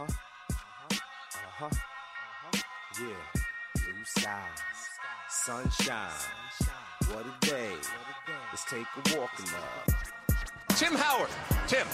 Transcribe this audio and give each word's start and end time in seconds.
Uh-huh. 0.00 0.06
Uh-huh. 0.90 1.66
Uh-huh. 1.66 2.58
Yeah. 3.00 3.42
Blue 3.74 4.04
skies. 4.04 4.58
Sunshine. 5.28 6.10
What 7.08 7.26
a 7.26 7.46
day. 7.46 7.72
Let's 8.50 8.64
take 8.64 8.86
a 8.96 9.18
walk 9.18 9.30
in 9.38 9.44
love. 9.46 10.76
Tim 10.76 10.94
Howard. 10.94 11.28
Tim, 11.66 11.86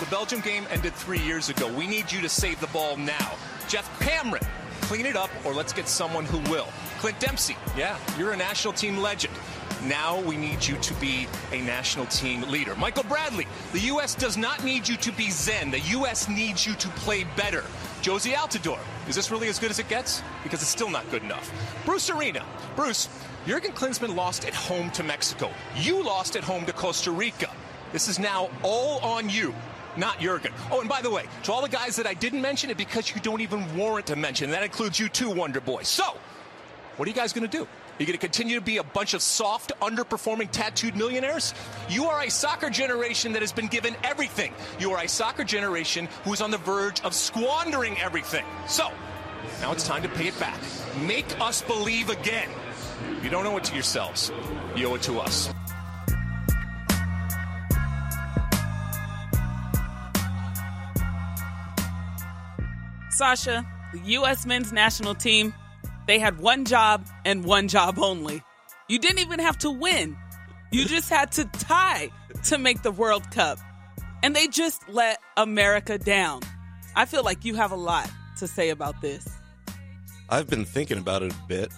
the 0.00 0.06
Belgium 0.06 0.40
game 0.40 0.66
ended 0.70 0.92
three 0.94 1.20
years 1.20 1.48
ago. 1.48 1.72
We 1.72 1.86
need 1.86 2.10
you 2.10 2.20
to 2.22 2.28
save 2.28 2.60
the 2.60 2.66
ball 2.68 2.96
now. 2.96 3.32
Geoff 3.68 3.88
Cameron, 4.00 4.42
clean 4.82 5.06
it 5.06 5.16
up 5.16 5.30
or 5.44 5.54
let's 5.54 5.72
get 5.72 5.86
someone 5.86 6.24
who 6.24 6.38
will. 6.50 6.66
Clint 6.98 7.18
Dempsey, 7.20 7.56
yeah, 7.76 7.96
you're 8.18 8.32
a 8.32 8.36
national 8.36 8.72
team 8.72 8.98
legend. 8.98 9.34
Now 9.86 10.20
we 10.20 10.36
need 10.36 10.64
you 10.66 10.76
to 10.76 10.94
be 10.94 11.26
a 11.52 11.60
national 11.60 12.06
team 12.06 12.42
leader. 12.42 12.74
Michael 12.76 13.02
Bradley, 13.04 13.46
the 13.72 13.80
U.S. 13.80 14.14
does 14.14 14.36
not 14.36 14.64
need 14.64 14.86
you 14.86 14.96
to 14.98 15.12
be 15.12 15.30
Zen. 15.30 15.70
The 15.70 15.80
U.S. 15.80 16.28
needs 16.28 16.66
you 16.66 16.74
to 16.74 16.88
play 16.88 17.24
better. 17.36 17.64
Jozy 18.02 18.32
Altidore, 18.32 18.78
is 19.08 19.14
this 19.14 19.30
really 19.30 19.48
as 19.48 19.58
good 19.58 19.70
as 19.70 19.78
it 19.78 19.88
gets? 19.88 20.22
Because 20.42 20.62
it's 20.62 20.70
still 20.70 20.90
not 20.90 21.08
good 21.10 21.22
enough. 21.22 21.52
Bruce 21.84 22.10
Arena, 22.10 22.44
Bruce, 22.76 23.08
Jurgen 23.46 23.72
Klinsmann 23.72 24.14
lost 24.14 24.44
at 24.44 24.54
home 24.54 24.90
to 24.92 25.02
Mexico. 25.02 25.50
You 25.76 26.02
lost 26.02 26.36
at 26.36 26.44
home 26.44 26.64
to 26.66 26.72
Costa 26.72 27.10
Rica. 27.10 27.50
This 27.92 28.08
is 28.08 28.18
now 28.18 28.50
all 28.62 28.98
on 29.00 29.28
you 29.28 29.54
not 29.96 30.20
Jurgen. 30.20 30.52
Oh, 30.70 30.80
and 30.80 30.88
by 30.88 31.02
the 31.02 31.10
way, 31.10 31.24
to 31.44 31.52
all 31.52 31.62
the 31.62 31.68
guys 31.68 31.96
that 31.96 32.06
I 32.06 32.14
didn't 32.14 32.40
mention 32.40 32.70
it 32.70 32.76
because 32.76 33.14
you 33.14 33.20
don't 33.20 33.40
even 33.40 33.76
warrant 33.76 34.06
to 34.06 34.16
mention. 34.16 34.50
That 34.50 34.62
includes 34.62 34.98
you 34.98 35.08
too, 35.08 35.30
Wonder 35.30 35.60
Boy. 35.60 35.82
So, 35.82 36.16
what 36.96 37.06
are 37.06 37.10
you 37.10 37.16
guys 37.16 37.32
going 37.32 37.48
to 37.48 37.58
do? 37.58 37.66
Are 37.92 38.02
you 38.02 38.06
going 38.06 38.18
to 38.18 38.26
continue 38.26 38.54
to 38.54 38.64
be 38.64 38.78
a 38.78 38.82
bunch 38.82 39.12
of 39.12 39.20
soft, 39.20 39.70
underperforming, 39.82 40.50
tattooed 40.50 40.96
millionaires? 40.96 41.52
You 41.90 42.06
are 42.06 42.22
a 42.22 42.30
soccer 42.30 42.70
generation 42.70 43.32
that 43.32 43.42
has 43.42 43.52
been 43.52 43.66
given 43.66 43.94
everything. 44.02 44.54
You 44.80 44.92
are 44.92 45.04
a 45.04 45.08
soccer 45.08 45.44
generation 45.44 46.08
who 46.24 46.32
is 46.32 46.40
on 46.40 46.50
the 46.50 46.56
verge 46.56 47.02
of 47.02 47.12
squandering 47.12 48.00
everything. 48.00 48.46
So, 48.66 48.90
now 49.60 49.72
it's 49.72 49.86
time 49.86 50.02
to 50.04 50.08
pay 50.08 50.28
it 50.28 50.40
back. 50.40 50.58
Make 51.02 51.38
us 51.38 51.60
believe 51.60 52.08
again. 52.08 52.48
You 53.22 53.28
don't 53.28 53.46
owe 53.46 53.58
it 53.58 53.64
to 53.64 53.74
yourselves, 53.74 54.32
you 54.74 54.86
owe 54.86 54.94
it 54.94 55.02
to 55.02 55.20
us. 55.20 55.52
Sasha, 63.10 63.66
the 63.92 64.00
U.S. 64.12 64.46
men's 64.46 64.72
national 64.72 65.14
team, 65.14 65.52
they 66.06 66.18
had 66.18 66.38
one 66.38 66.64
job 66.64 67.06
and 67.24 67.44
one 67.44 67.68
job 67.68 67.98
only. 67.98 68.42
You 68.88 68.98
didn't 68.98 69.20
even 69.20 69.40
have 69.40 69.58
to 69.58 69.70
win. 69.70 70.16
You 70.70 70.84
just 70.84 71.08
had 71.08 71.32
to 71.32 71.44
tie 71.44 72.10
to 72.44 72.58
make 72.58 72.82
the 72.82 72.90
World 72.90 73.30
Cup. 73.30 73.58
And 74.22 74.34
they 74.34 74.48
just 74.48 74.88
let 74.88 75.18
America 75.36 75.98
down. 75.98 76.42
I 76.94 77.04
feel 77.04 77.24
like 77.24 77.44
you 77.44 77.54
have 77.54 77.72
a 77.72 77.76
lot 77.76 78.10
to 78.38 78.46
say 78.46 78.70
about 78.70 79.00
this. 79.00 79.28
I've 80.28 80.48
been 80.48 80.64
thinking 80.64 80.98
about 80.98 81.22
it 81.22 81.32
a 81.32 81.48
bit. 81.48 81.70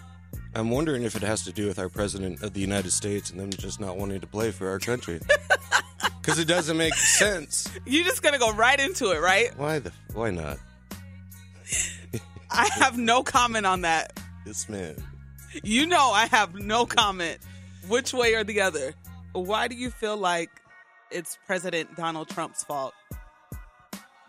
I'm 0.55 0.71
wondering 0.71 1.03
if 1.03 1.17
it 1.17 1.23
has 1.23 1.43
to 1.45 1.53
do 1.53 1.67
with 1.67 1.79
our 1.79 1.89
president 1.89 2.43
of 2.43 2.53
the 2.53 2.61
United 2.61 2.93
States 2.93 3.31
and 3.31 3.41
them 3.41 3.51
just 3.51 3.81
not 3.81 3.97
wanting 3.97 4.21
to 4.21 4.27
play 4.27 4.51
for 4.51 4.69
our 4.69 4.79
country. 4.79 5.21
Because 6.25 6.39
it 6.39 6.49
doesn't 6.49 6.79
make 6.79 6.95
sense. 6.95 7.69
You're 7.85 8.05
just 8.05 8.23
gonna 8.23 8.39
go 8.39 8.51
right 8.53 8.81
into 8.81 9.11
it, 9.11 9.21
right? 9.21 9.57
Why 9.59 9.79
the? 9.79 9.93
Why 10.15 10.31
not? 10.31 10.59
I 12.57 12.69
have 12.77 12.97
no 12.97 13.25
comment 13.25 13.67
on 13.67 13.81
that. 13.81 14.21
This 14.47 14.69
man. 14.69 14.95
You 15.65 15.87
know 15.87 16.13
I 16.13 16.27
have 16.27 16.55
no 16.55 16.87
comment 16.87 17.39
which 17.89 18.15
way 18.15 18.35
or 18.35 18.45
the 18.45 18.61
other. 18.61 18.95
Why 19.33 19.67
do 19.67 19.75
you 19.75 19.91
feel 19.91 20.17
like 20.17 20.51
it's 21.11 21.37
President 21.47 21.97
Donald 21.97 22.29
Trump's 22.29 22.63
fault? 22.63 22.95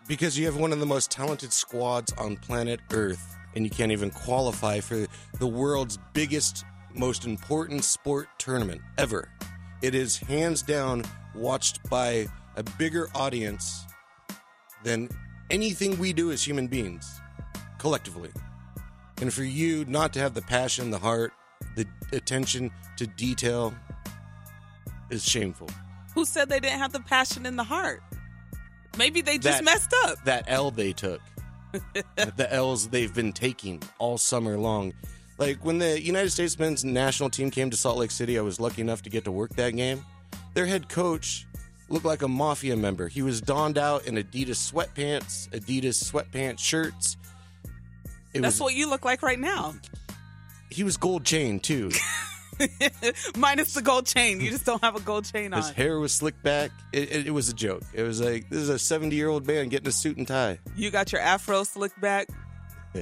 Because 0.08 0.36
you 0.36 0.44
have 0.46 0.56
one 0.56 0.72
of 0.72 0.80
the 0.80 0.86
most 0.86 1.12
talented 1.12 1.52
squads 1.52 2.12
on 2.14 2.36
planet 2.36 2.80
Earth, 2.92 3.36
and 3.54 3.64
you 3.64 3.70
can't 3.70 3.92
even 3.92 4.10
qualify 4.10 4.80
for 4.80 5.06
the 5.38 5.46
world's 5.46 5.96
biggest, 6.12 6.64
most 6.94 7.26
important 7.26 7.84
sport 7.84 8.28
tournament 8.38 8.80
ever. 8.98 9.28
It 9.82 9.94
is 9.94 10.16
hands 10.16 10.62
down 10.62 11.04
watched 11.32 11.88
by 11.88 12.26
a 12.56 12.64
bigger 12.76 13.08
audience 13.14 13.84
than 14.82 15.10
anything 15.48 15.96
we 16.00 16.12
do 16.12 16.32
as 16.32 16.44
human 16.44 16.66
beings 16.66 17.20
collectively. 17.86 18.30
And 19.22 19.32
for 19.32 19.44
you 19.44 19.84
not 19.84 20.12
to 20.14 20.18
have 20.18 20.34
the 20.34 20.42
passion, 20.42 20.90
the 20.90 20.98
heart, 20.98 21.32
the 21.76 21.86
attention 22.12 22.72
to 22.96 23.06
detail 23.06 23.72
is 25.08 25.24
shameful. 25.24 25.70
Who 26.14 26.24
said 26.24 26.48
they 26.48 26.58
didn't 26.58 26.80
have 26.80 26.92
the 26.92 26.98
passion 27.00 27.46
in 27.46 27.54
the 27.54 27.62
heart? 27.62 28.02
Maybe 28.98 29.20
they 29.20 29.38
just 29.38 29.58
That- 29.58 29.64
messed 29.64 29.94
up. 30.04 30.24
That 30.24 30.44
L 30.48 30.72
they 30.72 30.92
took, 30.92 31.20
the 32.16 32.48
L's 32.50 32.88
they've 32.88 33.14
been 33.14 33.32
taking 33.32 33.80
all 33.98 34.18
summer 34.18 34.58
long. 34.58 34.92
Like 35.38 35.64
when 35.64 35.78
the 35.78 36.00
United 36.02 36.30
States 36.30 36.58
men's 36.58 36.84
national 36.84 37.30
team 37.30 37.52
came 37.52 37.70
to 37.70 37.76
Salt 37.76 37.98
Lake 37.98 38.10
City, 38.10 38.36
I 38.36 38.42
was 38.42 38.58
lucky 38.58 38.80
enough 38.82 39.02
to 39.02 39.10
get 39.10 39.22
to 39.26 39.30
work 39.30 39.50
that 39.56 39.76
game. 39.76 40.04
Their 40.54 40.66
head 40.66 40.88
coach 40.88 41.46
looked 41.88 42.04
like 42.06 42.22
a 42.22 42.28
mafia 42.28 42.76
member. 42.76 43.06
He 43.06 43.22
was 43.22 43.40
donned 43.40 43.78
out 43.78 44.06
in 44.06 44.16
Adidas 44.16 44.58
sweatpants, 44.72 45.48
Adidas 45.50 46.02
sweatpants 46.10 46.58
shirts. 46.58 47.16
It 48.36 48.42
That's 48.42 48.56
was 48.56 48.60
what 48.62 48.74
you 48.74 48.88
look 48.88 49.04
like 49.04 49.22
right 49.22 49.38
now. 49.38 49.74
he 50.70 50.84
was 50.84 50.96
gold 50.96 51.24
chain 51.24 51.60
too. 51.60 51.90
Minus 53.36 53.74
the 53.74 53.82
gold 53.82 54.06
chain. 54.06 54.40
You 54.40 54.50
just 54.50 54.64
don't 54.64 54.82
have 54.82 54.96
a 54.96 55.00
gold 55.00 55.24
chain 55.26 55.52
on. 55.52 55.60
His 55.62 55.70
hair 55.70 55.98
was 55.98 56.12
slicked 56.12 56.42
back. 56.42 56.70
It, 56.92 57.10
it, 57.12 57.26
it 57.26 57.30
was 57.30 57.48
a 57.48 57.54
joke. 57.54 57.82
It 57.92 58.02
was 58.02 58.20
like 58.20 58.48
this 58.48 58.60
is 58.60 58.68
a 58.70 58.78
seventy 58.78 59.16
year 59.16 59.28
old 59.28 59.46
man 59.46 59.68
getting 59.68 59.88
a 59.88 59.92
suit 59.92 60.16
and 60.16 60.26
tie. 60.26 60.58
You 60.74 60.90
got 60.90 61.12
your 61.12 61.20
afro 61.20 61.64
slicked 61.64 62.00
back. 62.00 62.28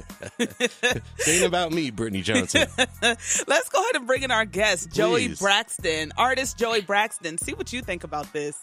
Ain't 1.27 1.43
about 1.45 1.71
me, 1.71 1.89
Brittany 1.89 2.21
Johnson. 2.21 2.67
Let's 3.01 3.69
go 3.69 3.81
ahead 3.81 3.95
and 3.95 4.05
bring 4.05 4.23
in 4.23 4.31
our 4.31 4.43
guest, 4.43 4.91
Joey 4.91 5.27
Please. 5.29 5.39
Braxton, 5.39 6.11
artist 6.17 6.57
Joey 6.57 6.81
Braxton. 6.81 7.37
See 7.37 7.53
what 7.53 7.71
you 7.71 7.81
think 7.81 8.03
about 8.03 8.33
this. 8.33 8.57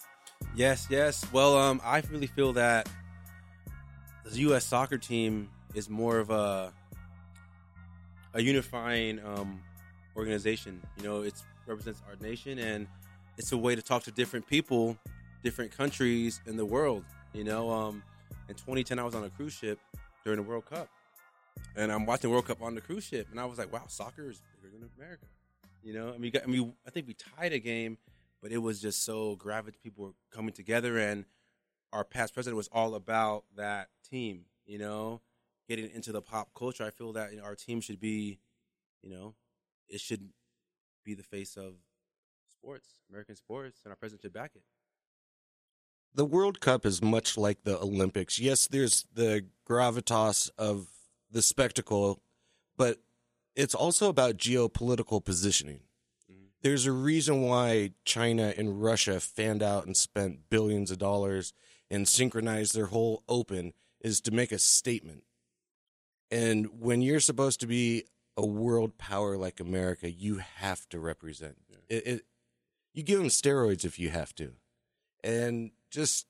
Yes, 0.54 0.86
yes. 0.90 1.24
Well, 1.32 1.56
um, 1.56 1.80
I 1.82 2.02
really 2.10 2.26
feel 2.26 2.52
that 2.54 2.86
the 4.26 4.38
U.S. 4.40 4.66
soccer 4.66 4.98
team 4.98 5.48
is 5.74 5.88
more 5.88 6.18
of 6.18 6.30
a 6.30 6.72
a 8.34 8.42
unifying 8.42 9.20
um, 9.24 9.60
organization. 10.16 10.80
You 10.96 11.04
know, 11.04 11.22
it 11.22 11.34
represents 11.66 12.02
our 12.08 12.16
nation, 12.26 12.58
and 12.58 12.86
it's 13.38 13.52
a 13.52 13.56
way 13.56 13.74
to 13.74 13.82
talk 13.82 14.02
to 14.04 14.10
different 14.10 14.46
people, 14.46 14.96
different 15.42 15.76
countries 15.76 16.40
in 16.46 16.56
the 16.56 16.64
world. 16.64 17.04
You 17.32 17.44
know, 17.44 17.70
um, 17.70 18.02
in 18.48 18.54
2010, 18.54 18.98
I 18.98 19.04
was 19.04 19.14
on 19.14 19.24
a 19.24 19.30
cruise 19.30 19.52
ship 19.52 19.78
during 20.24 20.38
the 20.38 20.48
World 20.48 20.66
Cup, 20.66 20.88
and 21.76 21.92
I'm 21.92 22.06
watching 22.06 22.30
World 22.30 22.46
Cup 22.46 22.62
on 22.62 22.74
the 22.74 22.80
cruise 22.80 23.04
ship, 23.04 23.28
and 23.30 23.40
I 23.40 23.44
was 23.44 23.58
like, 23.58 23.72
"Wow, 23.72 23.84
soccer 23.88 24.30
is 24.30 24.42
bigger 24.62 24.78
than 24.78 24.90
America." 24.96 25.26
You 25.82 25.94
know, 25.94 26.12
I 26.14 26.18
mean, 26.18 26.32
I 26.42 26.46
mean, 26.46 26.74
I 26.86 26.90
think 26.90 27.08
we 27.08 27.14
tied 27.14 27.52
a 27.52 27.58
game, 27.58 27.98
but 28.40 28.52
it 28.52 28.58
was 28.58 28.80
just 28.80 29.04
so 29.04 29.36
gravitate. 29.36 29.82
People 29.82 30.04
were 30.06 30.12
coming 30.30 30.52
together, 30.52 30.98
and 30.98 31.24
our 31.92 32.04
past 32.04 32.34
president 32.34 32.56
was 32.56 32.68
all 32.72 32.94
about 32.94 33.44
that 33.56 33.88
team. 34.08 34.44
You 34.64 34.78
know, 34.78 35.20
getting 35.76 35.90
into 35.94 36.12
the 36.12 36.20
pop 36.20 36.50
culture. 36.54 36.84
I 36.84 36.90
feel 36.90 37.12
that 37.14 37.32
you 37.32 37.38
know, 37.38 37.44
our 37.44 37.54
team 37.54 37.80
should 37.80 37.98
be, 37.98 38.38
you 39.02 39.08
know, 39.08 39.34
it 39.88 40.00
should 40.00 40.28
be 41.02 41.14
the 41.14 41.22
face 41.22 41.56
of 41.56 41.74
sports, 42.46 42.88
American 43.08 43.36
sports, 43.36 43.80
and 43.84 43.90
our 43.90 43.96
president 43.96 44.22
should 44.22 44.32
back 44.34 44.52
it. 44.54 44.62
the 46.14 46.24
World 46.26 46.60
Cup 46.60 46.84
is 46.84 47.02
much 47.02 47.38
like 47.38 47.64
the 47.64 47.78
Olympics. 47.80 48.38
Yes, 48.38 48.66
there's 48.66 49.06
the 49.14 49.46
gravitas 49.66 50.50
of 50.58 50.88
the 51.30 51.40
spectacle, 51.40 52.20
but 52.76 52.98
it's 53.56 53.74
also 53.74 54.10
about 54.10 54.36
geopolitical 54.36 55.24
positioning. 55.24 55.80
Mm-hmm. 56.30 56.48
There's 56.60 56.84
a 56.84 56.92
reason 56.92 57.42
why 57.42 57.92
China 58.04 58.52
and 58.58 58.82
Russia 58.82 59.20
fanned 59.20 59.62
out 59.62 59.86
and 59.86 59.96
spent 59.96 60.50
billions 60.50 60.90
of 60.90 60.98
dollars 60.98 61.54
and 61.90 62.06
synchronized 62.06 62.74
their 62.74 62.86
whole 62.86 63.22
open 63.26 63.72
is 64.00 64.20
to 64.22 64.30
make 64.30 64.52
a 64.52 64.58
statement. 64.58 65.24
And 66.32 66.80
when 66.80 67.02
you're 67.02 67.20
supposed 67.20 67.60
to 67.60 67.66
be 67.66 68.04
a 68.36 68.44
world 68.46 68.96
power 68.98 69.36
like 69.36 69.60
America, 69.60 70.10
you 70.10 70.38
have 70.56 70.88
to 70.88 70.98
represent. 70.98 71.56
It, 71.88 72.06
it, 72.06 72.22
you 72.94 73.02
give 73.02 73.18
them 73.18 73.28
steroids 73.28 73.84
if 73.84 73.98
you 73.98 74.08
have 74.10 74.34
to 74.36 74.52
and 75.24 75.70
just 75.90 76.26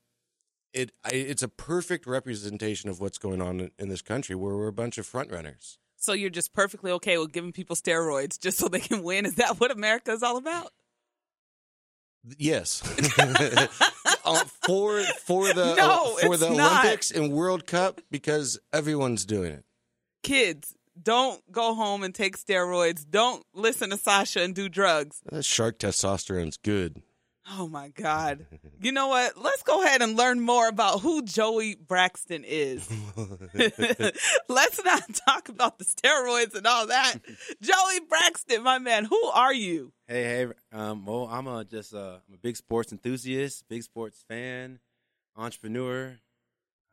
it 0.73 0.93
I, 1.05 1.11
it's 1.11 1.43
a 1.43 1.49
perfect 1.49 2.07
representation 2.07 2.91
of 2.91 3.01
what's 3.01 3.19
going 3.19 3.41
on 3.41 3.61
in, 3.61 3.71
in 3.79 3.89
this 3.89 4.03
country 4.03 4.35
where 4.37 4.55
we're 4.57 4.69
a 4.69 4.73
bunch 4.73 4.99
of 4.99 5.07
front 5.07 5.31
runners 5.31 5.79
So 5.97 6.13
you're 6.13 6.31
just 6.31 6.53
perfectly 6.53 6.91
okay 6.93 7.17
with 7.19 7.33
giving 7.33 7.53
people 7.53 7.75
steroids 7.77 8.39
just 8.39 8.59
so 8.59 8.69
they 8.69 8.81
can 8.81 9.03
win? 9.03 9.25
Is 9.27 9.37
that 9.37 9.61
what 9.61 9.71
America 9.71 10.13
is 10.13 10.23
all 10.23 10.37
about? 10.37 10.73
yes 12.39 12.83
Uh, 14.25 14.45
for 14.67 15.01
for 15.25 15.53
the 15.53 15.75
No, 15.75 16.17
for 16.23 16.37
the 16.37 16.49
not. 16.51 16.85
olympics 16.85 17.11
and 17.11 17.33
world 17.33 17.67
cup 17.67 18.01
because 18.11 18.57
everyone's 18.73 19.25
doing 19.25 19.51
it 19.53 19.65
Kids, 20.23 20.75
don't 21.01 21.41
go 21.51 21.75
home 21.75 22.03
and 22.03 22.15
take 22.15 22.37
steroids. 22.37 23.05
Don't 23.09 23.45
listen 23.55 23.91
to 23.91 23.97
Sasha 23.97 24.41
and 24.41 24.55
do 24.55 24.69
drugs. 24.69 25.21
that 25.31 25.45
shark 25.45 25.79
testosterone's 25.79 26.57
good 26.57 27.03
Oh 27.51 27.69
my 27.69 27.89
God. 27.89 28.47
You 28.81 28.93
know 28.93 29.09
what? 29.09 29.37
Let's 29.37 29.63
go 29.63 29.83
ahead 29.83 30.01
and 30.01 30.17
learn 30.17 30.41
more 30.41 30.69
about 30.69 31.01
who 31.01 31.23
Joey 31.23 31.75
Braxton 31.75 32.45
is. 32.47 32.89
Let's 34.49 34.85
not 34.85 35.03
talk 35.27 35.49
about 35.49 35.79
the 35.79 35.85
steroids 35.85 36.55
and 36.55 36.67
all 36.67 36.87
that. 36.87 37.17
Joey 37.61 38.01
Braxton, 38.09 38.63
my 38.63 38.79
man, 38.79 39.05
who 39.05 39.23
are 39.35 39.53
you? 39.53 39.93
Hey, 40.07 40.23
hey. 40.23 40.47
Um, 40.73 41.05
well, 41.05 41.29
I'm 41.31 41.47
a 41.47 41.65
just 41.65 41.95
uh, 41.95 42.19
I'm 42.29 42.35
a 42.35 42.39
big 42.39 42.57
sports 42.57 42.93
enthusiast, 42.93 43.69
big 43.69 43.83
sports 43.83 44.25
fan, 44.29 44.79
entrepreneur. 45.37 46.17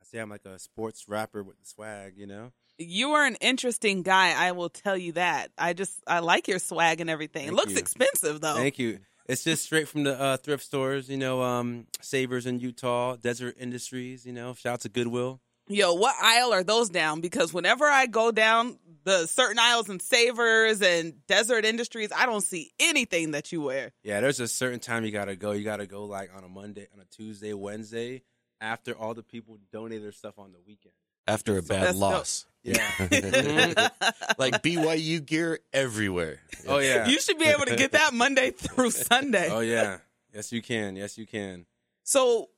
I 0.01 0.05
say 0.05 0.19
I'm 0.19 0.29
like 0.29 0.45
a 0.45 0.57
sports 0.57 1.07
rapper 1.07 1.43
with 1.43 1.59
the 1.59 1.67
swag, 1.67 2.13
you 2.17 2.25
know. 2.27 2.51
You 2.79 3.11
are 3.11 3.25
an 3.25 3.35
interesting 3.35 4.03
guy, 4.03 4.33
I 4.35 4.53
will 4.53 4.69
tell 4.69 4.97
you 4.97 5.11
that. 5.13 5.51
I 5.57 5.73
just 5.73 5.99
I 6.07 6.19
like 6.19 6.47
your 6.47 6.59
swag 6.59 7.01
and 7.01 7.09
everything. 7.09 7.47
Thank 7.47 7.51
it 7.51 7.55
looks 7.55 7.73
you. 7.73 7.77
expensive 7.77 8.39
though. 8.39 8.55
Thank 8.55 8.79
you. 8.79 8.99
It's 9.27 9.43
just 9.43 9.63
straight 9.63 9.87
from 9.87 10.05
the 10.05 10.19
uh, 10.19 10.37
thrift 10.37 10.63
stores, 10.63 11.07
you 11.07 11.17
know. 11.17 11.43
Um, 11.43 11.85
Savers 12.01 12.47
in 12.47 12.59
Utah, 12.59 13.15
Deseret 13.15 13.57
Industries, 13.59 14.25
you 14.25 14.33
know. 14.33 14.55
Shout 14.55 14.73
out 14.73 14.81
to 14.81 14.89
Goodwill. 14.89 15.39
Yo, 15.67 15.93
what 15.93 16.15
aisle 16.19 16.51
are 16.51 16.63
those 16.63 16.89
down? 16.89 17.21
Because 17.21 17.53
whenever 17.53 17.85
I 17.85 18.07
go 18.07 18.31
down 18.31 18.79
the 19.03 19.27
certain 19.27 19.59
aisles 19.59 19.87
in 19.87 19.99
Savers 19.99 20.81
and 20.81 21.13
Deseret 21.27 21.63
Industries, 21.63 22.11
I 22.15 22.25
don't 22.25 22.41
see 22.41 22.71
anything 22.79 23.31
that 23.31 23.51
you 23.51 23.61
wear. 23.61 23.91
Yeah, 24.03 24.19
there's 24.19 24.39
a 24.39 24.47
certain 24.47 24.79
time 24.79 25.05
you 25.05 25.11
gotta 25.11 25.35
go. 25.35 25.51
You 25.51 25.63
gotta 25.63 25.85
go 25.85 26.05
like 26.05 26.31
on 26.35 26.43
a 26.43 26.49
Monday, 26.49 26.87
on 26.91 26.99
a 26.99 27.05
Tuesday, 27.05 27.53
Wednesday, 27.53 28.23
after 28.59 28.93
all 28.93 29.13
the 29.13 29.21
people 29.21 29.59
donate 29.71 30.01
their 30.01 30.11
stuff 30.11 30.39
on 30.39 30.53
the 30.53 30.59
weekend. 30.65 30.95
After 31.27 31.57
a 31.57 31.61
bad 31.61 31.83
That's 31.83 31.99
dope. 31.99 32.11
loss. 32.11 32.45
Yeah. 32.63 32.75
like 34.37 34.61
BYU 34.61 35.25
gear 35.25 35.59
everywhere. 35.71 36.41
oh 36.67 36.79
yeah. 36.79 37.07
You 37.07 37.19
should 37.19 37.37
be 37.37 37.45
able 37.45 37.65
to 37.65 37.75
get 37.75 37.93
that 37.93 38.13
Monday 38.13 38.51
through 38.51 38.91
Sunday. 38.91 39.49
Oh 39.51 39.61
yeah. 39.61 39.99
Yes, 40.33 40.51
you 40.51 40.61
can. 40.61 40.95
Yes, 40.95 41.17
you 41.17 41.25
can. 41.25 41.65
So, 42.03 42.49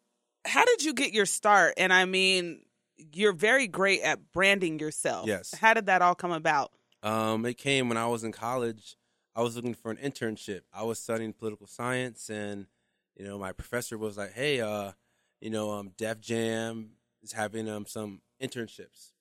how 0.45 0.65
did 0.65 0.83
you 0.83 0.93
get 0.93 1.13
your 1.13 1.25
start? 1.25 1.75
And 1.77 1.93
I 1.93 2.05
mean, 2.05 2.61
you're 3.13 3.33
very 3.33 3.67
great 3.67 4.01
at 4.01 4.31
branding 4.31 4.79
yourself. 4.79 5.27
Yes. 5.27 5.53
How 5.53 5.73
did 5.73 5.85
that 5.85 6.01
all 6.01 6.15
come 6.15 6.31
about? 6.31 6.71
Um, 7.03 7.45
it 7.45 7.57
came 7.57 7.89
when 7.89 7.97
I 7.97 8.07
was 8.07 8.23
in 8.23 8.31
college. 8.31 8.97
I 9.35 9.41
was 9.41 9.55
looking 9.55 9.73
for 9.73 9.91
an 9.91 9.97
internship. 9.97 10.61
I 10.73 10.83
was 10.83 10.99
studying 10.99 11.33
political 11.33 11.67
science, 11.67 12.29
and 12.29 12.67
you 13.15 13.25
know, 13.25 13.37
my 13.37 13.53
professor 13.53 13.97
was 13.97 14.17
like, 14.17 14.33
"Hey, 14.33 14.59
uh, 14.61 14.91
you 15.39 15.49
know, 15.49 15.71
um, 15.71 15.91
Def 15.97 16.19
Jam 16.19 16.91
is 17.23 17.31
having 17.31 17.69
um 17.69 17.85
some 17.85 18.21
internships." 18.41 19.11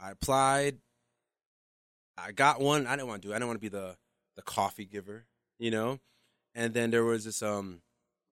I 0.00 0.10
applied. 0.10 0.78
I 2.16 2.32
got 2.32 2.60
one. 2.60 2.86
I 2.86 2.96
didn't 2.96 3.08
want 3.08 3.22
to 3.22 3.28
do. 3.28 3.32
it. 3.32 3.36
I 3.36 3.38
didn't 3.38 3.48
want 3.48 3.60
to 3.60 3.62
be 3.62 3.68
the 3.68 3.96
the 4.36 4.42
coffee 4.42 4.84
giver, 4.84 5.26
you 5.58 5.70
know. 5.70 6.00
And 6.54 6.74
then 6.74 6.90
there 6.90 7.04
was 7.04 7.24
this 7.24 7.42
um 7.42 7.82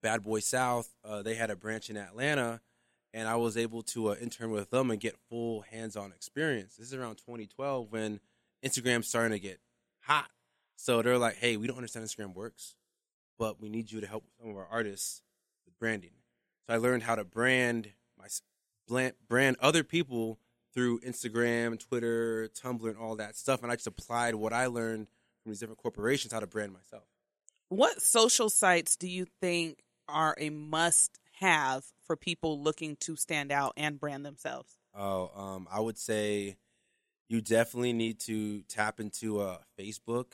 Bad 0.03 0.23
Boy 0.23 0.41
South. 0.41 0.95
Uh, 1.05 1.23
they 1.23 1.35
had 1.35 1.51
a 1.51 1.57
branch 1.57 1.91
in 1.91 1.97
Atlanta, 1.97 2.61
and 3.13 3.29
I 3.29 3.37
was 3.37 3.57
able 3.57 3.83
to 3.83 4.11
uh, 4.11 4.15
intern 4.21 4.51
with 4.51 4.71
them 4.71 4.91
and 4.91 5.01
get 5.01 5.17
full 5.29 5.63
hands-on 5.63 6.13
experience. 6.13 6.77
This 6.77 6.89
is 6.89 6.95
around 6.95 7.17
2012 7.17 7.91
when 7.91 8.21
Instagram's 8.65 9.09
starting 9.09 9.33
to 9.33 9.41
get 9.41 9.59
hot. 10.03 10.31
So 10.77 11.03
they're 11.03 11.19
like, 11.19 11.37
"Hey, 11.37 11.57
we 11.57 11.67
don't 11.67 11.77
understand 11.77 12.07
Instagram 12.07 12.35
works, 12.35 12.75
but 13.39 13.61
we 13.61 13.69
need 13.69 13.91
you 13.91 14.01
to 14.01 14.07
help 14.07 14.25
some 14.41 14.51
of 14.51 14.57
our 14.57 14.67
artists 14.71 15.23
with 15.65 15.79
branding." 15.79 16.15
So 16.67 16.75
I 16.75 16.77
learned 16.77 17.05
how 17.05 17.15
to 17.15 17.25
brand 17.25 17.93
brand, 18.87 19.15
brand 19.29 19.57
other 19.61 19.85
people 19.85 20.39
through 20.75 21.01
Instagram, 21.01 21.79
Twitter, 21.79 22.49
Tumblr, 22.49 22.87
and 22.87 22.99
all 22.99 23.17
that 23.17 23.37
stuff, 23.37 23.63
and 23.63 23.73
I 23.73 23.77
just 23.77 23.87
applied 23.87 24.35
what 24.35 24.53
I 24.53 24.67
learned 24.67 25.09
from 25.43 25.53
these 25.53 25.61
different 25.61 25.79
corporations 25.79 26.33
how 26.33 26.41
to 26.41 26.47
brand 26.47 26.73
myself. 26.73 27.05
What 27.69 28.03
social 28.03 28.51
sites 28.51 28.97
do 28.97 29.09
you 29.09 29.27
think 29.41 29.83
are 30.09 30.35
a 30.39 30.51
must 30.51 31.19
have 31.41 31.85
for 32.05 32.17
people 32.17 32.61
looking 32.61 32.97
to 33.01 33.17
stand 33.17 33.51
out 33.51 33.73
and 33.77 33.99
brand 33.99 34.25
themselves? 34.25 34.79
Oh, 34.95 35.31
um, 35.35 35.69
I 35.71 35.81
would 35.81 35.99
say 35.99 36.57
you 37.29 37.41
definitely 37.41 37.93
need 37.93 38.21
to 38.21 38.63
tap 38.63 39.01
into 39.01 39.41
uh, 39.41 39.59
Facebook. 39.79 40.33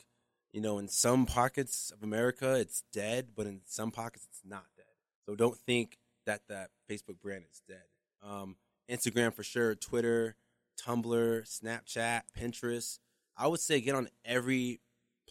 You 0.51 0.61
know, 0.61 0.77
in 0.77 0.87
some 0.87 1.25
pockets 1.25 1.91
of 1.91 2.03
America, 2.03 2.55
it's 2.55 2.83
dead, 2.93 3.29
but 3.35 3.47
in 3.47 3.61
some 3.65 3.91
pockets, 3.91 4.27
it's 4.29 4.41
not 4.45 4.65
dead. 4.77 4.85
So 5.25 5.35
don't 5.35 5.57
think 5.57 5.97
that 6.25 6.41
that 6.49 6.69
Facebook 6.89 7.19
brand 7.21 7.45
is 7.49 7.61
dead. 7.67 7.83
Um, 8.23 8.55
Instagram 8.89 9.33
for 9.33 9.43
sure, 9.43 9.75
Twitter, 9.75 10.35
Tumblr, 10.81 11.43
Snapchat, 11.43 12.21
Pinterest. 12.37 12.99
I 13.35 13.47
would 13.47 13.59
say 13.59 13.81
get 13.81 13.95
on 13.95 14.09
every 14.23 14.79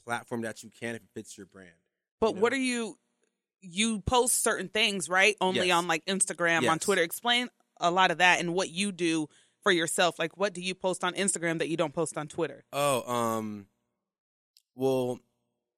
platform 0.05 0.43
that 0.43 0.63
you 0.63 0.71
can 0.71 0.95
if 0.95 1.03
it 1.03 1.09
fits 1.15 1.37
your 1.37 1.47
brand. 1.47 1.71
But 2.21 2.35
know? 2.35 2.41
what 2.41 2.53
are 2.53 2.57
you? 2.57 2.99
You 3.61 4.01
post 4.01 4.43
certain 4.43 4.69
things, 4.69 5.09
right? 5.09 5.37
Only 5.41 5.69
Yes. 5.69 5.77
on 5.77 5.87
like 5.87 6.05
Instagram, 6.07 6.69
on 6.69 6.79
Twitter. 6.79 7.03
Explain 7.03 7.49
a 7.81 7.91
lot 7.91 8.11
of 8.11 8.19
that 8.19 8.41
and 8.41 8.55
what 8.55 8.71
you 8.71 8.91
do 8.91 9.29
for 9.63 9.71
yourself. 9.71 10.19
Like, 10.19 10.37
what 10.37 10.53
do 10.53 10.61
you 10.61 10.75
post 10.75 11.05
on 11.05 11.15
Instagram 11.15 11.59
that 11.59 11.69
you 11.69 11.77
don't 11.77 11.95
post 11.95 12.19
on 12.19 12.27
Twitter? 12.27 12.65
Oh, 12.73 13.11
um, 13.13 13.67
well, 14.75 15.21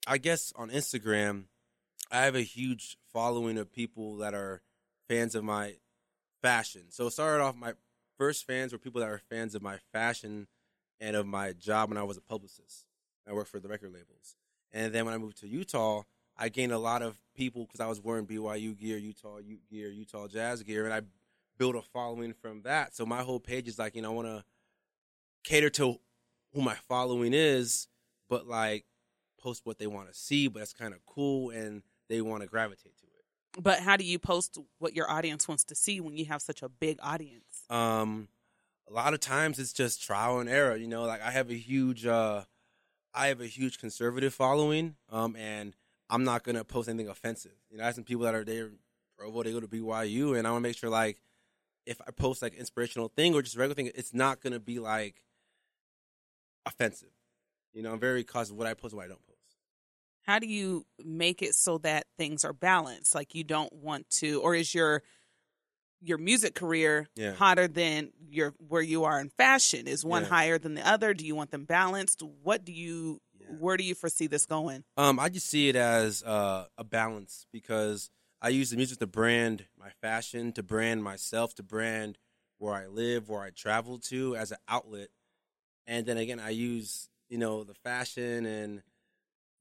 I 0.06 0.18
guess 0.18 0.52
on 0.56 0.70
Instagram, 0.70 1.44
I 2.10 2.22
have 2.22 2.34
a 2.34 2.42
huge 2.42 2.96
following 3.12 3.58
of 3.58 3.72
people 3.72 4.16
that 4.18 4.34
are 4.34 4.62
fans 5.08 5.34
of 5.34 5.44
my 5.44 5.74
fashion. 6.44 6.82
So 6.90 7.06
it 7.06 7.12
started 7.12 7.42
off 7.42 7.56
my 7.56 7.72
first 8.18 8.46
fans 8.46 8.72
were 8.72 8.78
people 8.78 9.00
that 9.00 9.08
were 9.08 9.22
fans 9.30 9.54
of 9.54 9.62
my 9.62 9.78
fashion 9.92 10.46
and 11.00 11.16
of 11.16 11.26
my 11.26 11.54
job 11.54 11.88
when 11.88 11.96
I 11.96 12.02
was 12.02 12.18
a 12.18 12.20
publicist. 12.20 12.84
I 13.26 13.32
worked 13.32 13.50
for 13.50 13.60
the 13.60 13.68
record 13.68 13.94
labels. 13.94 14.36
And 14.70 14.92
then 14.92 15.06
when 15.06 15.14
I 15.14 15.18
moved 15.18 15.38
to 15.38 15.48
Utah, 15.48 16.02
I 16.36 16.50
gained 16.50 16.72
a 16.72 16.78
lot 16.78 17.00
of 17.00 17.18
people 17.34 17.64
because 17.64 17.80
I 17.80 17.86
was 17.86 17.98
wearing 17.98 18.26
BYU 18.26 18.78
gear, 18.78 18.98
Utah 18.98 19.38
Ute 19.38 19.66
gear, 19.70 19.88
Utah 19.88 20.28
Jazz 20.28 20.62
gear, 20.62 20.84
and 20.84 20.92
I 20.92 21.00
built 21.56 21.76
a 21.76 21.80
following 21.80 22.34
from 22.34 22.60
that. 22.62 22.94
So 22.94 23.06
my 23.06 23.22
whole 23.22 23.40
page 23.40 23.66
is 23.66 23.78
like, 23.78 23.96
you 23.96 24.02
know, 24.02 24.10
I 24.10 24.14
want 24.14 24.28
to 24.28 24.44
cater 25.44 25.70
to 25.70 25.98
who 26.52 26.60
my 26.60 26.74
following 26.74 27.32
is, 27.32 27.88
but 28.28 28.46
like 28.46 28.84
post 29.40 29.62
what 29.64 29.78
they 29.78 29.86
want 29.86 30.08
to 30.08 30.14
see, 30.14 30.48
but 30.48 30.58
that's 30.58 30.74
kind 30.74 30.92
of 30.92 31.06
cool 31.06 31.48
and 31.48 31.82
they 32.10 32.20
want 32.20 32.42
to 32.42 32.48
gravitate 32.48 32.98
to 32.98 33.06
it. 33.06 33.13
But 33.58 33.80
how 33.80 33.96
do 33.96 34.04
you 34.04 34.18
post 34.18 34.58
what 34.78 34.94
your 34.94 35.10
audience 35.10 35.46
wants 35.46 35.64
to 35.64 35.74
see 35.74 36.00
when 36.00 36.16
you 36.16 36.24
have 36.26 36.42
such 36.42 36.62
a 36.62 36.68
big 36.68 36.98
audience? 37.02 37.64
Um, 37.70 38.28
a 38.88 38.92
lot 38.92 39.14
of 39.14 39.20
times 39.20 39.58
it's 39.58 39.72
just 39.72 40.02
trial 40.02 40.40
and 40.40 40.48
error. 40.48 40.76
You 40.76 40.88
know, 40.88 41.04
like 41.04 41.22
I 41.22 41.30
have 41.30 41.50
a 41.50 41.54
huge, 41.54 42.04
uh, 42.06 42.42
I 43.12 43.28
have 43.28 43.40
a 43.40 43.46
huge 43.46 43.78
conservative 43.78 44.34
following, 44.34 44.96
um, 45.10 45.36
and 45.36 45.74
I'm 46.10 46.24
not 46.24 46.42
gonna 46.42 46.64
post 46.64 46.88
anything 46.88 47.08
offensive. 47.08 47.54
You 47.70 47.78
know, 47.78 47.84
I 47.84 47.86
have 47.86 47.94
some 47.94 48.04
people 48.04 48.24
that 48.24 48.34
are 48.34 48.44
there, 48.44 48.70
Provo, 49.16 49.42
they 49.42 49.52
go 49.52 49.60
to 49.60 49.68
BYU, 49.68 50.36
and 50.36 50.46
I 50.46 50.50
want 50.50 50.62
to 50.62 50.68
make 50.68 50.76
sure 50.76 50.90
like 50.90 51.18
if 51.86 52.00
I 52.00 52.10
post 52.10 52.42
like 52.42 52.54
inspirational 52.54 53.08
thing 53.08 53.34
or 53.34 53.42
just 53.42 53.56
regular 53.56 53.74
thing, 53.74 53.90
it's 53.94 54.14
not 54.14 54.40
gonna 54.40 54.60
be 54.60 54.78
like 54.78 55.24
offensive. 56.66 57.10
You 57.72 57.82
know, 57.82 57.92
I'm 57.92 58.00
very 58.00 58.24
cautious 58.24 58.50
of 58.50 58.56
what 58.56 58.66
I 58.66 58.74
post 58.74 58.92
and 58.92 58.98
what 58.98 59.04
I 59.04 59.08
don't 59.08 59.26
post. 59.26 59.33
How 60.24 60.38
do 60.38 60.46
you 60.46 60.86
make 61.04 61.42
it 61.42 61.54
so 61.54 61.78
that 61.78 62.06
things 62.18 62.44
are 62.44 62.52
balanced? 62.52 63.14
Like 63.14 63.34
you 63.34 63.44
don't 63.44 63.72
want 63.72 64.08
to, 64.20 64.40
or 64.40 64.54
is 64.54 64.74
your 64.74 65.02
your 66.00 66.18
music 66.18 66.54
career 66.54 67.08
Yeah. 67.14 67.34
hotter 67.34 67.66
than 67.68 68.12
your 68.28 68.54
where 68.58 68.82
you 68.82 69.04
are 69.04 69.20
in 69.20 69.30
fashion? 69.30 69.86
Is 69.86 70.04
one 70.04 70.22
Yeah. 70.22 70.28
higher 70.28 70.58
than 70.58 70.74
the 70.74 70.86
other? 70.86 71.14
Do 71.14 71.26
you 71.26 71.34
want 71.34 71.50
them 71.50 71.64
balanced? 71.64 72.22
What 72.22 72.64
do 72.64 72.72
you 72.72 73.20
Yeah. 73.38 73.46
where 73.58 73.76
do 73.76 73.84
you 73.84 73.94
foresee 73.94 74.26
this 74.26 74.46
going? 74.46 74.84
Um, 74.96 75.18
I 75.18 75.28
just 75.28 75.46
see 75.46 75.68
it 75.68 75.76
as 75.76 76.22
uh, 76.22 76.66
a 76.78 76.84
balance 76.84 77.46
because 77.52 78.10
I 78.40 78.48
use 78.48 78.70
the 78.70 78.76
music 78.76 78.98
to 79.00 79.06
brand 79.06 79.66
my 79.78 79.90
fashion, 80.00 80.52
to 80.52 80.62
brand 80.62 81.02
myself, 81.04 81.54
to 81.56 81.62
brand 81.62 82.18
where 82.58 82.74
I 82.74 82.86
live, 82.86 83.28
where 83.28 83.42
I 83.42 83.50
travel 83.50 83.98
to 83.98 84.36
as 84.36 84.52
an 84.52 84.58
outlet, 84.68 85.08
and 85.86 86.06
then 86.06 86.16
again, 86.16 86.40
I 86.40 86.50
use 86.50 87.10
you 87.28 87.36
know 87.38 87.64
the 87.64 87.74
fashion 87.74 88.46
and 88.46 88.82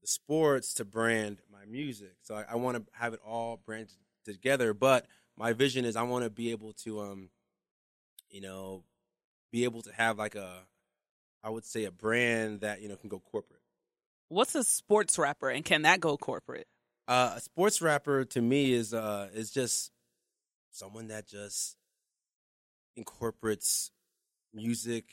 the 0.04 0.08
sports 0.08 0.74
to 0.74 0.84
brand 0.84 1.38
my 1.50 1.64
music. 1.64 2.12
So 2.20 2.34
I, 2.34 2.44
I 2.50 2.56
want 2.56 2.76
to 2.76 2.84
have 2.92 3.14
it 3.14 3.20
all 3.26 3.58
branded 3.64 3.96
together. 4.26 4.74
But 4.74 5.06
my 5.34 5.54
vision 5.54 5.86
is 5.86 5.96
I 5.96 6.02
want 6.02 6.24
to 6.24 6.30
be 6.30 6.50
able 6.50 6.74
to, 6.84 7.00
um, 7.00 7.30
you 8.28 8.42
know, 8.42 8.84
be 9.50 9.64
able 9.64 9.80
to 9.80 9.92
have 9.92 10.18
like 10.18 10.34
a, 10.34 10.58
I 11.42 11.48
would 11.48 11.64
say 11.64 11.84
a 11.84 11.90
brand 11.90 12.60
that 12.60 12.82
you 12.82 12.88
know 12.88 12.96
can 12.96 13.08
go 13.08 13.18
corporate. 13.18 13.60
What's 14.28 14.54
a 14.54 14.62
sports 14.62 15.18
rapper 15.18 15.48
and 15.48 15.64
can 15.64 15.82
that 15.82 16.00
go 16.00 16.18
corporate? 16.18 16.66
Uh, 17.08 17.34
a 17.36 17.40
sports 17.40 17.80
rapper 17.80 18.24
to 18.26 18.42
me 18.42 18.72
is 18.72 18.92
uh 18.92 19.28
is 19.34 19.50
just 19.50 19.90
someone 20.70 21.08
that 21.08 21.26
just 21.26 21.76
incorporates 22.96 23.90
music, 24.52 25.04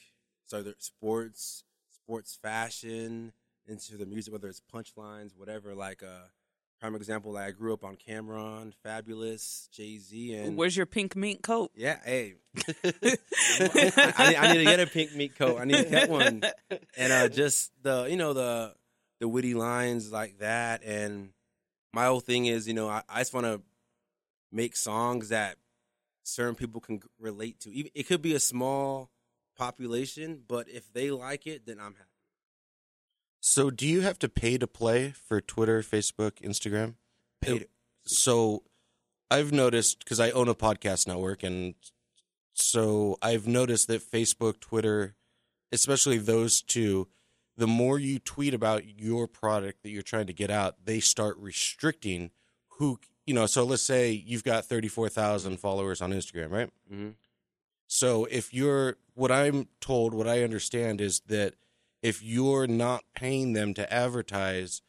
so 0.45 0.63
sports, 0.79 1.63
sports 1.91 2.38
fashion 2.41 3.31
into 3.68 3.98
the 3.98 4.06
music, 4.06 4.34
whether 4.34 4.48
it's 4.48 4.62
punchlines, 4.74 5.32
whatever. 5.36 5.74
Like 5.74 6.03
uh, 6.03 6.27
prime 6.80 6.96
example, 6.96 7.34
like 7.34 7.48
I 7.48 7.51
grew 7.51 7.74
up 7.74 7.84
on 7.84 7.96
Cam'ron, 7.96 8.74
Fabolous, 8.86 9.70
Jay 9.72 9.98
Z, 9.98 10.34
and 10.34 10.58
Where's 10.58 10.75
your 10.75 10.86
pink 10.86 11.15
mink 11.15 11.41
coat? 11.44 11.72
yeah, 11.75 11.98
hey, 12.03 12.36
I, 12.84 13.18
I, 14.18 14.36
I 14.39 14.53
need 14.53 14.60
to 14.60 14.63
get 14.65 14.80
a 14.80 14.88
pink 14.88 15.15
meat 15.15 15.38
coat. 15.38 15.60
I 15.60 15.65
need 15.65 15.77
to 15.77 15.89
get 15.89 16.10
one, 16.10 16.44
and 16.98 17.13
uh, 17.13 17.30
just 17.30 17.72
the 17.82 18.08
you 18.10 18.18
know 18.18 18.34
the 18.34 18.74
the 19.20 19.27
witty 19.27 19.53
lines 19.53 20.12
like 20.12 20.39
that. 20.39 20.84
And 20.84 21.30
my 21.94 22.06
whole 22.06 22.20
thing 22.20 22.46
is, 22.48 22.68
you 22.68 22.74
know, 22.74 22.89
I, 22.89 23.03
I 23.08 23.20
just 23.20 23.34
want 23.34 23.46
to 23.46 23.62
make 24.51 24.75
songs 24.75 25.30
that 25.30 25.58
certain 26.24 26.56
people 26.56 26.82
can 26.82 27.01
relate 27.20 27.60
to. 27.62 27.70
It 27.72 28.08
could 28.08 28.22
be 28.22 28.34
a 28.34 28.39
small 28.39 29.12
population, 29.58 30.41
but 30.48 30.68
if 30.70 30.91
they 30.91 31.12
like 31.12 31.46
it, 31.48 31.65
then 31.65 31.80
I'm 31.80 31.94
happy. 31.94 32.08
So, 33.43 33.71
do 33.71 33.88
you 33.88 34.01
have 34.01 34.19
to 34.19 34.29
pay 34.29 34.57
to 34.60 34.67
play 34.67 35.12
for 35.12 35.41
Twitter, 35.41 35.81
Facebook, 35.81 36.33
Instagram? 36.41 36.93
Pay 37.41 37.60
to- 37.60 37.67
So, 38.05 38.63
I've 39.31 39.51
noticed 39.51 40.00
because 40.00 40.19
I 40.19 40.29
own 40.31 40.48
a 40.48 40.55
podcast 40.55 41.07
network, 41.07 41.41
and 41.43 41.74
so 42.53 43.17
I've 43.21 43.48
noticed 43.48 43.88
that 43.88 44.01
Facebook, 44.03 44.60
Twitter, 44.60 45.15
especially 45.71 46.17
those 46.17 46.62
two, 46.62 47.07
the 47.57 47.67
more 47.67 47.98
you 47.98 48.19
tweet 48.19 48.53
about 48.53 49.00
your 49.00 49.27
product 49.27 49.81
that 49.83 49.89
you're 49.89 50.01
trying 50.03 50.27
to 50.27 50.33
get 50.33 50.50
out, 50.51 50.86
they 50.86 51.00
start 51.00 51.36
restricting 51.38 52.31
who, 52.77 53.00
you 53.25 53.33
know. 53.33 53.45
So, 53.48 53.63
let's 53.63 53.83
say 53.83 54.12
you've 54.12 54.43
got 54.43 54.65
34,000 54.65 55.57
followers 55.57 56.01
on 56.01 56.12
Instagram, 56.12 56.51
right? 56.51 56.69
Mhm. 56.91 57.15
So 57.88 58.25
if 58.25 58.53
you're 58.53 58.98
what 59.15 59.31
I'm 59.31 59.67
told, 59.81 60.13
what 60.13 60.27
I 60.27 60.43
understand 60.43 61.01
is 61.01 61.19
that 61.27 61.55
if 62.01 62.24
you're 62.24 62.67
not 62.67 63.03
paying 63.15 63.53
them 63.53 63.74
to 63.75 63.91
advertise, 63.93 64.81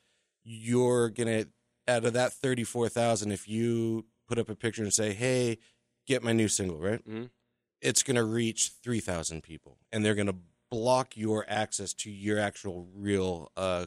you're 0.44 1.08
gonna 1.10 1.46
out 1.88 2.04
of 2.04 2.12
that 2.12 2.32
thirty 2.32 2.64
four 2.64 2.88
thousand, 2.88 3.32
if 3.32 3.48
you 3.48 4.06
put 4.28 4.38
up 4.38 4.48
a 4.48 4.54
picture 4.56 4.82
and 4.82 4.92
say, 4.94 5.12
"Hey, 5.12 5.58
get 6.06 6.22
my 6.22 6.32
new 6.32 6.48
single," 6.48 6.78
right? 6.78 7.04
Mhm. 7.06 7.30
It's 7.80 8.02
gonna 8.02 8.24
reach 8.24 8.70
three 8.82 9.00
thousand 9.00 9.42
people, 9.42 9.78
and 9.90 10.04
they're 10.04 10.14
gonna 10.14 10.38
block 10.70 11.16
your 11.16 11.44
access 11.48 11.92
to 11.92 12.10
your 12.10 12.38
actual 12.38 12.88
real 12.94 13.52
uh, 13.56 13.86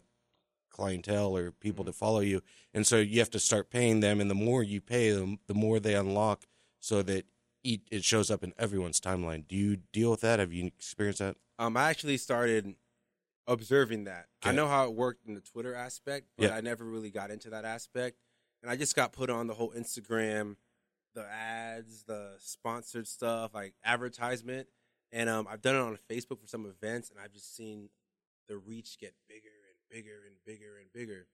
clientele 0.69 1.35
or 1.35 1.51
people 1.51 1.85
that 1.85 1.95
follow 1.95 2.19
you, 2.19 2.41
and 2.73 2.85
so 2.85 2.97
you 2.99 3.19
have 3.19 3.29
to 3.31 3.39
start 3.39 3.69
paying 3.69 4.01
them. 4.01 4.19
And 4.19 4.29
the 4.29 4.35
more 4.35 4.61
you 4.61 4.81
pay 4.81 5.09
them, 5.11 5.39
the 5.47 5.53
more 5.53 5.79
they 5.79 5.95
unlock, 5.95 6.45
so 6.79 7.01
that 7.03 7.25
it 7.63 7.81
it 7.89 8.03
shows 8.03 8.29
up 8.29 8.43
in 8.43 8.53
everyone's 8.57 8.99
timeline. 8.99 9.47
Do 9.47 9.55
you 9.55 9.77
deal 9.77 10.11
with 10.11 10.21
that? 10.21 10.39
Have 10.39 10.51
you 10.53 10.67
experienced 10.67 11.19
that? 11.19 11.37
Um, 11.57 11.77
I 11.77 11.89
actually 11.89 12.17
started 12.17 12.75
observing 13.47 14.05
that. 14.05 14.27
I 14.43 14.51
know 14.51 14.67
how 14.67 14.85
it 14.85 14.93
worked 14.93 15.25
in 15.27 15.33
the 15.33 15.41
Twitter 15.41 15.73
aspect, 15.75 16.27
but 16.37 16.49
Yeah. 16.49 16.55
I 16.55 16.61
never 16.61 16.83
really 16.83 17.11
got 17.11 17.31
into 17.31 17.49
that 17.51 17.65
aspect. 17.65 18.17
And 18.61 18.71
I 18.71 18.75
just 18.75 18.95
got 18.95 19.13
put 19.13 19.29
on 19.29 19.47
the 19.47 19.53
whole 19.53 19.71
Instagram, 19.71 20.55
the 21.13 21.25
ads, 21.29 22.03
the 22.03 22.35
sponsored 22.39 23.07
stuff, 23.07 23.53
like 23.53 23.73
advertisement. 23.83 24.67
And 25.11 25.29
um, 25.29 25.47
I've 25.49 25.61
done 25.61 25.75
it 25.75 25.79
on 25.79 25.97
Facebook 26.09 26.41
for 26.41 26.47
some 26.47 26.65
events, 26.65 27.09
and 27.09 27.19
I've 27.19 27.31
just 27.31 27.55
seen 27.55 27.89
the 28.47 28.57
reach 28.57 28.97
get 28.99 29.13
bigger 29.27 29.49
and 29.69 29.77
bigger 29.89 30.21
and 30.25 30.35
bigger 30.45 30.77
and 30.77 30.91
bigger. 30.91 31.27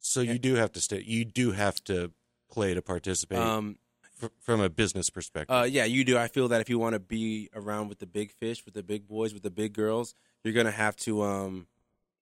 So 0.00 0.20
you 0.20 0.38
do 0.38 0.54
have 0.54 0.72
to 0.72 0.80
stay. 0.80 1.02
You 1.02 1.24
do 1.24 1.52
have 1.52 1.82
to 1.84 2.12
play 2.50 2.74
to 2.74 2.82
participate 2.82 3.38
Um, 3.38 3.78
fr- 4.16 4.26
from 4.40 4.60
a 4.60 4.68
business 4.68 5.10
perspective. 5.10 5.54
Uh, 5.54 5.62
yeah, 5.64 5.84
you 5.84 6.04
do. 6.04 6.18
I 6.18 6.28
feel 6.28 6.48
that 6.48 6.60
if 6.60 6.68
you 6.68 6.78
want 6.78 6.94
to 6.94 7.00
be 7.00 7.48
around 7.54 7.88
with 7.88 7.98
the 7.98 8.06
big 8.06 8.30
fish, 8.32 8.64
with 8.64 8.74
the 8.74 8.82
big 8.82 9.06
boys, 9.06 9.32
with 9.32 9.42
the 9.42 9.50
big 9.50 9.72
girls, 9.72 10.14
you're 10.44 10.54
gonna 10.54 10.70
have 10.70 10.96
to, 10.96 11.22
um, 11.22 11.66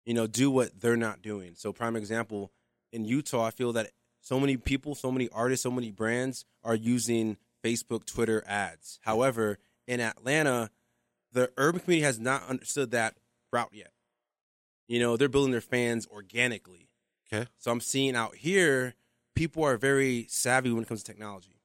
you 0.04 0.14
know, 0.14 0.26
do 0.26 0.50
what 0.50 0.80
they're 0.80 0.96
not 0.96 1.22
doing. 1.22 1.54
So, 1.54 1.72
prime 1.72 1.96
example 1.96 2.52
in 2.92 3.04
Utah, 3.04 3.44
I 3.46 3.50
feel 3.50 3.72
that 3.74 3.90
so 4.20 4.38
many 4.40 4.56
people, 4.56 4.94
so 4.94 5.10
many 5.12 5.28
artists, 5.30 5.62
so 5.62 5.70
many 5.70 5.90
brands 5.90 6.44
are 6.64 6.74
using 6.74 7.36
Facebook, 7.62 8.04
Twitter 8.06 8.42
ads. 8.46 8.98
However, 9.02 9.58
in 9.86 10.00
Atlanta, 10.00 10.70
the 11.32 11.50
urban 11.56 11.80
community 11.80 12.04
has 12.04 12.18
not 12.18 12.44
understood 12.48 12.90
that 12.92 13.16
route 13.52 13.70
yet. 13.72 13.92
You 14.88 15.00
know, 15.00 15.16
they're 15.16 15.28
building 15.28 15.52
their 15.52 15.60
fans 15.60 16.06
organically. 16.06 16.88
okay. 17.32 17.48
So 17.58 17.70
I'm 17.72 17.80
seeing 17.80 18.14
out 18.16 18.36
here, 18.36 18.94
people 19.34 19.64
are 19.64 19.76
very 19.76 20.26
savvy 20.28 20.70
when 20.70 20.82
it 20.84 20.88
comes 20.88 21.02
to 21.02 21.12
technology. 21.12 21.60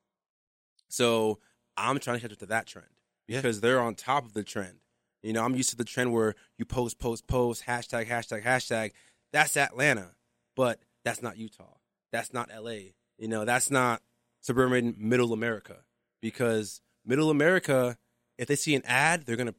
So 0.89 1.39
I'm 1.77 1.99
trying 1.99 2.17
to 2.17 2.21
catch 2.21 2.31
up 2.33 2.39
to 2.39 2.45
that 2.47 2.65
trend 2.67 2.87
Yeah. 3.27 3.37
because 3.37 3.61
they're 3.61 3.79
on 3.79 3.95
top 3.95 4.25
of 4.25 4.33
the 4.33 4.43
trend. 4.43 4.79
You 5.21 5.33
know, 5.33 5.43
I'm 5.43 5.55
used 5.55 5.69
to 5.71 5.75
the 5.75 5.83
trend 5.83 6.13
where 6.13 6.35
you 6.57 6.65
post, 6.65 6.97
post, 6.99 7.27
post, 7.27 7.65
hashtag, 7.65 8.07
hashtag, 8.07 8.43
hashtag. 8.43 8.91
That's 9.31 9.55
Atlanta, 9.55 10.15
but 10.55 10.79
that's 11.03 11.21
not 11.21 11.37
Utah. 11.37 11.77
That's 12.11 12.33
not 12.33 12.49
LA. 12.53 12.93
You 13.17 13.27
know, 13.27 13.45
that's 13.45 13.69
not 13.69 14.01
suburban 14.41 14.95
middle 14.97 15.31
America 15.33 15.83
because 16.21 16.81
middle 17.05 17.29
America, 17.29 17.97
if 18.37 18.47
they 18.47 18.55
see 18.55 18.75
an 18.75 18.81
ad, 18.85 19.25
they're 19.25 19.35
going 19.35 19.47
to 19.47 19.55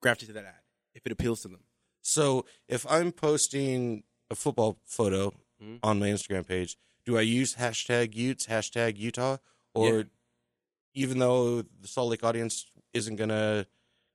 gravitate 0.00 0.28
to 0.28 0.32
that 0.34 0.44
ad 0.44 0.62
if 0.94 1.04
it 1.04 1.12
appeals 1.12 1.42
to 1.42 1.48
them. 1.48 1.64
So 2.02 2.46
if 2.68 2.86
I'm 2.88 3.12
posting 3.12 4.04
a 4.30 4.34
football 4.34 4.78
photo 4.84 5.34
Mhm. 5.60 5.80
on 5.82 5.98
my 5.98 6.06
Instagram 6.08 6.46
page, 6.46 6.78
do 7.04 7.18
I 7.18 7.22
use 7.22 7.56
hashtag 7.56 8.14
Utes, 8.14 8.46
hashtag 8.46 8.96
Utah, 8.96 9.38
or 9.74 9.98
Yeah. 9.98 10.02
even 10.94 11.18
though 11.18 11.62
the 11.62 11.88
Salt 11.88 12.10
Lake 12.10 12.24
audience 12.24 12.70
isn't 12.94 13.16
gonna 13.16 13.66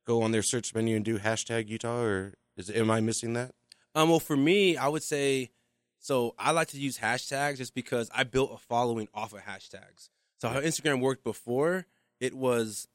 go 0.05 0.21
on 0.21 0.31
their 0.31 0.41
search 0.43 0.73
menu 0.73 0.95
and 0.95 1.05
do 1.05 1.19
hashtag 1.19 1.67
Utah, 1.67 2.01
or 2.01 2.33
is 2.57 2.69
am 2.69 2.89
I 2.91 3.01
missing 3.01 3.33
that? 3.33 3.53
Um, 3.93 4.09
well, 4.09 4.19
for 4.19 4.37
me, 4.37 4.77
I 4.77 4.87
would 4.87 5.03
say 5.03 5.51
so. 5.99 6.35
I 6.37 6.51
like 6.51 6.69
to 6.69 6.79
use 6.79 6.97
hashtags 6.99 7.57
just 7.57 7.73
because 7.73 8.09
I 8.13 8.23
built 8.23 8.51
a 8.53 8.57
following 8.57 9.07
off 9.13 9.33
of 9.33 9.41
hashtags. 9.41 10.09
So 10.39 10.49
how 10.49 10.59
Instagram 10.59 11.01
worked 11.01 11.23
before, 11.23 11.85
it 12.19 12.33
was 12.33 12.87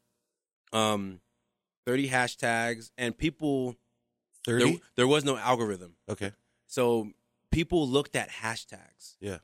um 0.73 1.21
thirty 1.87 2.09
hashtags, 2.09 2.91
and 2.97 3.17
people 3.17 3.77
Thirty. 4.47 4.65
there, 4.65 4.81
there 4.97 5.09
was 5.09 5.25
no 5.25 5.37
algorithm, 5.37 5.97
okay. 6.09 6.33
so 6.67 7.11
people 7.51 7.87
looked 7.89 8.17
at 8.17 8.31
hashtags. 8.31 9.17
Yeah. 9.21 9.39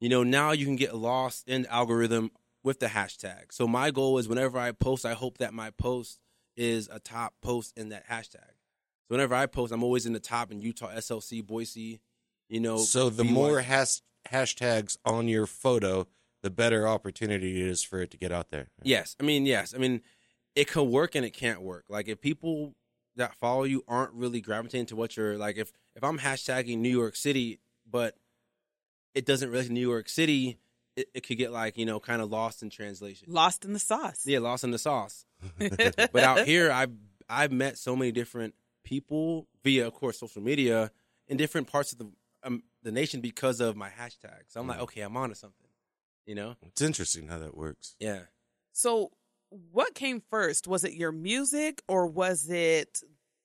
You 0.00 0.08
know, 0.08 0.22
now 0.22 0.52
you 0.52 0.64
can 0.64 0.76
get 0.76 0.96
lost 0.96 1.48
in 1.48 1.62
the 1.62 1.72
algorithm 1.72 2.30
with 2.64 2.80
the 2.80 2.86
hashtag. 2.86 3.52
So 3.52 3.66
my 3.66 3.90
goal 3.90 4.18
is 4.18 4.28
whenever 4.28 4.58
I 4.58 4.72
post, 4.72 5.04
I 5.04 5.12
hope 5.14 5.38
that 5.38 5.54
my 5.54 5.70
post 5.70 6.18
is 6.56 6.88
a 6.92 6.98
top 7.00 7.34
post 7.42 7.72
in 7.76 7.88
that 7.90 8.08
hashtag. 8.08 8.50
So 9.08 9.08
whenever 9.16 9.34
I 9.34 9.46
post, 9.46 9.72
I'm 9.72 9.82
always 9.82 10.06
in 10.06 10.12
the 10.12 10.20
top 10.20 10.50
in 10.52 10.60
Utah, 10.62 10.90
SLC, 10.94 11.44
Boise. 11.46 12.00
You 12.48 12.60
know, 12.60 12.78
So 12.78 13.08
the 13.10 13.24
BY. 13.24 13.30
more 13.30 13.60
has- 13.62 14.02
hashtags 14.30 14.98
on 15.04 15.26
your 15.28 15.46
photo, 15.46 16.06
the 16.42 16.50
better 16.50 16.86
opportunity 16.86 17.60
it 17.60 17.66
is 17.66 17.82
for 17.82 18.00
it 18.02 18.10
to 18.10 18.16
get 18.18 18.30
out 18.32 18.50
there. 18.50 18.68
Yes, 18.82 19.16
I 19.18 19.22
mean 19.24 19.46
yes, 19.46 19.74
I 19.74 19.78
mean 19.78 20.02
it 20.54 20.68
can 20.68 20.90
work 20.90 21.14
and 21.14 21.24
it 21.24 21.30
can't 21.30 21.62
work. 21.62 21.86
Like 21.88 22.08
if 22.08 22.20
people 22.20 22.74
that 23.16 23.34
follow 23.36 23.64
you 23.64 23.84
aren't 23.88 24.12
really 24.12 24.40
gravitating 24.40 24.86
to 24.86 24.96
what 24.96 25.16
you're 25.16 25.38
like, 25.38 25.56
if 25.56 25.72
if 25.96 26.04
I'm 26.04 26.18
hashtagging 26.18 26.78
New 26.78 26.88
York 26.90 27.16
City, 27.16 27.58
but 27.90 28.16
it 29.14 29.24
doesn't 29.26 29.50
relate 29.50 29.66
to 29.66 29.72
New 29.72 29.80
York 29.88 30.08
City, 30.08 30.58
it, 30.96 31.08
it 31.14 31.20
could 31.26 31.38
get 31.38 31.52
like 31.52 31.76
you 31.78 31.86
know 31.86 32.00
kind 32.00 32.22
of 32.22 32.30
lost 32.30 32.62
in 32.62 32.70
translation. 32.70 33.28
Lost 33.30 33.64
in 33.64 33.72
the 33.72 33.78
sauce. 33.78 34.22
Yeah, 34.24 34.40
lost 34.40 34.64
in 34.64 34.70
the 34.70 34.78
sauce. 34.78 35.24
But 36.12 36.22
out 36.24 36.46
here, 36.46 36.70
I've 36.70 36.92
I've 37.28 37.52
met 37.52 37.78
so 37.78 37.96
many 37.96 38.12
different 38.12 38.54
people 38.84 39.48
via, 39.64 39.86
of 39.86 39.94
course, 39.94 40.18
social 40.18 40.42
media 40.42 40.90
in 41.28 41.36
different 41.36 41.66
parts 41.66 41.92
of 41.92 41.98
the 41.98 42.10
um, 42.42 42.62
the 42.82 42.92
nation 42.92 43.20
because 43.20 43.60
of 43.60 43.76
my 43.76 43.88
hashtags. 43.88 44.48
So 44.50 44.60
I'm 44.60 44.66
like, 44.66 44.80
okay, 44.80 45.00
I'm 45.02 45.16
on 45.16 45.24
onto 45.24 45.34
something. 45.34 45.66
You 46.26 46.34
know? 46.36 46.54
It's 46.62 46.82
interesting 46.82 47.28
how 47.28 47.38
that 47.38 47.56
works. 47.56 47.96
Yeah. 47.98 48.20
So, 48.72 49.10
what 49.48 49.94
came 49.94 50.22
first? 50.30 50.68
Was 50.68 50.84
it 50.84 50.92
your 50.92 51.12
music 51.12 51.82
or 51.88 52.06
was 52.06 52.48
it 52.48 53.02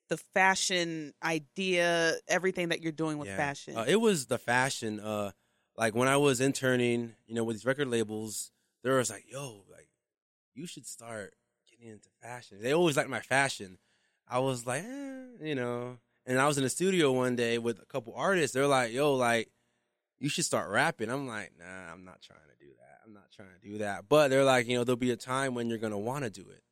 the 0.09 0.17
fashion 0.17 1.13
idea, 1.23 2.15
everything 2.27 2.69
that 2.69 2.81
you're 2.81 2.91
doing 2.91 3.17
with 3.17 3.27
Yeah. 3.27 3.37
fashion? 3.37 3.77
Uh, 3.77 3.85
it 3.87 3.97
was 3.97 4.27
the 4.27 4.37
fashion. 4.37 4.99
Uh, 4.99 5.31
like 5.77 5.96
when 5.96 6.07
I 6.07 6.17
was 6.17 6.41
interning, 6.41 7.13
you 7.27 7.36
know, 7.36 7.43
with 7.43 7.55
these 7.57 7.65
record 7.65 7.88
labels, 7.88 8.51
there 8.84 8.96
was 8.96 9.10
like, 9.10 9.25
yo, 9.31 9.63
like, 9.72 9.89
you 10.55 10.65
should 10.67 10.86
start 10.88 11.36
getting 11.69 11.91
into 11.93 12.10
fashion. 12.22 12.57
They 12.62 12.74
always 12.74 12.98
liked 12.98 13.10
my 13.10 13.19
fashion. 13.22 13.77
I 14.27 14.39
was 14.39 14.65
like, 14.65 14.84
eh, 14.84 15.24
you 15.41 15.55
know. 15.55 16.00
And 16.25 16.39
I 16.39 16.48
was 16.48 16.57
in 16.57 16.63
the 16.63 16.69
studio 16.69 17.12
one 17.13 17.36
day 17.36 17.57
with 17.57 17.79
a 17.81 17.86
couple 17.86 18.13
artists. 18.15 18.53
They're 18.53 18.67
like, 18.67 18.91
yo, 18.91 19.13
like, 19.13 19.50
you 20.19 20.29
should 20.29 20.46
start 20.46 20.69
rapping. 20.69 21.10
I'm 21.10 21.27
like, 21.27 21.53
nah, 21.60 21.93
I'm 21.93 22.03
not 22.03 22.22
trying 22.22 22.39
to 22.39 22.65
do 22.65 22.72
that. 22.79 23.00
I'm 23.05 23.13
not 23.13 23.31
trying 23.31 23.50
to 23.50 23.67
do 23.69 23.77
that. 23.77 24.10
But 24.10 24.29
they're 24.29 24.43
like, 24.43 24.67
you 24.67 24.77
know, 24.77 24.84
there'll 24.84 24.98
be 24.98 25.12
a 25.12 25.15
time 25.15 25.53
when 25.53 25.69
you're 25.69 25.77
gonna 25.77 25.98
want 25.98 26.24
to 26.24 26.29
do 26.29 26.50
it. 26.50 26.63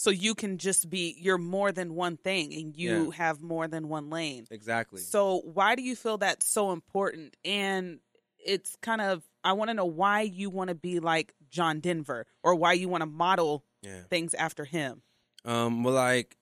so 0.00 0.10
you 0.10 0.32
can 0.36 0.58
just 0.58 0.88
be 0.88 1.16
you're 1.18 1.38
more 1.38 1.72
than 1.72 1.92
one 1.96 2.16
thing 2.18 2.54
and 2.54 2.76
you 2.76 3.06
Yeah. 3.06 3.16
have 3.16 3.40
more 3.42 3.66
than 3.66 3.88
one 3.88 4.10
lane. 4.10 4.46
Exactly. 4.48 5.00
So 5.00 5.40
why 5.40 5.74
do 5.74 5.82
you 5.82 5.96
feel 5.96 6.18
that's 6.18 6.46
so 6.46 6.70
important? 6.70 7.36
And 7.44 7.98
it's 8.44 8.76
kind 8.82 9.00
of 9.00 9.22
I 9.44 9.52
want 9.52 9.68
to 9.68 9.74
know 9.74 9.86
why 9.86 10.22
you 10.22 10.50
want 10.50 10.68
to 10.68 10.74
be 10.74 11.00
like 11.00 11.34
John 11.50 11.80
Denver 11.80 12.26
or 12.42 12.54
why 12.54 12.74
you 12.74 12.88
want 12.88 13.02
to 13.02 13.06
model 13.06 13.64
yeah. 13.82 14.02
things 14.10 14.34
after 14.34 14.64
him. 14.64 15.02
Um, 15.44 15.84
well, 15.84 15.94
like, 15.94 16.36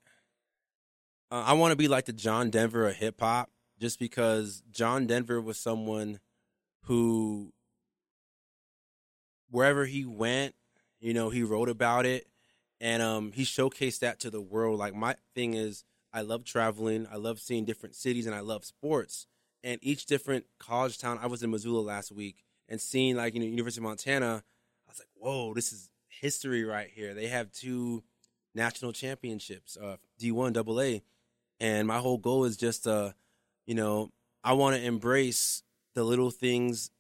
uh, 1.31 1.45
I 1.47 1.53
want 1.55 1.73
to 1.73 1.77
be 1.77 1.89
like 1.89 2.07
the 2.07 2.13
John 2.13 2.51
Denver 2.51 2.89
of 2.89 2.97
hip 2.97 3.21
hop, 3.21 3.51
just 3.79 3.99
because 3.99 4.63
John 4.71 5.07
Denver 5.07 5.41
was 5.41 5.59
someone 5.59 6.19
who, 6.85 7.53
wherever 9.51 9.85
he 9.85 10.05
went, 10.05 10.55
you 11.01 11.13
know, 11.13 11.31
he 11.31 11.43
wrote 11.43 11.69
about 11.69 12.07
it, 12.07 12.27
and 12.81 13.03
um, 13.03 13.33
he 13.33 13.45
showcased 13.45 14.01
that 14.01 14.21
to 14.21 14.31
the 14.31 14.41
world. 14.41 14.79
Like 14.79 14.95
my 14.95 15.17
thing 15.35 15.55
is, 15.55 15.85
I 16.13 16.23
love 16.23 16.45
traveling, 16.45 17.07
I 17.13 17.17
love 17.17 17.39
seeing 17.39 17.65
different 17.65 17.95
cities, 17.95 18.27
and 18.27 18.35
I 18.35 18.41
love 18.41 18.65
sports. 18.65 19.27
And 19.67 19.81
each 19.83 20.07
different 20.07 20.47
college 20.61 20.97
town, 20.97 21.19
I 21.21 21.27
was 21.27 21.43
in 21.43 21.51
Missoula 21.51 21.81
last 21.81 22.13
week, 22.13 22.45
and 22.69 22.81
seeing 22.81 23.17
like 23.17 23.35
you 23.35 23.41
know 23.41 23.47
University 23.47 23.81
of 23.81 23.85
Montana, 23.85 24.45
I 24.87 24.91
was 24.91 25.01
like, 25.01 25.09
whoa, 25.17 25.55
this 25.55 25.73
is 25.73 25.91
history 26.07 26.63
right 26.63 26.89
here. 26.89 27.15
They 27.15 27.27
have 27.27 27.51
two 27.51 28.05
national 28.55 28.93
championships, 28.93 29.77
uh, 29.77 29.97
D1, 30.21 30.53
Double 30.53 30.81
A, 30.81 31.03
and 31.59 31.89
my 31.89 31.99
whole 31.99 32.17
goal 32.17 32.45
is 32.45 32.57
just 32.57 32.87
uh, 32.87 33.11
you 33.67 33.75
know, 33.75 34.13
I 34.45 34.53
want 34.53 34.77
to 34.77 34.85
embrace 34.85 35.65
the 35.95 36.05
little 36.05 36.31
things 36.31 36.93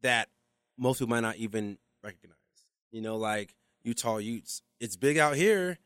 that 0.00 0.28
most 0.76 0.98
people 0.98 1.10
might 1.10 1.20
not 1.20 1.36
even 1.36 1.78
recognize. 2.02 2.36
You 2.90 3.00
know, 3.00 3.16
like 3.16 3.54
Utah 3.84 4.16
Utes. 4.16 4.62
It's 4.80 4.96
big 4.96 5.18
out 5.18 5.36
here, 5.36 5.78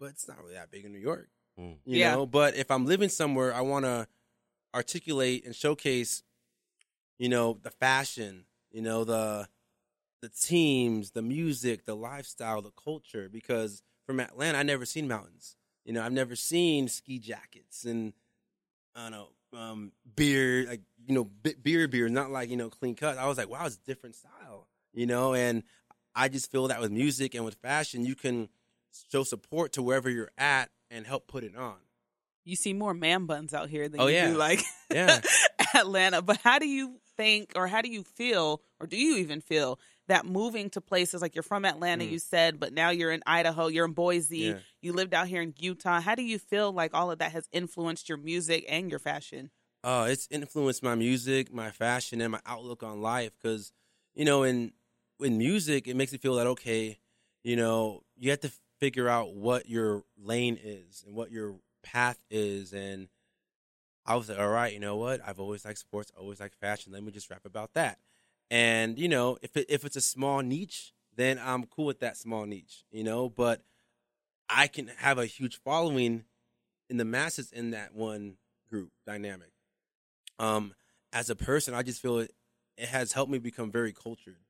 but 0.00 0.06
it's 0.06 0.26
not 0.26 0.42
really 0.42 0.54
that 0.54 0.72
big 0.72 0.84
in 0.84 0.92
New 0.92 0.98
York. 0.98 1.28
Mm. 1.56 1.76
You 1.84 2.00
Yeah. 2.00 2.14
know, 2.16 2.26
but 2.26 2.56
if 2.56 2.68
I'm 2.68 2.84
living 2.84 3.08
somewhere, 3.08 3.54
I 3.54 3.60
want 3.60 3.84
to 3.84 4.08
articulate 4.74 5.44
and 5.44 5.54
showcase, 5.54 6.22
you 7.18 7.28
know, 7.28 7.58
the 7.62 7.70
fashion, 7.70 8.44
you 8.70 8.82
know, 8.82 9.04
the 9.04 9.48
the 10.20 10.28
teams, 10.28 11.10
the 11.10 11.22
music, 11.22 11.84
the 11.84 11.96
lifestyle, 11.96 12.62
the 12.62 12.70
culture. 12.70 13.28
Because 13.28 13.82
from 14.06 14.20
Atlanta, 14.20 14.58
I 14.58 14.62
never 14.62 14.84
seen 14.84 15.08
mountains. 15.08 15.56
You 15.84 15.92
know, 15.92 16.02
I've 16.02 16.12
never 16.12 16.36
seen 16.36 16.88
ski 16.88 17.18
jackets 17.18 17.84
and 17.84 18.12
I 18.94 19.02
don't 19.02 19.12
know 19.12 19.28
um, 19.54 19.92
beer, 20.16 20.66
like 20.66 20.80
you 21.06 21.14
know, 21.14 21.24
beer, 21.24 21.88
beer, 21.88 22.08
not 22.08 22.30
like 22.30 22.50
you 22.50 22.56
know 22.56 22.70
clean 22.70 22.94
cut. 22.94 23.18
I 23.18 23.26
was 23.26 23.38
like, 23.38 23.48
wow, 23.48 23.66
it's 23.66 23.76
a 23.76 23.86
different 23.86 24.16
style, 24.16 24.68
you 24.92 25.06
know. 25.06 25.34
And 25.34 25.62
I 26.14 26.28
just 26.28 26.50
feel 26.50 26.68
that 26.68 26.80
with 26.80 26.90
music 26.90 27.34
and 27.34 27.44
with 27.44 27.54
fashion, 27.56 28.04
you 28.04 28.14
can 28.14 28.48
show 29.10 29.24
support 29.24 29.72
to 29.74 29.82
wherever 29.82 30.10
you're 30.10 30.32
at 30.38 30.70
and 30.90 31.06
help 31.06 31.26
put 31.26 31.44
it 31.44 31.56
on. 31.56 31.76
You 32.44 32.56
see 32.56 32.72
more 32.72 32.92
man 32.94 33.26
buns 33.26 33.54
out 33.54 33.68
here 33.70 33.88
than 33.88 34.00
Oh, 34.00 34.06
you 34.08 34.14
yeah. 34.14 34.30
do 34.30 34.36
like 34.36 34.62
Yeah. 34.92 35.20
Atlanta. 35.74 36.22
But 36.22 36.38
how 36.42 36.58
do 36.58 36.66
you 36.68 36.96
think, 37.16 37.52
or 37.56 37.66
how 37.68 37.82
do 37.82 37.88
you 37.88 38.02
feel, 38.02 38.60
or 38.80 38.86
do 38.86 38.96
you 38.96 39.16
even 39.18 39.40
feel 39.40 39.78
that 40.08 40.26
moving 40.26 40.68
to 40.70 40.80
places 40.80 41.22
like 41.22 41.34
you're 41.34 41.42
from 41.42 41.64
Atlanta, 41.64 42.04
Mm. 42.04 42.10
you 42.10 42.18
said, 42.18 42.58
but 42.58 42.72
now 42.72 42.90
you're 42.90 43.12
in 43.12 43.22
Idaho, 43.26 43.68
you're 43.68 43.84
in 43.84 43.92
Boise, 43.92 44.38
Yeah. 44.38 44.58
you 44.80 44.92
lived 44.92 45.14
out 45.14 45.28
here 45.28 45.40
in 45.42 45.54
Utah. 45.58 46.00
How 46.00 46.14
do 46.14 46.22
you 46.22 46.38
feel 46.38 46.72
like 46.72 46.92
all 46.94 47.10
of 47.10 47.18
that 47.20 47.32
has 47.32 47.48
influenced 47.52 48.08
your 48.08 48.18
music 48.18 48.64
and 48.68 48.90
your 48.90 48.98
fashion? 48.98 49.50
uh, 49.84 50.06
it's 50.08 50.28
influenced 50.30 50.80
my 50.82 50.94
music, 50.94 51.52
my 51.52 51.70
fashion, 51.72 52.20
and 52.20 52.30
my 52.32 52.40
outlook 52.46 52.82
on 52.84 53.00
life. 53.02 53.32
Because 53.40 53.72
you 54.14 54.24
know, 54.24 54.42
in 54.44 54.72
in 55.20 55.38
music, 55.38 55.88
it 55.88 55.96
makes 55.96 56.12
me 56.12 56.18
feel 56.18 56.34
that 56.36 56.46
okay, 56.46 56.98
you 57.42 57.56
know, 57.56 58.02
you 58.16 58.30
have 58.30 58.40
to 58.40 58.52
figure 58.78 59.08
out 59.08 59.34
what 59.34 59.68
your 59.68 60.04
lane 60.16 60.56
is 60.62 61.02
and 61.04 61.16
what 61.16 61.30
your 61.32 61.56
path 61.82 62.18
is. 62.30 62.72
And 62.72 63.08
I 64.06 64.16
was 64.16 64.28
like, 64.28 64.38
all 64.38 64.48
right, 64.48 64.72
you 64.72 64.80
know 64.80 64.96
what? 64.96 65.20
I've 65.26 65.40
always 65.40 65.64
liked 65.64 65.78
sports, 65.78 66.12
always 66.16 66.40
liked 66.40 66.56
fashion. 66.56 66.92
Let 66.92 67.02
me 67.02 67.12
just 67.12 67.30
rap 67.30 67.44
about 67.44 67.74
that. 67.74 67.98
And 68.50 68.98
you 68.98 69.08
know, 69.08 69.38
if 69.42 69.56
it, 69.56 69.66
if 69.68 69.84
it's 69.84 69.96
a 69.96 70.00
small 70.00 70.40
niche, 70.40 70.92
then 71.14 71.40
I'm 71.42 71.64
cool 71.64 71.86
with 71.86 72.00
that 72.00 72.16
small 72.16 72.46
niche, 72.46 72.84
you 72.90 73.04
know. 73.04 73.28
But 73.28 73.62
I 74.48 74.66
can 74.66 74.88
have 74.98 75.18
a 75.18 75.26
huge 75.26 75.60
following 75.62 76.24
in 76.90 76.96
the 76.98 77.04
masses 77.04 77.52
in 77.52 77.70
that 77.70 77.94
one 77.94 78.36
group 78.68 78.90
dynamic 79.06 79.52
um, 80.38 80.74
as 81.12 81.30
a 81.30 81.36
person, 81.36 81.74
I 81.74 81.82
just 81.82 82.00
feel 82.00 82.18
it, 82.18 82.32
it 82.76 82.88
has 82.88 83.12
helped 83.12 83.30
me 83.30 83.38
become 83.38 83.70
very 83.70 83.92
cultured, 83.92 84.40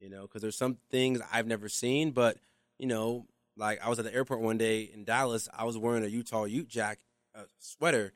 you 0.00 0.08
know, 0.08 0.22
because 0.22 0.42
there's 0.42 0.56
some 0.56 0.78
things 0.90 1.20
I've 1.32 1.46
never 1.46 1.68
seen, 1.68 2.12
but, 2.12 2.38
you 2.78 2.86
know, 2.86 3.26
like 3.58 3.84
I 3.84 3.88
was 3.90 3.98
at 3.98 4.04
the 4.06 4.14
airport 4.14 4.40
one 4.40 4.56
day 4.56 4.82
in 4.82 5.04
Dallas, 5.04 5.48
I 5.52 5.64
was 5.64 5.76
wearing 5.76 6.04
a 6.04 6.06
Utah 6.08 6.44
Ute 6.44 6.68
jack 6.68 7.00
uh, 7.34 7.42
sweater, 7.58 8.14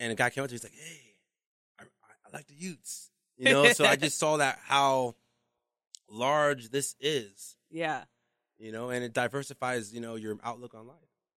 and 0.00 0.12
a 0.12 0.14
guy 0.14 0.28
came 0.30 0.44
up 0.44 0.48
to 0.50 0.54
me, 0.54 0.58
he's 0.60 0.64
like, 0.64 0.72
hey, 0.74 1.00
I, 1.78 1.82
I, 1.84 2.28
I 2.28 2.36
like 2.36 2.46
the 2.48 2.54
Utes, 2.54 3.10
you 3.38 3.46
know, 3.52 3.68
so 3.72 3.84
I 3.86 3.96
just 3.96 4.18
saw 4.18 4.36
that 4.38 4.58
how 4.64 5.14
large 6.10 6.70
this 6.70 6.94
is, 7.00 7.56
Yeah. 7.70 8.04
you 8.58 8.72
know, 8.72 8.90
and 8.90 9.04
it 9.04 9.12
diversifies, 9.12 9.94
you 9.94 10.00
know, 10.00 10.16
your 10.16 10.36
outlook 10.44 10.74
on 10.74 10.86
life. 10.86 10.96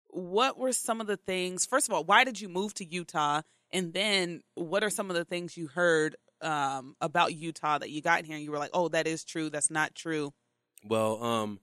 What 0.08 0.58
were 0.58 0.72
some 0.72 1.00
of 1.00 1.06
the 1.06 1.16
things? 1.16 1.66
First 1.66 1.88
of 1.88 1.94
all, 1.94 2.04
why 2.04 2.24
did 2.24 2.40
you 2.40 2.48
move 2.48 2.74
to 2.74 2.84
Utah? 2.84 3.42
And 3.70 3.92
then 3.92 4.42
what 4.54 4.82
are 4.82 4.90
some 4.90 5.10
of 5.10 5.16
the 5.16 5.24
things 5.24 5.56
you 5.56 5.66
heard 5.66 6.16
um, 6.40 6.96
about 7.00 7.34
Utah 7.34 7.78
that 7.78 7.90
you 7.90 8.00
got 8.00 8.24
here 8.24 8.36
and 8.36 8.44
you 8.44 8.50
were 8.50 8.58
like, 8.58 8.70
oh, 8.72 8.88
that 8.88 9.06
is 9.06 9.24
true, 9.24 9.50
that's 9.50 9.70
not 9.70 9.94
true? 9.94 10.32
Well, 10.84 11.22
um, 11.22 11.60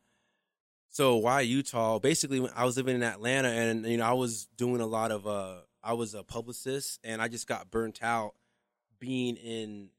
so 0.93 1.15
why 1.15 1.41
Utah? 1.41 1.97
Basically, 1.97 2.47
I 2.55 2.65
was 2.65 2.77
living 2.77 2.95
in 2.95 3.01
Atlanta, 3.01 3.49
and 3.49 3.83
you 3.83 3.97
know, 3.97 4.05
I 4.05 4.13
was 4.13 4.47
doing 4.55 4.79
a 4.79 4.85
lot 4.85 5.11
of 5.11 5.25
uh, 5.25 5.55
I 5.83 5.93
was 5.93 6.13
a 6.13 6.23
publicist, 6.23 6.99
and 7.03 7.19
I 7.19 7.27
just 7.27 7.47
got 7.47 7.71
burnt 7.71 8.03
out 8.03 8.35
being 8.99 9.35
in 9.35 9.89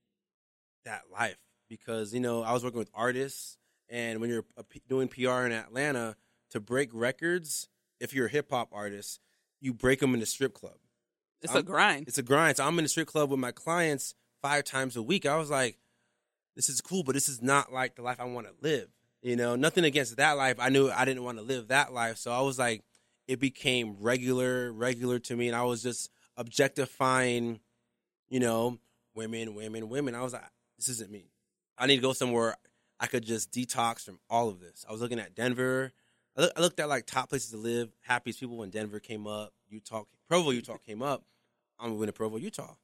that 0.85 1.03
life 1.13 1.37
because 1.69 2.15
you 2.15 2.21
know 2.21 2.45
I 2.45 2.53
was 2.53 2.63
working 2.63 2.79
with 2.79 2.93
artists, 2.95 3.59
and 3.89 4.21
when 4.21 4.31
you're 4.31 4.45
doing 4.89 5.09
PR 5.09 5.43
in 5.43 5.51
Atlanta, 5.53 6.15
to 6.51 6.61
break 6.61 6.91
records, 6.93 7.69
if 7.99 8.15
you're 8.15 8.27
a 8.27 8.31
hip 8.31 8.51
hop 8.51 8.69
artist, 8.71 9.19
you 9.61 9.75
break 9.75 9.99
them 9.99 10.15
in 10.15 10.21
the 10.21 10.27
strip 10.27 10.55
club. 10.55 10.77
It's 11.43 11.51
I'm- 11.51 11.61
a 11.61 11.65
grind. 11.65 12.07
It's 12.07 12.19
a 12.19 12.23
grind. 12.23 12.59
So 12.59 12.65
I'm 12.67 12.79
in 12.79 12.85
the 12.85 12.89
strip 12.89 13.09
club 13.09 13.31
with 13.31 13.41
my 13.41 13.51
clients 13.51 14.15
five 14.43 14.63
times 14.63 14.95
a 14.95 15.03
week. 15.03 15.27
I 15.27 15.37
was 15.39 15.51
like, 15.51 15.77
this 16.55 16.69
is 16.69 16.81
cool, 16.81 17.03
but 17.03 17.17
this 17.17 17.29
is 17.29 17.43
not 17.43 17.73
like 17.73 17.97
the 17.97 18.03
life 18.03 18.21
I 18.21 18.25
want 18.27 18.47
to 18.47 18.53
live. 18.61 18.91
You 19.25 19.37
know, 19.37 19.57
nothing 19.57 19.85
against 19.85 20.19
that 20.19 20.33
life. 20.33 20.57
I 20.61 20.69
knew 20.69 20.91
I 20.91 21.07
didn't 21.07 21.25
want 21.25 21.39
to 21.39 21.45
live 21.45 21.69
that 21.69 21.95
life. 21.95 22.19
So 22.19 22.31
I 22.31 22.43
was 22.43 22.59
like, 22.59 22.83
it 23.27 23.41
became 23.41 23.97
regular, 23.99 24.71
regular 24.71 25.19
to 25.21 25.35
me. 25.35 25.49
And 25.49 25.57
I 25.57 25.63
was 25.63 25.83
just 25.83 26.11
objectifying, 26.37 27.61
you 28.29 28.39
know, 28.39 28.79
women, 29.15 29.55
women, 29.55 29.89
women. 29.89 30.15
I 30.15 30.21
was 30.21 30.35
like, 30.35 30.43
this 30.77 30.91
isn't 30.91 31.11
me. 31.11 31.31
I 31.79 31.87
need 31.87 31.97
to 31.97 32.03
go 32.03 32.13
somewhere 32.13 32.55
I 33.01 33.07
could 33.07 33.25
just 33.25 33.51
detox 33.51 34.05
from 34.05 34.19
all 34.29 34.51
of 34.51 34.61
this. 34.61 34.85
I 34.87 34.93
was 34.93 35.01
looking 35.01 35.19
at 35.19 35.35
Denver. 35.35 35.93
I, 36.37 36.43
look, 36.43 36.53
I 36.57 36.61
looked 36.61 36.81
at 36.81 36.91
like 36.91 37.07
top 37.07 37.31
places 37.31 37.51
to 37.53 37.57
live, 37.57 37.89
happiest 38.03 38.41
people 38.41 38.59
when 38.59 38.69
Denver 38.69 39.01
came 39.01 39.27
up, 39.27 39.55
Utah, 39.71 40.05
Provo, 40.29 40.51
Utah 40.51 40.77
came 40.77 41.01
up. 41.01 41.23
I'm 41.81 41.91
moving 41.91 42.09
to 42.09 42.13
Provo, 42.13 42.37
Utah. 42.37 42.75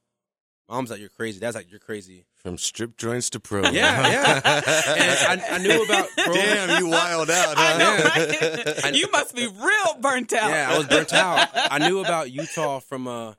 Mom's 0.71 0.91
like, 0.91 1.01
you're 1.01 1.09
crazy. 1.09 1.41
Dad's 1.41 1.57
like, 1.57 1.69
you're 1.71 1.81
crazy. 1.81 2.25
From 2.37 2.57
strip 2.57 2.97
joints 2.97 3.29
to 3.31 3.41
pro. 3.41 3.63
Yeah, 3.71 3.73
yeah. 4.09 4.41
And 5.31 5.41
I, 5.43 5.47
I 5.51 5.59
knew 5.59 5.83
about 5.85 6.09
Provo. 6.17 6.33
Damn, 6.33 6.83
you 6.83 6.89
wild 6.89 7.29
out, 7.29 7.55
huh? 7.59 7.75
I 7.75 7.79
know, 7.79 7.97
Yeah. 7.97 8.81
right? 8.85 8.95
you 8.95 9.11
must 9.11 9.35
be 9.35 9.47
real 9.49 10.01
burnt 10.01 10.33
out. 10.33 10.49
Yeah, 10.51 10.71
I 10.73 10.79
was 10.79 10.87
burnt 10.87 11.13
out. 11.13 11.49
I 11.55 11.79
knew 11.89 11.99
about 11.99 12.31
Utah 12.31 12.79
from 12.79 13.09
a 13.09 13.37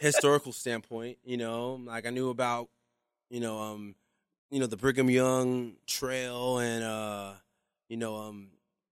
historical 0.00 0.52
standpoint. 0.52 1.18
You 1.24 1.36
know, 1.36 1.74
like 1.84 2.06
I 2.06 2.10
knew 2.10 2.30
about, 2.30 2.68
you 3.28 3.40
know, 3.40 3.58
um, 3.60 3.94
you 4.50 4.58
know 4.58 4.66
the 4.66 4.76
Brigham 4.78 5.10
Young 5.10 5.74
Trail 5.86 6.58
and 6.58 6.82
uh, 6.84 7.32
you 7.88 7.96
know, 7.98 8.16
um, 8.16 8.48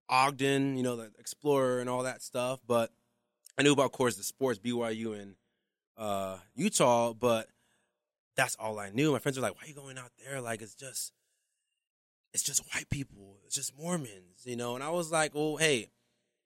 Ogden. 0.08 0.76
You 0.76 0.82
know, 0.82 0.96
the 0.96 1.10
Explorer 1.18 1.80
and 1.80 1.88
all 1.88 2.02
that 2.02 2.22
stuff. 2.22 2.60
But 2.66 2.90
I 3.58 3.62
knew 3.62 3.72
about, 3.72 3.86
of 3.86 3.92
course, 3.92 4.16
the 4.16 4.22
sports, 4.22 4.58
BYU 4.58 5.18
and 5.20 5.34
uh, 5.96 6.36
Utah. 6.54 7.12
But 7.14 7.48
that's 8.40 8.56
all 8.56 8.78
I 8.78 8.90
knew. 8.90 9.12
My 9.12 9.18
friends 9.18 9.36
were 9.36 9.42
like, 9.42 9.54
"Why 9.54 9.64
are 9.64 9.68
you 9.68 9.74
going 9.74 9.98
out 9.98 10.12
there? 10.24 10.40
Like, 10.40 10.62
it's 10.62 10.74
just." 10.74 11.12
It's 12.32 12.44
just 12.44 12.62
white 12.72 12.88
people. 12.88 13.38
It's 13.44 13.56
just 13.56 13.76
Mormons, 13.76 14.44
you 14.44 14.54
know. 14.54 14.76
And 14.76 14.84
I 14.84 14.90
was 14.90 15.10
like, 15.10 15.34
"Well, 15.34 15.56
hey, 15.56 15.90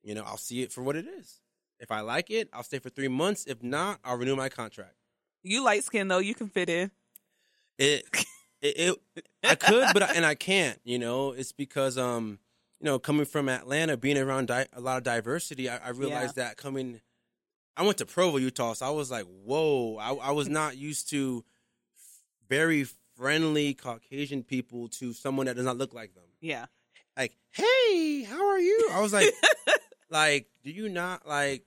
you 0.02 0.14
know, 0.14 0.22
I'll 0.24 0.36
see 0.36 0.62
it 0.62 0.72
for 0.72 0.82
what 0.82 0.96
it 0.96 1.06
is. 1.06 1.40
If 1.78 1.90
I 1.90 2.00
like 2.00 2.30
it, 2.30 2.48
I'll 2.52 2.62
stay 2.62 2.78
for 2.78 2.90
three 2.90 3.08
months. 3.08 3.44
If 3.46 3.62
not, 3.62 3.98
I'll 4.04 4.16
renew 4.16 4.36
my 4.36 4.48
contract. 4.48 4.94
You 5.42 5.62
light 5.62 5.84
skin 5.84 6.08
though, 6.08 6.18
you 6.18 6.34
can 6.34 6.48
fit 6.48 6.68
in. 6.68 6.90
It, 7.78 8.06
it, 8.62 8.96
it 9.16 9.26
I 9.42 9.54
could, 9.56 9.88
but 9.92 10.02
I, 10.02 10.14
and 10.14 10.24
I 10.24 10.34
can't. 10.34 10.78
You 10.84 10.98
know, 10.98 11.32
it's 11.32 11.52
because 11.52 11.98
um, 11.98 12.38
you 12.80 12.86
know, 12.86 12.98
coming 12.98 13.26
from 13.26 13.48
Atlanta, 13.48 13.96
being 13.96 14.18
around 14.18 14.48
di- 14.48 14.66
a 14.72 14.80
lot 14.80 14.98
of 14.98 15.02
diversity, 15.02 15.68
I, 15.68 15.78
I 15.78 15.88
realized 15.90 16.36
that 16.36 16.56
coming. 16.56 17.00
I 17.76 17.82
went 17.82 17.98
to 17.98 18.06
Provo, 18.06 18.36
Utah, 18.36 18.72
so 18.74 18.86
I 18.86 18.90
was 18.90 19.10
like, 19.10 19.26
whoa! 19.26 19.96
I, 19.96 20.14
I 20.14 20.30
was 20.30 20.48
not 20.48 20.76
used 20.76 21.10
to 21.10 21.44
very 22.48 22.84
friendly 23.16 23.74
Caucasian 23.74 24.42
people 24.42 24.88
to 24.88 25.12
someone 25.12 25.46
that 25.46 25.56
does 25.56 25.64
not 25.64 25.76
look 25.76 25.94
like 25.94 26.14
them. 26.14 26.24
Yeah. 26.40 26.66
like, 27.16 27.36
"Hey, 27.52 28.22
how 28.24 28.48
are 28.48 28.58
you?" 28.58 28.88
I 28.92 29.00
was 29.00 29.12
like, 29.12 29.32
"Like, 30.10 30.48
do 30.64 30.70
you 30.70 30.88
not 30.88 31.26
like?" 31.26 31.64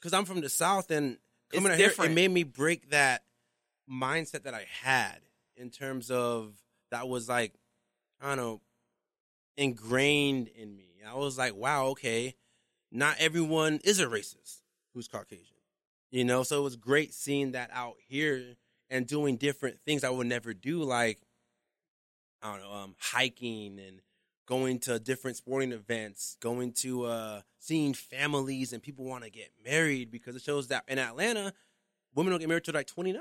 Because 0.00 0.12
I'm 0.12 0.24
from 0.24 0.40
the 0.40 0.48
South, 0.48 0.90
and 0.90 1.18
coming 1.52 1.66
It's 1.66 1.74
out 1.74 1.78
here, 1.78 1.88
different. 1.88 2.12
it 2.12 2.14
made 2.14 2.30
me 2.30 2.42
break 2.44 2.90
that 2.90 3.24
mindset 3.90 4.44
that 4.44 4.54
I 4.54 4.64
had 4.82 5.18
in 5.56 5.70
terms 5.70 6.10
of 6.10 6.54
that 6.90 7.08
was 7.08 7.28
like, 7.28 7.52
I 8.20 8.28
don't 8.28 8.36
know, 8.38 8.60
ingrained 9.56 10.48
in 10.48 10.76
me. 10.76 10.84
I 11.06 11.14
was 11.14 11.38
like, 11.38 11.54
"Wow, 11.54 11.86
okay, 11.88 12.34
not 12.90 13.16
everyone 13.18 13.80
is 13.84 14.00
a 14.00 14.06
racist 14.06 14.60
who's 14.94 15.08
Caucasian," 15.08 15.56
you 16.10 16.24
know. 16.24 16.42
So 16.42 16.60
it 16.60 16.64
was 16.64 16.76
great 16.76 17.14
seeing 17.14 17.52
that 17.52 17.70
out 17.72 17.96
here 18.06 18.56
and 18.90 19.06
doing 19.06 19.36
different 19.36 19.78
things 19.84 20.04
I 20.04 20.10
would 20.10 20.26
never 20.26 20.54
do, 20.54 20.82
like 20.82 21.18
I 22.42 22.52
don't 22.52 22.62
know, 22.62 22.72
um, 22.72 22.94
hiking 22.98 23.78
and 23.80 24.00
going 24.46 24.78
to 24.78 24.98
different 24.98 25.36
sporting 25.36 25.72
events, 25.72 26.36
going 26.40 26.72
to 26.72 27.04
uh, 27.04 27.40
seeing 27.58 27.92
families 27.92 28.72
and 28.72 28.82
people 28.82 29.04
want 29.04 29.24
to 29.24 29.30
get 29.30 29.50
married 29.64 30.10
because 30.10 30.34
it 30.36 30.42
shows 30.42 30.68
that 30.68 30.84
in 30.88 30.98
Atlanta, 30.98 31.52
women 32.14 32.30
don't 32.30 32.40
get 32.40 32.48
married 32.48 32.64
till 32.64 32.74
like 32.74 32.86
29. 32.86 33.20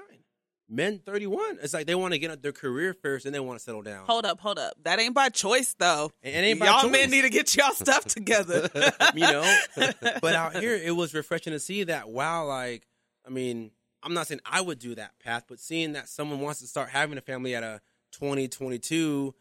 men 0.69 0.99
31. 0.99 1.59
It's 1.61 1.73
like 1.73 1.85
they 1.85 1.95
want 1.95 2.13
to 2.13 2.19
get 2.19 2.31
up 2.31 2.41
their 2.41 2.53
career 2.53 2.93
first 2.93 3.25
and 3.25 3.35
they 3.35 3.39
want 3.39 3.59
to 3.59 3.63
settle 3.63 3.81
down. 3.81 4.05
Hold 4.05 4.25
up, 4.25 4.39
hold 4.39 4.57
up. 4.59 4.75
That 4.83 4.99
ain't 4.99 5.13
by 5.13 5.29
choice 5.29 5.75
though. 5.77 6.11
It 6.21 6.29
ain't 6.29 6.59
by 6.59 6.67
y'all 6.67 6.83
choice. 6.83 6.91
men 6.91 7.11
need 7.11 7.23
to 7.23 7.29
get 7.29 7.55
y'all 7.55 7.73
stuff 7.73 8.05
together. 8.05 8.69
you 9.13 9.21
know. 9.21 9.57
but 10.21 10.35
out 10.35 10.55
here, 10.55 10.75
it 10.75 10.95
was 10.95 11.13
refreshing 11.13 11.53
to 11.53 11.59
see 11.59 11.83
that. 11.85 12.09
Wow, 12.09 12.45
like 12.45 12.87
I 13.25 13.29
mean, 13.29 13.71
I'm 14.03 14.13
not 14.13 14.27
saying 14.27 14.41
I 14.45 14.61
would 14.61 14.79
do 14.79 14.95
that 14.95 15.19
path, 15.19 15.45
but 15.47 15.59
seeing 15.59 15.93
that 15.93 16.07
someone 16.07 16.39
wants 16.39 16.59
to 16.61 16.67
start 16.67 16.89
having 16.89 17.17
a 17.17 17.21
family 17.21 17.55
at 17.55 17.63
a 17.63 17.81
20, 18.11 18.47
22, 18.47 19.33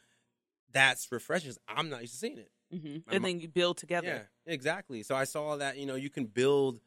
that's 0.72 1.10
refreshing. 1.12 1.52
I'm 1.68 1.88
not 1.88 2.00
used 2.00 2.14
to 2.14 2.18
seeing 2.18 2.38
it. 2.38 2.50
Mhm. 2.72 3.04
And 3.08 3.24
then 3.24 3.40
you 3.40 3.48
build 3.48 3.76
together. 3.78 4.28
Yeah, 4.46 4.52
exactly. 4.52 5.02
So 5.02 5.14
I 5.14 5.24
saw 5.24 5.56
that 5.56 5.78
you 5.78 5.86
know 5.86 5.94
you 5.94 6.10
can 6.10 6.26
build, 6.26 6.80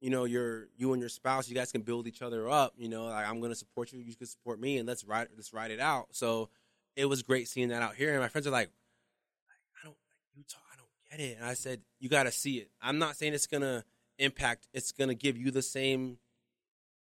you 0.00 0.10
know 0.10 0.24
your 0.24 0.68
you 0.76 0.92
and 0.92 1.00
your 1.00 1.08
spouse, 1.08 1.48
you 1.48 1.54
guys 1.54 1.72
can 1.72 1.82
build 1.82 2.06
each 2.06 2.22
other 2.22 2.48
up. 2.48 2.74
You 2.76 2.88
know, 2.88 3.06
like 3.06 3.26
I'm 3.26 3.40
going 3.40 3.52
to 3.52 3.58
support 3.58 3.92
you, 3.92 3.98
you 3.98 4.14
can 4.14 4.26
support 4.26 4.60
me, 4.60 4.78
and 4.78 4.86
let's 4.86 5.04
ride 5.04 5.28
let's 5.34 5.52
ride 5.52 5.72
it 5.72 5.80
out. 5.80 6.14
So 6.14 6.50
it 6.94 7.06
was 7.06 7.22
great 7.22 7.48
seeing 7.48 7.68
that 7.68 7.82
out 7.82 7.96
here, 7.96 8.12
and 8.12 8.20
my 8.20 8.28
friends 8.28 8.46
are 8.46 8.50
like, 8.50 8.70
I 9.76 9.84
don't 9.84 9.96
like 10.08 10.18
Utah, 10.36 10.58
I 10.72 10.76
don't 10.76 10.88
get 11.10 11.20
it, 11.20 11.38
and 11.38 11.46
I 11.46 11.54
said 11.54 11.82
you 11.98 12.08
got 12.08 12.24
to 12.24 12.32
see 12.32 12.58
it. 12.58 12.70
I'm 12.80 12.98
not 12.98 13.16
saying 13.16 13.34
it's 13.34 13.46
gonna 13.46 13.84
impact, 14.18 14.68
it's 14.72 14.92
gonna 14.92 15.14
give 15.14 15.36
you 15.36 15.50
the 15.50 15.62
same 15.62 16.18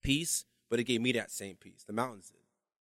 peace, 0.08 0.46
but 0.70 0.80
it 0.80 0.86
gave 0.86 1.02
me 1.02 1.12
that 1.12 1.32
same 1.32 1.56
peace. 1.56 1.84
The 1.86 1.94
mountains 1.94 2.30
did. 2.30 2.40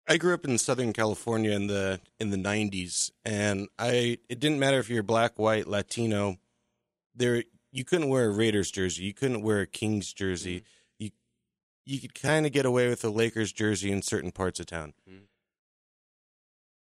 I 0.07 0.17
grew 0.17 0.33
up 0.33 0.45
in 0.45 0.57
Southern 0.57 0.93
California 0.93 1.51
in 1.51 1.67
the 1.67 1.99
in 2.19 2.31
the 2.31 2.37
'90s, 2.37 3.11
and 3.23 3.67
I 3.77 4.17
it 4.29 4.39
didn't 4.39 4.59
matter 4.59 4.79
if 4.79 4.89
you're 4.89 5.03
black, 5.03 5.37
white, 5.37 5.67
Latino. 5.67 6.37
There, 7.13 7.43
you 7.71 7.83
couldn't 7.83 8.09
wear 8.09 8.25
a 8.25 8.31
Raiders 8.33 8.71
jersey, 8.71 9.03
you 9.03 9.13
couldn't 9.13 9.43
wear 9.43 9.61
a 9.61 9.67
Kings 9.67 10.13
jersey. 10.13 10.63
You 10.97 11.11
you 11.85 11.99
could 11.99 12.15
kind 12.15 12.45
of 12.45 12.51
get 12.51 12.65
away 12.65 12.89
with 12.89 13.03
a 13.03 13.09
Lakers 13.09 13.51
jersey 13.51 13.91
in 13.91 14.01
certain 14.01 14.31
parts 14.31 14.59
of 14.59 14.65
town. 14.65 14.93
Mhm. 15.09 15.27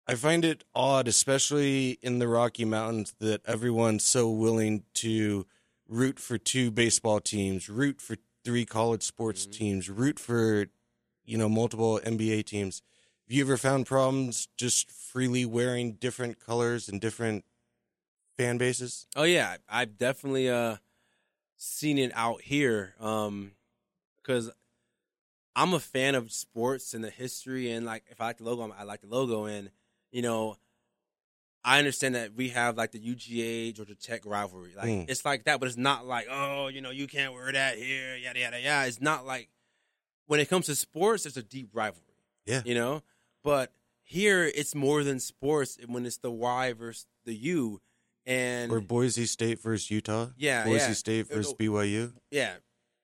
I 0.07 0.15
find 0.15 0.43
it 0.45 0.63
odd, 0.75 1.07
especially 1.07 1.97
in 2.01 2.19
the 2.19 2.27
Rocky 2.27 2.65
Mountains, 2.65 3.15
that 3.19 3.41
everyone's 3.45 4.03
so 4.03 4.29
willing 4.29 4.83
to 4.95 5.45
root 5.87 6.19
for 6.19 6.37
two 6.37 6.71
baseball 6.71 7.19
teams, 7.19 7.69
root 7.69 8.01
for 8.01 8.17
three 8.43 8.65
college 8.65 9.03
sports 9.03 9.45
Mhm. 9.45 9.51
teams, 9.51 9.89
root 9.89 10.19
for 10.19 10.67
you 11.25 11.37
know 11.37 11.49
multiple 11.49 11.99
NBA 12.03 12.43
teams. 12.43 12.81
Have 13.27 13.35
you 13.35 13.43
ever 13.43 13.57
found 13.57 13.85
problems 13.85 14.47
just 14.57 14.91
freely 14.91 15.45
wearing 15.45 15.93
different 15.93 16.39
colors 16.39 16.89
and 16.89 16.99
different 16.99 17.45
fan 18.37 18.57
bases? 18.57 19.07
Oh 19.15 19.23
yeah, 19.23 19.57
I've 19.69 19.97
definitely 19.97 20.49
uh 20.49 20.77
seen 21.55 21.97
it 21.97 22.11
out 22.15 22.41
here. 22.41 22.95
Um 22.99 23.53
because 24.17 24.51
I'm 25.55 25.73
a 25.73 25.79
fan 25.79 26.15
of 26.15 26.31
sports 26.31 26.93
and 26.93 27.03
the 27.03 27.09
history 27.09 27.71
and 27.71 27.85
like 27.85 28.05
if 28.09 28.19
I 28.19 28.25
like 28.27 28.37
the 28.37 28.43
logo, 28.43 28.73
I 28.77 28.83
like 28.83 29.01
the 29.01 29.07
logo 29.07 29.45
and 29.45 29.69
you 30.11 30.21
know 30.21 30.57
I 31.65 31.79
understand 31.79 32.15
that 32.15 32.33
we 32.35 32.49
have 32.49 32.75
like 32.77 32.91
the 32.91 32.99
UGA 32.99 33.73
Georgia 33.73 33.95
Tech 33.95 34.25
rivalry. 34.25 34.73
Like 34.75 34.89
Mm. 34.89 35.09
it's 35.09 35.23
like 35.23 35.45
that, 35.45 35.59
but 35.59 35.67
it's 35.67 35.77
not 35.77 36.05
like, 36.05 36.27
oh, 36.29 36.67
you 36.67 36.81
know, 36.81 36.91
you 36.91 37.07
can't 37.07 37.33
wear 37.33 37.51
that 37.51 37.77
here, 37.77 38.15
yada 38.17 38.39
yada 38.39 38.59
yada. 38.59 38.87
It's 38.87 38.99
not 39.01 39.25
like 39.25 39.49
when 40.27 40.39
it 40.39 40.49
comes 40.49 40.65
to 40.67 40.75
sports, 40.75 41.23
there's 41.23 41.37
a 41.37 41.43
deep 41.43 41.69
rivalry. 41.73 42.03
Yeah. 42.45 42.61
You 42.65 42.75
know? 42.75 43.01
But 43.43 43.71
here 44.03 44.43
it's 44.43 44.75
more 44.75 45.03
than 45.03 45.19
sports 45.19 45.77
when 45.87 46.05
it's 46.05 46.17
the 46.17 46.31
Y 46.31 46.73
versus 46.73 47.05
the 47.25 47.33
U. 47.35 47.79
And 48.25 48.71
Or 48.71 48.79
Boise 48.79 49.25
State 49.25 49.61
versus 49.61 49.91
Utah? 49.91 50.29
Yeah, 50.37 50.63
Boise 50.63 50.77
yeah. 50.87 50.93
State 50.93 51.27
versus. 51.27 51.53
BYU? 51.55 52.13
yeah, 52.31 52.53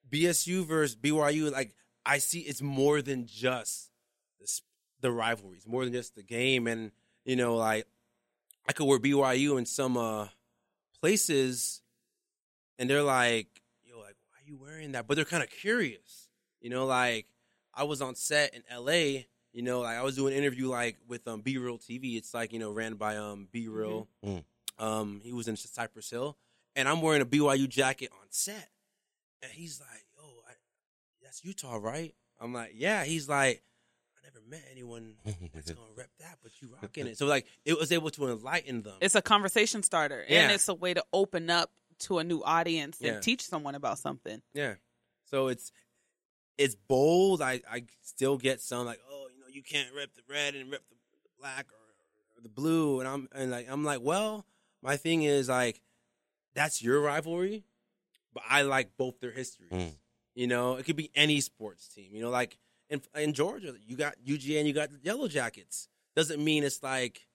BSU 0.10 0.66
versus 0.66 0.96
BYU. 0.96 1.52
Like 1.52 1.74
I 2.06 2.20
see, 2.20 2.40
it's 2.40 2.62
more 2.62 3.02
than 3.02 3.26
just 3.28 3.92
this, 4.40 4.62
the 5.02 5.12
rivalries, 5.12 5.68
more 5.68 5.84
than 5.84 5.92
just 5.94 6.16
the 6.16 6.24
game. 6.24 6.68
And 6.68 6.92
you 7.26 7.36
know, 7.36 7.56
like 7.58 7.86
I 8.70 8.72
could 8.72 8.86
wear 8.86 9.00
BYU 9.00 9.58
in 9.58 9.66
some 9.66 9.98
uh 9.98 10.28
places, 11.02 11.82
and 12.78 12.88
they're 12.88 13.02
like, 13.02 13.48
"Yo, 13.84 13.98
like, 13.98 14.16
why 14.30 14.38
are 14.38 14.46
you 14.46 14.58
wearing 14.62 14.92
that?" 14.92 15.08
But 15.08 15.16
they're 15.16 15.26
kind 15.26 15.42
of 15.42 15.50
curious, 15.50 16.30
you 16.62 16.70
know. 16.70 16.86
Like 16.86 17.26
I 17.74 17.84
was 17.84 18.00
on 18.00 18.14
set 18.14 18.54
in 18.54 18.62
L.A. 18.70 19.28
You 19.54 19.64
know, 19.64 19.80
like 19.82 19.98
I 19.98 20.04
was 20.04 20.16
doing 20.16 20.34
an 20.34 20.40
interview 20.40 20.68
like 20.70 20.98
with 21.08 21.28
um 21.28 21.42
B 21.42 21.58
Real 21.58 21.80
TV. 21.80 22.16
It's 22.16 22.32
like 22.36 22.54
you 22.54 22.60
know 22.60 22.72
ran 22.72 22.94
by 22.94 23.18
um 23.18 23.48
B 23.52 23.68
Real. 23.68 24.08
Mhm. 24.24 24.44
Um, 24.78 25.20
he 25.24 25.34
was 25.34 25.48
in 25.48 25.58
Cypress 25.58 26.12
Hill, 26.12 26.38
and 26.76 26.88
I'm 26.88 27.02
wearing 27.02 27.24
a 27.24 27.26
BYU 27.26 27.68
jacket 27.68 28.12
on 28.14 28.28
set. 28.30 28.70
And 29.42 29.52
he's 29.52 29.80
like, 29.82 30.06
"Yo, 30.16 30.24
I, 30.48 30.52
that's 31.24 31.44
Utah, 31.44 31.78
right?" 31.78 32.14
I'm 32.40 32.54
like, 32.54 32.74
"Yeah." 32.76 33.04
He's 33.04 33.28
like, 33.28 33.64
"I 33.66 33.69
never 34.34 34.46
met 34.48 34.64
anyone 34.72 35.16
that's 35.54 35.72
gonna 35.72 35.86
rep 35.96 36.10
that, 36.20 36.38
but 36.42 36.52
you 36.62 36.70
rocking 36.82 37.08
it." 37.08 37.18
So 37.18 37.26
like, 37.26 37.46
it 37.66 37.78
was 37.78 37.92
able 37.92 38.10
to 38.12 38.30
enlighten 38.30 38.82
them. 38.84 38.96
It's 39.02 39.16
a 39.16 39.22
conversation 39.22 39.84
starter, 39.84 40.24
and 40.28 40.52
it's 40.52 40.68
a 40.68 40.74
way 40.74 40.94
to 40.94 41.04
open 41.14 41.50
up 41.50 41.72
to 42.00 42.20
a 42.20 42.24
new 42.24 42.42
audience 42.44 43.00
and 43.02 43.16
Yeah. 43.16 43.20
teach 43.20 43.44
someone 43.44 43.76
about 43.76 44.00
something. 44.00 44.42
yeah. 44.54 44.76
So 45.26 45.48
it's 45.48 45.72
it's 46.58 46.76
bold. 46.76 47.42
I 47.42 47.62
I 47.70 47.84
still 48.02 48.38
get 48.38 48.62
some 48.62 48.86
like, 48.86 49.00
"Oh, 49.10 49.28
you 49.34 49.40
know, 49.42 49.48
you 49.48 49.62
can't 49.64 49.94
rep 49.96 50.14
the 50.16 50.24
red 50.28 50.56
and 50.56 50.72
rep 50.72 50.82
the, 50.90 50.96
the 51.24 51.30
black 51.40 51.68
or, 51.72 52.38
or 52.38 52.42
the 52.42 52.50
blue," 52.50 53.00
and 53.00 53.08
I'm 53.08 53.30
and 53.34 53.52
like 53.52 53.68
I'm 53.70 53.84
like, 53.84 54.02
well, 54.02 54.46
my 54.82 54.98
thing 54.98 55.24
is 55.24 55.50
like, 55.50 55.82
that's 56.56 56.82
your 56.82 57.00
rivalry, 57.02 57.64
but 58.34 58.44
I 58.50 58.64
like 58.64 58.98
both 58.98 59.20
their 59.20 59.32
histories. 59.32 59.72
Mm. 59.72 59.92
You 60.36 60.48
know, 60.48 60.76
it 60.76 60.86
could 60.86 60.96
be 60.96 61.12
any 61.16 61.42
sports 61.42 61.88
team. 61.90 62.10
You 62.16 62.22
know, 62.22 62.30
like 62.30 62.58
in 62.90 63.02
in 63.16 63.34
Georgia, 63.34 63.76
you 63.86 63.96
got 63.96 64.16
UGA 64.26 64.60
and 64.60 64.68
you 64.68 64.74
got 64.74 64.90
Yellow 65.04 65.28
Jackets. 65.28 65.88
Doesn't 66.16 66.44
mean 66.44 66.64
it's 66.64 66.82
like, 66.84 67.28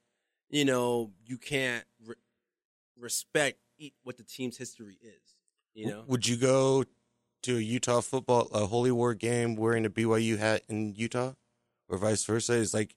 you 0.50 0.64
know, 0.64 1.12
you 1.24 1.38
can't 1.38 1.84
re- 2.06 2.14
respect 2.98 3.58
what 4.02 4.16
the 4.16 4.22
team's 4.24 4.56
history 4.56 4.98
is. 5.02 5.34
You 5.74 5.86
know, 5.88 6.04
Would 6.06 6.26
you 6.28 6.36
go 6.36 6.84
to 7.42 7.56
a 7.56 7.60
Utah 7.60 8.00
football, 8.00 8.48
a 8.52 8.66
Holy 8.66 8.90
War 8.92 9.14
game 9.14 9.56
wearing 9.56 9.84
a 9.84 9.90
BYU 9.90 10.38
hat 10.38 10.62
in 10.68 10.94
Utah? 10.94 11.32
Or 11.88 11.98
vice 11.98 12.24
versa? 12.24 12.54
Is 12.54 12.72
like, 12.72 12.94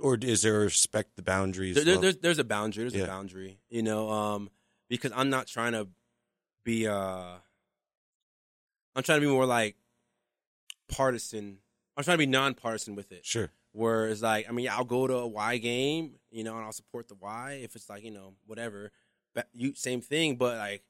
or 0.00 0.16
is 0.20 0.42
there 0.42 0.60
respect 0.60 1.16
the 1.16 1.22
boundaries? 1.22 1.74
there, 1.74 1.84
there- 1.84 1.98
there's 1.98 2.16
there's 2.18 2.38
a 2.38 2.44
boundary. 2.44 2.84
There's 2.84 2.94
Yeah. 2.94 3.04
a 3.04 3.06
boundary. 3.08 3.58
You 3.68 3.82
know, 3.82 4.10
um, 4.10 4.50
because 4.88 5.12
I'm 5.14 5.30
not 5.30 5.46
trying 5.46 5.72
to 5.72 5.88
be. 6.64 6.86
uh 6.86 7.36
I'm 8.94 9.02
trying 9.02 9.20
to 9.20 9.26
be 9.26 9.32
more 9.32 9.46
like 9.46 9.76
partisan. 10.88 11.58
I'm 11.96 12.04
trying 12.04 12.14
to 12.14 12.18
be 12.18 12.26
nonpartisan 12.26 12.94
with 12.94 13.12
it. 13.12 13.24
sure. 13.24 13.50
Where 13.72 14.08
it's 14.08 14.20
like, 14.20 14.46
I 14.48 14.52
mean, 14.52 14.68
I'll 14.68 14.84
go 14.84 15.06
to 15.06 15.14
a 15.14 15.26
Y 15.26 15.56
game, 15.58 16.16
you 16.30 16.44
know, 16.44 16.56
and 16.56 16.64
I'll 16.64 16.72
support 16.72 17.08
the 17.08 17.14
Y 17.14 17.60
if 17.62 17.74
it's 17.74 17.88
like, 17.88 18.02
you 18.04 18.10
know, 18.10 18.34
whatever. 18.46 18.92
But 19.34 19.48
you 19.54 19.74
same 19.74 20.02
thing, 20.02 20.36
but 20.36 20.58
like, 20.58 20.82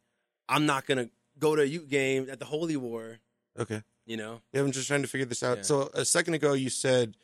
I'm 0.49 0.67
not 0.67 0.87
gonna 0.87 1.09
go 1.39 1.55
to 1.55 1.63
a 1.63 1.65
Ute 1.65 1.89
game 1.89 2.29
at 2.31 2.39
the 2.41 2.45
Holy 2.45 2.77
War, 2.77 3.19
Okay. 3.59 3.83
you 4.05 4.17
know. 4.17 4.43
Yeah, 4.53 4.63
I'm 4.63 4.73
just 4.73 4.89
trying 4.89 5.03
to 5.03 5.09
figure 5.09 5.27
this 5.27 5.43
out. 5.45 5.59
Yeah. 5.59 5.63
So 5.63 5.91
a 5.95 6.05
second 6.05 6.35
ago, 6.35 6.55
you 6.55 6.71
said 6.71 7.17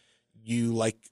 you 0.45 0.73
like 0.73 1.11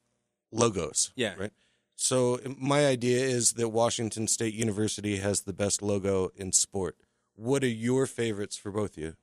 logos. 0.53 1.11
Yeah. 1.17 1.35
Right. 1.37 1.53
So 1.97 2.39
my 2.57 2.87
idea 2.87 3.19
is 3.25 3.55
that 3.55 3.71
Washington 3.71 4.29
State 4.29 4.55
University 4.55 5.17
has 5.17 5.41
the 5.43 5.53
best 5.53 5.83
logo 5.83 6.31
in 6.37 6.53
sport. 6.53 6.97
What 7.35 7.65
are 7.65 7.69
your 7.69 8.07
favorites 8.07 8.57
for 8.57 8.71
both 8.71 8.97
of 8.97 9.03
you? 9.03 9.17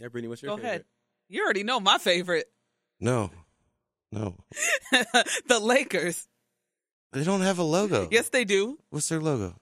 Yeah, 0.00 0.08
Brittany, 0.08 0.28
what's 0.28 0.42
your 0.42 0.50
Go 0.50 0.56
favorite? 0.56 0.68
ahead. 0.68 0.84
You 1.28 1.42
already 1.44 1.62
know 1.64 1.80
my 1.80 1.98
favorite, 1.98 2.46
No, 3.00 3.30
no, 4.12 4.36
the 5.48 5.58
Lakers. 5.60 6.26
they 7.12 7.24
don't 7.24 7.40
have 7.42 7.58
a 7.58 7.62
logo. 7.64 8.08
Yes, 8.10 8.28
they 8.28 8.44
do. 8.44 8.78
What's 8.90 9.08
their 9.08 9.20
logo? 9.20 9.56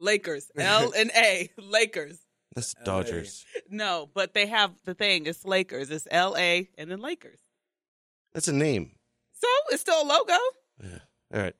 Lakers. 0.00 0.50
L 0.58 0.92
and 0.96 1.10
A. 1.14 1.50
Lakers. 1.58 2.18
That's 2.54 2.74
LA. 2.78 2.84
Dodgers. 2.84 3.44
No, 3.68 4.08
but 4.14 4.32
they 4.34 4.46
have 4.46 4.72
the 4.84 4.94
thing. 4.94 5.26
It's 5.26 5.44
Lakers. 5.44 5.90
It's 5.90 6.08
L 6.10 6.34
A 6.36 6.68
and 6.78 6.90
then 6.90 7.00
Lakers. 7.00 7.38
That's 8.32 8.48
a 8.48 8.52
name. 8.52 8.92
So 9.34 9.48
it's 9.70 9.82
still 9.82 10.02
a 10.02 10.06
logo. 10.06 10.38
Yeah. 10.82 10.98
All 11.34 11.40
right. 11.42 11.54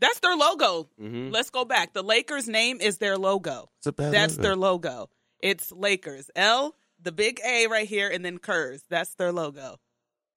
That's 0.00 0.20
their 0.20 0.36
logo. 0.36 0.88
Mm-hmm. 1.00 1.30
Let's 1.30 1.50
go 1.50 1.64
back. 1.64 1.92
The 1.92 2.02
Lakers 2.02 2.48
name 2.48 2.80
is 2.80 2.98
their 2.98 3.18
logo. 3.18 3.70
It's 3.78 3.86
a 3.86 3.92
bad 3.92 4.12
That's 4.12 4.36
logo. 4.36 4.42
their 4.42 4.56
logo. 4.56 5.10
It's 5.42 5.72
Lakers. 5.72 6.30
L, 6.36 6.74
the 7.02 7.12
big 7.12 7.40
A 7.44 7.66
right 7.66 7.88
here, 7.88 8.08
and 8.08 8.24
then 8.24 8.38
Curse. 8.38 8.82
That's 8.88 9.14
their 9.14 9.32
logo. 9.32 9.76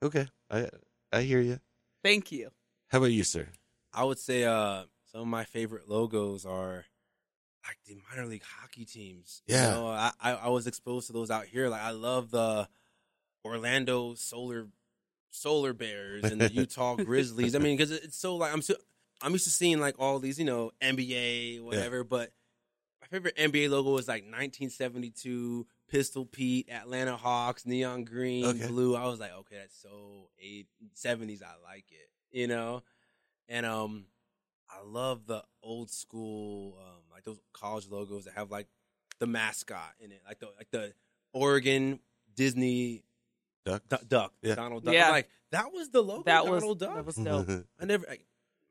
Okay. 0.01 0.27
I 0.49 0.69
I 1.11 1.21
hear 1.21 1.39
you. 1.39 1.59
Thank 2.03 2.31
you. 2.31 2.49
How 2.89 2.97
about 2.99 3.11
you, 3.11 3.23
sir? 3.23 3.47
I 3.93 4.03
would 4.03 4.19
say 4.19 4.43
uh, 4.43 4.83
some 5.11 5.21
of 5.21 5.27
my 5.27 5.45
favorite 5.45 5.89
logos 5.89 6.45
are 6.45 6.85
like 7.67 7.77
the 7.85 7.97
minor 8.09 8.27
league 8.27 8.43
hockey 8.43 8.85
teams. 8.85 9.41
Yeah. 9.47 9.69
you 9.69 9.71
know, 9.75 9.87
I, 9.87 10.11
I 10.21 10.31
I 10.33 10.49
was 10.49 10.67
exposed 10.67 11.07
to 11.07 11.13
those 11.13 11.31
out 11.31 11.45
here. 11.45 11.69
Like 11.69 11.81
I 11.81 11.91
love 11.91 12.31
the 12.31 12.67
Orlando 13.45 14.15
Solar 14.15 14.67
Solar 15.31 15.73
Bears 15.73 16.23
and 16.25 16.39
the 16.39 16.51
Utah 16.53 16.95
Grizzlies. 16.95 17.55
I 17.55 17.59
mean, 17.59 17.77
because 17.77 17.91
it's 17.91 18.17
so 18.17 18.35
like 18.35 18.53
I'm 18.53 18.61
so 18.61 18.75
I'm 19.21 19.31
used 19.31 19.45
to 19.45 19.49
seeing 19.49 19.79
like 19.79 19.95
all 19.99 20.19
these 20.19 20.37
you 20.37 20.45
know 20.45 20.71
NBA 20.81 21.61
whatever, 21.61 22.03
but 22.03 22.31
my 23.01 23.07
favorite 23.07 23.37
NBA 23.37 23.69
logo 23.69 23.97
is 23.97 24.07
like 24.07 24.23
1972 24.23 25.65
Pistol 25.93 26.25
Pete, 26.25 26.69
Atlanta 26.71 27.15
Hawks, 27.15 27.67
neon 27.67 28.03
green, 28.03 28.45
Okay. 28.45 28.65
blue. 28.67 28.95
I 28.95 29.05
was 29.05 29.19
like, 29.19 29.31
okay, 29.41 29.57
that's 29.59 29.79
so 29.79 30.29
eight 30.41 30.65
seventies. 30.95 31.43
I 31.43 31.53
like 31.63 31.85
it, 31.91 32.09
you 32.37 32.47
know. 32.47 32.81
And 33.47 33.63
um, 33.63 34.05
I 34.67 34.83
love 34.83 35.27
the 35.27 35.43
old 35.61 35.91
school, 35.91 36.79
um, 36.79 37.03
like 37.13 37.25
those 37.25 37.39
college 37.53 37.87
logos 37.91 38.25
that 38.25 38.33
have 38.33 38.49
like 38.49 38.65
the 39.19 39.27
mascot 39.27 39.91
in 39.99 40.11
it, 40.11 40.21
like 40.27 40.39
the 40.39 40.47
like 40.57 40.71
the 40.71 40.93
Oregon 41.31 41.99
Disney 42.35 43.03
Duck. 43.63 43.83
du- 43.87 43.99
duck, 44.07 44.33
Yeah. 44.41 44.55
Donald 44.55 44.83
Duck. 44.83 44.95
Yeah. 44.95 45.05
I'm 45.07 45.11
like 45.11 45.29
that 45.51 45.71
was 45.71 45.89
the 45.91 46.01
logo, 46.01 46.23
That 46.23 46.47
was 46.47 46.61
Donald 46.61 46.79
Duck. 46.79 46.95
that 46.95 47.05
was 47.05 47.15
dope. 47.17 47.65
I 47.79 47.85
never 47.85 48.05
like, 48.09 48.25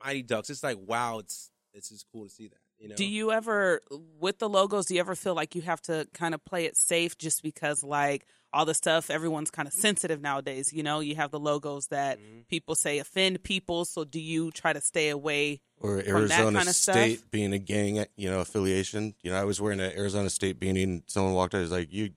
Mighty 0.04 0.22
Ducks. 0.22 0.50
It's 0.50 0.64
like 0.64 0.78
wow, 0.84 1.20
it's 1.20 1.52
it's 1.72 1.90
just 1.90 2.04
cool 2.12 2.24
to 2.24 2.30
see 2.30 2.48
that. 2.48 2.58
You 2.82 2.88
know, 2.88 2.96
Do 2.96 3.04
you 3.04 3.30
ever, 3.30 3.80
with 4.18 4.40
the 4.40 4.48
logos, 4.48 4.86
do 4.86 4.94
you 4.94 5.00
ever 5.00 5.14
feel 5.14 5.34
like 5.36 5.54
you 5.54 5.62
have 5.62 5.80
to 5.82 6.08
kind 6.12 6.34
of 6.34 6.44
play 6.44 6.64
it 6.64 6.76
safe 6.76 7.16
just 7.16 7.40
because, 7.40 7.84
like, 7.84 8.26
all 8.52 8.64
the 8.64 8.74
stuff, 8.74 9.08
everyone's 9.08 9.52
kind 9.52 9.68
of 9.68 9.72
sensitive 9.72 10.20
nowadays? 10.20 10.72
You 10.72 10.82
know, 10.82 10.98
you 10.98 11.14
have 11.14 11.30
the 11.30 11.38
logos 11.38 11.86
that 11.86 12.18
Mhm. 12.18 12.48
people 12.48 12.74
say 12.74 12.98
offend 12.98 13.44
people. 13.44 13.84
So 13.84 14.02
do 14.02 14.18
you 14.18 14.50
try 14.50 14.72
to 14.72 14.80
stay 14.80 15.10
away? 15.10 15.60
or 15.80 15.96
that 15.96 16.08
Arizona 16.08 16.58
kinda 16.58 16.72
stuff? 16.74 16.94
State 16.96 17.30
being 17.30 17.52
a 17.52 17.58
gang, 17.58 18.04
you 18.16 18.30
know, 18.30 18.40
affiliation. 18.40 19.14
You 19.22 19.30
know, 19.30 19.36
I 19.36 19.44
was 19.44 19.60
wearing 19.60 19.80
an 19.80 19.92
Arizona 19.96 20.30
State 20.30 20.58
beanie, 20.60 20.82
and 20.84 21.02
someone 21.06 21.34
walked 21.34 21.54
out. 21.54 21.60
He's 21.60 21.72
like, 21.72 21.92
"You 21.92 22.14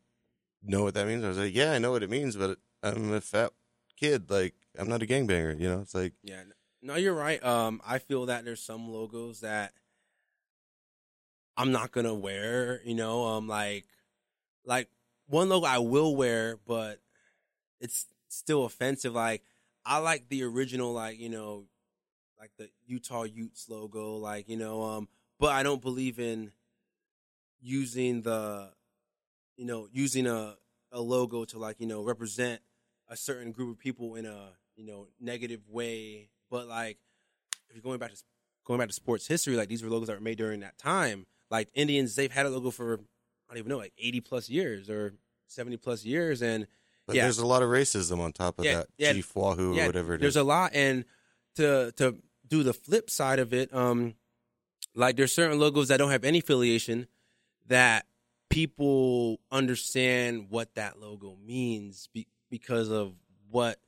know 0.64 0.84
what 0.84 0.94
that 0.96 1.08
means?" 1.08 1.24
I 1.24 1.28
was 1.30 1.38
like, 1.38 1.54
"Yeah, 1.56 1.72
I 1.74 1.80
know 1.80 1.92
what 1.92 2.04
it 2.04 2.10
means, 2.10 2.36
but 2.36 2.60
I'm 2.84 3.12
a 3.14 3.22
fat 3.22 3.54
kid. 3.98 4.30
Like, 4.30 4.54
I'm 4.78 4.88
not 4.88 5.02
a 5.02 5.08
gangbanger." 5.08 5.60
You 5.60 5.70
know, 5.70 5.82
it's 5.82 5.96
like, 5.96 6.14
Yeah, 6.24 6.44
no, 6.82 6.96
you're 6.96 7.14
right. 7.16 7.44
Um, 7.44 7.82
I 7.86 7.98
feel 8.00 8.26
that 8.28 8.46
there's 8.46 8.62
some 8.62 8.88
logos 8.92 9.40
that 9.40 9.74
I'm 11.58 11.72
not 11.72 11.92
gonna 11.92 12.14
wear. 12.14 12.82
You 12.84 12.96
know, 12.96 13.26
um, 13.26 13.48
like 13.48 13.86
like 14.66 14.90
one 15.28 15.50
logo 15.50 15.66
I 15.66 15.80
will 15.80 16.16
wear, 16.16 16.58
but 16.66 17.00
it's 17.80 18.08
still 18.30 18.66
offensive. 18.66 19.14
Like 19.14 19.44
I 19.86 19.98
like 20.00 20.30
the 20.30 20.44
original, 20.44 20.94
like 20.94 21.20
you 21.20 21.30
know, 21.30 21.66
like 22.40 22.52
the 22.58 22.70
Utah 22.86 23.24
Utes 23.24 23.70
logo, 23.70 24.18
like 24.18 24.50
you 24.50 24.58
know, 24.58 24.84
um, 24.84 25.08
but 25.40 25.52
I 25.52 25.64
don't 25.64 25.82
believe 25.82 26.20
in 26.20 26.52
using 27.62 28.22
the, 28.22 28.70
you 29.58 29.66
know, 29.66 29.88
using 29.92 30.28
a 30.28 30.56
a 30.92 31.02
logo 31.02 31.46
to 31.46 31.60
like 31.60 31.80
you 31.80 31.88
know 31.88 32.02
represent 32.02 32.62
a 33.10 33.18
certain 33.18 33.52
group 33.52 33.72
of 33.72 33.80
people 33.80 34.16
in 34.16 34.26
a 34.26 34.50
you 34.76 34.86
know 34.86 35.08
negative 35.20 35.62
way. 35.70 36.30
But 36.50 36.68
like 36.68 36.98
if 37.70 37.76
you're 37.76 37.84
going 37.84 38.00
back 38.00 38.14
to 38.14 38.24
going 38.66 38.80
back 38.80 38.90
to 38.90 38.94
sports 38.94 39.28
history, 39.28 39.56
like 39.56 39.70
these 39.70 39.84
were 39.84 39.90
logos 39.90 40.08
that 40.08 40.16
were 40.16 40.24
made 40.24 40.38
during 40.38 40.62
that 40.62 40.78
time. 40.78 41.26
Like 41.50 41.70
Indians, 41.74 42.16
they've 42.16 42.32
had 42.32 42.46
a 42.46 42.50
logo 42.50 42.72
for 42.72 42.96
I 43.50 43.54
don't 43.54 43.58
even 43.60 43.70
know, 43.70 43.78
like 43.78 43.94
80 43.98 44.22
plus 44.22 44.50
years 44.50 44.90
or 44.90 45.14
70 45.48 45.78
plus 45.78 46.04
years, 46.04 46.42
and 46.42 46.66
but 47.06 47.16
Yeah. 47.16 47.24
there's 47.24 47.38
a 47.38 47.46
lot 47.46 47.62
of 47.62 47.70
racism 47.70 48.20
on 48.20 48.34
top 48.34 48.58
of 48.58 48.66
Yeah, 48.66 48.78
that. 48.78 48.88
yeah, 48.98 49.14
Chief 49.14 49.36
Wahoo 49.36 49.78
or 49.78 49.86
whatever 49.86 50.16
it 50.16 50.22
there's 50.22 50.34
is. 50.34 50.38
a 50.38 50.44
lot, 50.44 50.72
and 50.74 51.06
to 51.56 51.92
to 51.98 52.18
do 52.48 52.64
the 52.64 52.74
flip 52.74 53.10
side 53.10 53.38
of 53.40 53.54
it, 53.54 53.74
um, 53.74 54.16
like 54.96 55.16
there's 55.16 55.34
certain 55.34 55.60
logos 55.60 55.88
that 55.90 55.98
don't 55.98 56.12
have 56.12 56.24
any 56.24 56.40
affiliation 56.40 57.08
that 57.68 58.06
people 58.50 59.40
understand 59.52 60.50
what 60.50 60.74
that 60.76 61.00
logo 61.00 61.36
means 61.44 62.08
be, 62.14 62.28
because 62.50 62.90
of 62.90 63.14
what 63.50 63.80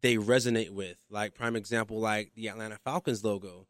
they 0.00 0.16
resonate 0.16 0.70
with. 0.70 0.96
Like 1.10 1.34
prime 1.34 1.56
example, 1.56 1.98
like 2.00 2.32
the 2.34 2.48
Atlanta 2.48 2.78
Falcons 2.84 3.24
logo. 3.24 3.66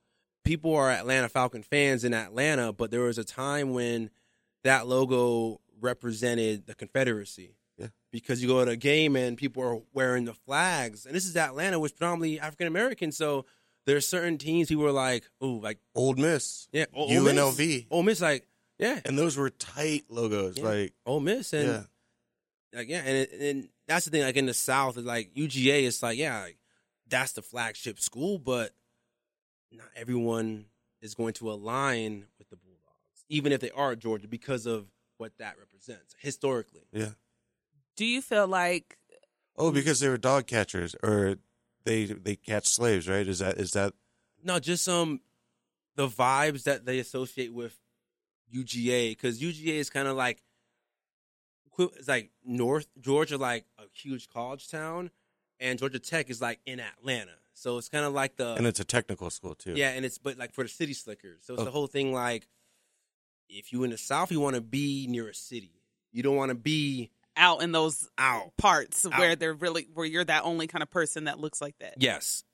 People 0.46 0.74
are 0.76 0.90
Atlanta 0.90 1.28
Falcon 1.28 1.62
fans 1.62 2.04
in 2.04 2.14
Atlanta, 2.14 2.72
but 2.72 2.90
there 2.92 3.02
was 3.02 3.18
a 3.18 3.24
time 3.24 3.72
when 3.72 4.10
that 4.62 4.86
logo 4.86 5.60
represented 5.80 6.66
the 6.66 6.74
Confederacy. 6.74 7.56
Yeah. 7.76 7.88
Because 8.12 8.40
you 8.40 8.48
go 8.48 8.64
to 8.64 8.70
a 8.70 8.76
game 8.76 9.16
and 9.16 9.36
people 9.36 9.62
are 9.62 9.80
wearing 9.92 10.24
the 10.24 10.34
flags, 10.34 11.04
and 11.04 11.14
this 11.14 11.26
is 11.26 11.36
Atlanta, 11.36 11.78
which 11.78 11.96
predominantly 11.96 12.40
African 12.40 12.68
American. 12.68 13.12
So 13.12 13.44
there's 13.86 14.08
certain 14.08 14.38
teams 14.38 14.68
people 14.68 14.84
were 14.84 14.92
like, 14.92 15.24
"Oh, 15.40 15.60
like 15.62 15.78
Old 15.94 16.18
Miss, 16.18 16.68
yeah, 16.72 16.86
Ole 16.94 17.08
Miss. 17.08 17.34
UNLV, 17.34 17.86
Ole 17.90 18.02
Miss, 18.04 18.20
like 18.20 18.46
yeah, 18.78 19.00
and 19.04 19.18
those 19.18 19.36
were 19.36 19.50
tight 19.50 20.04
logos. 20.08 20.58
Yeah. 20.58 20.64
Like, 20.64 20.92
Ole 21.04 21.20
Miss, 21.20 21.52
and 21.52 21.68
yeah, 21.68 22.78
like 22.78 22.88
yeah, 22.88 23.02
and 23.04 23.16
it, 23.16 23.32
and 23.32 23.68
that's 23.86 24.04
the 24.04 24.10
thing. 24.10 24.22
Like 24.22 24.36
in 24.36 24.46
the 24.46 24.54
South, 24.54 24.96
it's 24.96 25.06
like 25.06 25.34
UGA. 25.34 25.86
It's 25.86 26.02
like 26.02 26.18
yeah, 26.18 26.42
like, 26.42 26.58
that's 27.08 27.32
the 27.32 27.42
flagship 27.42 27.98
school, 28.00 28.38
but 28.38 28.72
not 29.76 29.88
everyone 29.94 30.66
is 31.00 31.14
going 31.14 31.34
to 31.34 31.50
align 31.50 32.26
with 32.38 32.48
the 32.50 32.56
Bulldogs, 32.56 33.24
even 33.28 33.52
if 33.52 33.60
they 33.60 33.70
are 33.70 33.94
Georgia, 33.96 34.28
because 34.28 34.66
of 34.66 34.86
what 35.18 35.32
that 35.38 35.56
represents 35.58 36.14
historically. 36.18 36.82
yeah. 36.92 37.10
Do 37.96 38.04
you 38.04 38.20
feel 38.20 38.46
like 38.46 38.98
Oh, 39.58 39.72
because 39.72 40.00
they 40.00 40.08
were 40.10 40.18
dog 40.18 40.46
catchers, 40.46 40.94
or 41.02 41.36
they 41.84 42.04
they 42.04 42.36
catch 42.36 42.66
slaves, 42.66 43.08
right? 43.08 43.26
Is 43.26 43.38
that 43.38 43.56
is 43.56 43.72
that 43.72 43.94
No, 44.44 44.58
just 44.58 44.86
um 44.88 45.20
the 45.94 46.08
vibes 46.08 46.64
that 46.64 46.84
they 46.84 46.98
associate 46.98 47.54
with 47.54 47.78
UGA 48.54 49.12
because 49.12 49.40
UGA 49.40 49.76
is 49.78 49.88
kind 49.90 50.08
of 50.08 50.16
like 50.16 50.42
it's 51.78 52.08
like 52.08 52.30
North 52.44 52.86
Georgia, 53.00 53.36
like 53.38 53.64
a 53.78 53.84
huge 53.92 54.28
college 54.28 54.68
town, 54.68 55.10
and 55.60 55.78
Georgia 55.78 55.98
Tech 55.98 56.30
is 56.30 56.40
like 56.40 56.60
in 56.66 56.80
Atlanta, 56.80 57.36
so 57.58 57.78
it's 57.78 57.88
kind 57.88 58.04
of 58.04 58.12
like 58.12 58.36
the 58.36 58.54
and 58.54 58.66
it's 58.66 58.80
a 58.80 58.84
technical 58.84 59.30
school 59.30 59.54
too. 59.54 59.72
yeah, 59.74 59.90
and 59.90 60.04
it's 60.04 60.18
but 60.18 60.36
like 60.38 60.52
for 60.52 60.62
the 60.62 60.68
city 60.68 60.92
slickers, 60.92 61.40
so 61.42 61.54
it's 61.54 61.62
Oh. 61.62 61.64
the 61.64 61.70
whole 61.70 61.86
thing 61.86 62.12
like 62.12 62.46
if 63.48 63.72
you 63.72 63.82
in 63.84 63.90
the 63.90 63.98
South, 63.98 64.30
you 64.30 64.40
want 64.40 64.54
to 64.56 64.60
be 64.60 65.06
near 65.08 65.28
a 65.28 65.34
city, 65.34 65.72
you 66.12 66.22
don't 66.22 66.36
want 66.36 66.50
to 66.50 66.54
be 66.56 67.10
out 67.36 67.62
in 67.62 67.70
those 67.72 68.08
out. 68.18 68.56
parts 68.56 69.04
Out. 69.06 69.18
where 69.18 69.36
they're 69.36 69.54
really 69.54 69.86
where 69.94 70.06
you're 70.06 70.24
that 70.24 70.44
only 70.44 70.66
kind 70.66 70.82
of 70.82 70.90
person 70.90 71.24
that 71.24 71.38
looks 71.40 71.60
like 71.60 71.78
that? 71.80 71.94
Yes. 71.98 72.44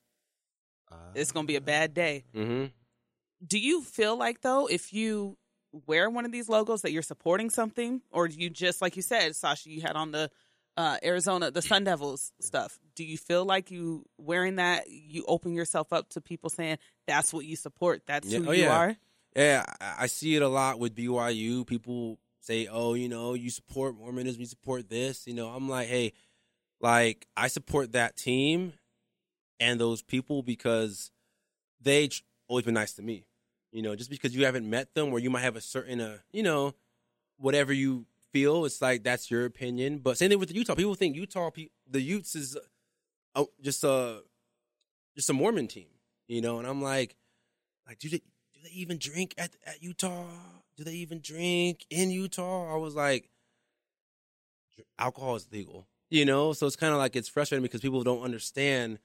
It's 1.14 1.32
gonna 1.32 1.46
be 1.46 1.56
a 1.56 1.60
bad 1.62 1.94
day. 1.94 2.24
Mm-hmm. 2.34 2.66
Do 3.46 3.58
you 3.58 3.82
feel 3.82 4.16
like 4.16 4.42
though, 4.42 4.66
if 4.66 4.92
you 4.92 5.38
wear 5.86 6.10
one 6.10 6.26
of 6.26 6.32
these 6.32 6.50
logos, 6.50 6.82
that 6.82 6.92
you're 6.92 7.00
supporting 7.02 7.48
something, 7.48 8.02
or 8.10 8.28
do 8.28 8.36
you 8.38 8.50
just 8.50 8.82
like 8.82 8.94
you 8.96 9.00
said, 9.02 9.34
Sasha, 9.34 9.70
you 9.70 9.80
had 9.80 9.96
on 9.96 10.12
the 10.12 10.30
uh, 10.76 10.96
Arizona, 11.04 11.50
the 11.50 11.62
Sun 11.62 11.84
Devils 11.84 12.32
stuff? 12.40 12.78
Do 12.94 13.04
you 13.04 13.16
feel 13.18 13.44
like 13.44 13.70
you 13.70 14.04
wearing 14.18 14.56
that, 14.56 14.88
you 14.90 15.24
open 15.28 15.52
yourself 15.54 15.92
up 15.92 16.08
to 16.10 16.20
people 16.20 16.50
saying 16.50 16.78
that's 17.06 17.32
what 17.32 17.44
you 17.44 17.56
support, 17.56 18.02
that's 18.06 18.28
Yeah. 18.28 18.38
who 18.40 18.48
Oh, 18.48 18.52
you 18.52 18.62
yeah. 18.64 18.76
are? 18.78 18.96
Yeah, 19.34 19.64
I, 19.80 20.06
see 20.08 20.36
it 20.36 20.42
a 20.42 20.48
lot 20.48 20.78
with 20.78 20.94
BYU. 20.94 21.66
People 21.66 22.18
say, 22.40 22.66
"Oh, 22.66 22.92
you 22.92 23.08
know, 23.08 23.32
you 23.32 23.48
support 23.48 23.96
Mormonism, 23.96 24.40
you 24.40 24.46
support 24.46 24.90
this." 24.90 25.26
You 25.26 25.32
know, 25.32 25.48
I'm 25.48 25.70
like, 25.70 25.88
"Hey, 25.88 26.12
like 26.80 27.26
I 27.34 27.48
support 27.48 27.92
that 27.92 28.16
team 28.18 28.74
and 29.58 29.80
those 29.80 30.02
people 30.02 30.42
because 30.42 31.10
they 31.80 32.10
always 32.46 32.66
been 32.66 32.74
nice 32.74 32.92
to 32.94 33.02
me. 33.02 33.24
You 33.70 33.80
know, 33.80 33.96
just 33.96 34.10
because 34.10 34.36
you 34.36 34.44
haven't 34.44 34.68
met 34.68 34.92
them 34.94 35.12
or 35.14 35.18
you 35.18 35.30
might 35.30 35.40
have 35.40 35.56
a 35.56 35.60
certain, 35.62 36.00
uh, 36.02 36.18
you 36.30 36.42
know, 36.42 36.74
whatever 37.38 37.72
you 37.72 38.04
feel, 38.32 38.64
it's 38.64 38.80
like 38.82 39.02
that's 39.02 39.30
your 39.30 39.44
opinion. 39.44 39.98
But 39.98 40.18
same 40.18 40.30
thing 40.30 40.38
with 40.38 40.48
the 40.48 40.54
Utah. 40.54 40.74
People 40.74 40.94
think 40.94 41.16
Utah, 41.16 41.50
the 41.88 42.00
Utes 42.00 42.34
is 42.34 42.56
just 43.62 43.84
a 43.84 44.22
just 45.16 45.30
a 45.30 45.32
Mormon 45.32 45.68
team. 45.68 45.88
You 46.28 46.40
know, 46.40 46.58
and 46.58 46.66
I'm 46.66 46.80
like, 46.82 47.16
like 47.86 47.98
do 47.98 48.08
they 48.08 48.18
do 48.18 48.60
they 48.64 48.70
even 48.70 48.98
drink 48.98 49.34
at 49.38 49.54
at 49.66 49.82
Utah? 49.82 50.24
Do 50.76 50.84
they 50.84 50.94
even 50.94 51.20
drink 51.20 51.84
in 51.90 52.10
Utah? 52.10 52.72
I 52.74 52.78
was 52.78 52.94
like, 52.94 53.28
alcohol 54.98 55.36
is 55.36 55.46
legal, 55.52 55.86
you 56.10 56.24
know. 56.24 56.52
So 56.52 56.66
it's 56.66 56.76
kind 56.76 56.92
of 56.92 56.98
like 56.98 57.14
it's 57.16 57.28
frustrating 57.28 57.62
because 57.62 57.80
people 57.82 58.02
don't 58.02 58.22
understand. 58.22 58.98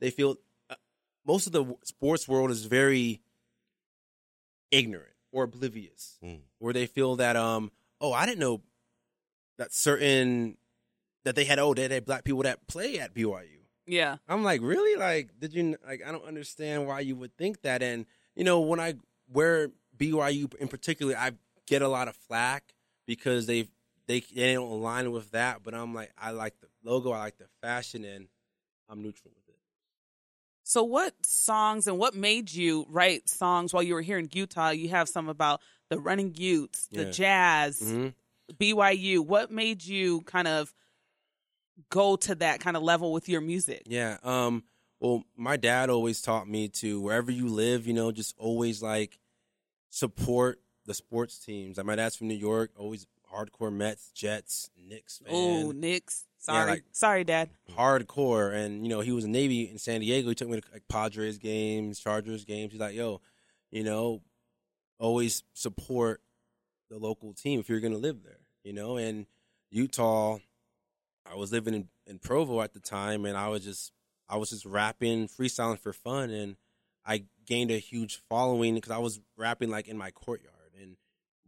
They 0.00 0.10
feel 0.10 0.36
uh, 0.68 0.74
most 1.26 1.46
of 1.46 1.52
the 1.52 1.64
sports 1.84 2.28
world 2.28 2.50
is 2.50 2.64
very 2.66 3.22
ignorant 4.70 5.08
or 5.32 5.44
oblivious, 5.44 6.18
Mm. 6.22 6.40
where 6.58 6.72
they 6.72 6.86
feel 6.86 7.16
that 7.16 7.36
um 7.36 7.70
oh 8.00 8.12
I 8.12 8.26
didn't 8.26 8.40
know 8.40 8.60
that 9.58 9.72
certain 9.72 10.56
that 11.24 11.34
they 11.36 11.44
had 11.44 11.58
oh 11.58 11.74
they 11.74 11.88
had 11.88 12.04
black 12.04 12.24
people 12.24 12.42
that 12.42 12.66
play 12.66 12.98
at 12.98 13.14
BYU. 13.14 13.60
Yeah. 13.86 14.16
I'm 14.28 14.42
like, 14.42 14.60
really? 14.62 14.96
Like, 14.96 15.30
did 15.38 15.52
you 15.54 15.76
like? 15.86 16.02
I 16.06 16.10
don't 16.12 16.24
understand 16.24 16.86
why 16.86 17.00
you 17.00 17.16
would 17.16 17.36
think 17.36 17.62
that. 17.62 17.82
And 17.82 18.06
you 18.34 18.44
know, 18.44 18.60
when 18.60 18.80
I 18.80 18.94
wear 19.28 19.70
BYU 19.96 20.54
in 20.56 20.68
particular, 20.68 21.16
I 21.16 21.32
get 21.66 21.82
a 21.82 21.88
lot 21.88 22.08
of 22.08 22.16
flack 22.16 22.74
because 23.06 23.46
they 23.46 23.68
they 24.06 24.20
they 24.20 24.54
don't 24.54 24.70
align 24.70 25.12
with 25.12 25.30
that. 25.32 25.62
But 25.62 25.74
I'm 25.74 25.94
like, 25.94 26.12
I 26.18 26.30
like 26.30 26.58
the 26.60 26.68
logo, 26.82 27.10
I 27.12 27.18
like 27.20 27.38
the 27.38 27.48
fashion, 27.62 28.04
and 28.04 28.28
I'm 28.88 29.02
neutral 29.02 29.32
with 29.34 29.48
it. 29.48 29.60
So, 30.66 30.82
what 30.82 31.14
songs 31.24 31.86
and 31.86 31.98
what 31.98 32.14
made 32.14 32.50
you 32.52 32.86
write 32.88 33.28
songs 33.28 33.72
while 33.74 33.82
you 33.82 33.92
were 33.94 34.00
here 34.02 34.18
in 34.18 34.30
Utah? 34.32 34.70
You 34.70 34.88
have 34.90 35.08
some 35.10 35.28
about 35.28 35.60
the 35.90 35.98
running 35.98 36.34
Utes, 36.36 36.86
the 36.90 37.04
Yeah. 37.04 37.10
jazz, 37.10 37.80
Mhm. 37.82 38.14
BYU. 38.52 39.20
What 39.20 39.50
made 39.50 39.84
you 39.84 40.20
kind 40.22 40.46
of 40.48 40.72
go 41.90 42.16
to 42.16 42.34
that 42.36 42.60
kind 42.60 42.76
of 42.76 42.82
level 42.82 43.12
with 43.12 43.28
your 43.28 43.40
music? 43.40 43.82
Yeah. 43.86 44.18
Um. 44.22 44.64
Well, 45.00 45.24
my 45.36 45.56
dad 45.56 45.90
always 45.90 46.22
taught 46.22 46.48
me 46.48 46.68
to 46.68 47.00
wherever 47.00 47.30
you 47.30 47.48
live, 47.48 47.86
you 47.86 47.92
know, 47.92 48.10
just 48.10 48.34
always 48.38 48.82
like 48.82 49.18
support 49.90 50.60
the 50.86 50.94
sports 50.94 51.38
teams. 51.38 51.76
Like 51.76 51.86
my 51.86 51.96
dad's 51.96 52.16
from 52.16 52.28
New 52.28 52.34
York, 52.34 52.70
always 52.76 53.06
hardcore 53.32 53.72
Mets, 53.72 54.10
Jets, 54.12 54.70
Knicks. 54.76 55.20
Oh, 55.28 55.72
Knicks. 55.72 56.24
Sorry, 56.38 56.70
like- 56.70 56.84
sorry, 56.92 57.24
Dad. 57.24 57.50
hardcore. 57.76 58.54
And 58.54 58.82
you 58.82 58.88
know, 58.88 59.00
he 59.00 59.12
was 59.12 59.24
a 59.24 59.28
Navy 59.28 59.62
in 59.70 59.78
San 59.78 60.00
Diego. 60.00 60.28
He 60.28 60.34
took 60.34 60.48
me 60.48 60.60
to 60.60 60.66
like 60.72 60.86
Padres 60.88 61.38
games, 61.38 61.98
Chargers 62.00 62.44
games. 62.44 62.72
He's 62.72 62.80
like, 62.80 62.94
yo, 62.94 63.20
you 63.70 63.82
know, 63.82 64.20
always 64.98 65.42
support 65.54 66.20
the 66.90 66.98
local 66.98 67.32
team 67.32 67.60
if 67.60 67.68
you're 67.68 67.80
gonna 67.80 67.96
live 67.96 68.22
there. 68.22 68.40
You 68.62 68.72
know, 68.72 68.96
and 68.96 69.26
Utah, 69.70 70.38
I 71.30 71.34
was 71.34 71.52
living 71.52 71.74
in, 71.74 71.88
in 72.06 72.18
Provo 72.18 72.60
at 72.62 72.72
the 72.72 72.80
time, 72.80 73.24
and 73.24 73.36
I 73.36 73.48
was 73.48 73.64
just 73.64 73.92
I 74.28 74.36
was 74.36 74.50
just 74.50 74.64
rapping, 74.64 75.28
freestyling 75.28 75.78
for 75.78 75.92
fun, 75.92 76.30
and 76.30 76.56
I 77.04 77.24
gained 77.46 77.70
a 77.70 77.78
huge 77.78 78.20
following 78.28 78.74
because 78.74 78.90
I 78.90 78.98
was 78.98 79.20
rapping 79.36 79.70
like 79.70 79.88
in 79.88 79.98
my 79.98 80.10
courtyard, 80.10 80.72
and 80.80 80.96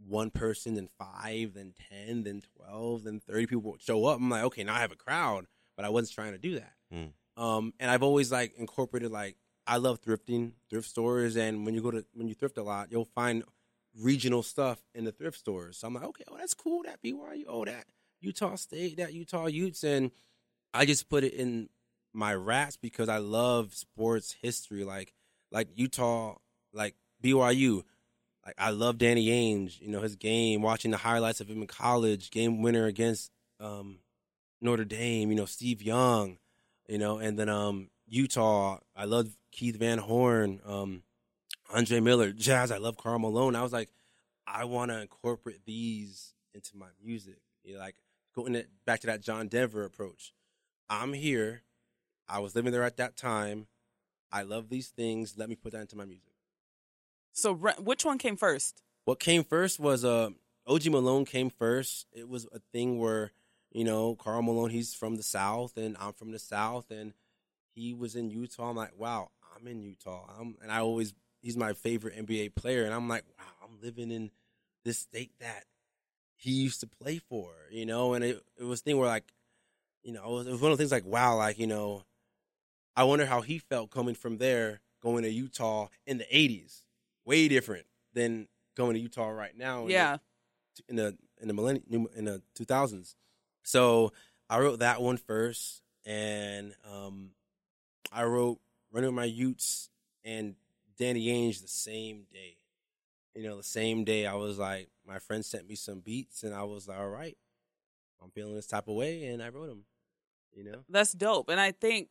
one 0.07 0.31
person, 0.31 0.75
then 0.75 0.89
five, 0.99 1.55
then 1.55 1.73
ten, 1.91 2.25
then 2.25 2.43
twelve, 2.57 3.05
then 3.05 3.21
thirty 3.21 3.47
people 3.47 3.71
would 3.73 3.83
show 3.83 4.05
up. 4.07 4.19
I'm 4.19 4.29
like, 4.29 4.45
okay, 4.45 4.65
now 4.65 4.75
I 4.75 4.81
have 4.81 4.93
a 4.93 4.97
crowd, 4.97 5.47
but 5.77 5.85
I 5.85 5.89
wasn't 5.89 6.15
trying 6.15 6.33
to 6.33 6.39
do 6.39 6.61
that. 6.61 6.73
Mm. 6.93 7.13
Um, 7.37 7.75
and 7.81 7.91
I've 7.91 8.03
always 8.03 8.33
like 8.33 8.55
incorporated 8.57 9.11
like 9.11 9.37
I 9.67 9.79
love 9.79 10.01
thrifting, 10.01 10.53
thrift 10.71 10.89
stores, 10.89 11.37
and 11.37 11.65
when 11.65 11.75
you 11.75 11.83
go 11.83 11.91
to 11.91 12.05
when 12.15 12.29
you 12.29 12.35
thrift 12.35 12.59
a 12.59 12.63
lot, 12.63 12.91
you'll 12.91 13.05
find 13.05 13.43
regional 14.01 14.43
stuff 14.43 14.79
in 14.95 15.05
the 15.05 15.13
thrift 15.13 15.39
stores. 15.39 15.79
So 15.79 15.87
I'm 15.87 15.95
like, 15.95 16.05
okay, 16.05 16.25
oh 16.31 16.37
that's 16.37 16.55
cool, 16.55 16.83
that 16.85 17.03
BYU, 17.03 17.45
oh 17.49 17.65
that 17.65 17.85
Utah 18.21 18.57
State, 18.57 18.97
that 18.99 19.13
Utah 19.13 19.47
Utes, 19.47 19.85
and 19.85 20.11
I 20.75 20.87
just 20.87 21.09
put 21.09 21.25
it 21.25 21.35
in 21.35 21.69
my 22.13 22.35
raps 22.35 22.77
because 22.77 23.09
I 23.09 23.19
love 23.19 23.75
sports 23.75 24.37
history, 24.41 24.85
like 24.85 25.13
like 25.51 25.69
Utah, 25.75 26.37
like 26.73 26.95
BYU. 27.23 27.83
Like 28.45 28.55
I 28.59 28.71
love 28.71 28.99
Danny 28.99 29.27
Ainge, 29.27 29.81
you 29.81 29.89
know 29.89 30.01
his 30.01 30.17
game, 30.17 30.63
watching 30.63 30.91
the 30.91 30.97
highlights 30.99 31.41
of 31.41 31.49
him 31.49 31.63
in 31.63 31.67
college, 31.67 32.31
game 32.31 32.63
winner 32.63 32.87
against 32.87 33.31
um, 33.61 33.99
Notre 34.61 34.85
Dame, 34.85 35.31
you 35.31 35.37
know 35.37 35.47
Steve 35.47 35.83
Young, 35.83 36.39
you 36.89 36.99
know, 36.99 37.19
and 37.19 37.39
then 37.39 37.49
um, 37.49 37.91
Utah. 38.07 38.79
I 38.95 39.05
love 39.05 39.37
Keith 39.51 39.77
Van 39.77 39.99
Horn, 39.99 40.61
um, 40.65 41.03
Andre 41.73 42.01
Miller, 42.01 42.33
Jazz. 42.33 42.71
I 42.71 42.79
love 42.79 42.97
Karl 42.97 43.19
Malone. 43.19 43.57
I 43.57 43.63
was 43.63 43.73
like, 43.73 43.91
I 44.47 44.65
want 44.65 44.91
to 44.91 45.01
incorporate 45.01 45.65
these 45.65 46.35
into 46.55 46.77
my 46.77 46.87
music. 47.05 47.39
You 47.65 47.75
know, 47.75 47.81
like 47.81 47.97
going 48.35 48.63
back 48.85 49.01
to 49.01 49.07
that 49.09 49.23
John 49.23 49.49
Denver 49.49 49.85
approach. 49.85 50.33
I'm 50.89 51.13
here. 51.13 51.63
I 52.29 52.39
was 52.39 52.55
living 52.55 52.73
there 52.73 52.85
at 52.85 52.97
that 52.99 53.17
time. 53.17 53.67
I 54.31 54.43
love 54.43 54.69
these 54.69 54.89
things. 54.89 55.35
Let 55.37 55.49
me 55.49 55.55
put 55.55 55.73
that 55.73 55.81
into 55.81 55.97
my 55.97 56.05
music. 56.05 56.33
So, 57.33 57.55
which 57.55 58.05
one 58.05 58.19
came 58.19 58.37
first? 58.37 58.83
What 59.05 59.21
came 59.21 59.45
first 59.45 59.79
was 59.79 60.05
uh, 60.05 60.31
OG 60.67 60.87
Malone 60.87 61.25
came 61.25 61.51
first. 61.51 62.07
It 62.13 62.29
was 62.29 62.47
a 62.53 62.61
thing 62.73 62.99
where, 62.99 63.33
you 63.71 63.85
know, 63.85 64.17
Karl 64.17 64.43
Malone, 64.43 64.71
he's 64.71 64.95
from 64.95 65.17
the 65.17 65.23
South 65.23 65.77
and 65.77 65.97
I'm 66.01 66.13
from 66.13 66.33
the 66.33 66.39
South 66.39 66.91
and 66.91 67.13
he 67.75 67.93
was 67.93 68.17
in 68.17 68.31
Utah. 68.31 68.71
I'm 68.71 68.77
like, 68.77 68.99
wow, 68.99 69.31
I'm 69.55 69.67
in 69.67 69.83
Utah. 69.83 70.25
I'm, 70.39 70.57
and 70.63 70.73
I 70.73 70.81
always, 70.81 71.13
he's 71.47 71.57
my 71.57 71.73
favorite 71.73 72.17
NBA 72.17 72.57
player. 72.57 72.85
And 72.85 72.93
I'm 72.93 73.09
like, 73.09 73.23
wow, 73.39 73.45
I'm 73.63 73.81
living 73.81 74.11
in 74.11 74.33
this 74.85 74.99
state 74.99 75.31
that 75.39 75.63
he 76.35 76.51
used 76.51 76.81
to 76.81 76.89
play 76.89 77.19
for, 77.19 77.53
you 77.71 77.87
know? 77.87 78.15
And 78.15 78.25
it, 78.25 78.43
it 78.59 78.65
was 78.65 78.81
a 78.81 78.83
thing 78.83 78.99
where 78.99 79.07
like, 79.09 79.33
you 80.03 80.13
know, 80.13 80.25
it 80.25 80.33
was, 80.33 80.47
it 80.49 80.51
was 80.51 80.61
one 80.61 80.73
of 80.73 80.77
the 80.79 80.83
things 80.83 80.91
like, 80.91 81.07
wow, 81.07 81.37
like, 81.37 81.57
you 81.59 81.69
know, 81.69 82.03
I 82.97 83.05
wonder 83.05 83.27
how 83.27 83.43
he 83.43 83.59
felt 83.59 83.91
coming 83.93 84.17
from 84.17 84.39
there, 84.39 84.81
going 85.01 85.23
to 85.23 85.31
Utah 85.31 85.87
in 86.05 86.19
the 86.19 86.25
80s. 86.25 86.83
Way 87.25 87.47
different 87.47 87.87
than 88.13 88.49
going 88.77 88.95
to 88.95 89.01
Utah 89.01 89.29
right 89.29 89.57
now. 89.57 89.83
in 89.83 89.87
the- 89.87 89.93
Yeah. 89.93 90.17
in 90.89 90.97
the 90.97 91.17
in 91.41 91.47
the 91.49 91.55
millennium 91.55 92.09
in 92.17 92.25
the 92.25 92.43
two 92.55 92.65
thousands. 92.65 93.15
So 93.63 94.13
I 94.51 94.59
wrote 94.59 94.79
that 94.81 95.01
one 95.01 95.17
first, 95.17 95.83
and 96.05 96.75
um, 96.91 97.31
I 98.13 98.25
wrote 98.25 98.59
"Running 98.93 99.09
with 99.11 99.17
My 99.17 99.25
Utes" 99.25 99.91
and 100.25 100.55
Danny 100.99 101.27
Ainge 101.27 101.61
the 101.63 101.69
same 101.69 102.25
day. 102.33 102.57
You 103.35 103.43
know, 103.43 103.57
the 103.57 103.63
same 103.63 104.05
day 104.05 104.27
I 104.27 104.35
was 104.35 104.59
like, 104.59 104.89
my 105.07 105.19
friend 105.19 105.45
sent 105.45 105.69
me 105.69 105.75
some 105.75 106.01
beats, 106.01 106.43
and 106.43 106.55
I 106.55 106.63
was 106.65 106.89
like, 106.89 106.99
all 106.99 107.09
right, 107.09 107.37
I'm 108.23 108.31
feeling 108.31 108.55
this 108.55 108.67
type 108.67 108.89
of 108.89 108.95
way, 108.95 109.27
and 109.27 109.43
I 109.43 109.51
wrote 109.51 109.67
them. 109.69 109.85
You 110.55 110.65
know, 110.65 110.85
That's 110.89 111.13
dope. 111.13 111.51
And 111.51 111.61
I 111.61 111.73
think 111.73 112.09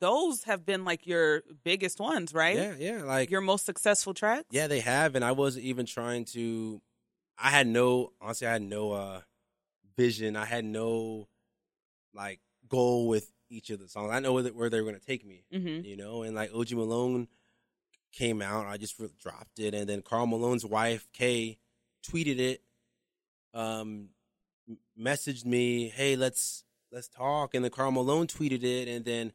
those 0.00 0.42
have 0.44 0.66
been 0.66 0.84
like 0.84 1.06
your 1.06 1.42
biggest 1.62 2.00
ones, 2.00 2.34
right? 2.34 2.56
yeah, 2.56 2.74
yeah, 2.76 3.02
like 3.04 3.30
Your 3.30 3.40
most 3.40 3.64
successful 3.64 4.14
tracks? 4.14 4.46
Yeah, 4.50 4.66
they 4.66 4.80
have, 4.80 5.14
and 5.14 5.24
I 5.24 5.30
wasn't 5.32 5.64
even 5.64 5.86
trying 5.86 6.24
to. 6.26 6.80
I 7.38 7.50
had 7.50 7.68
no, 7.68 8.12
honestly, 8.20 8.48
I 8.48 8.52
had 8.52 8.62
no 8.62 8.92
uh 8.92 9.20
vision. 9.96 10.34
I 10.36 10.44
had 10.44 10.64
no 10.64 11.28
like 12.14 12.40
goal 12.68 13.06
with 13.06 13.30
each 13.48 13.70
of 13.70 13.78
the 13.78 13.86
songs. 13.88 14.10
I 14.12 14.18
know 14.18 14.32
where 14.32 14.42
they, 14.42 14.50
where 14.50 14.70
they 14.70 14.80
were 14.80 14.88
going 14.90 14.98
to 15.00 15.06
take 15.06 15.24
me, 15.24 15.44
Mm-hmm. 15.52 15.84
you 15.84 15.96
know. 15.96 16.22
And 16.24 16.34
like 16.34 16.50
OG 16.52 16.72
Malone 16.72 17.28
came 18.12 18.42
out, 18.42 18.66
I 18.66 18.76
just 18.76 19.00
dropped 19.20 19.58
it, 19.58 19.74
and 19.74 19.88
then 19.88 20.02
Karl 20.02 20.26
Malone's 20.26 20.64
wife 20.64 21.08
Kay 21.12 21.58
tweeted 22.06 22.38
it, 22.38 22.62
um, 23.54 24.08
m- 24.68 24.78
messaged 24.98 25.44
me, 25.44 25.88
"Hey, 25.88 26.16
let's 26.16 26.64
let's 26.90 27.08
talk," 27.08 27.54
and 27.54 27.64
then 27.64 27.70
Karl 27.70 27.90
Malone 27.90 28.26
tweeted 28.26 28.62
it, 28.62 28.88
and 28.88 29.04
then 29.04 29.32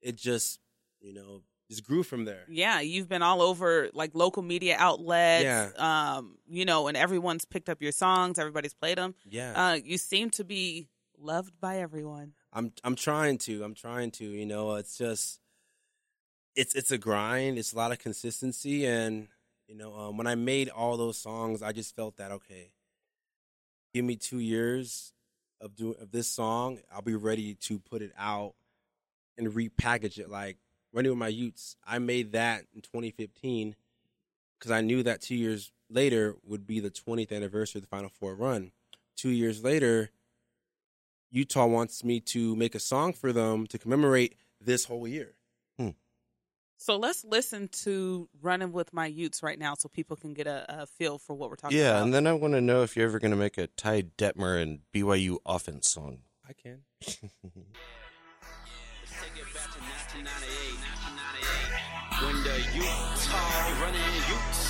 it 0.00 0.16
just, 0.16 0.60
you 1.00 1.12
know, 1.12 1.42
just 1.68 1.84
grew 1.84 2.02
from 2.02 2.24
there. 2.24 2.44
Yeah, 2.48 2.80
you've 2.80 3.08
been 3.08 3.22
all 3.22 3.42
over 3.42 3.90
like 3.92 4.10
local 4.14 4.42
media 4.42 4.76
outlets. 4.78 5.44
Yeah. 5.44 5.70
Um, 5.76 6.38
you 6.48 6.64
know, 6.64 6.88
and 6.88 6.96
everyone's 6.96 7.44
picked 7.44 7.68
up 7.68 7.80
your 7.80 7.92
songs, 7.92 8.38
everybody's 8.38 8.74
played 8.74 8.98
them. 8.98 9.14
Yeah. 9.28 9.52
Uh, 9.54 9.74
you 9.74 9.98
seem 9.98 10.30
to 10.30 10.44
be 10.44 10.88
loved 11.18 11.60
by 11.60 11.78
everyone. 11.78 12.32
I'm 12.52 12.72
I'm 12.82 12.96
trying 12.96 13.38
to. 13.38 13.62
I'm 13.62 13.74
trying 13.74 14.10
to. 14.12 14.24
You 14.24 14.46
know, 14.46 14.74
it's 14.74 14.98
just 14.98 15.40
it's 16.54 16.74
it's 16.74 16.90
a 16.90 16.98
grind. 16.98 17.58
It's 17.58 17.72
a 17.72 17.76
lot 17.76 17.92
of 17.92 17.98
consistency, 17.98 18.86
and 18.86 19.28
you 19.66 19.76
know, 19.76 19.94
um, 19.94 20.16
when 20.16 20.26
I 20.26 20.34
made 20.34 20.68
all 20.68 20.96
those 20.96 21.18
songs, 21.18 21.62
I 21.62 21.72
just 21.72 21.94
felt 21.94 22.16
that 22.16 22.32
okay, 22.32 22.72
give 23.94 24.04
me 24.04 24.16
two 24.16 24.38
years 24.38 25.12
of 25.60 25.76
doing 25.76 25.94
of 26.00 26.10
this 26.10 26.28
song, 26.28 26.78
I'll 26.92 27.02
be 27.02 27.14
ready 27.14 27.54
to 27.54 27.78
put 27.78 28.02
it 28.02 28.12
out 28.18 28.54
and 29.36 29.48
repackage 29.48 30.18
it. 30.18 30.30
Like 30.30 30.56
running 30.92 31.10
with 31.10 31.18
my 31.18 31.28
Utes, 31.28 31.76
I 31.86 31.98
made 31.98 32.32
that 32.32 32.64
in 32.74 32.80
2015 32.80 33.76
because 34.58 34.70
I 34.70 34.80
knew 34.80 35.02
that 35.02 35.20
two 35.20 35.36
years 35.36 35.72
later 35.88 36.36
would 36.44 36.66
be 36.66 36.80
the 36.80 36.90
20th 36.90 37.32
anniversary 37.32 37.78
of 37.78 37.82
the 37.82 37.88
Final 37.88 38.10
Four 38.10 38.34
run. 38.34 38.72
Two 39.16 39.30
years 39.30 39.62
later, 39.62 40.10
Utah 41.30 41.66
wants 41.66 42.02
me 42.02 42.20
to 42.20 42.56
make 42.56 42.74
a 42.74 42.80
song 42.80 43.12
for 43.12 43.32
them 43.32 43.66
to 43.68 43.78
commemorate 43.78 44.36
this 44.60 44.86
whole 44.86 45.06
year. 45.06 45.34
So 46.80 46.96
let's 46.96 47.26
listen 47.26 47.68
to 47.84 48.26
"Running 48.40 48.72
with 48.72 48.94
My 48.94 49.04
Utes" 49.04 49.42
right 49.42 49.58
now, 49.58 49.74
so 49.74 49.90
people 49.90 50.16
can 50.16 50.32
get 50.32 50.46
a, 50.46 50.64
a 50.80 50.86
feel 50.86 51.18
for 51.18 51.34
what 51.34 51.50
we're 51.50 51.56
talking 51.56 51.76
Yeah, 51.76 51.90
about. 51.90 51.96
Yeah, 51.98 52.02
and 52.04 52.14
then 52.14 52.26
I 52.26 52.32
want 52.32 52.54
to 52.54 52.62
know 52.62 52.82
if 52.82 52.96
you're 52.96 53.06
ever 53.06 53.18
going 53.18 53.32
to 53.32 53.36
make 53.36 53.58
a 53.58 53.66
Ty 53.66 54.04
Detmer 54.16 54.60
and 54.62 54.78
BYU 54.94 55.36
offense 55.44 55.90
song. 55.90 56.20
I 56.48 56.54
can. 56.54 56.80
When 62.20 62.36
the 62.44 62.56
Utah 62.74 63.80
running 63.80 64.12
Utes. 64.28 64.60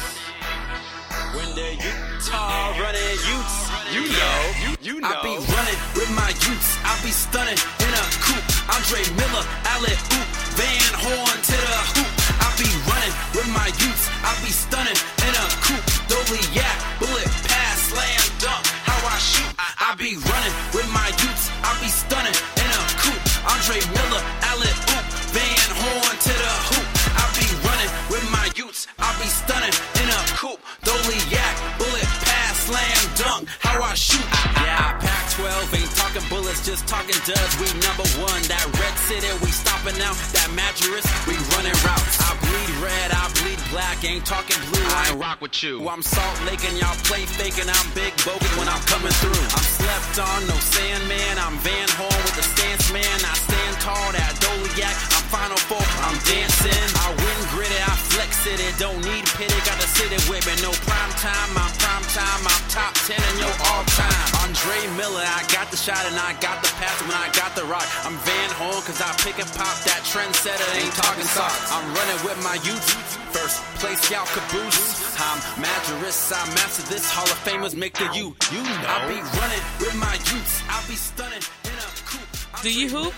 When 1.34 1.50
the 1.54 1.70
Utah 1.74 2.78
running 2.78 3.18
Utes. 3.26 3.56
You 3.94 4.02
know. 4.06 4.38
You, 4.80 5.00
know. 5.00 5.08
I 5.08 5.22
be 5.22 5.34
running 5.34 5.80
with 5.94 6.10
my 6.14 6.28
Utes. 6.28 6.78
I 6.84 6.98
be 7.02 7.10
stunning 7.10 7.58
in 7.58 7.90
a 7.90 8.04
coupe. 8.22 8.50
Andre 8.74 9.02
Miller, 9.14 9.46
alley 9.66 9.94
oop. 9.94 10.39
Van 10.58 10.92
Horn 10.98 11.36
to 11.50 11.56
the 11.56 11.80
hoop. 11.94 12.10
I 12.40 12.48
be 12.58 12.70
running 12.88 13.14
with 13.34 13.48
my 13.54 13.68
Utes. 13.78 14.04
I 14.24 14.32
be 14.42 14.50
stunning 14.50 14.98
in 15.26 15.32
a 15.34 15.46
coupe. 15.64 15.86
Dolly 16.10 16.42
yak, 16.54 16.76
bullet 16.98 17.30
pass, 17.46 17.90
slam 17.90 18.22
dunk. 18.42 18.64
How 18.86 18.98
I 19.06 19.16
shoot. 19.18 19.52
I 19.58 19.94
be 19.96 20.16
running 20.16 20.54
with 20.74 20.88
my 20.90 21.08
Utes. 21.22 21.50
I 21.62 21.72
be 21.80 21.88
stunning 21.88 22.34
in 22.34 22.70
a 22.70 22.82
coupe. 23.02 23.22
Andre 23.46 23.78
Miller, 23.94 24.22
alley 24.50 24.72
oop. 24.94 25.04
Van 25.34 25.70
Horn 25.78 26.16
to 26.26 26.34
the 26.34 26.54
hoop. 26.72 26.86
I 27.14 27.24
be 27.38 27.46
running 27.66 27.90
with 28.10 28.26
my 28.30 28.46
Utes. 28.56 28.86
I 28.98 29.10
be 29.22 29.28
stunning 29.28 29.74
in 30.02 30.08
a 30.10 30.20
coupe. 30.34 30.60
Dolly 30.82 31.20
yak, 31.30 31.54
bullet 31.78 32.08
pass, 32.26 32.66
slam 32.66 33.02
dunk. 33.16 33.48
How 33.60 33.82
I 33.82 33.94
shoot. 33.94 34.26
Yeah, 34.66 34.98
Pac 34.98 35.30
12 35.38 35.74
ain't 35.78 35.92
talking 35.96 36.26
bullets, 36.28 36.66
just 36.66 36.86
talking 36.86 37.18
duds. 37.24 37.54
We 37.60 37.66
number 37.80 38.06
one. 38.20 38.42
That 38.50 38.66
city, 39.10 39.34
we 39.42 39.50
stopping 39.50 39.98
out. 40.06 40.14
That 40.30 40.46
mattress, 40.54 41.02
we 41.26 41.34
running 41.58 41.74
routes. 41.82 42.16
I 42.22 42.30
bleed 42.38 42.70
red, 42.78 43.10
I 43.10 43.26
bleed 43.42 43.58
black. 43.74 43.98
Ain't 44.06 44.22
talking 44.22 44.60
blue. 44.70 44.86
I 44.86 45.10
ain't 45.10 45.18
rock 45.18 45.42
with 45.42 45.62
you. 45.66 45.82
I'm 45.90 46.02
Salt 46.02 46.38
Lake 46.46 46.62
and 46.62 46.78
y'all 46.78 46.94
play 47.10 47.26
fake 47.26 47.58
and 47.58 47.66
I'm 47.66 47.88
big 47.90 48.14
bogey 48.22 48.46
when 48.54 48.70
I'm 48.70 48.82
coming 48.86 49.14
through. 49.18 49.42
I'm 49.58 49.66
slept 49.66 50.14
on, 50.22 50.46
no 50.46 50.54
sandman. 50.54 51.34
I'm 51.42 51.58
Van 51.66 51.90
Horn 51.98 52.20
with 52.22 52.36
the 52.38 52.46
stance 52.54 52.86
man. 52.94 53.18
I 53.26 53.34
stand 53.34 53.74
tall, 53.82 54.08
that 54.14 54.38
Doleac. 54.38 54.94
I'm 55.18 55.26
Final 55.34 55.58
Four, 55.66 55.82
I'm 56.06 56.18
dancing. 56.30 56.86
I 57.02 57.06
win 57.10 57.38
gritty, 57.50 57.82
flex 58.20 58.44
it. 58.46 58.60
It 58.60 58.76
don't 58.76 59.00
need 59.00 59.24
pity, 59.40 59.56
got 59.64 59.80
the 59.80 59.88
city 59.88 60.20
with 60.28 60.44
me. 60.44 60.52
No 60.60 60.72
prime 60.84 61.12
time, 61.16 61.50
I'm 61.56 61.72
prime 61.80 62.04
time, 62.12 62.42
I'm 62.44 62.64
top 62.68 62.92
10 63.08 63.16
in 63.16 63.36
your 63.40 63.54
all 63.72 63.84
time. 63.96 64.26
Andre 64.44 64.76
Miller, 65.00 65.24
I 65.24 65.40
got 65.48 65.70
the 65.70 65.76
shot 65.80 66.04
and 66.04 66.16
I 66.20 66.36
got 66.40 66.60
the 66.60 66.68
pass 66.76 67.00
when 67.00 67.16
I 67.16 67.32
got 67.32 67.56
the 67.56 67.64
rock. 67.64 67.88
I'm 68.04 68.16
Van 68.28 68.50
Horn, 68.60 68.76
cause 68.84 69.00
I 69.00 69.08
pick 69.24 69.40
and 69.40 69.48
pop 69.56 69.72
that 69.88 70.04
trendsetter, 70.04 70.68
ain't 70.76 70.92
talking 70.92 71.24
socks. 71.24 71.72
I'm 71.72 71.86
running 71.96 72.20
with 72.20 72.36
my 72.44 72.60
youth. 72.60 72.84
First 73.32 73.64
place, 73.80 74.10
y'all 74.10 74.28
caboose. 74.28 75.16
I'm 75.16 75.40
Majoris, 75.56 76.32
I 76.32 76.44
master 76.60 76.84
this. 76.92 77.08
Hall 77.10 77.24
of 77.24 77.40
Famers 77.40 77.74
make 77.74 77.94
the 77.96 78.04
you. 78.12 78.36
You 78.52 78.62
know. 78.62 78.92
I'll 78.92 79.08
be 79.08 79.20
running 79.40 79.64
with 79.80 79.96
my 79.96 80.14
youths. 80.28 80.60
I'll 80.68 80.86
be 80.88 80.96
stunning 80.96 81.44
in 81.64 81.72
a 81.72 81.88
coupe. 82.04 82.62
Do 82.62 82.68
you 82.68 82.88
hoop? 82.88 83.14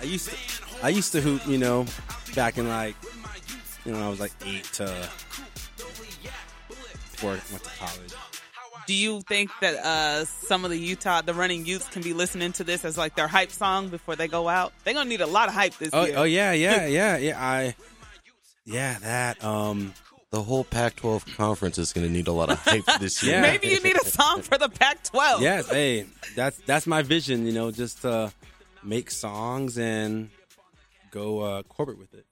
I 0.00 0.04
used 0.04 0.28
to, 0.28 0.36
I 0.82 0.88
used 0.90 1.12
to 1.12 1.20
hoop, 1.22 1.46
you 1.46 1.56
know, 1.56 1.86
back 2.34 2.58
in 2.58 2.68
like, 2.68 2.96
you 3.84 3.92
know, 3.92 4.04
I 4.04 4.08
was 4.08 4.20
like 4.20 4.32
eight 4.46 4.64
to 4.74 5.08
before 7.12 7.30
I 7.32 7.40
went 7.50 7.64
to 7.64 7.70
college. 7.78 8.12
Do 8.86 8.92
you 8.94 9.22
think 9.22 9.50
that 9.62 9.76
uh, 9.76 10.24
some 10.26 10.64
of 10.64 10.70
the 10.70 10.78
Utah, 10.78 11.22
the 11.22 11.32
running 11.32 11.64
youths, 11.64 11.88
can 11.88 12.02
be 12.02 12.12
listening 12.12 12.52
to 12.52 12.64
this 12.64 12.84
as 12.84 12.98
like 12.98 13.14
their 13.16 13.28
hype 13.28 13.50
song 13.50 13.88
before 13.88 14.14
they 14.14 14.28
go 14.28 14.48
out? 14.48 14.72
They're 14.84 14.92
gonna 14.94 15.08
need 15.08 15.22
a 15.22 15.26
lot 15.26 15.48
of 15.48 15.54
hype 15.54 15.76
this 15.78 15.90
Oh, 15.92 16.04
year. 16.04 16.14
oh 16.18 16.22
yeah, 16.24 16.52
yeah, 16.52 16.86
yeah, 16.98 17.16
yeah. 17.16 17.42
I, 17.42 17.74
yeah, 18.66 18.98
that. 19.00 19.42
Um, 19.42 19.94
The 20.30 20.42
whole 20.42 20.64
Pac-12 20.64 21.36
conference 21.36 21.78
is 21.78 21.92
going 21.92 22.04
to 22.08 22.12
need 22.12 22.26
a 22.26 22.32
lot 22.32 22.50
of 22.50 22.58
hype 22.58 22.84
this 23.00 23.22
year. 23.22 23.34
Yeah. 23.36 23.42
Maybe 23.42 23.68
you 23.68 23.80
need 23.80 23.94
a 23.96 24.04
song 24.04 24.42
for 24.42 24.58
the 24.58 24.68
Pac-12. 24.68 25.40
yes, 25.40 25.68
hey, 25.70 26.06
that's 26.34 26.58
that's 26.66 26.86
my 26.88 27.02
vision. 27.02 27.46
You 27.46 27.52
know, 27.52 27.70
just 27.70 28.02
to 28.02 28.32
make 28.82 29.10
songs 29.12 29.78
and 29.78 30.28
go 31.12 31.38
uh, 31.40 31.62
corporate 31.62 31.98
with 31.98 32.12
it. 32.14 32.26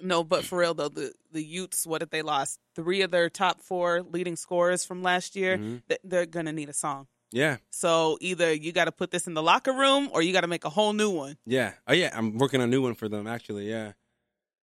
No, 0.00 0.22
but 0.24 0.44
for 0.44 0.58
real 0.58 0.74
though, 0.74 0.88
the 0.88 1.12
the 1.32 1.42
Utes, 1.42 1.86
what 1.86 2.02
if 2.02 2.10
they 2.10 2.22
lost 2.22 2.60
three 2.74 3.02
of 3.02 3.10
their 3.10 3.28
top 3.28 3.60
four 3.60 4.02
leading 4.02 4.36
scorers 4.36 4.84
from 4.84 5.02
last 5.02 5.34
year? 5.36 5.56
Mm-hmm. 5.58 5.76
Th- 5.88 6.00
They're 6.04 6.26
gonna 6.26 6.52
need 6.52 6.68
a 6.68 6.72
song. 6.74 7.06
Yeah, 7.30 7.58
So 7.70 8.16
either 8.22 8.50
you 8.54 8.72
got 8.72 8.86
to 8.86 8.92
put 8.92 9.10
this 9.10 9.26
in 9.26 9.34
the 9.34 9.42
locker 9.42 9.74
room, 9.74 10.08
or 10.12 10.22
you 10.22 10.32
got 10.32 10.40
to 10.40 10.46
make 10.46 10.64
a 10.64 10.70
whole 10.70 10.94
new 10.94 11.10
one. 11.10 11.36
yeah. 11.44 11.72
Oh 11.86 11.92
yeah, 11.92 12.10
I'm 12.16 12.38
working 12.38 12.62
on 12.62 12.68
a 12.68 12.70
new 12.70 12.80
one 12.80 12.94
for 12.94 13.06
them. 13.06 13.26
Actually, 13.26 13.68
yeah. 13.68 13.92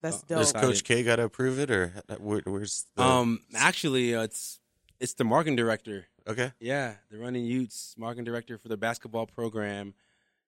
That's 0.01 0.17
Oh, 0.17 0.23
dope. 0.29 0.37
Does 0.39 0.51
Coach 0.53 0.83
K 0.83 1.03
got 1.03 1.17
to 1.17 1.23
approve 1.25 1.59
it, 1.59 1.69
or 1.69 1.93
where, 2.19 2.41
where's 2.45 2.85
the, 2.95 3.03
Um, 3.03 3.41
actually, 3.53 4.15
uh, 4.15 4.23
it's 4.23 4.59
it's 4.99 5.13
the 5.13 5.23
marketing 5.25 5.57
director. 5.57 6.07
okay? 6.27 6.53
Yeah, 6.59 6.95
the 7.11 7.19
running 7.19 7.45
Utes 7.45 7.93
marketing 7.99 8.23
director 8.25 8.57
for 8.57 8.67
the 8.67 8.77
basketball 8.77 9.27
program. 9.27 9.93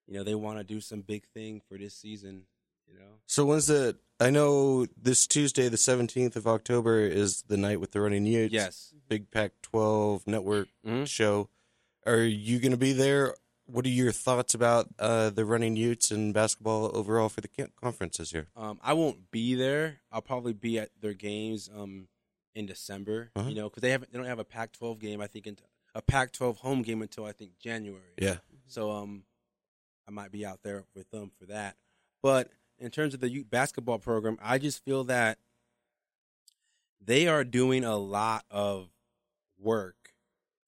You 0.07 0.15
know, 0.15 0.23
they 0.23 0.33
want 0.35 0.57
to 0.57 0.63
do 0.63 0.81
some 0.81 1.01
big 1.01 1.27
thing 1.27 1.61
for 1.69 1.77
this 1.77 1.93
season. 1.93 2.45
You 2.91 2.99
know, 2.99 3.19
So 3.25 3.45
when's 3.45 3.67
the? 3.67 3.97
I 4.19 4.29
know 4.31 4.87
this 4.99 5.27
Tuesday, 5.27 5.69
the 5.69 5.77
seventeenth 5.77 6.35
of 6.35 6.47
October, 6.47 7.01
is 7.01 7.43
the 7.43 7.57
night 7.57 7.79
with 7.79 7.91
the 7.91 8.01
Running 8.01 8.25
Utes. 8.25 8.53
yes. 8.53 8.93
Big 9.09 9.29
Pac-12 9.31 10.25
network 10.27 10.67
Mhm. 10.85 11.07
show. 11.07 11.49
Are 12.05 12.23
you 12.23 12.59
going 12.59 12.71
to 12.71 12.77
be 12.77 12.93
there? 12.93 13.35
What 13.65 13.85
are 13.85 13.89
your 13.89 14.11
thoughts 14.11 14.53
about 14.53 14.87
uh, 14.97 15.29
the 15.29 15.45
Running 15.45 15.75
Utes 15.75 16.09
and 16.09 16.33
basketball 16.33 16.95
overall 16.97 17.29
for 17.29 17.41
the 17.41 17.49
conference 17.79 18.17
this 18.17 18.33
year? 18.33 18.47
Um, 18.55 18.79
I 18.81 18.93
won't 18.93 19.29
be 19.29 19.55
there. 19.55 19.99
I'll 20.11 20.21
probably 20.21 20.53
be 20.53 20.79
at 20.79 20.89
their 20.99 21.13
games 21.13 21.69
um 21.73 22.07
in 22.55 22.65
December. 22.65 23.29
Uh-huh. 23.35 23.49
You 23.49 23.55
know, 23.55 23.69
because 23.69 23.81
they 23.81 23.91
haven't 23.91 24.11
they 24.11 24.17
don't 24.17 24.27
have 24.27 24.39
a 24.39 24.45
Pac-12 24.45 24.99
game. 24.99 25.21
I 25.21 25.27
think 25.27 25.45
in, 25.47 25.57
a 25.93 26.01
Pac-12 26.01 26.57
home 26.57 26.81
game 26.81 27.01
until 27.01 27.25
I 27.25 27.33
think 27.33 27.59
January. 27.59 28.13
Yeah. 28.17 28.37
So 28.67 28.89
um, 28.91 29.23
I 30.07 30.11
might 30.11 30.31
be 30.31 30.45
out 30.45 30.63
there 30.63 30.85
with 30.95 31.09
them 31.11 31.31
for 31.37 31.45
that. 31.47 31.75
But 32.23 32.49
in 32.79 32.91
terms 32.91 33.13
of 33.13 33.19
the 33.19 33.29
youth 33.29 33.49
basketball 33.49 33.99
program, 33.99 34.37
I 34.41 34.57
just 34.57 34.83
feel 34.83 35.03
that 35.05 35.37
they 37.03 37.27
are 37.27 37.43
doing 37.43 37.83
a 37.83 37.97
lot 37.97 38.45
of 38.51 38.89
work 39.59 40.13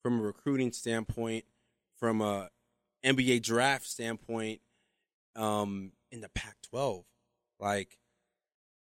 from 0.02 0.18
a 0.20 0.22
recruiting 0.22 0.72
standpoint, 0.72 1.44
from 1.98 2.20
a 2.20 2.48
NBA 3.04 3.42
draft 3.42 3.86
standpoint, 3.86 4.60
um, 5.36 5.92
in 6.10 6.20
the 6.20 6.28
Pac-12. 6.30 7.04
Like, 7.58 7.98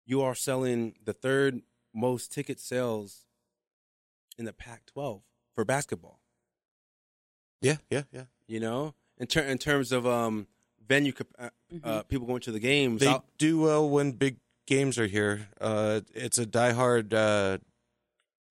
you 0.04 0.22
are 0.22 0.34
selling 0.34 0.94
the 1.04 1.12
third 1.12 1.62
most 1.94 2.32
ticket 2.32 2.60
sales 2.60 3.26
in 4.38 4.44
the 4.44 4.52
Pac-12 4.52 5.22
for 5.54 5.64
basketball 5.64 6.20
Yeah, 7.62 7.76
yeah, 7.90 8.02
yeah. 8.12 8.24
you 8.46 8.60
know 8.60 8.94
in, 9.18 9.26
ter- 9.26 9.40
in 9.44 9.56
terms 9.56 9.92
of 9.92 10.06
um 10.06 10.46
venue 10.88 11.12
cap- 11.12 11.28
uh, 11.38 11.50
Mm-hmm. 11.72 11.88
uh, 11.88 12.02
people 12.04 12.28
going 12.28 12.40
to 12.42 12.52
the 12.52 12.60
games 12.60 13.00
They 13.00 13.08
I'll- 13.08 13.24
do 13.38 13.58
well 13.60 13.88
when 13.90 14.12
big 14.12 14.36
games 14.68 14.98
are 15.00 15.06
here. 15.08 15.48
Uh, 15.60 16.00
it's 16.14 16.38
a 16.38 16.46
diehard 16.46 17.12
uh, 17.12 17.58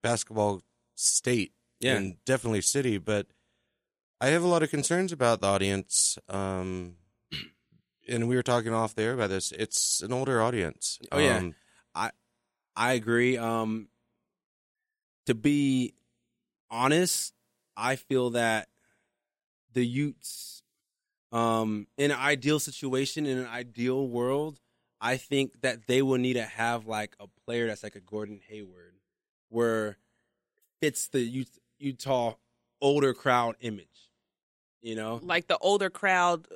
basketball 0.02 0.60
state 0.96 1.52
Yeah. 1.80 1.96
and 1.96 2.22
definitely 2.26 2.60
city, 2.60 2.98
but 2.98 3.26
I 4.20 4.26
have 4.28 4.42
a 4.42 4.46
lot 4.46 4.62
of 4.62 4.70
concerns 4.70 5.12
about 5.12 5.40
the 5.40 5.46
audience. 5.46 6.18
Um, 6.28 6.96
and 8.08 8.28
we 8.28 8.36
were 8.36 8.42
talking 8.42 8.74
off 8.74 8.94
there 8.94 9.14
about 9.14 9.30
this. 9.30 9.50
It's 9.52 10.02
an 10.02 10.12
older 10.12 10.42
audience. 10.42 10.98
Oh, 11.10 11.18
yeah. 11.18 11.38
Um, 11.38 11.54
I 12.78 12.92
agree 12.92 13.38
um 13.38 13.88
to 15.24 15.34
be 15.34 15.94
honest 16.70 17.32
i 17.74 17.96
feel 17.96 18.28
that 18.30 18.68
the 19.72 19.82
utes 19.86 20.55
um 21.32 21.86
in 21.98 22.10
an 22.10 22.18
ideal 22.18 22.58
situation 22.60 23.26
in 23.26 23.38
an 23.38 23.46
ideal 23.46 24.06
world 24.08 24.60
i 25.00 25.16
think 25.16 25.60
that 25.62 25.86
they 25.86 26.00
will 26.02 26.18
need 26.18 26.34
to 26.34 26.42
have 26.44 26.86
like 26.86 27.16
a 27.20 27.26
player 27.44 27.66
that's 27.66 27.82
like 27.82 27.96
a 27.96 28.00
gordon 28.00 28.40
hayward 28.48 28.94
where 29.48 29.96
fits 30.80 31.08
the 31.08 31.44
utah 31.78 32.34
older 32.80 33.12
crowd 33.12 33.56
image 33.60 34.10
you 34.82 34.94
know 34.94 35.18
like 35.22 35.46
the 35.48 35.58
older 35.58 35.90
crowd. 35.90 36.46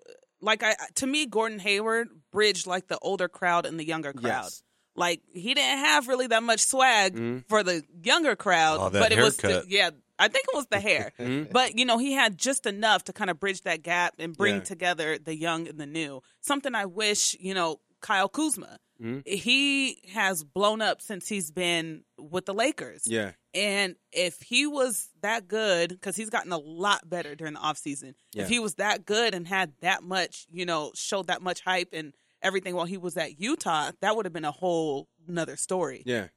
Like 0.42 0.62
I, 0.62 0.74
to 0.94 1.06
me, 1.06 1.26
Gordon 1.26 1.58
Hayward 1.58 2.08
bridged 2.32 2.66
like 2.66 2.88
the 2.88 2.98
older 3.02 3.28
crowd 3.28 3.66
and 3.66 3.78
the 3.78 3.84
younger 3.84 4.14
crowd. 4.14 4.44
Yes. 4.44 4.62
Like 4.96 5.20
he 5.34 5.52
didn't 5.52 5.80
have 5.80 6.08
really 6.08 6.28
that 6.28 6.42
much 6.42 6.60
swag 6.60 7.14
Mhm. 7.14 7.44
for 7.46 7.62
the 7.62 7.82
younger 8.02 8.36
crowd, 8.36 8.78
Oh, 8.80 8.88
that 8.88 9.00
but 9.00 9.12
it 9.12 9.18
was 9.20 9.36
the, 9.36 9.48
haircut. 9.48 9.68
yeah. 9.68 9.90
I 10.20 10.28
think 10.28 10.44
it 10.52 10.56
was 10.56 10.66
the 10.70 10.80
hair, 10.80 11.12
Mhm. 11.18 11.50
but 11.52 11.78
you 11.78 11.84
know 11.84 11.98
he 11.98 12.12
had 12.12 12.38
just 12.38 12.66
enough 12.66 13.04
to 13.04 13.12
kind 13.12 13.30
of 13.30 13.40
bridge 13.40 13.62
that 13.62 13.82
gap 13.82 14.14
and 14.18 14.36
bring 14.36 14.56
Yeah. 14.56 14.60
together 14.62 15.18
the 15.18 15.34
young 15.36 15.66
and 15.66 15.78
the 15.78 15.86
new. 15.86 16.22
Something 16.40 16.74
I 16.74 16.84
wish 16.86 17.34
you 17.40 17.54
know 17.54 17.80
Kyle 18.00 18.28
Kuzma. 18.28 18.78
Mhm. 19.02 19.26
He 19.26 20.02
has 20.12 20.44
blown 20.44 20.80
up 20.82 21.00
since 21.02 21.28
he's 21.28 21.50
been 21.50 22.04
with 22.18 22.44
the 22.46 22.54
Lakers. 22.54 23.02
yeah 23.06 23.32
And 23.54 23.96
if 24.12 24.40
he 24.42 24.66
was 24.66 25.08
that 25.22 25.48
good, 25.48 25.88
because 25.90 26.16
he's 26.16 26.30
gotten 26.30 26.52
a 26.52 26.58
lot 26.58 27.08
better 27.10 27.34
during 27.34 27.54
the 27.54 27.60
offseason, 27.60 28.14
Yeah. 28.32 28.42
if 28.44 28.48
he 28.48 28.58
was 28.58 28.74
that 28.76 29.04
good 29.06 29.34
and 29.34 29.48
had 29.48 29.72
that 29.80 30.02
much, 30.02 30.46
you 30.50 30.64
know, 30.66 30.92
showed 30.94 31.26
that 31.28 31.42
much 31.42 31.60
hype 31.62 31.88
and 31.92 32.14
everything 32.42 32.74
while 32.74 32.86
he 32.86 32.96
was 32.96 33.16
at 33.16 33.40
Utah, 33.40 33.90
that 34.00 34.14
would 34.16 34.24
have 34.26 34.32
been 34.32 34.44
a 34.44 34.52
whole 34.52 35.08
another 35.28 35.56
story. 35.56 36.02
yeah 36.06 36.28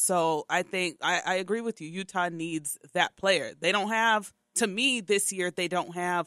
So 0.00 0.46
I 0.48 0.62
think 0.62 0.96
I, 1.02 1.20
I 1.26 1.34
agree 1.34 1.60
with 1.60 1.82
you. 1.82 1.88
Utah 1.88 2.30
needs 2.30 2.78
that 2.94 3.16
player. 3.16 3.52
They 3.60 3.70
don't 3.70 3.90
have, 3.90 4.32
to 4.54 4.66
me, 4.66 5.02
this 5.02 5.30
year, 5.30 5.50
they 5.50 5.68
don't 5.68 5.94
have 5.94 6.26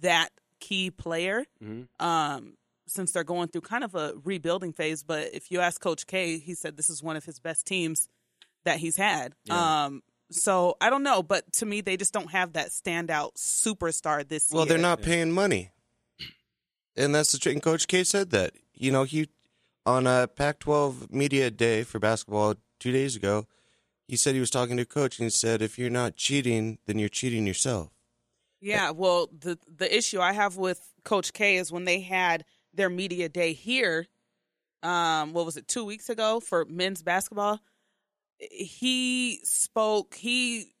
that 0.00 0.30
key 0.58 0.90
player. 0.90 1.44
Mhm. 1.62 1.86
Um, 2.00 2.56
since 2.88 3.12
they're 3.12 3.22
going 3.22 3.46
through 3.48 3.60
kind 3.60 3.84
of 3.84 3.94
a 3.94 4.14
rebuilding 4.24 4.72
phase, 4.72 5.04
but 5.04 5.32
if 5.32 5.52
you 5.52 5.60
ask 5.60 5.80
Coach 5.80 6.06
K, 6.08 6.38
he 6.38 6.54
said 6.54 6.76
this 6.76 6.90
is 6.90 7.00
one 7.00 7.16
of 7.16 7.24
his 7.24 7.38
best 7.38 7.64
teams 7.64 8.08
that 8.64 8.78
he's 8.78 8.96
had. 8.96 9.34
Yeah. 9.44 9.84
Um, 9.84 10.02
so 10.30 10.76
I 10.80 10.90
don't 10.90 11.04
know, 11.04 11.22
but 11.22 11.50
to 11.54 11.66
me, 11.66 11.80
they 11.80 11.96
just 11.96 12.12
don't 12.12 12.32
have 12.32 12.54
that 12.54 12.70
standout 12.70 13.36
superstar 13.36 14.26
this 14.26 14.50
well, 14.50 14.56
year. 14.56 14.58
Well, 14.58 14.66
they're 14.66 14.78
not 14.78 15.00
paying 15.00 15.30
money, 15.30 15.70
and 16.96 17.14
that's 17.14 17.32
the 17.32 17.38
tr- 17.38 17.50
and 17.50 17.62
Coach 17.62 17.86
K 17.86 18.02
said 18.02 18.30
that. 18.30 18.52
You 18.74 18.90
know, 18.90 19.04
he 19.04 19.28
on 19.86 20.06
a 20.06 20.26
Pac-12 20.26 21.12
media 21.12 21.50
day 21.50 21.84
for 21.84 21.98
basketball 21.98 22.56
two 22.82 22.92
days 22.92 23.14
ago, 23.14 23.46
he 24.08 24.16
said 24.16 24.34
he 24.34 24.40
was 24.40 24.50
talking 24.50 24.76
to 24.76 24.82
a 24.82 24.86
coach 24.86 25.18
and 25.18 25.26
he 25.26 25.30
said, 25.30 25.62
"If 25.62 25.78
you're 25.78 25.90
not 25.90 26.16
cheating, 26.16 26.78
then 26.86 26.98
you're 26.98 27.08
cheating 27.08 27.46
yourself." 27.46 27.90
Yeah, 28.60 28.90
well, 28.90 29.28
the 29.36 29.58
the 29.66 29.94
issue 29.96 30.20
I 30.20 30.32
have 30.32 30.56
with 30.56 30.80
Coach 31.04 31.32
K 31.32 31.56
is 31.56 31.70
when 31.70 31.84
they 31.84 32.00
had 32.00 32.44
their 32.74 32.90
media 32.90 33.28
day 33.28 33.52
here, 33.52 34.06
um, 34.82 35.32
what 35.32 35.46
was 35.46 35.56
it, 35.56 35.68
two 35.68 35.84
weeks 35.84 36.08
ago 36.08 36.40
for 36.40 36.64
men's 36.64 37.02
basketball? 37.02 37.60
He 38.38 39.40
spoke 39.44 40.14
he 40.14 40.72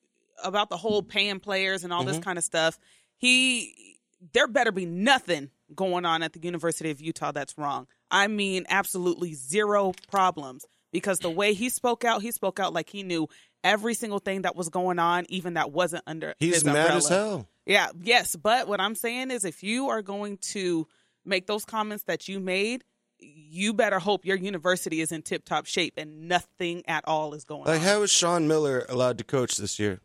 about 0.42 0.68
the 0.68 0.76
whole 0.76 1.02
paying 1.02 1.38
players 1.38 1.84
and 1.84 1.92
all 1.92 2.02
this 2.02 2.18
kind 2.18 2.36
of 2.36 2.42
stuff. 2.44 2.78
He 3.16 3.98
there 4.32 4.48
better 4.48 4.72
be 4.72 4.86
nothing 4.86 5.50
going 5.74 6.04
on 6.04 6.22
at 6.22 6.32
the 6.32 6.40
University 6.40 6.90
of 6.90 7.00
Utah 7.00 7.32
that's 7.32 7.56
wrong. 7.56 7.86
I 8.10 8.26
mean, 8.26 8.66
absolutely 8.68 9.34
zero 9.34 9.92
problems 10.10 10.66
because 10.92 11.18
the 11.20 11.30
way 11.30 11.54
he 11.54 11.68
spoke 11.68 12.04
out, 12.04 12.22
he 12.22 12.30
spoke 12.30 12.60
out 12.60 12.72
like 12.72 12.88
he 12.90 13.02
knew 13.02 13.28
every 13.64 13.94
single 13.94 14.18
thing 14.18 14.42
that 14.42 14.54
was 14.56 14.68
going 14.68 14.98
on, 14.98 15.24
even 15.28 15.54
that 15.54 15.72
wasn't 15.72 16.02
under. 16.06 16.34
He's 16.38 16.64
mad 16.64 16.76
umbrella. 16.76 16.96
as 16.98 17.08
hell. 17.08 17.48
Yeah, 17.66 17.88
yes, 18.02 18.36
but 18.36 18.66
what 18.68 18.80
I'm 18.80 18.94
saying 18.94 19.30
is 19.30 19.44
if 19.44 19.62
you 19.62 19.88
are 19.88 20.02
going 20.02 20.36
to 20.52 20.86
make 21.24 21.46
those 21.46 21.64
comments 21.64 22.04
that 22.04 22.28
you 22.28 22.40
made, 22.40 22.84
you 23.20 23.72
better 23.72 24.00
hope 24.00 24.24
your 24.24 24.36
university 24.36 25.00
is 25.00 25.12
in 25.12 25.22
tip 25.22 25.44
top 25.44 25.66
shape 25.66 25.94
and 25.96 26.28
nothing 26.28 26.82
at 26.88 27.04
all 27.06 27.34
is 27.34 27.44
going 27.44 27.60
Like, 27.62 27.68
on. 27.68 27.74
Like, 27.76 27.82
how 27.86 28.02
is 28.02 28.10
Sean 28.10 28.48
Miller 28.48 28.84
allowed 28.88 29.18
to 29.18 29.24
coach 29.24 29.56
this 29.58 29.78
year? 29.78 30.00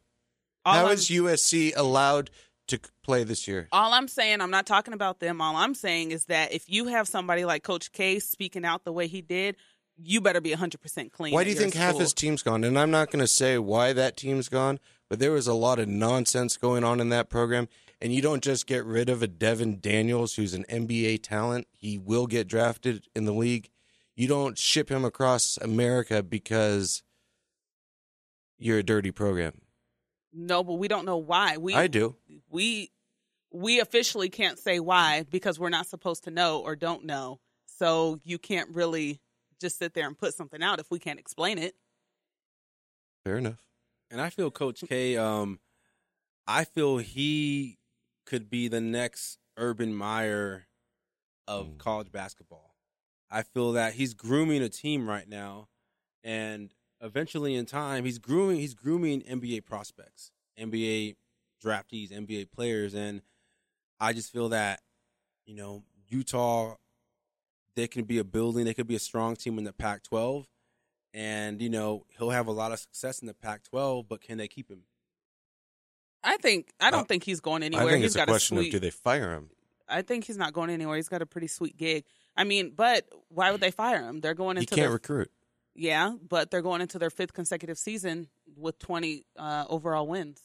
All 0.66 0.74
How 0.76 0.86
I'm- 0.86 0.94
is 0.94 1.10
USC 1.10 1.74
allowed 1.76 2.30
to 2.68 2.80
play 3.02 3.24
this 3.24 3.48
year? 3.48 3.68
All 3.72 3.94
I'm 3.94 4.08
saying, 4.08 4.40
I'm 4.42 4.52
not 4.52 4.68
talking 4.68 4.94
about 4.94 5.20
them. 5.20 5.42
All 5.42 5.56
I'm 5.56 5.74
saying 5.74 6.12
is 6.12 6.26
that 6.26 6.52
if 6.54 6.70
you 6.70 6.86
have 6.88 7.08
somebody 7.08 7.44
like 7.46 7.64
Coach 7.64 7.92
K 7.92 8.20
speaking 8.20 8.66
out 8.66 8.84
the 8.84 8.92
way 8.92 9.08
he 9.08 9.22
did, 9.22 9.56
you 9.98 10.22
better 10.22 10.42
be 10.42 10.52
100% 10.52 11.12
clean. 11.12 11.34
Why 11.34 11.44
do 11.44 11.50
you 11.50 11.56
think 11.56 11.74
half 11.74 11.98
his 11.98 12.14
team's 12.14 12.44
gone? 12.44 12.64
And 12.64 12.78
I'm 12.78 12.92
not 12.92 13.12
going 13.12 13.20
to 13.20 13.28
say 13.28 13.58
why 13.58 13.94
that 13.94 14.18
team's 14.18 14.50
gone, 14.50 14.80
but 15.10 15.20
there 15.20 15.32
was 15.32 15.48
a 15.48 15.54
lot 15.54 15.80
of 15.80 15.88
nonsense 15.88 16.58
going 16.58 16.84
on 16.84 17.00
in 17.00 17.10
that 17.10 17.30
program. 17.30 17.68
And 18.00 18.14
you 18.14 18.22
don't 18.22 18.44
just 18.44 18.68
get 18.68 18.86
rid 18.86 19.10
of 19.10 19.24
a 19.24 19.28
Devon 19.28 19.80
Daniels, 19.82 20.36
who's 20.36 20.54
an 20.54 20.66
NBA 20.70 21.24
talent. 21.24 21.68
He 21.72 21.98
will 21.98 22.28
get 22.28 22.48
drafted 22.48 23.08
in 23.16 23.26
the 23.26 23.34
league. 23.34 23.70
You 24.16 24.28
don't 24.28 24.58
ship 24.58 24.90
him 24.90 25.04
across 25.04 25.58
America 25.58 26.22
because 26.22 27.02
you're 28.60 28.80
a 28.80 28.84
dirty 28.84 29.12
program. 29.12 29.62
No, 30.32 30.64
but 30.64 30.74
we 30.74 30.88
don't 30.88 31.06
know 31.06 31.18
why. 31.18 31.58
We 31.58 31.74
I 31.74 31.88
do. 31.88 32.16
We 32.50 32.92
we 33.52 33.80
officially 33.80 34.30
can't 34.30 34.60
say 34.60 34.80
why 34.80 35.26
because 35.30 35.60
we're 35.60 35.70
not 35.70 35.88
supposed 35.88 36.26
to 36.26 36.32
know 36.32 36.60
or 36.60 36.76
don't 36.76 37.06
know. 37.06 37.40
So 37.66 38.20
you 38.24 38.38
can't 38.38 38.70
really 38.76 39.22
just 39.60 39.78
sit 39.78 39.94
there 39.94 40.08
and 40.08 40.18
put 40.18 40.34
something 40.34 40.62
out 40.62 40.80
if 40.80 40.90
we 40.92 41.00
can't 41.00 41.20
explain 41.20 41.58
it. 41.58 41.76
Fair 43.26 43.38
enough. 43.38 43.64
And 44.10 44.22
I 44.22 44.30
feel 44.30 44.52
Coach 44.52 44.84
K. 44.88 45.18
Um, 45.18 45.60
I 46.48 46.64
feel 46.64 46.98
he 46.98 47.78
could 48.26 48.50
be 48.50 48.68
the 48.68 48.80
next 48.82 49.38
Urban 49.58 49.94
Meyer 49.94 50.68
of 51.48 51.68
Mm. 51.68 51.78
college 51.78 52.12
basketball. 52.12 52.76
I 53.30 53.44
feel 53.44 53.74
that 53.74 53.96
he's 53.96 54.14
grooming 54.14 54.62
a 54.62 54.70
team 54.70 55.10
right 55.10 55.28
now, 55.28 55.68
and 56.24 56.74
eventually, 57.02 57.56
in 57.56 57.66
time, 57.66 58.06
he's 58.06 58.20
grooming 58.20 58.58
he's 58.60 58.74
grooming 58.74 59.22
NBA 59.24 59.66
prospects, 59.66 60.32
NBA 60.58 61.18
draftees, 61.62 62.12
NBA 62.12 62.46
players, 62.46 62.94
and 62.94 63.22
I 64.00 64.14
just 64.14 64.32
feel 64.32 64.48
that 64.50 64.82
you 65.46 65.56
know 65.56 65.84
Utah, 66.08 66.76
they 67.78 67.88
can 67.88 68.04
be 68.04 68.18
a 68.18 68.24
building, 68.26 68.66
they 68.66 68.74
could 68.74 68.88
be 68.88 68.96
a 68.96 69.00
strong 69.00 69.38
team 69.38 69.58
in 69.58 69.64
the 69.64 69.72
Pac-12, 69.72 70.46
and 71.14 71.62
you 71.62 71.70
know 71.70 72.06
he'll 72.18 72.32
have 72.32 72.48
a 72.48 72.52
lot 72.52 72.74
of 72.74 72.80
success 72.80 73.20
in 73.20 73.28
the 73.28 73.34
Pac-12, 73.34 74.06
but 74.10 74.20
can 74.20 74.38
they 74.38 74.50
keep 74.50 74.70
him? 74.70 74.82
I 76.24 76.36
think 76.38 76.72
I 76.82 76.92
don't 76.92 77.02
Uh, 77.02 77.06
think 77.06 77.24
he's 77.24 77.40
going 77.40 77.64
anywhere. 77.64 77.88
I 77.88 77.90
think 77.90 78.02
He's 78.04 78.08
it's 78.12 78.16
a 78.16 78.20
got 78.20 78.28
question 78.28 78.58
a 78.58 78.62
of 78.62 78.70
do 78.72 78.80
they 78.80 78.90
fire 78.90 79.34
him? 79.34 79.50
I 79.88 80.02
think 80.02 80.26
he's 80.26 80.36
not 80.38 80.52
going 80.52 80.70
anywhere. 80.70 80.98
He's 80.98 81.08
got 81.08 81.22
a 81.22 81.26
pretty 81.26 81.48
sweet 81.48 81.78
gig. 81.78 82.04
I 82.36 82.44
mean, 82.44 82.74
but 82.76 83.06
why 83.30 83.52
would 83.52 83.62
they 83.62 83.72
fire 83.72 84.04
him? 84.04 84.20
They're 84.20 84.34
going 84.34 84.58
He 84.58 84.64
into 84.64 84.76
can't 84.76 84.88
their, 84.88 84.92
recruit. 84.92 85.32
yeah, 85.76 86.14
but 86.28 86.52
they're 86.52 86.62
going 86.62 86.82
into 86.82 87.00
their 87.00 87.10
fifth 87.10 87.32
consecutive 87.34 87.78
season 87.78 88.28
with 88.58 88.78
twenty 88.80 89.26
uh, 89.38 89.66
overall 89.70 90.08
wins. 90.08 90.42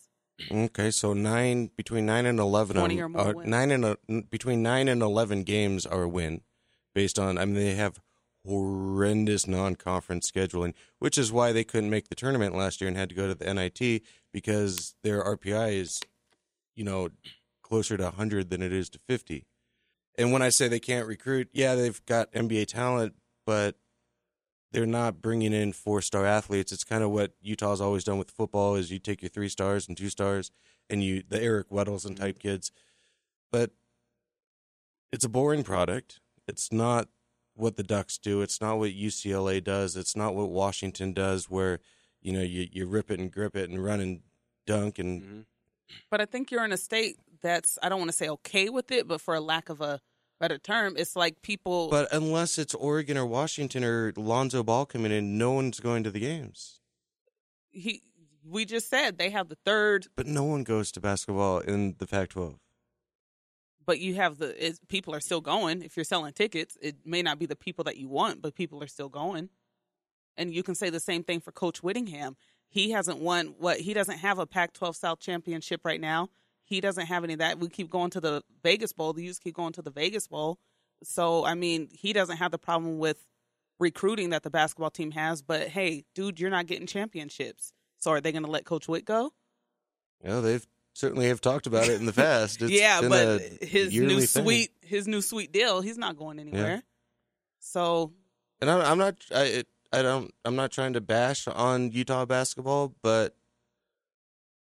Okay, 0.51 0.91
so 0.91 1.12
nine 1.12 1.70
between 1.76 2.07
nine 2.07 2.26
and 2.26 2.39
eleven. 2.39 2.76
20 2.76 3.01
or 3.01 3.09
more 3.09 3.20
uh, 3.28 3.33
wins. 3.33 3.49
nine 3.49 3.70
and 3.70 3.85
uh, 3.85 3.97
between 4.30 4.62
nine 4.62 4.89
and 4.89 5.03
eleven 5.03 5.43
games 5.43 5.85
are 5.87 6.03
a 6.03 6.09
win, 6.09 6.43
based 6.95 7.18
on. 7.18 7.38
I 7.38 7.45
mean, 7.45 7.55
they 7.55 7.74
have 7.74 8.01
horrendous 8.45 9.47
non-conference 9.47 10.30
scheduling, 10.30 10.74
which 10.99 11.16
is 11.16 11.32
why 11.32 11.53
they 11.53 11.64
couldn't 11.64 11.90
make 11.90 12.09
the 12.09 12.14
tournament 12.14 12.57
last 12.57 12.80
year 12.80 12.88
and 12.88 12.97
had 12.97 13.09
to 13.09 13.14
go 13.14 13.28
to 13.28 13.34
the 13.34 13.53
NIT 13.53 14.03
because 14.32 14.95
their 15.03 15.22
RPI 15.22 15.74
is, 15.74 16.01
you 16.74 16.84
know, 16.84 17.09
closer 17.62 17.97
to 17.97 18.11
hundred 18.11 18.51
than 18.51 18.62
it 18.62 18.72
is 18.72 18.90
to 18.90 18.99
fifty. 19.07 19.47
And 20.18 20.32
when 20.32 20.43
I 20.43 20.51
say 20.51 20.68
they 20.68 20.80
can't 20.80 21.07
recruit, 21.07 21.49
yeah, 21.53 21.74
they've 21.74 22.05
got 22.05 22.32
NBA 22.32 22.66
talent, 22.66 23.14
but 23.47 23.76
they're 24.72 24.86
not 24.86 25.22
bringing 25.22 25.53
in 25.53 25.72
four 25.72 26.03
star 26.03 26.26
athletes. 26.26 26.72
It's 26.72 26.84
kind 26.84 27.03
of 27.03 27.11
what 27.11 27.32
Utah's 27.40 27.80
always 27.80 28.05
done 28.05 28.18
with 28.18 28.30
football: 28.30 28.74
is 28.74 28.90
you 28.90 28.99
take 28.99 29.22
your 29.22 29.28
three 29.28 29.49
stars 29.49 29.86
and 29.86 29.97
two 29.97 30.11
stars, 30.11 30.51
and 30.90 31.03
you 31.03 31.22
the 31.26 31.40
Eric 31.40 31.70
Weddles 31.70 32.05
and 32.05 32.16
type 32.16 32.38
kids. 32.38 32.72
But 33.51 33.70
it's 35.12 35.24
a 35.24 35.28
boring 35.28 35.62
product. 35.62 36.20
It's 36.47 36.72
not 36.72 37.09
what 37.55 37.76
the 37.76 37.82
Ducks 37.82 38.18
do. 38.18 38.40
It's 38.43 38.61
not 38.61 38.78
what 38.78 38.90
UCLA 38.90 39.62
does. 39.62 39.97
It's 39.97 40.16
not 40.16 40.34
what 40.34 40.51
Washington 40.51 41.12
does, 41.12 41.51
where 41.51 41.80
you 42.20 42.32
know 42.32 42.43
you 42.43 42.68
you 42.70 42.86
rip 42.86 43.11
it 43.11 43.20
and 43.20 43.30
grip 43.30 43.57
it 43.57 43.70
and 43.70 43.82
run 43.82 44.01
and 44.01 44.20
dunk 44.66 44.99
and 44.99 45.22
Mm-hmm. 45.22 45.40
But 46.11 46.20
I 46.22 46.24
think 46.24 46.51
you're 46.51 46.64
in 46.64 46.72
a 46.72 46.78
state 46.78 47.18
that's 47.43 47.78
I 47.82 47.88
don't 47.88 47.99
want 47.99 48.11
to 48.11 48.16
say 48.16 48.28
okay 48.28 48.68
with 48.70 48.90
it, 48.90 49.07
but 49.07 49.20
for 49.20 49.34
a 49.34 49.40
lack 49.40 49.68
of 49.68 49.80
a 49.80 50.01
better 50.40 50.59
term, 50.59 50.95
it's 50.97 51.14
like 51.14 51.43
people. 51.43 51.88
But 51.90 52.12
unless 52.12 52.59
it's 52.59 52.74
Oregon 52.74 53.16
or 53.18 53.26
Washington 53.26 53.84
or 53.84 54.12
Lonzo 54.16 54.62
Ball 54.62 54.86
coming 54.86 55.12
in, 55.12 55.36
no 55.38 55.53
one's 55.53 55.80
going 55.80 56.03
to 56.05 56.11
the 56.11 56.20
games. 56.20 56.80
he, 57.70 58.03
we 58.45 58.64
just 58.64 58.88
said 58.88 59.18
they 59.18 59.30
have 59.30 59.49
the 59.49 59.59
third, 59.64 60.07
But 60.16 60.26
no 60.26 60.45
one 60.45 60.64
goes 60.64 60.90
to 60.93 61.01
basketball 61.01 61.61
in 61.61 61.95
the 61.99 62.07
Pac-12. 62.07 62.57
But 63.85 63.99
you 63.99 64.14
have 64.14 64.39
the 64.39 64.76
people 64.89 65.14
are 65.14 65.20
still 65.20 65.41
going. 65.41 65.83
If 65.83 65.97
you're 65.97 66.05
selling 66.05 66.33
tickets, 66.33 66.76
it 66.80 66.97
may 67.05 67.22
not 67.22 67.39
be 67.39 67.47
the 67.47 67.57
people 67.57 67.85
that 67.85 67.97
you 67.97 68.09
want, 68.09 68.43
but 68.43 68.55
people 68.55 68.83
are 68.83 68.89
still 68.89 69.09
going. 69.09 69.49
And 70.37 70.55
you 70.55 70.62
can 70.62 70.74
say 70.74 70.91
the 70.91 71.01
same 71.01 71.24
thing 71.24 71.41
for 71.41 71.53
Coach 71.53 71.83
Whittingham. 71.83 72.37
He 72.68 72.91
hasn't 72.91 73.18
won 73.18 73.55
what 73.59 73.80
he 73.80 73.93
doesn't 73.93 74.18
have 74.18 74.39
a 74.39 74.47
Pac-12 74.47 74.95
South 74.97 75.20
championship 75.20 75.83
right 75.85 76.01
now. 76.01 76.30
He 76.64 76.80
doesn't 76.80 77.07
have 77.07 77.22
any 77.24 77.35
of 77.35 77.41
that. 77.41 77.59
We 77.59 77.68
keep 77.68 77.91
going 77.91 78.11
to 78.11 78.20
the 78.20 78.43
Vegas 78.62 78.93
Bowl. 78.93 79.12
The 79.12 79.24
Utes 79.24 79.39
keep 79.39 79.55
going 79.55 79.74
to 79.74 79.83
the 79.83 79.91
Vegas 79.91 80.26
Bowl. 80.26 80.59
So 81.03 81.45
I 81.45 81.55
mean, 81.55 81.89
he 81.93 82.12
doesn't 82.12 82.39
have 82.39 82.51
the 82.51 82.59
problem 82.59 82.99
with 82.99 83.26
recruiting 83.78 84.30
that 84.30 84.43
the 84.43 84.51
basketball 84.51 84.91
team 84.91 85.11
has. 85.11 85.43
But 85.43 85.68
hey, 85.68 86.05
dude, 86.14 86.41
you're 86.41 86.51
not 86.51 86.66
getting 86.66 86.87
championships. 86.87 87.72
So 87.99 88.11
are 88.12 88.20
they 88.20 88.33
going 88.33 88.45
to 88.45 88.51
let 88.51 88.64
Coach 88.64 88.89
Witt 88.89 89.05
go? 89.05 89.33
Yeah, 90.24 90.41
they've 90.41 90.66
certainly 90.95 91.28
have 91.28 91.40
talked 91.40 91.66
about 91.66 91.88
it 91.88 92.01
in 92.01 92.07
the 92.07 92.12
past. 92.12 92.61
It's 92.62 92.72
yeah, 92.72 93.01
but 93.09 93.40
his 93.62 93.93
new 93.93 94.20
thing. 94.20 94.45
sweet 94.45 94.70
his 94.82 95.07
new 95.07 95.22
sweet 95.22 95.53
deal, 95.53 95.80
he's 95.80 95.99
not 95.99 96.16
going 96.16 96.38
anywhere. 96.38 96.82
So 97.61 98.12
And 98.61 98.70
I'm, 98.70 98.80
I'm 98.80 98.99
not. 98.99 99.16
I 99.34 99.43
it, 99.43 99.68
I 99.93 100.03
don't. 100.03 100.32
I'm 100.45 100.57
not 100.57 100.70
trying 100.70 100.95
to 100.95 101.01
bash 101.01 101.47
on 101.49 101.90
Utah 101.90 102.24
basketball, 102.24 102.95
but 103.03 103.36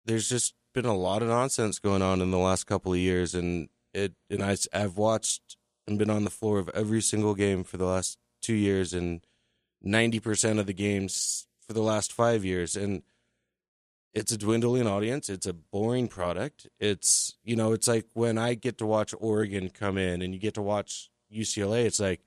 there's 0.05 0.29
just 0.29 0.55
been 0.73 0.87
a 0.87 0.97
lot 0.97 1.23
of 1.23 1.29
nonsense 1.29 1.79
going 1.79 2.03
on 2.03 2.21
in 2.21 2.31
the 2.31 2.39
last 2.39 2.65
couple 2.67 2.93
of 2.93 2.99
years, 2.99 3.35
and 3.35 3.69
it. 3.93 4.12
And 4.31 4.43
I, 4.43 4.57
I've 4.73 4.97
watched 4.97 5.57
and 5.87 5.99
been 5.99 6.11
on 6.11 6.25
the 6.25 6.31
floor 6.31 6.59
of 6.59 6.69
every 6.71 7.01
single 7.01 7.35
game 7.35 7.65
for 7.65 7.77
the 7.77 7.85
last 7.87 8.19
two 8.43 8.55
years, 8.55 8.93
and 8.93 9.25
ninety 9.83 10.21
percent 10.21 10.59
of 10.59 10.67
the 10.67 10.75
games 10.75 11.47
for 11.67 11.73
the 11.73 11.83
last 11.83 12.12
five 12.12 12.45
years, 12.45 12.77
and 12.77 13.03
it's 14.15 14.33
a 14.33 14.39
dwindling 14.39 14.87
audience. 14.87 15.29
It's 15.29 15.47
a 15.47 15.53
boring 15.53 16.09
product. 16.09 16.69
It's 16.79 17.37
you 17.45 17.57
know, 17.57 17.73
it's 17.73 17.89
like 17.89 18.07
when 18.15 18.39
I 18.39 18.55
get 18.55 18.79
to 18.79 18.87
watch 18.87 19.15
Oregon 19.19 19.69
come 19.71 19.99
in, 19.99 20.23
and 20.23 20.33
you 20.33 20.41
get 20.41 20.55
to 20.55 20.62
watch 20.62 21.11
UCLA. 21.33 21.85
It's 21.85 22.01
like 22.01 22.21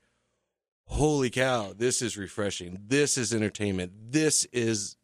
holy 0.88 1.30
cow, 1.30 1.74
this 1.76 2.02
is 2.02 2.16
refreshing. 2.16 2.78
This 2.86 3.18
is 3.18 3.32
entertainment. 3.32 3.92
This 4.10 4.44
is 4.46 4.96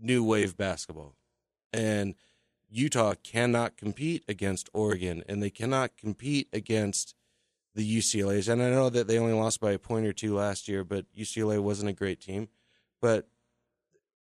new 0.00 0.24
wave 0.24 0.56
basketball. 0.56 1.14
And 1.72 2.14
Utah 2.68 3.14
cannot 3.22 3.76
compete 3.76 4.24
against 4.28 4.68
Oregon 4.72 5.22
and 5.28 5.42
they 5.42 5.50
cannot 5.50 5.96
compete 5.96 6.48
against 6.52 7.14
the 7.74 7.98
UCLAs. 7.98 8.48
And 8.48 8.60
I 8.60 8.70
know 8.70 8.90
that 8.90 9.06
they 9.06 9.18
only 9.18 9.32
lost 9.32 9.60
by 9.60 9.72
a 9.72 9.78
point 9.78 10.06
or 10.06 10.12
two 10.12 10.34
last 10.34 10.68
year, 10.68 10.82
but 10.82 11.06
UCLA 11.16 11.60
wasn't 11.60 11.90
a 11.90 11.94
great 11.94 12.20
team. 12.20 12.48
But 13.00 13.28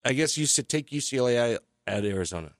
I 0.04 0.14
guess 0.14 0.38
you 0.38 0.46
should 0.46 0.68
take 0.68 0.90
UCLA 0.90 1.58
at 1.86 2.04
Arizona. 2.04 2.52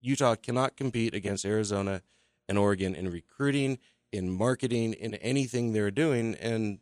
Utah 0.00 0.36
cannot 0.36 0.76
compete 0.76 1.14
against 1.14 1.44
Arizona 1.44 2.02
and 2.48 2.58
Oregon 2.58 2.94
in 2.94 3.10
recruiting, 3.10 3.78
in 4.12 4.30
marketing, 4.30 4.92
in 4.94 5.14
anything 5.16 5.72
they're 5.72 5.90
doing. 5.90 6.34
And 6.36 6.78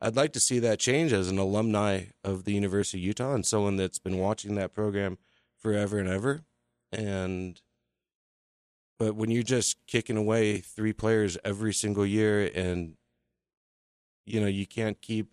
I'd 0.00 0.16
like 0.16 0.32
to 0.34 0.40
see 0.40 0.58
that 0.60 0.78
change 0.78 1.12
as 1.12 1.28
an 1.28 1.38
alumni 1.38 2.04
of 2.22 2.44
the 2.44 2.52
University 2.52 2.98
of 2.98 3.04
Utah 3.04 3.34
and 3.34 3.46
someone 3.46 3.76
that's 3.76 3.98
been 3.98 4.18
watching 4.18 4.54
that 4.56 4.74
program 4.74 5.18
forever 5.58 5.98
and 5.98 6.08
ever. 6.08 6.44
And 6.92 7.60
but 8.98 9.14
when 9.14 9.30
you're 9.30 9.42
just 9.42 9.76
kicking 9.86 10.16
away 10.16 10.58
three 10.58 10.94
players 10.94 11.36
every 11.44 11.74
single 11.74 12.06
year 12.06 12.50
and 12.54 12.96
you 14.26 14.40
know, 14.40 14.48
you 14.48 14.66
can't 14.66 15.00
keep 15.00 15.32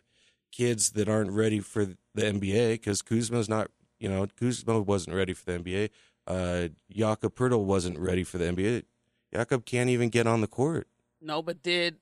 kids 0.52 0.92
that 0.92 1.10
aren't 1.10 1.32
ready 1.32 1.60
for 1.60 1.86
the 1.86 2.22
NBA 2.22 2.74
because 2.74 3.02
Kuzma's 3.02 3.50
not, 3.50 3.72
you 4.04 4.10
know, 4.10 4.28
Kuzma 4.40 4.82
wasn't 4.82 5.16
ready 5.16 5.34
for 5.34 5.46
the 5.46 5.60
NBA. 5.60 5.90
Uh, 6.28 6.68
Jakob 6.92 7.36
Poeltl 7.36 7.64
wasn't 7.64 7.98
ready 7.98 8.24
for 8.24 8.38
the 8.38 8.46
NBA. 8.46 8.84
Jakob 9.34 9.66
can't 9.66 9.90
even 9.90 10.10
get 10.10 10.28
on 10.28 10.42
the 10.42 10.48
court, 10.48 10.88
no, 11.22 11.42
but 11.42 11.64
did 11.64 11.96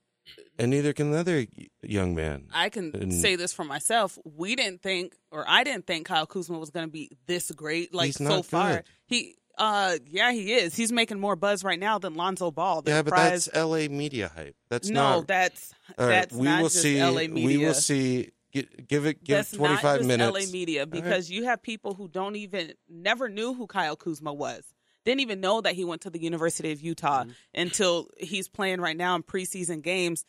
and 0.59 0.69
neither 0.71 0.93
can 0.93 1.11
the 1.11 1.17
other 1.19 1.45
young 1.81 2.13
man. 2.15 2.47
I 2.53 2.69
can 2.69 2.91
And- 2.95 3.13
say 3.13 3.35
this 3.35 3.53
for 3.53 3.63
myself. 3.63 4.17
We 4.23 4.55
didn't 4.55 4.81
think, 4.81 5.15
or 5.31 5.43
I 5.47 5.63
didn't 5.63 5.87
think 5.87 6.05
Kyle 6.07 6.25
Kuzma 6.27 6.59
was 6.59 6.69
going 6.69 6.85
to 6.87 6.91
be 6.91 7.11
this 7.25 7.49
great. 7.51 7.93
Like 7.93 8.07
He's 8.07 8.17
so 8.17 8.23
not 8.25 8.45
far, 8.45 8.69
good. 8.77 8.83
he, 9.07 9.35
uh, 9.57 9.97
yeah, 10.07 10.31
he 10.31 10.53
is. 10.53 10.75
He's 10.75 10.91
making 10.91 11.19
more 11.19 11.35
buzz 11.35 11.63
right 11.63 11.79
now 11.79 11.97
than 11.99 12.15
Lonzo 12.15 12.51
Ball. 12.51 12.81
the 12.83 12.91
yeah, 12.91 13.01
but 13.01 13.11
prize- 13.13 13.45
that's 13.45 13.57
LA 13.57 13.87
media 13.89 14.31
hype. 14.35 14.55
That's 14.69 14.89
no, 14.89 15.17
not. 15.17 15.27
that's 15.27 15.73
right, 15.97 16.07
that's 16.07 16.35
we 16.35 16.45
not 16.45 16.61
will 16.61 16.69
just 16.69 16.81
see. 16.81 17.01
LA 17.03 17.27
media. 17.27 17.45
We 17.45 17.57
will 17.65 17.73
see. 17.73 18.29
Gi- 18.53 18.67
Give 18.87 19.05
it. 19.05 19.23
Give 19.23 19.37
that's 19.37 19.53
it 19.53 19.57
twenty 19.57 19.75
not 19.75 19.81
just 19.97 20.07
minutes. 20.07 20.33
LA 20.47 20.51
media 20.51 20.81
All 20.81 20.85
right. 20.85 20.91
because 20.91 21.29
you 21.29 21.45
have 21.45 21.61
people 21.61 21.93
who 21.93 22.07
don't 22.07 22.35
even 22.35 22.73
never 22.89 23.29
knew 23.29 23.53
who 23.53 23.67
Kyle 23.67 23.95
Kuzma 23.95 24.33
was. 24.33 24.63
Didn't 25.05 25.21
even 25.21 25.39
know 25.41 25.61
that 25.61 25.73
he 25.73 25.83
went 25.83 26.01
to 26.01 26.09
the 26.09 26.21
University 26.21 26.71
of 26.71 26.81
Utah 26.81 27.23
Mm-hmm. 27.23 27.31
until 27.55 28.07
he's 28.17 28.47
playing 28.47 28.81
right 28.81 28.95
now 28.97 29.15
in 29.15 29.23
preseason 29.23 29.81
games 29.81 30.25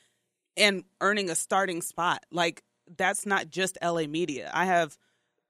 and 0.57 0.85
earning 1.01 1.29
a 1.31 1.35
starting 1.35 1.83
spot. 1.83 2.25
Like 2.31 2.63
that's 2.97 3.27
not 3.27 3.49
just 3.51 3.77
LA 3.83 4.07
media. 4.07 4.51
I 4.55 4.65
have 4.67 4.97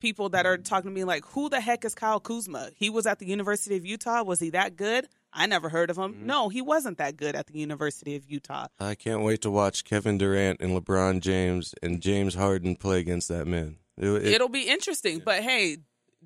people 0.01 0.29
that 0.31 0.45
are 0.47 0.57
talking 0.59 0.91
to 0.91 0.95
me 0.95 1.05
like, 1.05 1.25
"Who 1.27 1.49
the 1.49 1.61
heck 1.61 1.85
is 1.85 1.95
Kyle 1.95 2.21
Kuzma? 2.21 2.71
He 2.75 2.91
was 2.91 3.07
at 3.07 3.19
the 3.21 3.27
University 3.27 3.77
of 3.77 3.87
Utah. 3.87 4.23
Was 4.25 4.41
he 4.41 4.51
that 4.51 4.77
good?" 4.77 5.07
I 5.33 5.47
never 5.47 5.69
heard 5.69 5.91
of 5.91 5.97
him. 5.99 6.13
Mm-hmm. 6.15 6.27
No, 6.27 6.49
he 6.49 6.61
wasn't 6.63 6.99
that 6.99 7.17
good 7.17 7.35
at 7.35 7.47
the 7.47 7.59
University 7.59 8.17
of 8.17 8.25
Utah. 8.31 8.67
I 8.79 8.95
can't 8.95 9.23
wait 9.23 9.41
to 9.43 9.51
watch 9.51 9.85
Kevin 9.85 10.19
Durant 10.19 10.61
and 10.61 10.73
LeBron 10.73 11.21
James 11.21 11.75
and 11.83 12.01
James 12.03 12.35
Harden 12.35 12.77
play 12.77 13.01
against 13.01 13.29
that 13.29 13.47
man. 13.47 13.77
It, 13.97 14.09
it- 14.09 14.27
It'll 14.35 14.49
be 14.49 14.69
interesting. 14.69 15.21
But 15.25 15.43
hey, 15.43 15.79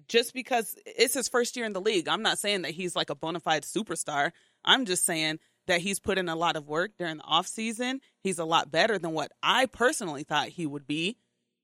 just 0.09 0.35
because 0.35 0.77
it's 0.85 1.15
his 1.15 1.29
first 1.29 1.57
year 1.57 1.65
in 1.67 1.73
the 1.73 1.81
league, 1.81 2.09
I'm 2.09 2.23
not 2.23 2.39
saying 2.39 2.63
that 2.63 2.73
he's 2.73 2.95
like 2.97 3.11
a 3.11 3.15
bona 3.15 3.41
fide 3.41 3.63
superstar. 3.63 4.33
I'm 4.65 4.85
just 4.85 5.05
saying 5.05 5.39
that 5.69 5.81
he's 5.81 5.99
put 5.99 6.19
in 6.19 6.29
a 6.29 6.37
lot 6.37 6.57
of 6.57 6.67
work 6.67 6.93
during 6.99 7.17
the 7.19 7.23
offseason. 7.23 8.01
He's 8.21 8.39
a 8.39 8.45
lot 8.45 8.71
better 8.71 8.99
than 8.99 9.13
what 9.13 9.33
I 9.43 9.67
personally 9.67 10.23
thought 10.25 10.49
he 10.49 10.67
would 10.67 10.87
be. 10.87 11.17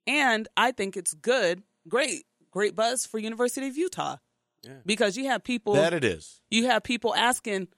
And 0.07 0.49
I 0.57 0.72
think 0.72 0.97
it's 0.97 1.14
good, 1.14 1.62
great, 1.88 2.24
great 2.51 2.74
buzz 2.74 3.07
for 3.07 3.18
University 3.18 3.68
of 3.68 3.76
Utah. 3.76 4.16
Yeah. 4.62 4.74
Because 4.86 5.16
you 5.16 5.26
have 5.26 5.42
people 5.42 5.74
that 5.74 5.92
it 5.92 6.04
is. 6.04 6.40
you 6.50 6.66
have 6.66 6.82
people 6.84 7.14
asking, 7.14 7.68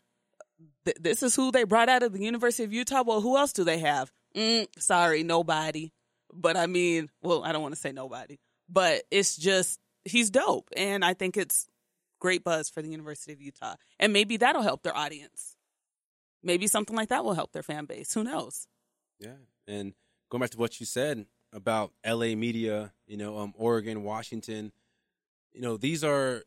"This 1.01 1.23
is 1.23 1.35
who 1.35 1.51
they 1.51 1.65
brought 1.65 1.89
out 1.89 2.03
of 2.03 2.13
the 2.13 2.23
University 2.23 2.65
of 2.65 2.73
Utah." 2.73 3.03
Well, 3.07 3.21
who 3.21 3.37
else 3.39 3.53
do 3.53 3.65
they 3.65 3.79
have? 3.79 4.13
Mm, 4.37 4.67
sorry, 4.79 5.23
nobody. 5.23 5.93
But 6.33 6.57
I 6.57 6.67
mean, 6.67 7.11
well, 7.23 7.43
I 7.45 7.53
don't 7.53 7.63
want 7.63 7.75
to 7.75 7.81
say 7.81 7.93
nobody, 7.93 8.39
but 8.69 9.05
it's 9.11 9.37
just 9.37 9.81
he's 10.05 10.31
dope, 10.31 10.69
and 10.77 11.05
I 11.05 11.15
think 11.15 11.37
it's 11.37 11.69
great 12.21 12.45
buzz 12.45 12.69
for 12.69 12.83
the 12.83 12.89
University 12.91 13.33
of 13.33 13.41
Utah, 13.41 13.77
and 13.99 14.13
maybe 14.13 14.37
that'll 14.37 14.63
help 14.63 14.83
their 14.83 14.97
audience. 14.97 15.57
Maybe 16.43 16.67
something 16.67 16.97
like 16.97 17.09
that 17.09 17.25
will 17.25 17.35
help 17.35 17.53
their 17.53 17.63
fan 17.63 17.87
base. 17.87 18.13
Who 18.13 18.25
knows? 18.25 18.67
Yeah, 19.19 19.37
and 19.67 19.95
going 20.31 20.41
back 20.41 20.51
to 20.51 20.59
what 20.59 20.81
you 20.81 20.87
said 20.87 21.25
about 21.53 21.93
L.A. 22.03 22.35
media, 22.35 22.93
you 23.07 23.17
know, 23.17 23.39
um, 23.39 23.55
Oregon, 23.57 24.03
Washington, 24.03 24.73
you 25.53 25.61
know, 25.63 25.77
these 25.77 26.03
are 26.03 26.43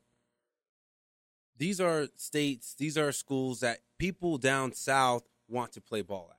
these 1.57 1.79
are 1.81 2.07
states, 2.15 2.75
these 2.77 2.97
are 2.97 3.11
schools 3.11 3.59
that 3.61 3.79
people 3.97 4.37
down 4.37 4.73
south 4.73 5.23
want 5.47 5.71
to 5.73 5.81
play 5.81 6.01
ball 6.01 6.29
at 6.31 6.37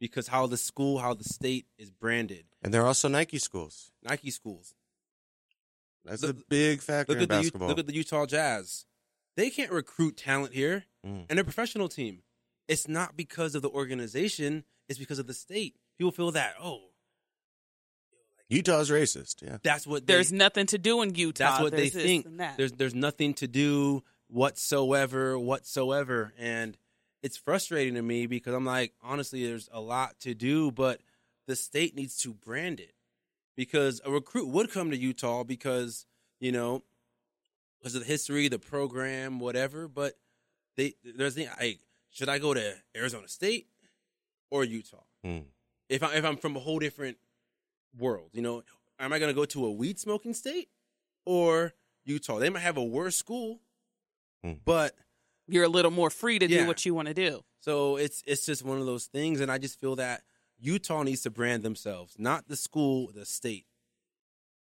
because 0.00 0.28
how 0.28 0.46
the 0.46 0.56
school, 0.56 0.98
how 0.98 1.14
the 1.14 1.24
state 1.24 1.66
is 1.78 1.90
branded. 1.90 2.44
And 2.62 2.72
they're 2.74 2.86
also 2.86 3.08
Nike 3.08 3.38
schools. 3.38 3.90
Nike 4.02 4.30
schools. 4.30 4.74
That's 6.04 6.22
Look- 6.22 6.36
a 6.38 6.44
big 6.48 6.80
factor 6.80 7.12
Look 7.12 7.18
in 7.18 7.22
at 7.24 7.28
the 7.28 7.34
basketball. 7.42 7.68
look 7.68 7.78
at 7.78 7.86
the 7.86 7.94
Utah 7.94 8.26
Jazz. 8.26 8.86
They 9.36 9.50
can't 9.50 9.70
recruit 9.70 10.16
talent 10.16 10.52
here, 10.54 10.84
Mm. 11.06 11.26
and 11.28 11.38
they're 11.38 11.42
a 11.42 11.44
professional 11.44 11.88
team. 11.88 12.22
It's 12.68 12.86
not 12.88 13.16
because 13.16 13.54
of 13.54 13.62
the 13.62 13.70
organization; 13.70 14.64
it's 14.88 14.98
because 14.98 15.18
of 15.18 15.26
the 15.26 15.34
state. 15.34 15.76
People 15.98 16.10
feel 16.12 16.30
that 16.32 16.54
oh, 16.60 16.90
Utah's 18.48 18.90
racist. 18.90 19.42
Yeah. 19.42 19.58
that's 19.62 19.86
what 19.86 20.06
they, 20.06 20.14
There's 20.14 20.32
nothing 20.32 20.66
to 20.66 20.78
do 20.78 21.02
in 21.02 21.14
Utah. 21.14 21.44
that's 21.50 21.62
what 21.62 21.70
they 21.72 21.88
There's 21.88 21.92
this 21.92 22.02
think. 22.02 22.26
There's 22.56 22.72
there's 22.72 22.94
nothing 22.94 23.34
to 23.34 23.46
do 23.46 24.02
whatsoever, 24.30 25.38
whatsoever, 25.38 26.32
and 26.38 26.76
it's 27.22 27.36
frustrating 27.36 27.94
to 27.94 28.02
me 28.02 28.26
because 28.26 28.54
I'm 28.54 28.64
like, 28.64 28.94
honestly, 29.02 29.46
there's 29.46 29.68
a 29.72 29.80
lot 29.80 30.18
to 30.20 30.34
do, 30.34 30.70
but 30.70 31.00
the 31.46 31.56
state 31.56 31.94
needs 31.94 32.16
to 32.18 32.32
brand 32.32 32.80
it 32.80 32.94
because 33.56 34.00
a 34.04 34.10
recruit 34.10 34.48
would 34.48 34.70
come 34.70 34.90
to 34.90 34.96
Utah 34.96 35.44
because 35.44 36.06
you 36.38 36.52
know 36.52 36.82
because 37.78 37.94
of 37.94 38.02
the 38.02 38.06
history, 38.06 38.48
the 38.48 38.58
program, 38.58 39.40
whatever. 39.40 39.88
But 39.88 40.14
they 40.76 40.94
there's 41.04 41.34
the 41.34 41.48
like, 41.60 41.80
should 42.10 42.28
I 42.28 42.38
go 42.38 42.54
to 42.54 42.74
Arizona 42.96 43.28
State 43.28 43.66
or 44.50 44.64
Utah? 44.64 45.04
Hmm. 45.24 45.40
If 45.88 46.02
I 46.02 46.14
if 46.14 46.24
I'm 46.24 46.36
from 46.36 46.56
a 46.56 46.60
whole 46.60 46.78
different 46.78 47.18
world, 47.98 48.30
you 48.32 48.42
know, 48.42 48.62
am 48.98 49.12
I 49.12 49.18
going 49.18 49.30
to 49.30 49.34
go 49.34 49.44
to 49.46 49.66
a 49.66 49.70
weed 49.70 49.98
smoking 49.98 50.34
state 50.34 50.68
or 51.26 51.74
Utah? 52.04 52.38
They 52.38 52.50
might 52.50 52.60
have 52.60 52.76
a 52.76 52.84
worse 52.84 53.16
school, 53.16 53.60
Hmm. 54.44 54.52
but 54.64 54.94
You're 55.48 55.64
a 55.64 55.68
little 55.68 55.90
more 55.90 56.10
free 56.10 56.38
to 56.38 56.48
Yeah. 56.48 56.62
do 56.62 56.66
what 56.68 56.84
you 56.86 56.94
want 56.94 57.08
to 57.08 57.14
do. 57.14 57.42
so 57.60 57.96
it's 57.96 58.22
it's 58.26 58.46
just 58.46 58.62
one 58.64 58.78
of 58.78 58.86
those 58.86 59.06
things, 59.06 59.40
and 59.40 59.50
I 59.50 59.58
just 59.58 59.80
feel 59.80 59.96
that 59.96 60.22
Utah 60.58 61.02
needs 61.02 61.22
to 61.22 61.30
brand 61.30 61.62
themselves, 61.62 62.14
not 62.18 62.48
the 62.48 62.56
school, 62.56 63.10
the 63.12 63.24
state. 63.26 63.66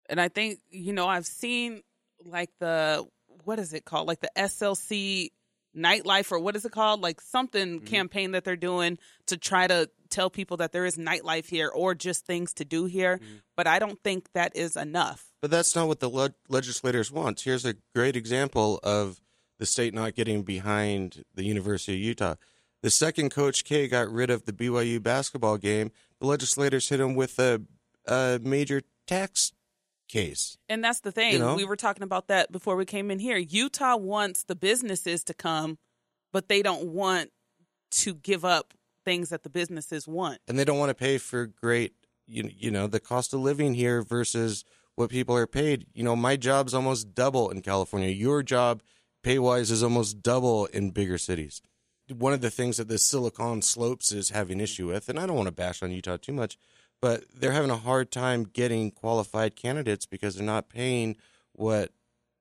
and 0.10 0.20
I 0.20 0.28
think 0.28 0.60
you 0.70 0.94
know 0.94 1.08
I've 1.08 1.26
seen 1.26 1.82
like 2.26 2.50
the 2.60 3.06
what 3.46 3.60
is 3.60 3.74
it 3.74 3.86
called 3.86 4.08
like 4.08 4.20
the 4.20 4.32
SLC 4.38 5.30
nightlife 5.76 6.32
or 6.32 6.40
what 6.40 6.56
is 6.56 6.66
it 6.66 6.72
called 6.72 7.02
like 7.02 7.20
something 7.22 7.78
Mm-hmm. 7.80 7.86
campaign 7.88 8.32
that 8.32 8.44
they're 8.44 8.56
doing 8.56 9.00
to 9.28 9.38
try 9.38 9.66
to 9.66 9.90
tell 10.10 10.30
people 10.30 10.58
that 10.58 10.72
there 10.72 10.86
is 10.86 10.98
nightlife 10.98 11.48
here 11.48 11.70
or 11.70 11.96
just 11.96 12.26
things 12.28 12.54
to 12.56 12.66
do 12.66 12.86
here 12.86 13.18
Mm-hmm. 13.18 13.38
but 13.58 13.66
I 13.66 13.80
don't 13.80 14.00
think 14.04 14.32
that 14.34 14.56
is 14.56 14.76
enough 14.76 15.32
But 15.42 15.50
that's 15.52 15.76
not 15.76 15.88
what 15.88 16.00
the 16.00 16.10
le- 16.10 16.36
legislators 16.48 17.12
want. 17.12 17.42
Here's 17.42 17.66
a 17.66 17.74
great 17.96 18.16
example 18.16 18.80
of 18.84 19.20
the 19.64 19.68
state 19.68 19.94
not 19.94 20.14
getting 20.14 20.44
behind 20.44 21.24
the 21.36 21.46
University 21.46 21.94
of 21.94 22.00
Utah. 22.00 22.36
The 22.82 22.90
second 22.90 23.30
Coach 23.30 23.64
K 23.64 23.88
got 23.88 24.12
rid 24.12 24.30
of 24.30 24.44
the 24.44 24.52
BYU 24.52 25.02
basketball 25.02 25.58
game, 25.58 25.90
the 26.20 26.28
legislators 26.28 26.90
hit 26.90 27.00
him 27.00 27.16
with 27.16 27.40
a, 27.40 27.62
a 28.06 28.42
major 28.44 28.82
tax 29.08 29.54
case. 30.10 30.58
and 30.68 30.84
that's 30.84 31.00
the 31.00 31.14
thing 31.14 31.32
You 31.32 31.40
know? 31.40 31.56
we 31.56 31.64
were 31.64 31.78
talking 31.78 32.04
about 32.04 32.28
that 32.28 32.52
before 32.52 32.76
we 32.76 32.84
came 32.84 33.10
in 33.10 33.20
here 33.20 33.38
Utah 33.38 33.96
wants 33.96 34.44
the 34.44 34.54
businesses 34.56 35.24
to 35.24 35.34
come 35.34 35.78
but 36.34 36.50
they 36.50 36.62
don't 36.62 36.88
want 36.88 37.32
to 37.92 38.14
give 38.14 38.44
up 38.44 38.74
things 39.06 39.30
that 39.30 39.44
the 39.44 39.50
businesses 39.50 40.08
want 40.08 40.40
And 40.48 40.60
they 40.60 40.66
don't 40.66 40.78
want 40.78 40.90
to 40.90 40.94
pay 40.94 41.18
for 41.18 41.46
great, 41.48 41.94
you, 42.28 42.52
you 42.56 42.70
know, 42.70 42.86
the 42.88 43.00
cost 43.00 43.34
of 43.34 43.40
living 43.40 43.74
here 43.76 44.02
versus 44.04 44.66
what 44.96 45.10
people 45.10 45.36
are 45.38 45.48
paid. 45.48 45.88
You 45.94 46.04
know, 46.04 46.16
my 46.16 46.36
job's 46.36 46.74
almost 46.74 47.16
double 47.16 47.50
in 47.50 47.62
California. 47.62 48.10
Your 48.10 48.44
job, 48.44 48.84
pay 49.24 49.40
wise, 49.40 49.72
is 49.72 49.84
almost 49.84 50.22
double 50.22 50.66
in 50.68 50.92
bigger 50.92 51.18
cities. 51.18 51.62
One 52.14 52.34
of 52.34 52.42
the 52.42 52.52
things 52.52 52.78
that 52.78 52.90
the 52.90 52.98
Silicon 52.98 53.62
Slopes 53.62 54.12
is 54.12 54.30
having 54.30 54.60
issue 54.60 54.88
with, 54.88 55.10
and 55.10 55.20
I 55.20 55.26
don't 55.26 55.38
want 55.38 55.48
to 55.48 55.54
bash 55.54 55.82
on 55.82 55.92
Utah 55.92 56.18
too 56.18 56.34
much, 56.34 56.58
but 57.02 57.26
they're 57.34 57.52
having 57.52 57.72
a 57.72 57.78
hard 57.78 58.12
time 58.12 58.44
getting 58.44 58.92
qualified 58.92 59.56
candidates 59.56 60.06
because 60.06 60.36
they're 60.36 60.46
not 60.46 60.70
paying 60.70 61.16
what 61.54 61.92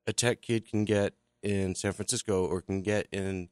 a 0.05 0.13
tech 0.13 0.41
kid 0.41 0.67
can 0.67 0.85
get 0.85 1.13
in 1.41 1.75
San 1.75 1.93
Francisco 1.93 2.45
or 2.45 2.61
can 2.61 2.81
get 2.81 3.07
in 3.11 3.49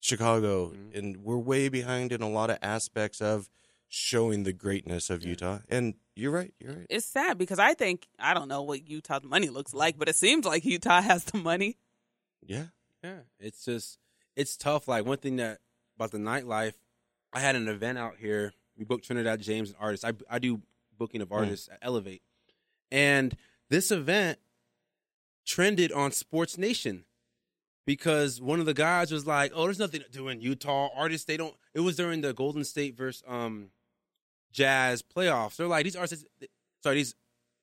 Chicago. 0.00 0.68
Mm-hmm. 0.68 0.98
And 0.98 1.16
we're 1.18 1.38
way 1.38 1.68
behind 1.68 2.12
in 2.12 2.22
a 2.22 2.28
lot 2.28 2.50
of 2.50 2.58
aspects 2.62 3.20
of 3.20 3.48
showing 3.88 4.42
the 4.42 4.52
greatness 4.52 5.10
of 5.10 5.24
Utah. 5.24 5.58
And 5.68 5.94
you're 6.16 6.32
right. 6.32 6.52
You're 6.58 6.72
right. 6.72 6.86
it's 6.90 7.06
sad 7.06 7.38
because 7.38 7.58
I 7.58 7.74
think 7.74 8.06
I 8.18 8.34
don't 8.34 8.48
know 8.48 8.62
what 8.62 8.88
Utah's 8.88 9.22
money 9.24 9.48
looks 9.48 9.74
like, 9.74 9.98
but 9.98 10.08
it 10.08 10.16
seems 10.16 10.44
like 10.44 10.64
Utah 10.64 11.00
has 11.02 11.24
the 11.24 11.38
money. 11.38 11.78
Yeah. 12.46 12.66
Yeah, 13.04 13.18
it's 13.38 13.66
just 13.66 13.98
it's 14.34 14.56
tough. 14.56 14.88
Like 14.88 15.04
one 15.04 15.18
thing 15.18 15.36
that 15.36 15.58
about 15.96 16.10
the 16.10 16.18
nightlife, 16.18 16.72
I 17.34 17.40
had 17.40 17.54
an 17.54 17.68
event 17.68 17.98
out 17.98 18.14
here. 18.18 18.54
We 18.78 18.84
booked 18.84 19.04
Trinidad 19.04 19.42
James 19.42 19.68
and 19.68 19.76
artists. 19.78 20.06
I 20.06 20.12
I 20.30 20.38
do 20.38 20.62
booking 20.96 21.20
of 21.20 21.30
artists 21.30 21.68
at 21.68 21.78
Elevate, 21.82 22.22
and 22.90 23.36
this 23.68 23.90
event 23.90 24.38
trended 25.44 25.92
on 25.92 26.12
Sports 26.12 26.56
Nation 26.56 27.04
because 27.84 28.40
one 28.40 28.58
of 28.58 28.64
the 28.64 28.72
guys 28.72 29.12
was 29.12 29.26
like, 29.26 29.52
"Oh, 29.54 29.64
there's 29.64 29.78
nothing 29.78 30.00
to 30.00 30.10
do 30.10 30.28
in 30.28 30.40
Utah. 30.40 30.88
Artists 30.96 31.26
they 31.26 31.36
don't." 31.36 31.54
It 31.74 31.80
was 31.80 31.96
during 31.96 32.22
the 32.22 32.32
Golden 32.32 32.64
State 32.64 32.96
versus 32.96 33.22
um 33.28 33.68
Jazz 34.50 35.02
playoffs. 35.02 35.56
They're 35.56 35.66
like 35.66 35.84
these 35.84 35.94
artists, 35.96 36.24
sorry, 36.82 36.96
these 36.96 37.14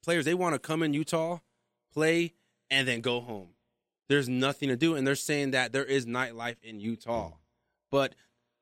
players 0.04 0.26
they 0.26 0.36
want 0.36 0.54
to 0.54 0.60
come 0.60 0.84
in 0.84 0.94
Utah, 0.94 1.40
play, 1.92 2.34
and 2.70 2.88
then 2.88 3.02
go 3.02 3.22
home 3.22 3.56
there's 4.12 4.30
nothing 4.30 4.70
to 4.70 4.76
do 4.76 4.95
and 4.95 5.05
they're 5.05 5.16
saying 5.16 5.51
that 5.51 5.72
there 5.72 5.86
is 5.86 6.05
nightlife 6.05 6.62
in 6.62 6.80
Utah. 6.80 7.30
Mm. 7.30 7.34
But, 7.91 8.16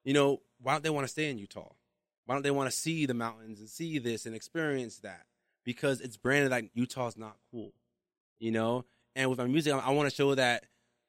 you 0.04 0.14
know, 0.14 0.42
why 0.62 0.74
don't 0.74 0.84
they 0.84 0.90
want 0.90 1.06
to 1.06 1.12
stay 1.12 1.30
in 1.30 1.38
Utah? 1.38 1.72
Why 2.26 2.36
don't 2.36 2.44
they 2.44 2.52
want 2.52 2.70
to 2.70 2.76
see 2.76 3.06
the 3.06 3.14
mountains 3.14 3.60
and 3.60 3.70
see 3.70 3.98
this 3.98 4.26
and 4.26 4.36
experience 4.36 5.00
that? 5.00 5.26
Because 5.66 6.02
it's 6.02 6.18
branded 6.18 6.52
like 6.52 6.70
Utah's 6.74 7.18
not 7.18 7.38
cool. 7.52 7.74
You 8.40 8.52
know? 8.52 8.86
And 9.16 9.30
with 9.30 9.40
my 9.40 9.46
music, 9.46 9.74
I, 9.74 9.80
I 9.80 9.90
want 9.92 10.10
to 10.10 10.16
show 10.16 10.36
that 10.36 10.66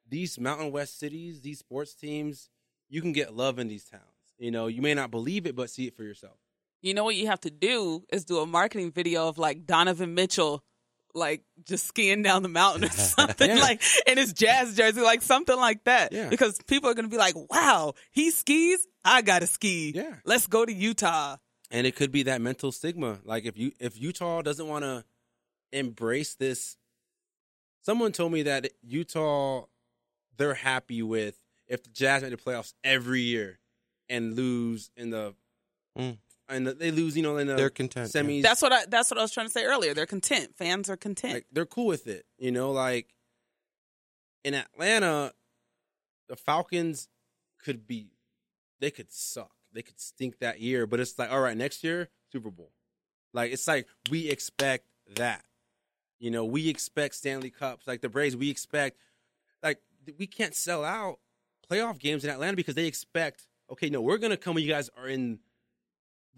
these 0.08 0.40
Mountain 0.40 0.72
West 0.72 0.98
cities, 0.98 1.40
these 1.40 1.58
sports 1.58 1.94
teams, 1.94 2.48
you 2.88 3.00
can 3.00 3.12
get 3.12 3.36
love 3.36 3.58
in 3.58 3.68
these 3.68 3.84
towns. 3.84 4.02
You 4.38 4.50
know, 4.50 4.66
you 4.66 4.82
may 4.82 4.94
not 4.94 5.10
believe 5.10 5.46
it, 5.46 5.54
but 5.54 5.70
see 5.70 5.86
it 5.86 5.96
for 5.96 6.02
yourself. 6.02 6.38
You 6.82 6.94
know 6.94 7.04
what 7.04 7.16
you 7.16 7.26
have 7.26 7.40
to 7.40 7.50
do 7.50 8.04
is 8.10 8.24
do 8.24 8.38
a 8.38 8.46
marketing 8.46 8.90
video 8.90 9.28
of 9.28 9.36
like 9.36 9.66
Donovan 9.66 10.14
Mitchell, 10.14 10.64
like 11.14 11.42
just 11.64 11.86
skiing 11.86 12.22
down 12.22 12.42
the 12.42 12.48
mountain 12.48 12.84
or 12.84 12.88
something 12.90 13.48
Yeah. 13.50 13.56
like 13.60 13.82
in 14.06 14.18
his 14.18 14.32
jazz 14.32 14.74
jersey, 14.76 15.00
like 15.00 15.22
something 15.22 15.56
like 15.56 15.84
that. 15.84 16.12
Yeah. 16.12 16.28
Because 16.28 16.58
people 16.66 16.88
are 16.90 16.94
going 16.94 17.04
to 17.06 17.10
be 17.10 17.16
like, 17.18 17.34
"Wow, 17.50 17.94
he 18.10 18.30
skis. 18.30 18.86
I 19.04 19.22
got 19.22 19.40
to 19.40 19.46
ski. 19.46 19.92
Yeah. 19.94 20.16
let's 20.24 20.46
go 20.46 20.64
to 20.64 20.72
Utah." 20.72 21.36
and 21.72 21.86
it 21.86 21.94
could 21.94 22.10
be 22.10 22.24
that 22.24 22.40
mental 22.40 22.72
stigma 22.72 23.20
like 23.24 23.44
if 23.44 23.56
you 23.56 23.70
if 23.78 23.96
utah 24.00 24.42
doesn't 24.42 24.66
want 24.66 24.82
to 24.84 25.04
embrace 25.72 26.34
this 26.34 26.76
someone 27.82 28.10
told 28.10 28.32
me 28.32 28.42
that 28.42 28.68
utah 28.82 29.64
they're 30.36 30.54
happy 30.54 31.00
with 31.02 31.38
if 31.68 31.82
the 31.84 31.90
Jazz 31.90 32.22
made 32.22 32.32
the 32.32 32.36
playoffs 32.36 32.74
every 32.82 33.20
year 33.20 33.60
and 34.08 34.34
lose 34.34 34.90
in 34.96 35.10
the 35.10 35.34
Mm. 35.98 36.18
And 36.50 36.66
they 36.66 36.90
lose, 36.90 37.16
you 37.16 37.22
know, 37.22 37.36
in 37.36 37.46
the 37.46 37.54
They're 37.54 37.70
content, 37.70 38.10
yeah. 38.14 38.42
That's 38.42 38.62
what 38.62 38.72
I 38.72 38.84
that's 38.86 39.10
what 39.10 39.18
I 39.18 39.22
was 39.22 39.32
trying 39.32 39.46
to 39.46 39.52
say 39.52 39.64
earlier. 39.64 39.94
They're 39.94 40.06
content. 40.06 40.56
Fans 40.56 40.90
are 40.90 40.96
content. 40.96 41.34
like 41.34 41.46
they're 41.52 41.66
cool 41.66 41.86
with 41.86 42.06
it. 42.06 42.26
You 42.38 42.50
know, 42.50 42.72
like 42.72 43.14
in 44.44 44.54
Atlanta, 44.54 45.32
the 46.28 46.36
Falcons 46.36 47.08
could 47.62 47.86
be 47.86 48.08
they 48.80 48.90
could 48.90 49.12
suck. 49.12 49.52
They 49.72 49.82
could 49.82 50.00
stink 50.00 50.38
that 50.40 50.60
year, 50.60 50.86
but 50.86 50.98
it's 50.98 51.18
like, 51.18 51.30
all 51.30 51.40
right, 51.40 51.56
next 51.56 51.84
year, 51.84 52.08
Super 52.32 52.50
Bowl. 52.50 52.72
Like 53.32 53.52
it's 53.52 53.68
like 53.68 53.86
we 54.10 54.28
expect 54.28 54.86
that. 55.16 55.44
You 56.18 56.30
know, 56.30 56.44
we 56.44 56.68
expect 56.68 57.14
Stanley 57.14 57.50
Cups. 57.50 57.86
Like 57.86 58.00
the 58.00 58.08
Braves, 58.08 58.36
we 58.36 58.50
expect 58.50 58.98
like 59.62 59.80
we 60.18 60.26
can't 60.26 60.54
sell 60.54 60.84
out 60.84 61.18
playoff 61.70 61.98
games 61.98 62.24
in 62.24 62.30
Atlanta 62.30 62.56
because 62.56 62.74
they 62.74 62.86
expect, 62.86 63.46
okay, 63.70 63.88
no, 63.90 64.00
we're 64.00 64.18
gonna 64.18 64.36
come 64.36 64.54
when 64.54 64.64
you 64.64 64.70
guys 64.70 64.90
are 64.96 65.08
in 65.08 65.38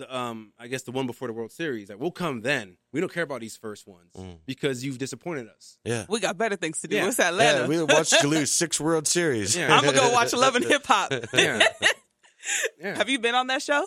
the 0.03 0.17
um 0.17 0.53
I 0.59 0.67
guess 0.69 0.83
the 0.83 0.93
one 0.93 1.07
before 1.07 1.29
the 1.29 1.35
World 1.35 1.53
Series. 1.53 1.89
Like 1.89 1.99
we'll 2.01 2.11
come 2.11 2.41
then. 2.43 2.77
We 2.93 3.01
don't 3.01 3.13
care 3.13 3.23
about 3.25 3.41
these 3.41 3.57
first 3.57 3.87
ones 3.87 4.13
Mm. 4.17 4.39
because 4.47 4.85
you've 4.85 4.99
disappointed 4.99 5.49
us. 5.49 5.79
Yeah. 5.85 6.05
we 6.09 6.21
got 6.21 6.37
better 6.39 6.57
things 6.57 6.81
to 6.81 6.89
do. 6.89 6.97
Yeah. 6.97 7.09
It's 7.09 7.19
Atlanta. 7.21 7.61
Yeah, 7.63 7.67
we 7.69 7.83
watched 7.83 8.13
you 8.23 8.29
lose 8.29 8.51
six 8.53 8.79
World 8.81 9.07
Series. 9.07 9.57
Yeah. 9.57 9.75
I'm 9.75 9.85
gonna 9.85 9.97
go 9.97 10.13
watch 10.13 10.33
Love 10.33 10.57
and 10.57 10.65
Hip 10.73 10.85
Hop. 10.87 11.13
Yeah. 11.33 11.63
yeah. 12.81 12.97
Have 12.97 13.09
you 13.09 13.19
been 13.19 13.35
on 13.35 13.47
that 13.49 13.63
show? 13.63 13.87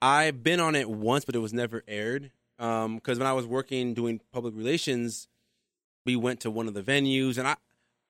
I've 0.00 0.42
been 0.42 0.60
on 0.60 0.74
it 0.74 0.88
once, 0.88 1.24
but 1.24 1.34
it 1.34 1.40
was 1.40 1.52
never 1.52 1.82
aired. 1.88 2.30
Um, 2.58 2.96
because 2.96 3.18
when 3.18 3.26
I 3.26 3.32
was 3.32 3.46
working 3.46 3.94
doing 3.94 4.20
public 4.32 4.54
relations, 4.56 5.28
we 6.04 6.16
went 6.16 6.40
to 6.40 6.50
one 6.50 6.66
of 6.68 6.74
the 6.74 6.82
venues, 6.82 7.38
and 7.38 7.46
I, 7.48 7.56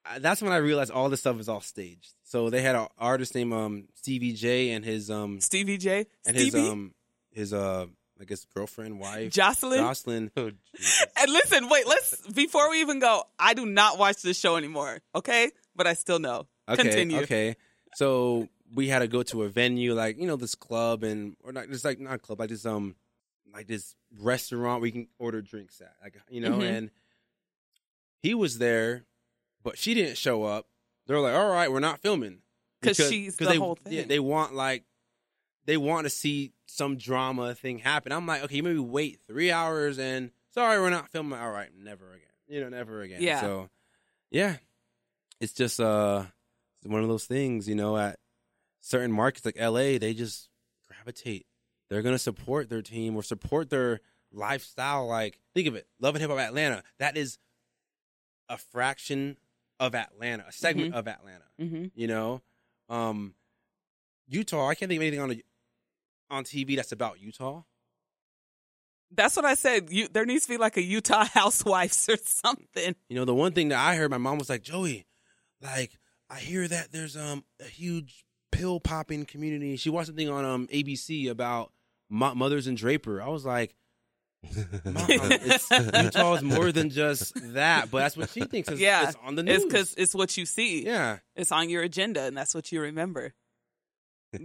I 0.04 0.18
that's 0.18 0.40
when 0.40 0.52
I 0.52 0.56
realized 0.56 0.90
all 0.90 1.08
this 1.10 1.20
stuff 1.20 1.38
is 1.40 1.48
all 1.48 1.60
staged. 1.60 2.14
So 2.24 2.48
they 2.50 2.62
had 2.62 2.74
an 2.76 2.86
artist 2.98 3.34
named 3.34 3.52
um 3.52 3.88
Stevie 3.94 4.32
J 4.32 4.70
and 4.70 4.84
his 4.84 5.10
um 5.10 5.40
Stevie 5.40 5.76
J, 5.78 6.06
and 6.26 6.36
Stevie, 6.36 6.58
his 6.60 6.68
um 6.70 6.94
his 7.38 7.52
uh 7.54 7.86
I 8.20 8.24
guess 8.24 8.44
girlfriend 8.46 8.98
wife 8.98 9.32
Joseline. 9.32 9.78
Joseline. 9.78 10.30
Oh, 10.36 10.50
And 11.20 11.32
listen, 11.32 11.68
wait, 11.68 11.86
let's 11.86 12.16
before 12.32 12.68
we 12.70 12.80
even 12.80 12.98
go. 12.98 13.22
I 13.38 13.54
do 13.54 13.64
not 13.64 13.96
watch 13.98 14.22
this 14.22 14.38
show 14.38 14.56
anymore. 14.56 14.98
Okay, 15.14 15.50
but 15.76 15.86
I 15.86 15.94
still 15.94 16.18
know. 16.18 16.46
Okay, 16.68 16.82
Continue. 16.82 17.20
okay. 17.20 17.56
So 17.94 18.48
we 18.74 18.88
had 18.88 18.98
to 18.98 19.08
go 19.08 19.22
to 19.22 19.44
a 19.44 19.48
venue, 19.48 19.94
like 19.94 20.18
you 20.18 20.26
know, 20.26 20.36
this 20.36 20.54
club 20.56 21.04
and 21.04 21.36
or 21.44 21.52
not 21.52 21.68
just 21.68 21.84
like 21.84 22.00
not 22.00 22.14
a 22.14 22.18
club, 22.18 22.40
like 22.40 22.50
this 22.50 22.66
um, 22.66 22.96
like 23.54 23.66
this 23.68 23.94
restaurant 24.20 24.80
where 24.80 24.86
you 24.88 24.92
can 24.92 25.08
order 25.18 25.40
drinks 25.40 25.80
at, 25.80 25.94
like 26.02 26.16
you 26.28 26.40
know. 26.40 26.58
Mhm. 26.58 26.62
And 26.76 26.90
he 28.20 28.34
was 28.34 28.58
there, 28.58 29.04
but 29.62 29.78
she 29.78 29.94
didn't 29.94 30.18
show 30.18 30.42
up. 30.42 30.66
They're 31.06 31.20
like, 31.20 31.34
"All 31.34 31.48
right, 31.48 31.70
we're 31.70 31.80
not 31.80 32.00
filming 32.00 32.42
'Cause 32.82 32.96
Because- 32.96 33.10
she's 33.10 33.36
'cause 33.36 33.46
the 33.48 33.52
they, 33.54 33.58
whole 33.58 33.78
Yeah, 33.88 34.02
they 34.04 34.18
want 34.18 34.54
like 34.54 34.84
they 35.68 35.76
want 35.76 36.06
to 36.06 36.10
see 36.10 36.54
some 36.64 36.96
drama 36.96 37.54
thing 37.54 37.78
happen. 37.78 38.10
I'm 38.10 38.26
like, 38.26 38.42
okay, 38.44 38.62
maybe 38.62 38.78
wait 38.78 39.20
three 39.26 39.52
hours 39.52 39.98
and 39.98 40.30
sorry, 40.54 40.80
we're 40.80 40.88
not 40.88 41.10
filming. 41.10 41.38
All 41.38 41.50
right, 41.50 41.68
never 41.78 42.06
again. 42.06 42.22
You 42.48 42.62
know, 42.62 42.70
never 42.70 43.02
again. 43.02 43.20
Yeah. 43.20 43.42
So, 43.42 43.68
yeah, 44.30 44.56
it's 45.42 45.52
just 45.52 45.78
uh 45.78 46.24
one 46.84 47.02
of 47.02 47.08
those 47.08 47.26
things. 47.26 47.68
You 47.68 47.74
know, 47.74 47.98
at 47.98 48.18
certain 48.80 49.12
markets 49.12 49.44
like 49.44 49.60
LA, 49.60 49.98
they 49.98 50.14
just 50.14 50.48
gravitate. 50.88 51.44
They're 51.90 52.00
gonna 52.00 52.18
support 52.18 52.70
their 52.70 52.80
team 52.80 53.14
or 53.14 53.22
support 53.22 53.68
their 53.68 54.00
lifestyle. 54.32 55.06
Like, 55.06 55.38
think 55.54 55.68
of 55.68 55.74
it, 55.74 55.86
Love 56.00 56.14
and 56.14 56.22
Hip 56.22 56.30
Hop 56.30 56.40
Atlanta. 56.40 56.82
That 56.98 57.18
is 57.18 57.36
a 58.48 58.56
fraction 58.56 59.36
of 59.78 59.94
Atlanta, 59.94 60.46
a 60.48 60.52
segment 60.52 60.94
of 60.94 61.06
Atlanta 61.06 61.44
hmm 61.60 61.86
you 61.94 62.06
know 62.06 62.40
um 62.88 63.34
utah 64.28 64.68
i 64.68 64.74
can't 64.74 64.88
think 64.88 64.98
of 64.98 65.02
anything 65.02 65.20
on 65.20 65.30
a, 65.32 65.42
on 66.30 66.44
tv 66.44 66.76
that's 66.76 66.92
about 66.92 67.20
utah 67.20 67.62
That's 69.10 69.36
what 69.36 69.46
I 69.46 69.54
said. 69.54 69.88
You, 69.90 70.08
there 70.08 70.26
needs 70.26 70.44
to 70.44 70.50
be 70.50 70.58
like 70.58 70.76
a 70.76 70.82
Utah 70.82 71.24
Housewives 71.32 72.08
or 72.10 72.16
something. 72.22 72.94
you 73.08 73.16
know 73.16 73.24
the 73.24 73.34
one 73.34 73.52
thing 73.52 73.68
that 73.70 73.78
i 73.78 73.96
heard 73.96 74.10
my 74.10 74.18
mom 74.18 74.38
was 74.38 74.48
like 74.50 74.62
joey 74.62 75.06
like 75.62 75.92
i 76.30 76.38
hear 76.38 76.68
that 76.68 76.92
there's 76.92 77.16
um 77.16 77.42
a 77.60 77.64
huge 77.64 78.24
pill 78.52 78.80
popping 78.80 79.24
community 79.24 79.76
she 79.76 79.88
watched 79.90 80.08
something 80.08 80.28
on 80.28 80.44
um 80.44 80.66
abc 80.68 81.30
about 81.30 81.72
mo- 82.10 82.34
mothers 82.34 82.66
and 82.66 82.76
draper 82.76 83.22
i 83.22 83.28
was 83.28 83.44
like 83.46 83.74
Mom, 84.44 84.54
it's, 84.84 85.68
utah 85.70 86.34
is 86.34 86.42
more 86.44 86.70
than 86.70 86.90
just 86.90 87.32
that 87.54 87.90
but 87.90 87.98
that's 87.98 88.16
what 88.16 88.30
she 88.30 88.42
thinks 88.42 88.68
is, 88.70 88.78
Yeah, 88.80 89.08
it's 89.08 89.16
on 89.24 89.34
the 89.34 89.42
news 89.42 89.56
It's 89.56 89.64
because 89.64 89.94
it's 89.98 90.14
what 90.14 90.36
you 90.36 90.46
see. 90.46 90.84
yeah 90.84 91.18
It's 91.34 91.50
on 91.50 91.68
your 91.68 91.82
agenda, 91.82 92.22
and 92.22 92.36
that's 92.36 92.54
what 92.54 92.70
you 92.70 92.80
remember. 92.80 93.34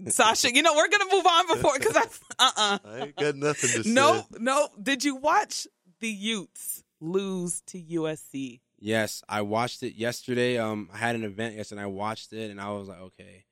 Sasha, 0.08 0.54
you 0.54 0.62
know 0.62 0.74
we're 0.76 0.88
gonna 0.90 1.12
move 1.12 1.26
on 1.26 1.48
before 1.48 1.78
because 1.78 1.98
I 1.98 2.04
uh 2.40 2.52
uh 2.56 2.80
I 2.86 3.00
ain't 3.00 3.16
got 3.16 3.36
nothing 3.36 3.70
to 3.72 3.84
say. 3.84 3.90
no 3.90 4.26
no. 4.32 4.70
Did 4.82 5.04
you 5.04 5.16
watch 5.16 5.68
the 6.00 6.10
Utes 6.10 6.84
lose 7.02 7.62
to 7.68 7.82
USC? 7.82 8.62
Yes, 8.80 9.24
I 9.30 9.42
watched 9.42 9.82
it 9.84 9.96
yesterday. 9.96 10.58
Um, 10.58 10.90
I 10.94 10.98
had 10.98 11.16
an 11.16 11.24
event 11.24 11.56
yesterday. 11.56 11.82
and 11.82 11.88
I 11.90 11.92
watched 11.92 12.34
it, 12.34 12.52
and 12.52 12.60
I 12.60 12.72
was 12.72 12.90
like, 12.90 13.00
okay. 13.00 13.46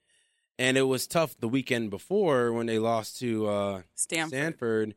And 0.58 0.76
it 0.76 0.82
was 0.82 1.06
tough 1.06 1.34
the 1.38 1.48
weekend 1.48 1.88
before 1.90 2.52
when 2.52 2.66
they 2.66 2.78
lost 2.78 3.18
to 3.20 3.46
uh, 3.46 3.82
Stanford. 3.94 4.28
Stanford, 4.28 4.94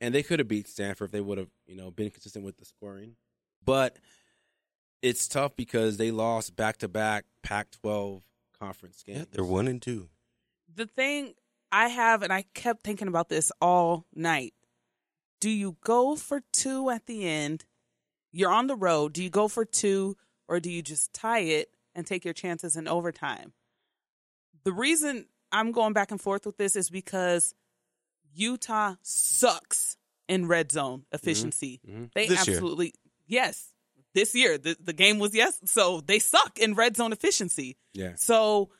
and 0.00 0.14
they 0.14 0.22
could 0.22 0.38
have 0.38 0.46
beat 0.46 0.68
Stanford 0.68 1.06
if 1.06 1.12
they 1.12 1.20
would 1.20 1.38
have, 1.38 1.50
you 1.66 1.74
know, 1.74 1.90
been 1.90 2.10
consistent 2.10 2.44
with 2.44 2.58
the 2.58 2.64
scoring. 2.64 3.16
But 3.64 3.98
it's 5.02 5.26
tough 5.26 5.56
because 5.56 5.96
they 5.96 6.12
lost 6.12 6.54
back 6.54 6.76
to 6.78 6.88
back 6.88 7.24
Pac-12 7.42 8.22
conference 8.58 9.02
games. 9.02 9.18
Yeah, 9.18 9.24
they're 9.32 9.44
one 9.44 9.66
and 9.66 9.82
two. 9.82 10.08
The 10.76 10.86
thing 10.86 11.34
I 11.72 11.88
have, 11.88 12.22
and 12.22 12.32
I 12.32 12.44
kept 12.54 12.84
thinking 12.84 13.08
about 13.08 13.28
this 13.28 13.50
all 13.60 14.06
night. 14.14 14.54
Do 15.40 15.50
you 15.50 15.76
go 15.84 16.16
for 16.16 16.42
two 16.52 16.90
at 16.90 17.06
the 17.06 17.26
end? 17.26 17.64
You're 18.32 18.52
on 18.52 18.66
the 18.66 18.76
road. 18.76 19.12
Do 19.12 19.22
you 19.22 19.30
go 19.30 19.48
for 19.48 19.64
two, 19.64 20.16
or 20.48 20.60
do 20.60 20.70
you 20.70 20.82
just 20.82 21.12
tie 21.12 21.40
it 21.40 21.70
and 21.94 22.06
take 22.06 22.24
your 22.24 22.34
chances 22.34 22.76
in 22.76 22.86
overtime? 22.88 23.52
The 24.64 24.72
reason 24.72 25.26
I'm 25.52 25.72
going 25.72 25.92
back 25.92 26.10
and 26.10 26.20
forth 26.20 26.44
with 26.46 26.56
this 26.58 26.76
is 26.76 26.90
because 26.90 27.54
Utah 28.34 28.96
sucks 29.02 29.96
in 30.28 30.46
red 30.48 30.72
zone 30.72 31.04
efficiency. 31.12 31.80
mhm. 31.88 32.10
They 32.14 32.26
This 32.28 32.46
year. 32.46 32.56
absolutely 32.56 32.92
yes. 33.26 33.72
This 34.14 34.34
year, 34.34 34.56
the, 34.58 34.76
the 34.82 34.94
game 34.94 35.18
was 35.18 35.34
yes, 35.34 35.60
so 35.66 36.00
they 36.00 36.18
suck 36.18 36.58
in 36.58 36.74
red 36.74 36.96
zone 36.96 37.12
efficiency. 37.12 37.76
Yeah. 37.92 38.14
So, 38.16 38.70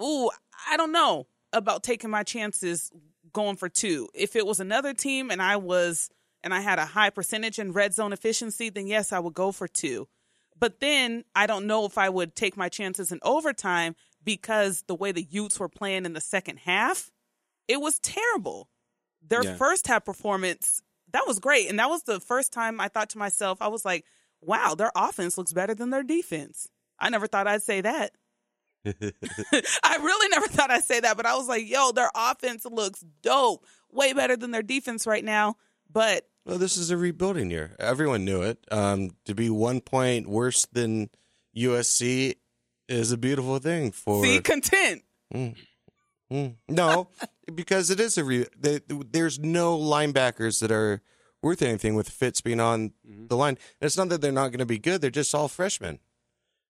ooh, 0.00 0.30
I 0.68 0.76
don't 0.76 0.92
know 0.92 1.26
about 1.52 1.82
taking 1.82 2.10
my 2.10 2.22
chances 2.22 2.90
going 3.32 3.56
for 3.56 3.68
two. 3.68 4.08
If 4.14 4.36
it 4.36 4.46
was 4.46 4.60
another 4.60 4.94
team 4.94 5.30
and 5.30 5.40
I 5.42 5.56
was 5.56 6.10
and 6.42 6.54
I 6.54 6.60
had 6.60 6.78
a 6.78 6.86
high 6.86 7.10
percentage 7.10 7.58
in 7.58 7.72
red 7.72 7.92
zone 7.94 8.12
efficiency, 8.12 8.70
then 8.70 8.86
yes, 8.86 9.12
I 9.12 9.18
would 9.18 9.34
go 9.34 9.52
for 9.52 9.68
two. 9.68 10.08
But 10.58 10.80
then 10.80 11.24
I 11.34 11.46
don't 11.46 11.66
know 11.66 11.84
if 11.86 11.96
I 11.98 12.08
would 12.08 12.34
take 12.34 12.56
my 12.56 12.68
chances 12.68 13.12
in 13.12 13.18
overtime 13.22 13.94
because 14.22 14.84
the 14.86 14.94
way 14.94 15.12
the 15.12 15.26
Utes 15.30 15.58
were 15.58 15.68
playing 15.68 16.04
in 16.04 16.12
the 16.12 16.20
second 16.20 16.58
half, 16.60 17.10
it 17.68 17.80
was 17.80 17.98
terrible. 17.98 18.68
Their 19.26 19.44
Yeah. 19.44 19.56
first 19.56 19.86
half 19.86 20.04
performance, 20.04 20.82
that 21.12 21.26
was 21.26 21.38
great. 21.38 21.68
And 21.68 21.78
that 21.78 21.88
was 21.88 22.02
the 22.02 22.20
first 22.20 22.52
time 22.52 22.80
I 22.80 22.88
thought 22.88 23.10
to 23.10 23.18
myself, 23.18 23.60
I 23.60 23.68
was 23.68 23.84
like, 23.84 24.04
wow, 24.40 24.74
their 24.74 24.92
offense 24.94 25.36
looks 25.38 25.52
better 25.52 25.74
than 25.74 25.90
their 25.90 26.02
defense. 26.02 26.68
I 26.98 27.08
never 27.10 27.26
thought 27.26 27.46
I'd 27.46 27.62
say 27.62 27.80
that. 27.80 28.12
I 28.86 29.96
really 29.96 30.28
never 30.28 30.46
thought 30.46 30.70
I'd 30.70 30.84
say 30.84 31.00
that, 31.00 31.16
but 31.16 31.26
I 31.26 31.36
was 31.36 31.48
like, 31.48 31.68
yo, 31.68 31.92
their 31.92 32.10
offense 32.14 32.64
looks 32.64 33.04
dope. 33.22 33.66
Way 33.92 34.12
better 34.12 34.36
than 34.36 34.52
their 34.52 34.62
defense 34.62 35.06
right 35.06 35.24
now. 35.24 35.56
But 35.92 36.28
Well, 36.46 36.58
this 36.58 36.76
is 36.76 36.90
a 36.90 36.96
rebuilding 36.96 37.50
year. 37.50 37.74
Everyone 37.78 38.24
knew 38.24 38.42
it. 38.42 38.58
Um, 38.70 39.10
to 39.24 39.34
be 39.34 39.50
one 39.50 39.80
point 39.80 40.28
worse 40.28 40.66
than 40.66 41.10
USC 41.56 42.36
is 42.88 43.12
a 43.12 43.16
beautiful 43.16 43.58
thing 43.58 43.92
for. 43.92 44.24
see, 44.24 44.40
content. 44.40 45.02
Mm. 45.34 45.56
No, 46.68 47.08
because 47.54 47.90
it 47.90 48.00
is 48.00 48.16
a 48.16 48.24
re- 48.24 48.46
they, 48.58 48.80
there's 48.88 49.38
no 49.38 49.78
linebackers 49.78 50.60
that 50.60 50.70
are 50.70 51.02
worth 51.42 51.62
anything 51.62 51.94
with 51.94 52.08
Fitz 52.08 52.40
being 52.40 52.60
on 52.60 52.92
the 53.04 53.36
line. 53.36 53.58
And 53.80 53.86
it's 53.86 53.96
not 53.96 54.08
that 54.10 54.20
they're 54.20 54.32
not 54.32 54.48
going 54.48 54.58
to 54.60 54.66
be 54.66 54.78
good; 54.78 55.00
they're 55.00 55.10
just 55.10 55.34
all 55.34 55.48
freshmen, 55.48 55.98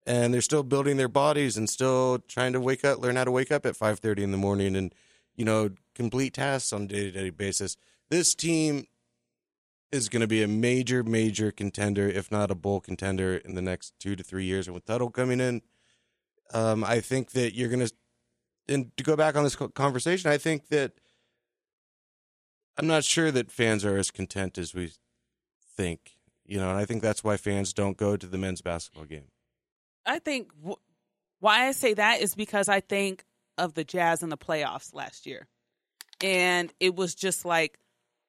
and 0.06 0.32
they're 0.32 0.40
still 0.40 0.62
building 0.62 0.96
their 0.96 1.08
bodies 1.08 1.56
and 1.56 1.68
still 1.68 2.18
trying 2.28 2.52
to 2.52 2.60
wake 2.60 2.84
up, 2.84 2.98
learn 2.98 3.16
how 3.16 3.24
to 3.24 3.30
wake 3.30 3.52
up 3.52 3.66
at 3.66 3.76
five 3.76 3.98
thirty 3.98 4.22
in 4.22 4.30
the 4.30 4.36
morning, 4.36 4.76
and 4.76 4.94
you 5.36 5.44
know 5.44 5.70
complete 5.94 6.34
tasks 6.34 6.72
on 6.72 6.82
a 6.82 6.86
day 6.86 7.10
to 7.10 7.10
day 7.10 7.30
basis. 7.30 7.76
This 8.08 8.34
team 8.34 8.86
is 9.92 10.08
going 10.08 10.20
to 10.20 10.26
be 10.26 10.42
a 10.42 10.48
major, 10.48 11.02
major 11.02 11.50
contender, 11.50 12.08
if 12.08 12.30
not 12.30 12.50
a 12.50 12.54
bowl 12.54 12.80
contender, 12.80 13.36
in 13.36 13.54
the 13.54 13.62
next 13.62 13.92
two 13.98 14.14
to 14.14 14.22
three 14.22 14.44
years. 14.44 14.68
And 14.68 14.74
with 14.74 14.84
Tuttle 14.84 15.10
coming 15.10 15.40
in, 15.40 15.62
um, 16.52 16.84
I 16.84 17.00
think 17.00 17.32
that 17.32 17.54
you're 17.54 17.68
going 17.68 17.86
to 17.86 17.92
and 18.68 18.96
to 18.96 19.04
go 19.04 19.16
back 19.16 19.36
on 19.36 19.42
this 19.42 19.56
conversation, 19.56 20.30
I 20.30 20.38
think 20.38 20.68
that 20.68 20.92
I'm 22.78 22.86
not 22.86 23.04
sure 23.04 23.30
that 23.32 23.50
fans 23.50 23.84
are 23.84 23.96
as 23.96 24.10
content 24.10 24.56
as 24.56 24.74
we 24.74 24.92
think. 25.76 26.16
You 26.46 26.58
know, 26.58 26.70
and 26.70 26.78
I 26.78 26.84
think 26.84 27.02
that's 27.02 27.22
why 27.22 27.36
fans 27.36 27.72
don't 27.72 27.96
go 27.96 28.16
to 28.16 28.26
the 28.26 28.38
men's 28.38 28.62
basketball 28.62 29.04
game. 29.04 29.28
I 30.06 30.18
think 30.18 30.48
w- 30.58 30.76
Why 31.40 31.66
I 31.68 31.72
say 31.72 31.94
that 31.94 32.20
is 32.20 32.34
because 32.34 32.68
I 32.68 32.80
think 32.80 33.24
of 33.58 33.74
the 33.74 33.84
Jazz 33.84 34.22
in 34.22 34.28
the 34.30 34.36
playoffs 34.38 34.94
last 34.94 35.26
year. 35.26 35.46
And 36.22 36.72
it 36.80 36.94
was 36.94 37.14
just 37.14 37.44
like, 37.44 37.78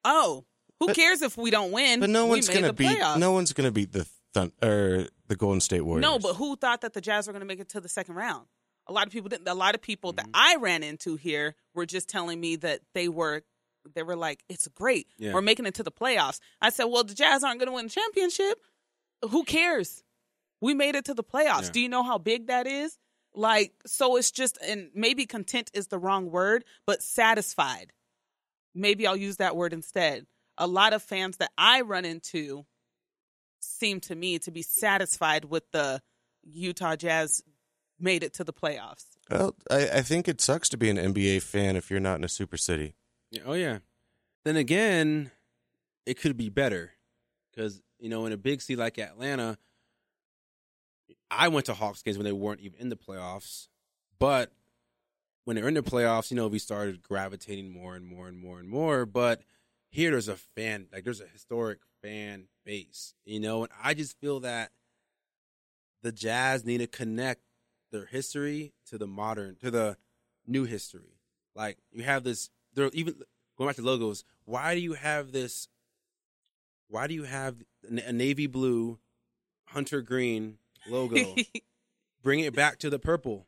oh, 0.04 0.44
who 0.80 0.86
But- 0.88 0.96
cares 0.96 1.22
if 1.22 1.36
we 1.36 1.50
don't 1.50 1.72
win? 1.72 2.00
But 2.00 2.10
no 2.10 2.26
one's 2.26 2.48
gonna 2.48 2.72
beat. 2.72 2.98
playoffs. 2.98 3.18
No 3.18 3.32
one's 3.32 3.52
gonna 3.52 3.70
beat 3.70 3.92
the 3.92 4.06
Thun- 4.34 4.52
or 4.62 5.08
the 5.28 5.36
Golden 5.36 5.60
State 5.60 5.82
Warriors. 5.82 6.00
No, 6.02 6.18
but 6.18 6.34
who 6.36 6.56
thought 6.56 6.80
that 6.80 6.94
the 6.94 7.02
Jazz 7.02 7.26
were 7.26 7.34
going 7.34 7.40
to 7.40 7.46
make 7.46 7.60
it 7.60 7.68
to 7.70 7.80
the 7.82 7.88
second 7.88 8.14
round? 8.14 8.46
A 8.86 8.92
lot 8.94 9.06
of 9.06 9.12
people 9.12 9.28
didn't. 9.28 9.46
A 9.46 9.52
lot 9.52 9.74
of 9.74 9.82
people 9.82 10.14
Mm-hmm. 10.14 10.30
that 10.30 10.38
I 10.38 10.56
ran 10.56 10.82
into 10.82 11.16
here 11.16 11.54
were 11.74 11.84
just 11.84 12.08
telling 12.08 12.40
me 12.40 12.56
that 12.56 12.80
they 12.94 13.08
were, 13.10 13.42
they 13.94 14.02
were 14.02 14.16
like, 14.16 14.42
"It's 14.48 14.66
great, 14.68 15.06
Yeah. 15.18 15.34
we're 15.34 15.42
making 15.42 15.66
it 15.66 15.74
to 15.74 15.82
the 15.82 15.92
playoffs." 15.92 16.40
I 16.62 16.70
said, 16.70 16.84
"Well, 16.84 17.04
the 17.04 17.12
Jazz 17.14 17.44
aren't 17.44 17.58
going 17.60 17.66
to 17.68 17.74
win 17.74 17.84
the 17.88 17.90
championship. 17.90 18.58
Who 19.30 19.44
cares? 19.44 20.02
We 20.62 20.72
made 20.72 20.94
it 20.94 21.04
to 21.06 21.14
the 21.14 21.24
playoffs. 21.24 21.64
Yeah. 21.64 21.70
Do 21.72 21.80
you 21.80 21.88
know 21.88 22.02
how 22.02 22.16
big 22.16 22.46
that 22.46 22.66
is? 22.66 22.96
Like, 23.34 23.74
so 23.84 24.16
it's 24.16 24.30
just, 24.30 24.58
and 24.66 24.90
maybe 24.94 25.26
content 25.26 25.70
is 25.74 25.88
the 25.88 25.98
wrong 25.98 26.30
word, 26.30 26.64
but 26.86 27.02
satisfied. 27.02 27.92
Maybe 28.74 29.06
I'll 29.06 29.16
use 29.16 29.36
that 29.38 29.56
word 29.56 29.72
instead. 29.72 30.26
A 30.56 30.66
lot 30.66 30.92
of 30.92 31.02
fans 31.02 31.38
that 31.38 31.50
I 31.58 31.80
run 31.80 32.04
into 32.04 32.64
seem 33.58 34.00
to 34.00 34.14
me 34.14 34.38
to 34.40 34.50
be 34.50 34.62
satisfied 34.62 35.46
with 35.46 35.70
the 35.72 36.00
Utah 36.42 36.96
Jazz 36.96 37.42
made 37.98 38.22
it 38.22 38.34
to 38.34 38.44
the 38.44 38.52
playoffs. 38.52 39.06
Well, 39.30 39.56
I, 39.70 39.88
I 39.88 40.02
think 40.02 40.28
it 40.28 40.40
sucks 40.40 40.68
to 40.70 40.76
be 40.76 40.90
an 40.90 40.96
NBA 40.96 41.42
fan 41.42 41.76
if 41.76 41.90
you're 41.90 42.00
not 42.00 42.16
in 42.18 42.24
a 42.24 42.28
super 42.28 42.56
city. 42.56 42.94
Yeah, 43.30 43.42
oh 43.46 43.54
yeah. 43.54 43.78
Then 44.44 44.56
again, 44.56 45.30
it 46.04 46.20
could 46.20 46.36
be 46.36 46.48
better 46.50 46.92
because 47.50 47.80
you 47.98 48.08
know 48.08 48.26
in 48.26 48.32
a 48.32 48.36
big 48.36 48.60
city 48.60 48.76
like 48.76 48.98
Atlanta, 48.98 49.56
I 51.32 51.48
went 51.48 51.66
to 51.66 51.74
Hawks 51.74 52.02
games 52.02 52.18
when 52.18 52.24
they 52.24 52.32
weren't 52.32 52.60
even 52.60 52.78
in 52.78 52.88
the 52.88 52.96
playoffs, 52.96 53.68
but 54.18 54.52
when 55.44 55.56
they're 55.56 55.68
in 55.68 55.74
the 55.74 55.82
playoffs, 55.82 56.30
you 56.30 56.36
know 56.36 56.48
we 56.48 56.58
started 56.58 57.02
gravitating 57.02 57.72
more 57.72 57.94
and 57.96 58.06
more 58.06 58.28
and 58.28 58.38
more 58.38 58.60
and 58.60 58.68
more. 58.68 59.06
But 59.06 59.40
here, 59.90 60.10
there's 60.10 60.28
a 60.28 60.36
fan 60.36 60.86
like 60.92 61.04
there's 61.04 61.20
a 61.20 61.26
historic 61.26 61.78
fan 62.02 62.48
base, 62.64 63.14
you 63.24 63.40
know, 63.40 63.62
and 63.62 63.72
I 63.82 63.94
just 63.94 64.18
feel 64.20 64.40
that 64.40 64.70
the 66.02 66.12
Jazz 66.12 66.64
need 66.64 66.78
to 66.78 66.86
connect 66.86 67.42
their 67.90 68.06
history 68.06 68.74
to 68.86 68.98
the 68.98 69.06
modern 69.06 69.56
to 69.56 69.70
the 69.70 69.96
new 70.46 70.64
history. 70.64 71.18
Like 71.54 71.78
you 71.92 72.02
have 72.02 72.24
this, 72.24 72.50
there 72.74 72.90
even 72.92 73.14
going 73.56 73.68
back 73.68 73.76
to 73.76 73.82
logos. 73.82 74.24
Why 74.44 74.74
do 74.74 74.80
you 74.80 74.94
have 74.94 75.32
this? 75.32 75.68
Why 76.88 77.06
do 77.06 77.14
you 77.14 77.24
have 77.24 77.56
a 77.88 78.12
navy 78.12 78.46
blue, 78.46 78.98
hunter 79.68 80.02
green 80.02 80.58
logo? 80.88 81.16
Bring 82.22 82.40
it 82.40 82.54
back 82.54 82.78
to 82.80 82.90
the 82.90 82.98
purple. 82.98 83.46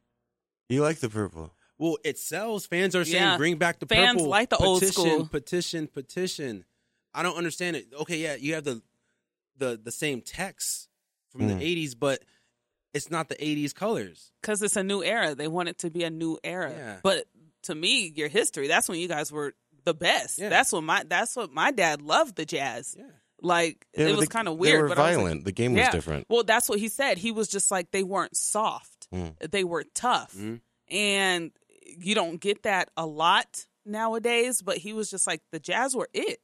You 0.68 0.82
like 0.82 0.98
the 0.98 1.08
purple? 1.08 1.52
Well, 1.78 1.98
it 2.04 2.18
sells. 2.18 2.66
Fans 2.66 2.94
are 2.96 3.04
saying 3.04 3.16
Yeah. 3.22 3.36
bring 3.36 3.56
back 3.56 3.78
the 3.80 3.86
Fans 3.86 4.14
purple. 4.14 4.28
like 4.28 4.50
the 4.50 4.56
old 4.56 4.80
petition, 4.80 4.92
school. 5.04 5.26
Petition, 5.26 5.86
petition. 5.88 6.64
I 7.12 7.22
don't 7.22 7.36
understand 7.36 7.76
it. 7.76 7.86
Okay, 8.00 8.18
yeah, 8.18 8.34
you 8.36 8.54
have 8.54 8.64
the 8.64 8.82
the 9.56 9.78
the 9.82 9.92
same 9.92 10.20
text 10.20 10.88
from 11.30 11.42
Mm. 11.42 11.58
the 11.58 11.64
'80s, 11.64 11.94
but 11.98 12.22
it's 12.92 13.10
not 13.10 13.28
the 13.28 13.36
'80s 13.44 13.72
colors. 13.74 14.32
Because 14.40 14.62
it's 14.62 14.76
a 14.76 14.82
new 14.82 15.02
era. 15.02 15.34
They 15.34 15.48
want 15.48 15.68
it 15.68 15.78
to 15.78 15.90
be 15.90 16.04
a 16.04 16.10
new 16.10 16.38
era. 16.42 16.72
Yeah. 16.76 17.00
But 17.02 17.26
to 17.64 17.74
me, 17.74 18.12
your 18.16 18.28
history, 18.28 18.66
that's 18.68 18.88
when 18.88 18.98
you 18.98 19.08
guys 19.08 19.30
were 19.32 19.54
the 19.84 19.94
best. 19.94 20.38
Yeah. 20.38 20.48
That's 20.48 20.72
what 20.72 20.82
my 20.84 21.04
that's 21.06 21.36
what 21.36 21.52
my 21.52 21.70
dad 21.70 22.02
loved 22.02 22.36
the 22.36 22.44
Jazz. 22.46 22.94
Yeah. 22.98 23.04
Like 23.42 23.86
Yeah, 23.96 24.06
it 24.08 24.16
was 24.16 24.28
kind 24.28 24.48
of 24.48 24.56
weird. 24.56 24.72
They 24.74 24.78
weird. 24.78 24.82
were 24.90 24.94
but 24.96 24.98
I 24.98 25.08
was 25.10 25.16
like- 25.16 25.24
violent. 25.24 25.44
the 25.44 25.52
game 25.52 25.72
was 25.72 25.80
Yeah. 25.80 25.90
different. 25.90 26.26
Well, 26.30 26.44
that's 26.44 26.68
what 26.68 26.78
he 26.78 26.88
said. 26.88 27.18
He 27.18 27.30
was 27.32 27.48
just 27.48 27.70
like 27.70 27.90
they 27.90 28.02
weren't 28.02 28.36
soft. 28.36 29.08
Mm. 29.12 29.50
They 29.50 29.64
were 29.64 29.84
tough. 29.94 30.34
Mhm. 30.34 30.60
And 30.90 31.50
you 31.98 32.14
don't 32.14 32.40
get 32.40 32.62
that 32.62 32.90
a 32.96 33.06
lot 33.06 33.66
nowadays, 33.84 34.62
but 34.62 34.78
he 34.78 34.92
was 34.92 35.10
just 35.10 35.26
like 35.26 35.42
the 35.52 35.58
Jazz 35.60 35.94
were 35.94 36.08
it. 36.14 36.40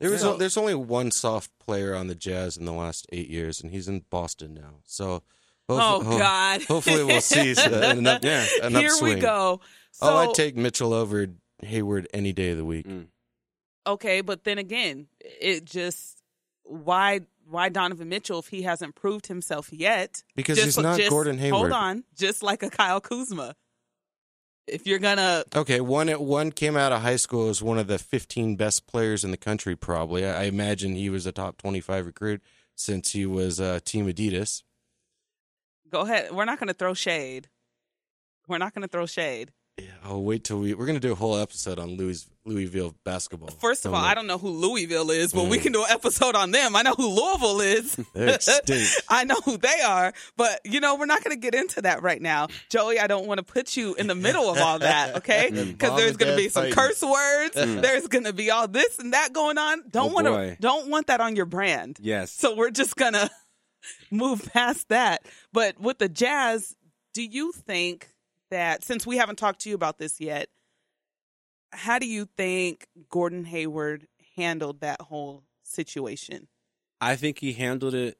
There 0.00 0.10
was 0.10 0.22
So- 0.22 0.34
o- 0.34 0.36
there's 0.36 0.56
only 0.56 0.74
one 0.74 1.10
soft 1.10 1.50
player 1.58 1.94
on 1.94 2.06
the 2.08 2.14
Jazz 2.14 2.56
in 2.56 2.64
the 2.64 2.72
last 2.72 3.06
eight 3.12 3.28
years, 3.28 3.60
and 3.60 3.70
he's 3.70 3.86
in 3.88 4.04
Boston 4.10 4.54
now. 4.54 4.80
So, 4.84 5.22
Oh, 5.68 6.02
ho- 6.02 6.18
God. 6.18 6.62
hopefully 6.64 7.04
we'll 7.04 7.20
see 7.20 7.52
s- 7.52 7.64
an, 7.66 8.06
up, 8.06 8.24
Yeah. 8.24 8.46
an 8.62 8.74
Here 8.74 8.88
upswing. 8.90 9.14
we 9.16 9.20
go. 9.20 9.60
So 9.92 10.06
oh, 10.06 10.16
I'd 10.30 10.34
take 10.34 10.56
Mitchell 10.56 10.92
over 10.92 11.28
Hayward 11.62 12.08
any 12.12 12.32
day 12.32 12.50
of 12.50 12.56
the 12.56 12.64
week. 12.64 12.86
Mm. 12.88 13.06
Okay, 13.86 14.20
but 14.20 14.44
then 14.44 14.58
again, 14.58 15.08
it 15.20 15.64
just 15.64 16.22
why 16.64 17.20
why 17.48 17.68
Donovan 17.68 18.08
Mitchell 18.08 18.38
if 18.38 18.48
he 18.48 18.62
hasn't 18.62 18.94
proved 18.94 19.26
himself 19.26 19.72
yet? 19.72 20.22
Because 20.36 20.56
Just- 20.58 20.76
he's 20.76 20.82
not 20.82 20.96
just- 20.98 21.10
Gordon 21.10 21.38
Hayward. 21.38 21.58
Hold 21.58 21.72
on, 21.72 22.04
just 22.16 22.42
like 22.42 22.62
a 22.62 22.70
Kyle 22.70 23.00
Kuzma. 23.00 23.54
If 24.68 24.86
you're 24.86 25.00
gonna 25.00 25.44
Okay, 25.54 25.80
one 25.80 26.08
one 26.08 26.52
came 26.52 26.76
out 26.76 26.92
of 26.92 27.02
high 27.02 27.16
school 27.16 27.48
as 27.48 27.60
one 27.62 27.78
of 27.78 27.88
the 27.88 27.98
15 27.98 28.54
best 28.56 28.86
players 28.86 29.24
in 29.24 29.32
the 29.32 29.36
country. 29.36 29.74
Probably, 29.74 30.24
I, 30.24 30.42
I 30.42 30.44
imagine 30.44 30.94
he 30.94 31.10
was 31.10 31.26
a 31.26 31.32
top 31.32 31.58
25 31.58 32.06
recruit 32.06 32.40
since 32.76 33.10
he 33.10 33.26
was 33.26 33.60
uh, 33.60 33.80
Team 33.84 34.06
Adidas. 34.06 34.62
go 35.90 36.02
ahead, 36.02 36.30
we're 36.32 36.44
not 36.44 36.58
gonna 36.60 36.72
throw 36.72 36.94
shade. 36.94 37.48
We're 38.46 38.58
not 38.58 38.72
gonna 38.72 38.88
throw 38.88 39.04
shade. 39.06 39.52
Yeah, 39.82 39.88
I'll 40.04 40.22
wait 40.22 40.44
till 40.44 40.60
we 40.60 40.74
we're 40.74 40.86
gonna 40.86 41.00
do 41.00 41.12
a 41.12 41.16
whole 41.16 41.36
episode 41.36 41.78
on 41.78 41.96
Louis 41.96 42.26
Louisville 42.44 42.94
basketball. 43.04 43.50
First 43.50 43.84
of 43.86 43.94
all, 43.94 44.00
I 44.04 44.14
don't 44.14 44.26
know 44.26 44.38
who 44.38 44.48
Louisville 44.48 45.10
is, 45.10 45.32
but 45.32 45.46
we 45.46 45.58
Mm. 45.58 45.62
can 45.62 45.72
do 45.72 45.82
an 45.84 45.90
episode 45.90 46.34
on 46.34 46.50
them. 46.50 46.74
I 46.74 46.82
know 46.82 46.94
who 46.94 47.06
Louisville 47.08 47.60
is. 47.60 47.96
I 49.08 49.24
know 49.24 49.36
who 49.44 49.56
they 49.58 49.80
are, 49.86 50.12
but 50.36 50.60
you 50.64 50.80
know, 50.80 50.96
we're 50.96 51.06
not 51.06 51.22
going 51.22 51.36
to 51.36 51.40
get 51.40 51.54
into 51.54 51.82
that 51.82 52.02
right 52.02 52.20
now. 52.20 52.48
Joey, 52.68 52.98
I 52.98 53.06
don't 53.06 53.26
want 53.28 53.38
to 53.38 53.44
put 53.44 53.76
you 53.76 53.94
in 53.94 54.08
the 54.08 54.14
middle 54.16 54.50
of 54.50 54.58
all 54.58 54.80
that, 54.80 55.16
okay? 55.18 55.50
Because 55.50 55.96
there's 55.96 56.16
going 56.16 56.32
to 56.32 56.36
be 56.36 56.48
some 56.48 56.64
fighting. 56.64 56.74
curse 56.74 57.02
words. 57.02 57.54
There's 57.54 58.08
going 58.08 58.24
to 58.24 58.32
be 58.32 58.50
all 58.50 58.66
this 58.66 58.98
and 58.98 59.12
that 59.12 59.32
going 59.32 59.56
on. 59.58 59.84
Don't 59.90 60.10
Oh, 60.10 60.14
want 60.14 60.26
to 60.26 60.56
don't 60.60 60.88
want 60.90 61.06
that 61.08 61.20
on 61.20 61.36
your 61.36 61.46
brand. 61.46 61.98
Yes. 62.00 62.32
So 62.32 62.56
we're 62.56 62.70
just 62.70 62.96
going 62.96 63.12
to 63.14 63.30
move 64.10 64.48
past 64.52 64.88
that. 64.88 65.24
But 65.52 65.80
with 65.80 65.98
the 65.98 66.08
Jazz, 66.08 66.74
do 67.14 67.22
you 67.22 67.52
think 67.52 68.08
that 68.52 68.84
since 68.84 69.06
we 69.06 69.16
haven't 69.16 69.36
talked 69.36 69.62
to 69.62 69.68
you 69.70 69.74
about 69.74 69.98
this 69.98 70.20
yet, 70.20 70.48
how 71.72 71.98
do 71.98 72.06
you 72.06 72.28
think 72.36 72.86
Gordon 73.08 73.44
Hayward 73.46 74.06
handled 74.36 74.80
that 74.80 75.00
whole 75.00 75.44
situation? 75.62 76.48
I 77.00 77.16
think 77.16 77.38
he 77.38 77.54
handled 77.54 77.94
it 77.94 78.18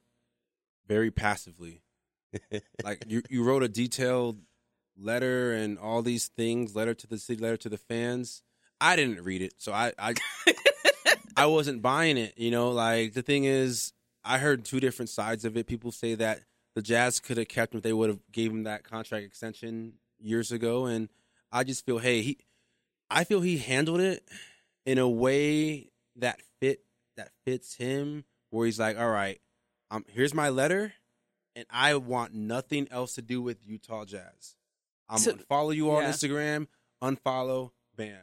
very 0.88 1.10
passively. 1.10 1.82
like 2.82 3.04
you, 3.06 3.22
you 3.28 3.44
wrote 3.44 3.62
a 3.62 3.68
detailed 3.68 4.38
letter 4.98 5.52
and 5.52 5.78
all 5.78 6.00
these 6.00 6.28
things, 6.28 6.74
letter 6.74 6.94
to 6.94 7.06
the 7.06 7.18
city, 7.18 7.40
letter 7.40 7.58
to 7.58 7.68
the 7.68 7.78
fans. 7.78 8.42
I 8.80 8.96
didn't 8.96 9.22
read 9.22 9.42
it, 9.42 9.54
so 9.58 9.72
I, 9.72 9.92
I, 9.98 10.14
I 11.36 11.46
wasn't 11.46 11.82
buying 11.82 12.16
it. 12.16 12.32
You 12.38 12.50
know, 12.50 12.70
like 12.70 13.12
the 13.12 13.22
thing 13.22 13.44
is, 13.44 13.92
I 14.24 14.38
heard 14.38 14.64
two 14.64 14.80
different 14.80 15.10
sides 15.10 15.44
of 15.44 15.58
it. 15.58 15.66
People 15.66 15.92
say 15.92 16.14
that 16.14 16.40
the 16.74 16.80
Jazz 16.80 17.20
could 17.20 17.36
have 17.36 17.48
kept 17.48 17.74
him 17.74 17.78
if 17.78 17.84
they 17.84 17.92
would 17.92 18.08
have 18.08 18.20
gave 18.32 18.50
him 18.50 18.62
that 18.62 18.82
contract 18.82 19.26
extension 19.26 19.92
years 20.22 20.52
ago, 20.52 20.86
and 20.86 21.08
I 21.50 21.64
just 21.64 21.84
feel, 21.84 21.98
hey, 21.98 22.22
he, 22.22 22.38
I 23.10 23.24
feel 23.24 23.40
he 23.40 23.58
handled 23.58 24.00
it 24.00 24.22
in 24.86 24.98
a 24.98 25.08
way 25.08 25.90
that 26.16 26.40
fit 26.60 26.80
that 27.16 27.30
fits 27.44 27.74
him 27.74 28.24
where 28.50 28.66
he's 28.66 28.78
like, 28.80 28.98
all 28.98 29.10
right, 29.10 29.40
um, 29.90 30.04
here's 30.08 30.32
my 30.34 30.48
letter, 30.48 30.94
and 31.54 31.66
I 31.70 31.94
want 31.96 32.34
nothing 32.34 32.88
else 32.90 33.14
to 33.16 33.22
do 33.22 33.42
with 33.42 33.58
Utah 33.66 34.04
Jazz. 34.04 34.56
I'm 35.08 35.18
So- 35.18 35.32
gonna 35.32 35.42
follow 35.44 35.70
you 35.70 35.90
on 35.90 36.02
yeah. 36.04 36.10
Instagram, 36.10 36.66
unfollow, 37.02 37.72
bam. 37.96 38.18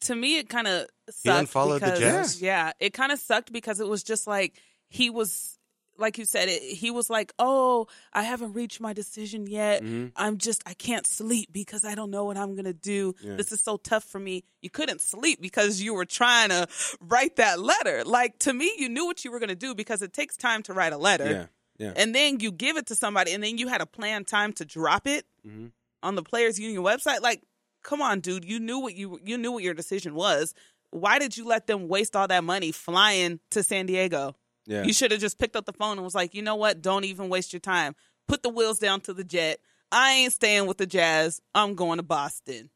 to 0.00 0.14
me 0.14 0.38
it 0.38 0.48
kind 0.50 0.66
of 0.66 0.86
He 1.06 1.12
sucked 1.12 1.38
unfollowed 1.40 1.80
the 1.80 1.86
because 1.86 1.98
Jazz? 2.00 2.42
yeah 2.42 2.72
it 2.80 2.92
kind 2.92 3.10
of 3.12 3.18
sucked 3.18 3.50
because 3.50 3.80
it 3.80 3.86
was 3.88 4.02
just 4.02 4.26
like 4.26 4.60
he 4.88 5.08
was 5.08 5.55
like 5.98 6.18
you 6.18 6.24
said 6.24 6.48
it, 6.48 6.62
he 6.62 6.90
was 6.90 7.08
like 7.10 7.32
oh 7.38 7.86
i 8.12 8.22
haven't 8.22 8.52
reached 8.52 8.80
my 8.80 8.92
decision 8.92 9.46
yet. 9.46 9.82
Mhm. 9.82 10.12
i'm 10.16 10.38
just 10.38 10.62
i 10.66 10.74
can't 10.74 11.06
sleep 11.06 11.48
because 11.52 11.84
i 11.84 11.94
don't 11.94 12.10
know 12.10 12.24
what 12.24 12.36
i'm 12.36 12.54
gonna 12.56 12.72
do. 12.72 13.14
Yeah. 13.22 13.36
this 13.36 13.52
is 13.52 13.60
so 13.62 13.76
tough 13.76 14.04
for 14.04 14.18
me. 14.18 14.44
You 14.62 14.70
couldn't 14.70 15.00
sleep 15.00 15.40
because 15.40 15.80
you 15.80 15.94
were 15.94 16.04
trying 16.04 16.48
to 16.50 16.66
write 17.00 17.36
that 17.36 17.60
letter. 17.60 18.04
Like 18.04 18.38
to 18.40 18.52
me 18.52 18.72
you 18.78 18.88
knew 18.88 19.06
what 19.06 19.24
you 19.24 19.30
were 19.30 19.38
gonna 19.40 19.54
do 19.54 19.74
because 19.74 20.02
it 20.02 20.12
takes 20.12 20.36
time 20.36 20.62
to 20.64 20.72
write 20.72 20.92
a 20.92 20.98
letter. 20.98 21.48
Yeah, 21.78 21.86
yeah. 21.86 21.92
and 21.96 22.14
then 22.14 22.40
you 22.40 22.50
give 22.52 22.76
it 22.76 22.86
to 22.86 22.94
somebody 22.94 23.32
and 23.32 23.42
then 23.44 23.58
you 23.58 23.68
had 23.68 23.80
a 23.80 23.86
planned 23.86 24.26
time 24.26 24.52
to 24.54 24.64
drop 24.64 25.06
it 25.06 25.26
Mhm. 25.46 25.72
on 26.02 26.14
the 26.14 26.22
players 26.22 26.58
union 26.58 26.82
website? 26.82 27.20
Like 27.20 27.42
come 27.82 28.02
on 28.02 28.20
dude. 28.20 28.44
You 28.44 28.58
knew 28.60 28.78
what 28.80 28.94
you 28.94 29.20
you 29.24 29.38
knew 29.38 29.52
what 29.52 29.62
your 29.62 29.74
decision 29.74 30.14
was. 30.14 30.54
Why 30.90 31.18
did 31.18 31.36
you 31.36 31.44
let 31.46 31.66
them 31.66 31.88
waste 31.88 32.16
all 32.16 32.28
that 32.28 32.42
money 32.44 32.72
flying 32.72 33.40
to 33.50 33.62
san 33.62 33.86
diego 33.86 34.34
Yeah. 34.66 34.82
you 34.84 34.92
should 34.92 35.12
have 35.12 35.20
just 35.20 35.38
picked 35.38 35.56
up 35.56 35.64
the 35.64 35.72
phone 35.72 35.92
and 35.96 36.04
was 36.04 36.14
like 36.14 36.34
you 36.34 36.42
know 36.42 36.56
what 36.56 36.82
don't 36.82 37.04
even 37.04 37.28
waste 37.28 37.52
your 37.52 37.60
time 37.60 37.94
put 38.26 38.42
the 38.42 38.48
wheels 38.48 38.78
down 38.78 39.00
to 39.02 39.12
the 39.14 39.22
jet 39.24 39.58
i 39.92 40.12
ain't 40.12 40.32
staying 40.32 40.66
with 40.66 40.78
the 40.78 40.86
jazz 40.86 41.40
i'm 41.54 41.74
going 41.74 41.98
to 41.98 42.02
boston 42.02 42.70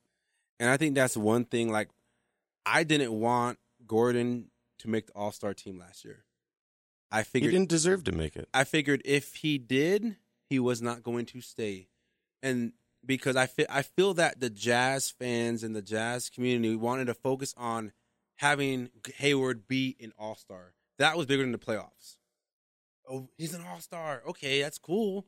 And 0.61 0.69
I 0.71 0.77
think 0.77 0.95
that's 0.95 1.17
one 1.17 1.47
thing. 1.47 1.73
Like, 1.73 1.89
I 2.67 2.85
didn't 2.85 3.13
want 3.13 3.59
Gordon 3.87 4.51
to 4.81 4.89
make 4.91 5.07
the 5.07 5.15
All 5.15 5.33
Star 5.33 5.55
team 5.55 5.79
last 5.79 6.05
year. 6.05 6.25
I 7.11 7.23
figured 7.23 7.51
He 7.53 7.59
didn't 7.59 7.71
deserve 7.71 8.05
to 8.05 8.13
make 8.13 8.37
it. 8.37 8.47
I 8.53 8.65
figured 8.65 9.01
if 9.07 9.37
he 9.37 9.57
did, 9.59 10.17
he 10.51 10.59
was 10.59 10.81
not 10.83 11.03
going 11.03 11.25
to 11.27 11.41
stay. 11.41 11.89
and 12.43 12.73
because 13.05 13.35
I 13.35 13.47
feel 13.47 13.65
I 13.71 13.81
feel 13.81 14.13
that 14.15 14.41
the 14.41 14.51
Jazz 14.51 15.11
fans 15.11 15.63
and 15.65 15.75
the 15.75 15.81
Jazz 15.81 16.29
community 16.29 16.77
wanted 16.77 17.07
to 17.07 17.15
focus 17.15 17.55
on 17.57 17.93
having 18.37 18.91
Hayward 19.17 19.67
be 19.67 19.97
an 19.99 20.13
All 20.19 20.37
Star. 20.37 20.75
That 21.01 21.17
was 21.17 21.25
bigger 21.25 21.43
than 21.43 21.53
the 21.53 21.59
playoffs. 21.59 22.19
Oh, 23.11 23.31
he's 23.39 23.55
an 23.55 23.65
All 23.67 23.81
Star. 23.81 24.23
Okay, 24.29 24.61
that's 24.61 24.77
cool, 24.77 25.27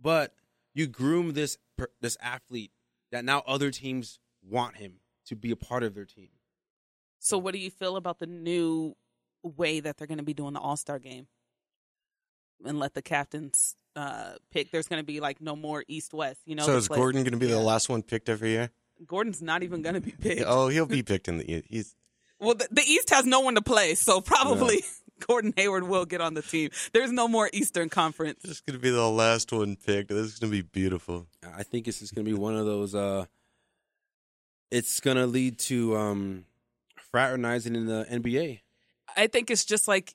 but 0.00 0.32
you 0.74 0.86
groom 0.86 1.32
this 1.32 1.58
this 2.00 2.16
athlete 2.22 2.70
that 3.10 3.24
now 3.24 3.42
other 3.44 3.72
teams 3.72 4.20
want 4.48 4.76
him 4.76 5.00
to 5.26 5.34
be 5.34 5.50
a 5.50 5.56
part 5.56 5.82
of 5.82 5.96
their 5.96 6.04
team. 6.04 6.28
So, 7.18 7.36
what 7.36 7.52
do 7.52 7.58
you 7.58 7.68
feel 7.68 7.96
about 7.96 8.20
the 8.20 8.28
new 8.28 8.94
way 9.42 9.80
that 9.80 9.96
they're 9.96 10.06
going 10.06 10.18
to 10.18 10.24
be 10.24 10.34
doing 10.34 10.54
the 10.54 10.60
All 10.60 10.76
Star 10.76 11.00
game 11.00 11.26
and 12.64 12.78
let 12.78 12.94
the 12.94 13.02
captains 13.02 13.74
uh, 13.96 14.34
pick? 14.52 14.70
There's 14.70 14.86
going 14.86 15.02
to 15.02 15.06
be 15.06 15.18
like 15.18 15.40
no 15.40 15.56
more 15.56 15.84
East 15.88 16.14
West. 16.14 16.42
You 16.46 16.54
know, 16.54 16.64
so 16.64 16.76
is 16.76 16.86
play- 16.86 16.98
Gordon 16.98 17.24
going 17.24 17.32
to 17.32 17.38
be 17.38 17.48
the 17.48 17.58
last 17.58 17.88
one 17.88 18.02
picked 18.02 18.28
every 18.28 18.50
year? 18.50 18.70
Gordon's 19.04 19.42
not 19.42 19.64
even 19.64 19.82
going 19.82 19.96
to 19.96 20.00
be 20.00 20.12
picked. 20.12 20.44
Oh, 20.46 20.68
he'll 20.68 20.86
be 20.86 21.02
picked 21.02 21.26
in 21.26 21.38
the 21.38 21.64
he's 21.68 21.96
Well, 22.42 22.56
the, 22.56 22.66
the 22.72 22.82
East 22.82 23.10
has 23.10 23.24
no 23.24 23.40
one 23.40 23.54
to 23.54 23.62
play, 23.62 23.94
so 23.94 24.20
probably 24.20 24.82
Gordon 25.26 25.54
Hayward 25.56 25.84
will 25.84 26.04
get 26.04 26.20
on 26.20 26.34
the 26.34 26.42
team. 26.42 26.70
There's 26.92 27.12
no 27.12 27.28
more 27.28 27.48
Eastern 27.52 27.88
Conference. 27.88 28.40
This 28.42 28.50
is 28.50 28.60
going 28.60 28.76
to 28.76 28.82
be 28.82 28.90
the 28.90 29.08
last 29.08 29.52
one 29.52 29.76
picked. 29.76 30.08
This 30.08 30.26
is 30.26 30.38
going 30.40 30.50
to 30.50 30.56
be 30.56 30.62
beautiful. 30.62 31.28
I 31.56 31.62
think 31.62 31.86
this 31.86 32.02
is 32.02 32.10
going 32.10 32.24
to 32.24 32.30
be 32.30 32.36
one 32.36 32.56
of 32.56 32.66
those. 32.66 32.96
Uh, 32.96 33.26
it's 34.72 34.98
going 34.98 35.18
to 35.18 35.26
lead 35.26 35.60
to 35.60 35.96
um, 35.96 36.44
fraternizing 37.12 37.76
in 37.76 37.86
the 37.86 38.06
NBA. 38.10 38.60
I 39.16 39.28
think 39.28 39.48
it's 39.48 39.64
just 39.64 39.86
like 39.86 40.14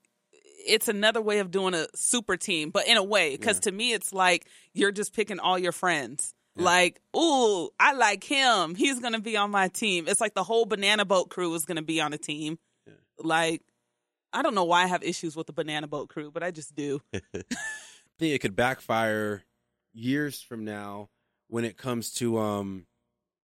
it's 0.68 0.90
another 0.90 1.22
way 1.22 1.40
of 1.40 1.50
doing 1.50 1.74
a 1.74 1.88
super 1.96 2.36
team, 2.36 2.72
but 2.72 2.88
in 2.88 2.98
a 2.98 3.04
way, 3.04 3.38
because 3.38 3.62
to 3.62 3.72
me, 3.72 3.94
it's 3.94 4.12
like 4.12 4.46
you're 4.74 4.92
just 4.92 5.16
picking 5.16 5.40
all 5.40 5.58
your 5.58 5.72
friends. 5.72 6.34
Like, 6.58 7.00
ooh, 7.16 7.70
I 7.80 7.94
like 7.94 8.24
him. 8.24 8.76
He's 8.76 9.00
gonna 9.00 9.20
be 9.20 9.38
on 9.38 9.52
my 9.52 9.68
team. 9.68 10.08
It's 10.08 10.22
like 10.22 10.34
the 10.34 10.44
whole 10.44 10.66
banana 10.66 11.06
boat 11.06 11.30
crew 11.30 11.54
is 11.54 11.66
gonna 11.66 11.82
be 11.82 12.02
on 12.02 12.14
a 12.14 12.18
team. 12.18 12.58
Like, 13.20 13.62
I 14.34 14.42
don't 14.42 14.56
know 14.56 14.66
why 14.66 14.84
I 14.84 14.88
have 14.88 15.04
issues 15.04 15.36
with 15.36 15.48
the 15.48 15.54
banana 15.54 15.88
boat 15.88 16.10
crew, 16.10 16.32
but 16.32 16.44
I 16.44 16.52
just 16.52 16.76
do. 16.76 17.02
I 17.14 17.20
think 18.20 18.34
it 18.34 18.40
could 18.40 18.56
backfire 18.56 19.44
years 19.94 20.42
from 20.42 20.66
now 20.66 21.10
when 21.48 21.64
it 21.64 21.78
comes 21.78 22.14
to 22.16 22.38
um, 22.38 22.86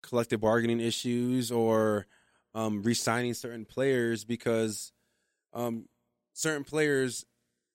collective 0.02 0.40
bargaining 0.40 0.80
issues 0.80 1.50
or 1.50 2.06
um, 2.54 2.82
re-signing 2.82 3.34
certain 3.34 3.64
players 3.64 4.24
because 4.24 4.92
um, 5.52 5.86
certain 6.32 6.64
players 6.64 7.24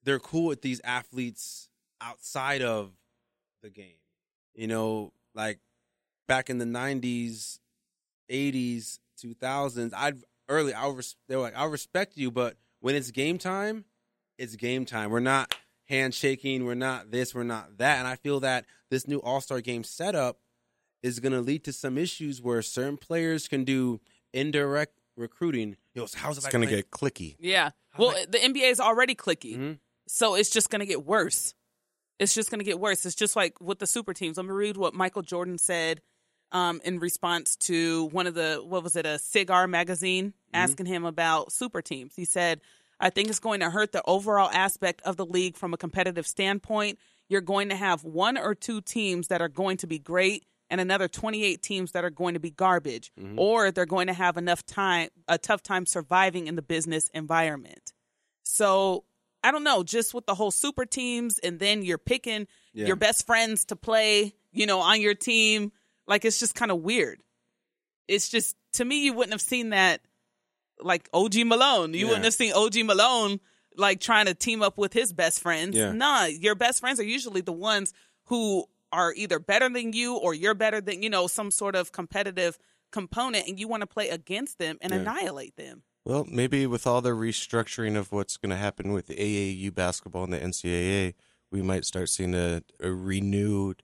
they're 0.03 0.19
cool 0.19 0.47
with 0.47 0.61
these 0.61 0.81
athletes 0.83 1.69
outside 2.01 2.61
of 2.61 2.91
the 3.61 3.69
game. 3.69 3.99
You 4.55 4.67
know, 4.67 5.13
like 5.35 5.59
back 6.27 6.49
in 6.49 6.57
the 6.57 6.65
'90s, 6.65 7.59
'80s, 8.29 8.99
2000s. 9.23 9.91
I'd 9.95 10.17
early. 10.49 10.73
I 10.73 10.87
res- 10.89 11.15
they 11.27 11.35
were 11.35 11.41
like, 11.43 11.57
"I 11.57 11.65
respect 11.65 12.17
you," 12.17 12.31
but 12.31 12.57
when 12.79 12.95
it's 12.95 13.11
game 13.11 13.37
time, 13.37 13.85
it's 14.37 14.55
game 14.55 14.85
time. 14.85 15.11
We're 15.11 15.19
not 15.19 15.55
handshaking. 15.87 16.65
We're 16.65 16.73
not 16.75 17.11
this. 17.11 17.35
We're 17.35 17.43
not 17.43 17.77
that. 17.77 17.99
And 17.99 18.07
I 18.07 18.15
feel 18.15 18.39
that 18.41 18.65
this 18.89 19.07
new 19.07 19.19
All 19.19 19.41
Star 19.41 19.61
game 19.61 19.83
setup 19.83 20.39
is 21.03 21.19
going 21.19 21.33
to 21.33 21.41
lead 21.41 21.63
to 21.65 21.73
some 21.73 21.97
issues 21.97 22.41
where 22.41 22.61
certain 22.61 22.97
players 22.97 23.47
can 23.47 23.63
do 23.63 23.99
indirect 24.33 24.99
recruiting. 25.17 25.75
Yo, 25.93 26.05
so 26.05 26.17
how's 26.19 26.37
it 26.37 26.43
like 26.43 26.53
going 26.53 26.67
to 26.67 26.73
get 26.75 26.91
clicky. 26.91 27.35
Yeah. 27.39 27.71
Well, 27.97 28.15
the 28.29 28.37
NBA 28.37 28.69
is 28.71 28.79
already 28.79 29.15
clicky. 29.15 29.57
Mhm. 29.57 29.79
So 30.07 30.35
it's 30.35 30.49
just 30.49 30.69
going 30.69 30.79
to 30.79 30.85
get 30.85 31.05
worse. 31.05 31.53
It's 32.21 32.35
just 32.35 32.51
going 32.51 32.59
to 32.59 32.65
get 32.65 32.79
worse. 32.79 33.03
It's 33.05 33.15
just 33.15 33.35
like 33.35 33.59
with 33.59 33.79
the 33.79 33.87
super 33.87 34.13
teams. 34.13 34.37
Let 34.37 34.45
me 34.45 34.51
read 34.51 34.77
what 34.77 34.93
Michael 34.93 35.23
Jordan 35.23 35.57
said 35.57 36.01
um, 36.51 36.79
in 36.85 36.99
response 36.99 37.55
to 37.61 38.05
one 38.09 38.27
of 38.27 38.35
the, 38.35 38.61
what 38.63 38.83
was 38.83 38.95
it, 38.95 39.07
a 39.07 39.17
Cigar 39.17 39.67
magazine 39.67 40.33
asking 40.53 40.85
him 40.85 41.03
about 41.03 41.51
super 41.51 41.81
teams. 41.81 42.13
He 42.15 42.25
said, 42.25 42.61
I 42.99 43.09
think 43.09 43.29
it's 43.29 43.39
going 43.39 43.61
to 43.61 43.71
hurt 43.71 43.91
the 43.91 44.03
overall 44.05 44.51
aspect 44.53 45.01
of 45.03 45.17
the 45.17 45.25
league 45.25 45.57
from 45.57 45.73
a 45.73 45.77
competitive 45.77 46.27
standpoint. 46.27 46.99
You're 47.27 47.41
going 47.41 47.69
to 47.69 47.75
have 47.75 48.03
one 48.03 48.37
or 48.37 48.53
two 48.53 48.81
teams 48.81 49.29
that 49.29 49.41
are 49.41 49.49
going 49.49 49.77
to 49.77 49.87
be 49.87 49.97
great 49.97 50.45
and 50.69 50.79
another 50.79 51.07
28 51.07 51.63
teams 51.63 51.93
that 51.93 52.05
are 52.05 52.11
going 52.11 52.35
to 52.35 52.39
be 52.39 52.51
garbage 52.51 53.11
or 53.35 53.71
they're 53.71 53.87
going 53.87 54.07
to 54.07 54.13
have 54.13 54.37
enough 54.37 54.63
time 54.65 55.09
a 55.27 55.39
tough 55.39 55.63
time 55.63 55.87
surviving 55.87 56.45
in 56.45 56.55
the 56.55 56.61
business 56.61 57.09
environment. 57.15 57.93
So 58.43 59.05
I 59.43 59.51
don't 59.51 59.63
know, 59.63 59.83
just 59.83 60.13
with 60.13 60.25
the 60.25 60.35
whole 60.35 60.51
super 60.51 60.85
teams, 60.85 61.39
and 61.39 61.59
then 61.59 61.81
you're 61.83 61.97
picking 61.97 62.47
Yeah. 62.73 62.87
your 62.87 62.95
best 62.95 63.25
friends 63.25 63.65
to 63.65 63.75
play, 63.75 64.33
you 64.51 64.65
know, 64.65 64.79
on 64.79 65.01
your 65.01 65.15
team. 65.15 65.71
Like 66.07 66.25
it's 66.25 66.39
just 66.39 66.55
kind 66.55 66.71
of 66.71 66.79
weird. 66.81 67.21
It's 68.07 68.29
just 68.29 68.55
to 68.73 68.85
me, 68.85 69.05
you 69.05 69.13
wouldn't 69.13 69.33
have 69.33 69.41
seen 69.41 69.69
that, 69.69 70.01
like 70.79 71.09
OG 71.13 71.43
Malone. 71.43 71.93
You 71.93 72.01
Yeah. 72.01 72.05
wouldn't 72.07 72.25
have 72.25 72.33
seen 72.33 72.53
OG 72.53 72.83
Malone 72.83 73.39
like 73.77 73.99
trying 74.01 74.25
to 74.25 74.33
team 74.33 74.61
up 74.61 74.77
with 74.77 74.93
his 74.93 75.13
best 75.13 75.39
friends. 75.39 75.75
Yeah. 75.77 75.91
Nah, 75.91 76.25
your 76.25 76.55
best 76.55 76.79
friends 76.79 76.99
are 76.99 77.03
usually 77.03 77.41
the 77.41 77.53
ones 77.53 77.93
who 78.25 78.65
are 78.91 79.13
either 79.13 79.39
better 79.39 79.69
than 79.69 79.93
you 79.93 80.15
or 80.17 80.33
you're 80.33 80.53
better 80.53 80.81
than 80.81 81.01
you 81.01 81.09
know 81.09 81.27
some 81.27 81.49
sort 81.51 81.75
of 81.75 81.91
competitive 81.93 82.57
component, 82.91 83.47
and 83.47 83.57
you 83.59 83.67
want 83.69 83.81
to 83.81 83.87
play 83.87 84.09
against 84.09 84.57
them 84.59 84.77
and 84.81 84.91
Yeah. 84.91 84.99
annihilate 84.99 85.55
them. 85.55 85.83
Well, 86.03 86.25
maybe 86.29 86.65
with 86.65 86.87
all 86.87 87.01
the 87.01 87.11
restructuring 87.11 87.95
of 87.95 88.11
what's 88.11 88.37
going 88.37 88.49
to 88.49 88.55
happen 88.55 88.91
with 88.91 89.09
AAU 89.09 89.73
basketball 89.73 90.23
and 90.23 90.33
the 90.33 90.39
NCAA, 90.39 91.13
we 91.51 91.61
might 91.61 91.85
start 91.85 92.09
seeing 92.09 92.33
a, 92.33 92.63
a 92.79 92.91
renewed 92.91 93.83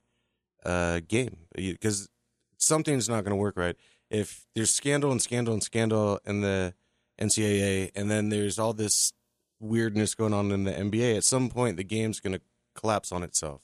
uh, 0.66 1.02
game 1.08 1.38
because 1.56 2.10
something's 2.58 3.08
not 3.08 3.24
going 3.24 3.32
to 3.32 3.36
work 3.36 3.56
right. 3.56 3.76
If 4.10 4.48
there's 4.56 4.74
scandal 4.74 5.12
and 5.12 5.22
scandal 5.22 5.54
and 5.54 5.62
scandal 5.62 6.20
in 6.26 6.42
the 6.42 6.74
NCAA, 7.20 7.92
and 7.96 8.10
then 8.10 8.30
there's 8.30 8.58
all 8.58 8.74
this 8.74 9.14
weirdness 9.60 10.16
going 10.16 10.34
on 10.34 10.52
in 10.52 10.64
the 10.64 10.72
NBA, 10.72 11.18
at 11.18 11.24
some 11.24 11.50
point 11.50 11.78
the 11.78 11.84
game's 11.84 12.20
going 12.20 12.34
to 12.34 12.42
collapse 12.74 13.12
on 13.12 13.22
itself. 13.22 13.62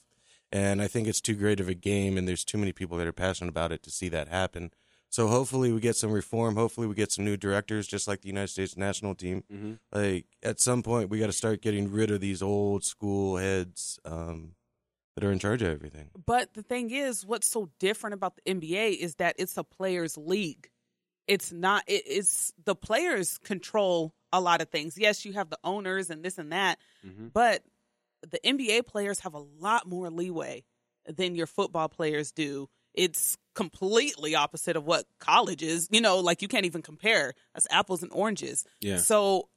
And 0.52 0.80
I 0.80 0.86
think 0.86 1.08
it's 1.08 1.20
too 1.20 1.34
great 1.34 1.58
of 1.58 1.68
a 1.68 1.74
game, 1.74 2.16
and 2.16 2.28
there's 2.28 2.44
too 2.44 2.58
many 2.58 2.72
people 2.72 2.96
that 2.98 3.06
are 3.08 3.12
passionate 3.12 3.50
about 3.50 3.72
it 3.72 3.82
to 3.82 3.90
see 3.90 4.08
that 4.10 4.28
happen. 4.28 4.70
So 5.14 5.28
hopefully 5.28 5.72
we 5.72 5.78
get 5.78 5.94
some 5.94 6.10
reform. 6.10 6.56
Hopefully 6.56 6.88
we 6.88 6.96
get 6.96 7.12
some 7.12 7.24
new 7.24 7.36
directors, 7.36 7.86
just 7.86 8.08
like 8.08 8.22
the 8.22 8.26
United 8.26 8.48
States 8.48 8.76
national 8.76 9.14
team. 9.14 9.44
Mhm. 9.48 9.78
Like 9.92 10.26
at 10.42 10.58
some 10.58 10.82
point, 10.82 11.08
we 11.08 11.20
got 11.20 11.26
to 11.26 11.32
start 11.32 11.62
getting 11.62 11.88
rid 11.88 12.10
of 12.10 12.20
these 12.20 12.42
old 12.42 12.82
school 12.82 13.36
heads 13.36 14.00
um, 14.04 14.56
that 15.14 15.22
are 15.22 15.30
in 15.30 15.38
charge 15.38 15.62
of 15.62 15.68
everything. 15.68 16.10
But 16.26 16.54
the 16.54 16.64
thing 16.64 16.90
is, 16.90 17.24
what's 17.24 17.48
so 17.48 17.70
different 17.78 18.14
about 18.14 18.34
the 18.34 18.42
NBA 18.56 18.90
is 18.98 19.14
that 19.16 19.36
it's 19.38 19.56
a 19.56 19.62
players' 19.62 20.18
league. 20.18 20.68
It's 21.28 21.52
not. 21.52 21.84
It, 21.86 22.02
it's 22.06 22.52
the 22.64 22.74
players 22.74 23.38
control 23.38 24.16
a 24.32 24.40
lot 24.40 24.60
of 24.62 24.68
things. 24.68 24.98
Yes, 24.98 25.24
you 25.24 25.32
have 25.34 25.48
the 25.48 25.60
owners 25.62 26.10
and 26.10 26.24
this 26.24 26.38
and 26.38 26.50
that, 26.50 26.80
Mhm. 27.06 27.32
but 27.32 27.62
the 28.28 28.40
NBA 28.44 28.82
players 28.84 29.20
have 29.20 29.34
a 29.34 29.38
lot 29.60 29.86
more 29.86 30.10
leeway 30.10 30.64
than 31.06 31.36
your 31.36 31.46
football 31.46 31.88
players 31.88 32.32
do. 32.32 32.68
It's 32.94 33.36
completely 33.54 34.34
opposite 34.34 34.76
of 34.76 34.84
what 34.84 35.04
college 35.18 35.62
is. 35.62 35.88
You 35.90 36.00
know, 36.00 36.18
like 36.18 36.42
you 36.42 36.48
can't 36.48 36.66
even 36.66 36.82
compare. 36.82 37.34
That's 37.54 37.66
apples 37.70 38.02
and 38.02 38.12
oranges. 38.12 38.64
Yeah. 38.80 38.98
So 38.98 39.48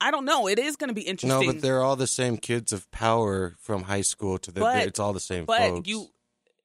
I 0.00 0.10
don't 0.10 0.24
know. 0.24 0.48
It 0.48 0.58
is 0.58 0.76
going 0.76 0.88
to 0.88 0.94
be 0.94 1.02
interesting. 1.02 1.46
No, 1.46 1.52
but 1.52 1.62
they're 1.62 1.82
all 1.82 1.96
the 1.96 2.06
same 2.06 2.36
kids 2.36 2.72
of 2.72 2.90
power 2.90 3.54
from 3.58 3.82
high 3.82 4.02
school 4.02 4.38
to 4.38 4.50
the. 4.50 4.60
But- 4.60 4.86
it's 4.86 4.98
all 4.98 5.12
the 5.12 5.20
same. 5.20 5.44
but 5.44 5.60
folks. 5.60 5.88
you 5.88 6.08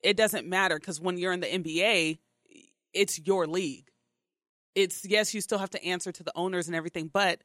it 0.03 0.17
doesn't 0.17 0.47
matter 0.47 0.79
because 0.79 0.99
when 0.99 1.17
you're 1.17 1.31
in 1.31 1.41
the 1.41 1.47
nba 1.47 2.17
it's 2.93 3.19
your 3.19 3.45
league 3.47 3.87
it's 4.75 5.05
yes 5.05 5.33
you 5.33 5.41
still 5.41 5.59
have 5.59 5.69
to 5.69 5.83
answer 5.83 6.11
to 6.11 6.23
the 6.23 6.31
owners 6.35 6.67
and 6.67 6.75
everything 6.75 7.07
but 7.07 7.39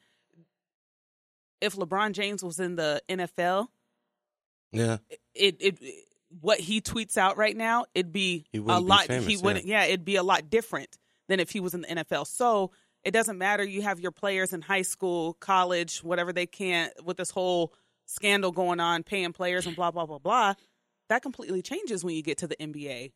if 1.60 1.76
lebron 1.76 2.12
james 2.12 2.42
was 2.42 2.58
in 2.58 2.76
the 2.76 3.02
nfl 3.08 3.68
yeah, 4.72 4.98
it 5.34 5.56
it 5.60 5.78
what 6.40 6.58
he 6.58 6.80
tweets 6.80 7.16
out 7.16 7.36
right 7.36 7.56
now 7.56 7.84
it'd 7.94 8.12
be 8.12 8.44
a 8.52 8.58
be 8.58 8.60
lot 8.60 9.06
famous, 9.06 9.26
he 9.26 9.36
wouldn't 9.36 9.64
yeah. 9.64 9.84
it'd 9.84 10.04
be 10.04 10.16
a 10.16 10.22
lot 10.22 10.50
different 10.50 10.98
than 11.28 11.40
if 11.40 11.50
he 11.50 11.60
was 11.60 11.74
in 11.74 11.82
the 11.82 11.88
nfl 11.88 12.26
so 12.26 12.70
it 13.06 13.12
doesn't 13.12 13.38
matter. 13.38 13.62
You 13.62 13.82
have 13.82 14.00
your 14.00 14.10
players 14.10 14.52
in 14.52 14.62
high 14.62 14.82
school 14.82 15.34
college 15.34 15.98
whatever 15.98 16.32
they 16.32 16.46
can't 16.46 16.92
with 17.04 17.16
this 17.16 17.30
whole 17.30 17.72
scandal 18.06 18.50
going 18.50 18.80
on 18.80 19.04
paying 19.04 19.32
players 19.32 19.64
and 19.66 19.76
blah 19.76 19.92
blah 19.92 20.06
blah 20.06 20.18
blah 20.18 20.54
that 21.08 21.22
completely 21.22 21.62
changes 21.62 22.04
when 22.04 22.14
you 22.14 22.22
get 22.22 22.38
to 22.38 22.48
the 22.48 22.56
nba 22.56 23.12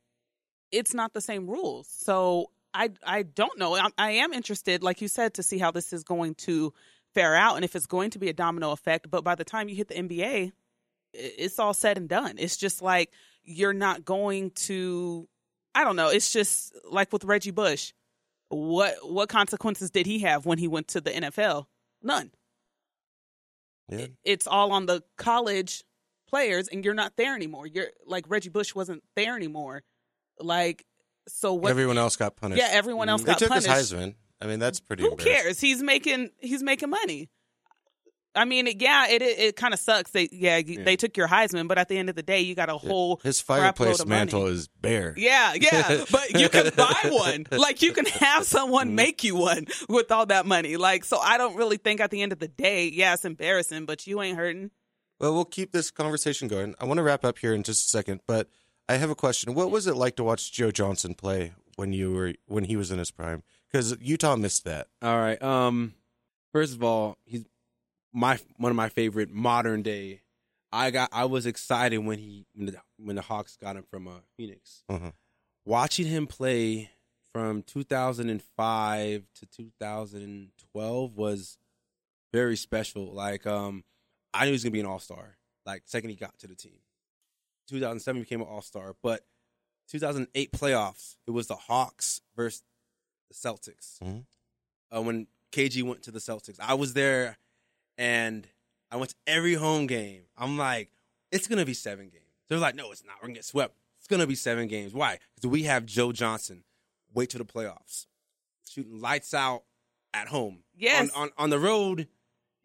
it's 0.73 0.95
not 0.95 1.13
the 1.13 1.21
same 1.21 1.49
rules. 1.49 1.89
So 1.89 2.51
i 2.73 2.91
i 3.05 3.23
don't 3.25 3.59
know. 3.59 3.75
I, 3.75 3.89
I 3.99 4.11
am 4.13 4.33
interested 4.33 4.83
like 4.83 5.01
you 5.01 5.09
said 5.09 5.35
to 5.35 5.43
see 5.43 5.59
how 5.59 5.73
this 5.73 5.93
is 5.93 6.05
going 6.05 6.37
to 6.47 6.73
fare 7.13 7.35
out 7.35 7.57
and 7.57 7.65
if 7.65 7.75
it's 7.75 7.87
going 7.87 8.11
to 8.11 8.21
be 8.21 8.29
a 8.29 8.33
domino 8.33 8.71
effect. 8.71 9.11
But 9.11 9.25
by 9.25 9.35
the 9.35 9.45
time 9.45 9.69
you 9.69 9.75
hit 9.75 9.89
the 9.89 9.95
nba 9.95 10.53
it's 11.13 11.59
all 11.59 11.75
said 11.75 11.97
and 11.97 12.09
done. 12.09 12.35
It's 12.39 12.57
just 12.57 12.83
like 12.83 13.11
you're 13.45 13.73
not 13.73 14.05
going 14.05 14.51
to 14.53 15.29
I 15.75 15.85
don't 15.85 15.97
know, 15.97 16.09
it's 16.09 16.33
just 16.33 16.75
like 16.91 17.13
with 17.13 17.25
Reggie 17.25 17.51
Bush. 17.51 17.93
What 18.49 18.97
what 19.03 19.29
consequences 19.29 19.91
did 19.91 20.07
he 20.07 20.21
have 20.21 20.47
when 20.47 20.59
he 20.59 20.69
went 20.69 20.89
to 20.89 21.01
the 21.01 21.11
NFL? 21.11 21.67
None. 22.03 22.31
yeah. 23.89 24.07
It's 24.25 24.47
all 24.47 24.73
on 24.73 24.87
the 24.87 25.03
college 25.17 25.85
players 26.29 26.69
and 26.69 26.85
you're 26.85 26.95
not 26.95 27.13
there 27.17 27.35
anymore. 27.35 27.67
You're 27.67 27.89
like 28.07 28.25
Reggie 28.29 28.49
Bush 28.49 28.75
wasn't 28.75 29.03
there 29.17 29.37
anymore 29.37 29.83
Like, 30.39 30.85
so 31.29 31.55
what? 31.55 31.71
Everyone 31.71 31.99
else 31.99 32.17
got 32.17 32.37
punished. 32.37 32.61
yeah, 32.61 32.69
everyone 32.73 33.09
else 33.09 33.21
mm-hmm. 33.21 33.27
they 33.27 33.33
got 33.33 33.39
took 33.39 33.49
punished. 33.51 33.69
his 33.69 33.93
Heisman. 33.93 34.15
I 34.41 34.47
mean, 34.47 34.59
that's 34.59 34.81
pretty. 34.81 35.03
Who 35.03 35.17
cares? 35.17 35.61
He's 35.61 35.83
making 35.83 36.31
he's 36.39 36.63
making 36.63 36.91
money. 36.91 37.29
I 38.35 38.45
mean, 38.45 38.69
yeah, 38.79 39.09
it 39.09 39.23
it, 39.23 39.39
it 39.39 39.57
kind 39.57 39.75
of 39.75 39.81
sucks. 39.81 40.13
They 40.13 40.29
yeah, 40.31 40.59
you- 40.59 40.85
they 40.85 40.97
took 40.97 41.17
your 41.17 41.27
Heisman, 41.29 41.67
but 41.69 41.79
at 41.79 41.89
the 41.89 41.99
end 41.99 42.09
of 42.09 42.15
the 42.17 42.23
day, 42.23 42.41
you 42.41 42.55
got 42.55 42.69
a 42.69 42.77
whole 42.77 43.21
His 43.25 43.43
crap 43.43 43.59
load 43.59 43.63
fireplace 43.77 44.01
of 44.01 44.09
money. 44.09 44.19
mantle 44.21 44.47
is 44.47 44.69
bare. 44.69 45.15
Yeah, 45.17 45.55
yeah, 45.55 46.05
but 46.13 46.31
you 46.39 46.49
can 46.49 46.71
buy 46.77 47.01
one. 47.11 47.47
Like 47.51 47.83
you 47.83 47.93
can 47.93 48.07
have 48.07 48.45
someone 48.45 48.95
make 48.95 49.25
you 49.25 49.35
one 49.37 49.67
with 49.89 50.13
all 50.13 50.27
that 50.27 50.47
money. 50.47 50.77
Like 50.77 51.05
so, 51.05 51.19
I 51.19 51.39
don't 51.39 51.57
really 51.57 51.77
think 51.77 52.01
at 52.01 52.11
the 52.11 52.23
end 52.23 52.33
of 52.33 52.39
the 52.39 52.49
day, 52.49 52.89
yeah, 52.89 53.15
it's 53.15 53.25
embarrassing, 53.25 53.85
but 53.87 54.07
you 54.07 54.23
ain't 54.23 54.37
hurting. 54.37 54.71
Well, 55.19 55.35
we'll 55.35 55.45
keep 55.45 55.73
this 55.73 55.91
conversation 55.91 56.49
going. 56.49 56.75
I 56.81 56.85
want 56.87 56.99
to 56.99 57.03
wrap 57.03 57.25
up 57.25 57.39
here 57.39 57.53
in 57.53 57.63
just 57.63 57.87
a 57.87 57.89
second, 57.91 58.21
but 58.27 58.49
I 58.89 58.95
have 58.95 59.11
a 59.11 59.15
question. 59.15 59.55
What 59.55 59.71
was 59.71 59.87
it 59.87 59.97
like 59.97 60.17
to 60.17 60.25
watch 60.25 60.51
Joe 60.53 60.71
Johnson 60.71 61.15
play 61.15 61.53
when 61.77 61.93
you 61.93 62.13
were 62.13 62.35
when 62.47 62.65
he 62.65 62.77
was 62.77 62.91
in 62.91 62.99
his 62.99 63.11
prime? 63.11 63.43
Because 63.71 63.97
Utah 64.01 64.37
missed 64.37 64.65
that. 64.65 64.87
All 65.03 65.19
right. 65.19 65.41
Um, 65.43 65.95
first 66.53 66.75
of 66.75 66.83
all, 66.83 67.19
he's 67.25 67.45
my 68.13 68.39
one 68.57 68.71
of 68.71 68.77
my 68.77 68.89
favorite 68.89 69.31
modern 69.31 69.83
day. 69.83 70.23
I 70.73 70.91
got 70.91 71.09
I 71.13 71.25
was 71.25 71.47
excited 71.47 71.99
when 71.99 72.19
he 72.19 72.47
when 72.55 72.67
the, 72.67 72.77
when 72.97 73.17
the 73.17 73.23
Hawks 73.23 73.57
got 73.57 73.77
him 73.77 73.85
from 73.91 74.07
uh, 74.09 74.21
Phoenix. 74.37 74.85
Uh-huh. 74.89 75.11
Watching 75.65 76.07
him 76.07 76.27
play 76.27 76.91
from 77.33 77.63
2005 77.63 79.25
to 79.35 79.47
2012 79.47 81.17
was 81.17 81.59
very 82.33 82.57
special. 82.57 83.13
Like 83.13 83.47
um, 83.47 83.85
I 84.33 84.45
knew 84.45 84.51
he 84.51 84.53
was 84.53 84.63
gonna 84.65 84.73
be 84.73 84.81
an 84.81 84.87
All 84.87 84.99
Star. 85.01 85.37
Like 85.67 85.83
second 85.87 86.11
he 86.11 86.17
got 86.17 86.39
to 86.39 86.47
the 86.47 86.55
team. 86.55 86.79
2007 87.69 88.17
he 88.19 88.23
became 88.25 88.41
an 88.41 88.47
All 88.49 88.63
Star, 88.63 88.95
but 89.03 89.25
2008 89.89 90.53
playoffs 90.53 91.17
it 91.27 91.33
was 91.33 91.49
the 91.49 91.57
Hawks 91.57 92.21
versus 92.37 92.63
the 93.29 93.35
Celtics. 93.35 93.99
Mhm. 94.03 94.25
Uh, 94.95 95.03
when 95.03 95.27
KG 95.53 95.83
went 95.83 96.03
to 96.05 96.11
the 96.11 96.19
Celtics, 96.21 96.59
I 96.61 96.75
was 96.75 96.95
there, 96.95 97.39
and 98.01 98.49
I 98.91 98.97
went 98.97 99.11
to 99.11 99.17
every 99.27 99.55
home 99.55 99.87
game. 99.87 100.23
I'm 100.37 100.57
like, 100.57 100.91
it's 101.31 101.47
gonna 101.47 101.67
be 101.67 101.75
seven 101.75 102.09
games. 102.09 102.25
They're 102.49 102.59
like, 102.59 102.75
no, 102.75 102.91
it's 102.91 103.05
not. 103.05 103.17
We're 103.21 103.29
gonna 103.29 103.35
get 103.35 103.45
swept. 103.45 103.77
It's 103.99 104.09
gonna 104.09 104.27
be 104.27 104.35
seven 104.35 104.67
games. 104.67 104.93
Why? 104.93 105.19
Because 105.37 105.51
we 105.51 105.65
have 105.65 105.87
Joe 105.87 106.11
Johnson. 106.11 106.65
Wait 107.13 107.31
till 107.31 107.39
the 107.39 107.45
playoffs, 107.45 108.07
shooting 108.69 109.01
lights 109.01 109.35
out 109.35 109.65
at 110.15 110.29
home. 110.29 110.65
Yes. 110.75 111.11
On 111.15 111.23
on, 111.25 111.31
on 111.37 111.51
the 111.51 111.59
road, 111.59 112.09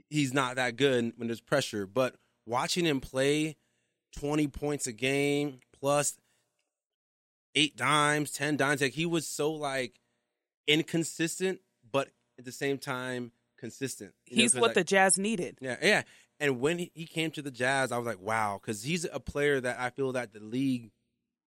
he's 0.09 0.33
not 0.33 0.55
that 0.55 0.77
good 0.77 1.13
when 1.17 1.27
there's 1.27 1.41
pressure. 1.41 1.85
But 1.85 2.15
watching 2.45 2.85
him 2.85 3.01
play, 3.01 3.57
twenty 4.17 4.47
points 4.47 4.87
a 4.87 4.93
game 4.93 5.59
plus 5.77 6.17
eight 7.55 7.75
dimes, 7.75 8.31
ten 8.31 8.55
dimes, 8.55 8.81
like 8.81 8.93
he 8.93 9.05
was 9.05 9.27
so 9.27 9.51
like 9.51 9.99
inconsistent, 10.65 11.59
but 11.91 12.09
at 12.39 12.45
the 12.45 12.51
same 12.51 12.77
time 12.77 13.31
consistent. 13.57 14.13
You 14.27 14.37
know, 14.47 14.61
what 14.61 14.67
like- 14.69 14.75
the 14.75 14.83
Jazz 14.83 15.17
needed. 15.17 15.57
yeah, 15.61 15.77
yeah. 15.81 16.03
And 16.39 16.59
when 16.59 16.79
he- 16.79 16.91
he 16.93 17.05
came 17.05 17.31
to 17.31 17.41
the 17.41 17.51
Jazz, 17.51 17.91
I 17.91 17.97
was 17.97 18.05
like, 18.05 18.19
wow, 18.19 18.59
because 18.61 18.83
he's 18.83 19.05
a 19.05 19.19
player 19.19 19.61
that 19.61 19.79
I 19.79 19.89
feel 19.89 20.11
that 20.13 20.33
the 20.33 20.39
league 20.41 20.91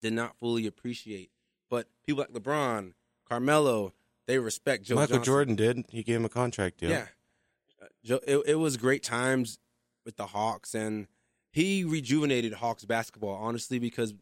did 0.00 0.14
not 0.14 0.36
fully 0.38 0.66
appreciate. 0.66 1.30
But 1.68 1.86
people 2.06 2.20
like 2.26 2.32
LeBron, 2.32 2.94
Carmelo, 3.28 3.92
they 4.26 4.38
respect 4.38 4.84
Joe. 4.84 4.94
Michael 4.94 5.16
Johnson. 5.16 5.24
Jordan 5.24 5.54
did. 5.56 5.84
He 5.90 6.02
gave 6.02 6.16
him 6.16 6.24
a 6.24 6.28
contract 6.30 6.78
deal. 6.78 6.90
Yeah, 6.90 7.08
Uh, 7.82 7.86
Joe. 8.02 8.20
It, 8.26 8.38
it 8.46 8.54
was 8.56 8.76
great 8.76 9.02
times 9.02 9.58
with 10.06 10.16
the 10.16 10.28
Hawks, 10.28 10.74
and 10.74 11.06
he 11.52 11.84
rejuvenated 11.84 12.54
Hawks 12.54 12.84
basketball. 12.86 13.34
Honestly, 13.34 13.78
because 13.78 14.14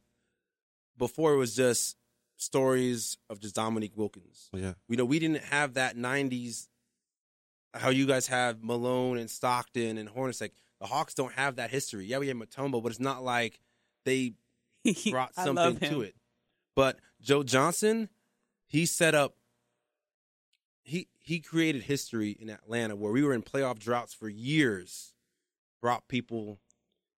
before 0.96 1.34
it 1.34 1.36
was 1.36 1.54
just 1.54 1.96
stories 2.36 3.18
of 3.30 3.40
just 3.40 3.54
Dominique 3.54 3.96
Wilkins. 3.96 4.48
Yeah. 4.52 4.74
You 4.88 4.96
know, 4.96 5.04
we 5.04 5.18
didn't 5.18 5.44
have 5.44 5.74
that 5.74 5.96
'90s. 5.96 6.68
How 7.74 7.90
you 7.90 8.06
guys 8.06 8.26
have 8.28 8.62
Malone 8.62 9.18
and 9.18 9.30
Stockton 9.30 9.98
and 9.98 10.08
Hornacek. 10.08 10.40
Like 10.40 10.54
the 10.80 10.86
Hawks 10.86 11.14
don't 11.14 11.32
have 11.34 11.56
that 11.56 11.70
history. 11.70 12.06
Yeah, 12.06 12.18
we 12.18 12.28
have 12.28 12.36
Mutombo, 12.36 12.82
but 12.82 12.90
it's 12.90 13.00
not 13.00 13.22
like 13.22 13.60
they 14.04 14.34
brought 15.10 15.34
something 15.34 15.78
to 15.90 16.02
it. 16.02 16.14
But 16.74 16.98
Joe 17.20 17.42
Johnson, 17.42 18.08
he 18.66 18.86
set 18.86 19.14
up. 19.14 19.36
He 20.82 21.08
he 21.18 21.40
created 21.40 21.82
history 21.82 22.30
in 22.30 22.48
Atlanta 22.48 22.96
where 22.96 23.12
we 23.12 23.22
were 23.22 23.34
in 23.34 23.42
playoff 23.42 23.78
droughts 23.78 24.14
for 24.14 24.28
years. 24.28 25.12
Brought 25.82 26.08
people. 26.08 26.58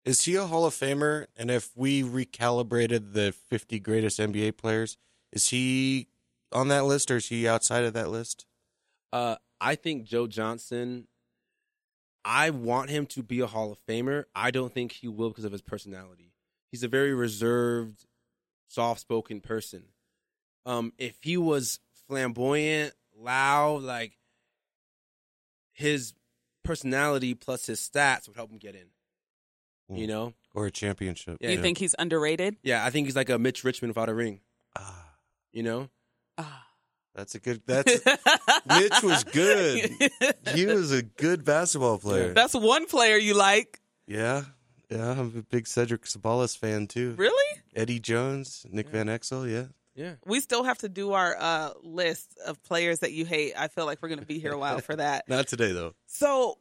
Is 0.05 0.23
he 0.23 0.35
a 0.35 0.45
Hall 0.45 0.65
of 0.65 0.73
Famer? 0.73 1.27
And 1.37 1.51
if 1.51 1.75
we 1.75 2.01
recalibrated 2.01 3.13
the 3.13 3.31
50 3.31 3.79
greatest 3.79 4.19
NBA 4.19 4.57
players, 4.57 4.97
is 5.31 5.49
he 5.49 6.07
on 6.51 6.67
that 6.69 6.85
list 6.85 7.11
or 7.11 7.17
is 7.17 7.27
he 7.27 7.47
outside 7.47 7.83
of 7.83 7.93
that 7.93 8.09
list? 8.09 8.45
Uh, 9.13 9.35
I 9.61 9.75
think 9.75 10.03
Joe 10.05 10.27
Johnson. 10.27 11.07
I 12.25 12.49
want 12.49 12.89
him 12.89 13.05
to 13.07 13.23
be 13.23 13.39
a 13.39 13.47
Hall 13.47 13.71
of 13.71 13.79
Famer. 13.87 14.25
I 14.35 14.51
don't 14.51 14.73
think 14.73 14.91
he 14.91 15.07
will 15.07 15.29
because 15.29 15.45
of 15.45 15.51
his 15.53 15.61
personality. 15.61 16.33
He's 16.69 16.83
a 16.83 16.87
very 16.87 17.13
reserved, 17.13 18.05
soft-spoken 18.67 19.39
person. 19.41 19.83
Um, 20.65 20.93
if 20.97 21.17
he 21.21 21.37
was 21.37 21.79
flamboyant, 22.07 22.93
loud, 23.17 23.83
like 23.83 24.17
his 25.71 26.13
personality 26.63 27.33
plus 27.33 27.65
his 27.65 27.79
stats 27.79 28.27
would 28.27 28.35
help 28.35 28.51
him 28.51 28.57
get 28.57 28.75
in. 28.75 28.87
You 29.95 30.05
Mm. 30.05 30.09
know? 30.09 30.33
Or 30.53 30.65
a 30.67 30.71
championship? 30.71 31.37
Yeah. 31.41 31.51
You 31.51 31.61
think 31.61 31.77
he's 31.79 31.95
underrated? 31.97 32.57
Yeah, 32.61 32.85
I 32.85 32.89
think 32.91 33.07
he's 33.07 33.15
like 33.15 33.29
a 33.29 33.39
Mitch 33.39 33.63
Richmond 33.63 33.91
without 33.91 34.09
a 34.09 34.13
ring. 34.13 34.41
Ah, 34.75 35.15
You 35.51 35.63
know? 35.63 35.89
Ah. 36.37 36.68
That's 37.15 37.35
a 37.35 37.39
good. 37.39 37.61
That's 37.65 38.05
Mitch 38.67 39.03
was 39.03 39.23
good. 39.25 39.91
he 40.53 40.65
was 40.67 40.91
a 40.91 41.03
good 41.03 41.43
basketball 41.43 41.97
player. 41.97 42.33
That's 42.33 42.53
one 42.53 42.85
player 42.85 43.17
you 43.17 43.33
like. 43.33 43.79
Yeah, 44.07 44.43
yeah. 44.89 45.11
I'm 45.11 45.37
a 45.37 45.41
big 45.41 45.67
Cedric 45.67 46.03
Ceballos 46.03 46.57
fan 46.57 46.87
too. 46.87 47.15
Really? 47.17 47.61
Eddie 47.75 47.99
Jones, 47.99 48.65
Nick 48.69 48.89
Van 48.89 49.07
Exel. 49.07 49.51
Yeah. 49.51 49.65
Yeah. 49.95 50.13
We 50.25 50.39
still 50.39 50.63
have 50.63 50.77
to 50.79 50.89
do 50.89 51.11
our 51.11 51.35
uh, 51.37 51.71
list 51.83 52.37
of 52.45 52.63
players 52.63 52.99
that 52.99 53.11
you 53.11 53.25
hate. 53.25 53.53
I 53.57 53.67
feel 53.67 53.85
like 53.85 54.01
we're 54.01 54.07
going 54.07 54.21
to 54.21 54.25
be 54.25 54.39
here 54.39 54.53
a 54.53 54.57
while 54.57 54.79
for 54.79 54.95
that. 54.95 55.25
Not 55.27 55.47
today 55.47 55.73
though. 55.73 55.93
So, 56.05 56.57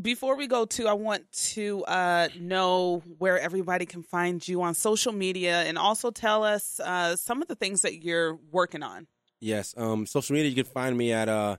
before 0.00 0.36
we 0.36 0.46
go 0.46 0.64
to, 0.64 0.86
I 0.86 0.92
want 0.92 1.30
to 1.32 1.84
uh, 1.84 2.28
know 2.38 3.02
where 3.18 3.38
everybody 3.38 3.84
can 3.84 4.02
find 4.02 4.46
you 4.46 4.62
on 4.62 4.74
social 4.74 5.12
media, 5.12 5.62
and 5.62 5.76
also 5.76 6.10
tell 6.10 6.44
us 6.44 6.80
uh, 6.80 7.16
some 7.16 7.42
of 7.42 7.48
the 7.48 7.54
things 7.56 7.82
that 7.82 8.02
you're 8.02 8.38
working 8.52 8.82
on. 8.82 9.06
Yes. 9.42 9.74
Um, 9.76 10.06
social 10.06 10.32
media, 10.34 10.48
you 10.50 10.54
can 10.54 10.72
find 10.72 10.96
me 10.96 11.12
at 11.12 11.28
uh, 11.28 11.56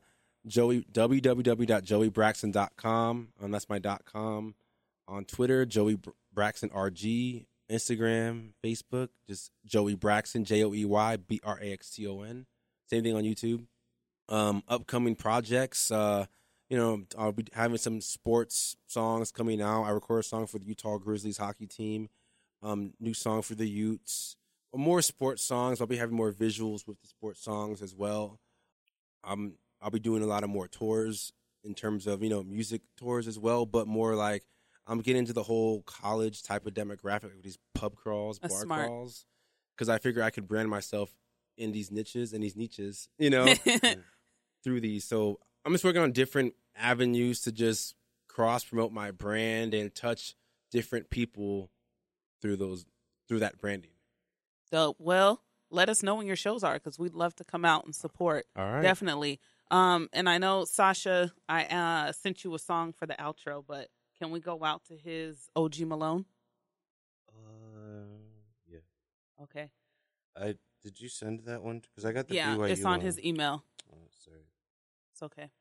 Joey 0.48 0.86
www.joeybraxton.com. 0.90 3.28
Um, 3.42 3.52
that's 3.52 3.68
my 3.68 3.78
dot 3.78 4.06
com. 4.06 4.56
On 5.06 5.26
Twitter, 5.26 5.66
Joey 5.66 6.00
Braxton 6.34 6.70
RG. 6.70 7.46
Instagram, 7.72 8.50
Facebook, 8.64 9.10
just 9.28 9.52
Joey 9.66 9.96
Braxton, 9.96 10.46
J 10.46 10.64
O 10.64 10.74
E 10.74 10.86
Y 10.86 11.18
B 11.18 11.42
R 11.44 11.60
A 11.62 11.74
X 11.74 11.92
T 11.92 12.08
O 12.08 12.22
N. 12.22 12.46
Same 12.90 13.04
thing 13.04 13.16
on 13.16 13.24
YouTube. 13.24 13.66
Um, 14.30 14.64
upcoming 14.68 15.16
projects, 15.16 15.90
uh, 15.90 16.26
you 16.70 16.78
know, 16.78 17.04
I'll 17.18 17.32
be 17.32 17.46
having 17.54 17.78
some 17.78 18.02
sports 18.02 18.76
songs 18.86 19.32
coming 19.32 19.62
out. 19.62 19.84
I 19.84 19.92
record 19.92 20.20
a 20.20 20.24
song 20.24 20.46
for 20.46 20.60
the 20.60 20.66
Utah 20.66 20.98
Grizzlies 20.98 21.38
hockey 21.38 21.66
team. 21.66 22.10
Um, 22.62 22.94
new 23.00 23.14
song 23.14 23.42
for 23.42 23.56
the 23.56 23.68
Utes 23.68 24.36
more 24.76 25.02
sports 25.02 25.44
songs. 25.44 25.80
I'll 25.82 25.88
be 25.88 25.98
having 25.98 26.16
more 26.16 26.32
visuals 26.32 26.88
with 26.88 27.00
the 27.02 27.08
sports 27.08 27.42
songs 27.44 27.82
as 27.82 27.94
well. 27.96 28.40
I'm 29.24 29.54
I'll 29.82 29.92
be 29.92 30.00
doing 30.00 30.24
a 30.24 30.28
lot 30.28 30.44
of 30.44 30.50
more 30.50 30.68
tours 30.68 31.34
in 31.64 31.74
terms 31.74 32.08
of 32.08 32.24
you 32.24 32.30
know 32.30 32.44
music 32.44 32.82
tours 32.98 33.28
as 33.28 33.38
well, 33.40 33.66
but 33.66 33.88
more 33.88 34.16
like 34.16 34.44
I'm 34.88 35.00
getting 35.00 35.20
into 35.20 35.34
the 35.34 35.44
whole 35.44 35.82
college 35.84 36.44
type 36.44 36.66
of 36.66 36.74
demographic 36.74 37.34
with 37.36 37.44
these 37.44 37.58
pub 37.74 37.96
crawls, 37.96 38.40
That's 38.40 38.54
bar 38.54 38.64
smart. 38.64 38.88
crawls, 38.88 39.26
because 39.76 39.90
I 39.90 39.98
figure 39.98 40.24
I 40.24 40.30
could 40.30 40.48
brand 40.48 40.70
myself 40.70 41.12
in 41.58 41.72
these 41.72 41.92
niches 41.92 42.34
and 42.34 42.44
these 42.44 42.56
niches, 42.56 43.08
you 43.18 43.30
know, 43.30 43.54
through 44.64 44.82
these. 44.82 45.06
So 45.06 45.40
I'm 45.66 45.72
just 45.72 45.84
working 45.84 46.02
on 46.02 46.12
different 46.12 46.54
avenues 46.76 47.42
to 47.42 47.52
just 47.52 47.96
cross 48.28 48.64
promote 48.64 48.92
my 48.92 49.12
brand 49.12 49.74
and 49.74 49.94
touch 49.94 50.36
different 50.72 51.10
people 51.10 51.70
through 52.42 52.58
those 52.58 52.86
through 53.28 53.40
that 53.40 53.58
branding. 53.60 53.92
So, 54.74 54.96
well, 54.98 55.44
let 55.70 55.88
us 55.88 56.02
know 56.02 56.16
when 56.16 56.26
your 56.26 56.36
shows 56.36 56.64
are 56.64 56.74
because 56.74 56.98
we'd 56.98 57.14
love 57.14 57.36
to 57.36 57.44
come 57.44 57.64
out 57.64 57.86
and 57.86 57.94
support. 57.94 58.48
All 58.58 58.72
right. 58.72 58.82
Definitely. 58.82 59.40
Um, 59.70 60.10
and 60.14 60.28
I 60.28 60.40
know 60.40 60.66
Sasha, 60.66 61.32
I 61.48 61.66
uh, 61.66 62.12
sent 62.12 62.44
you 62.44 62.56
a 62.56 62.60
song 62.60 62.92
for 62.92 63.06
the 63.06 63.14
outro, 63.14 63.64
but 63.68 63.90
can 64.18 64.32
we 64.32 64.40
go 64.40 64.64
out 64.64 64.84
to 64.86 64.98
his 64.98 65.48
OG 65.56 65.82
Malone? 65.82 66.26
Uh, 67.30 68.18
yeah. 68.68 68.80
Okay. 69.44 69.70
I 70.36 70.56
did 70.82 71.00
you 71.00 71.08
send 71.08 71.42
that 71.46 71.62
one? 71.62 71.82
Because 71.82 72.04
I 72.04 72.12
got 72.12 72.28
the 72.28 72.34
yeah, 72.34 72.56
BYU 72.56 72.70
it's 72.72 72.84
on 72.84 72.98
one. 72.98 73.02
his 73.02 73.24
email. 73.24 73.64
Oh, 73.94 73.98
sorry. 74.26 74.48
It's 75.12 75.22
okay. 75.22 75.52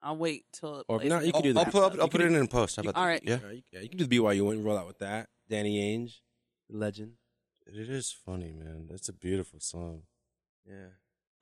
I'll 0.00 0.16
wait 0.16 0.46
till 0.50 0.80
it 0.80 0.86
Or 0.88 1.02
if 1.02 1.10
not, 1.10 1.26
you 1.26 1.32
can 1.32 1.36
I'll, 1.40 1.42
do 1.52 1.58
I'll 1.58 1.64
that. 1.66 1.72
put, 1.72 1.92
I'll, 1.92 2.00
I'll 2.00 2.08
put 2.08 2.22
it 2.22 2.28
do- 2.30 2.36
in 2.36 2.48
post. 2.48 2.76
How 2.76 2.80
about 2.80 2.96
All 2.96 3.02
that? 3.02 3.08
right. 3.08 3.22
Yeah. 3.22 3.38
Yeah, 3.44 3.50
you, 3.50 3.62
yeah, 3.70 3.80
you 3.80 3.88
can 3.90 3.98
do 3.98 4.06
the 4.06 4.18
BYU 4.18 4.46
one. 4.46 4.64
Roll 4.64 4.78
out 4.78 4.86
with 4.86 4.98
that. 5.00 5.28
Danny 5.46 5.78
Ainge, 5.78 6.20
legend. 6.70 7.12
It 7.66 7.88
is 7.90 8.10
funny, 8.24 8.52
man. 8.52 8.86
That's 8.90 9.08
a 9.08 9.12
beautiful 9.12 9.60
song. 9.60 10.02
Yeah. 10.68 10.88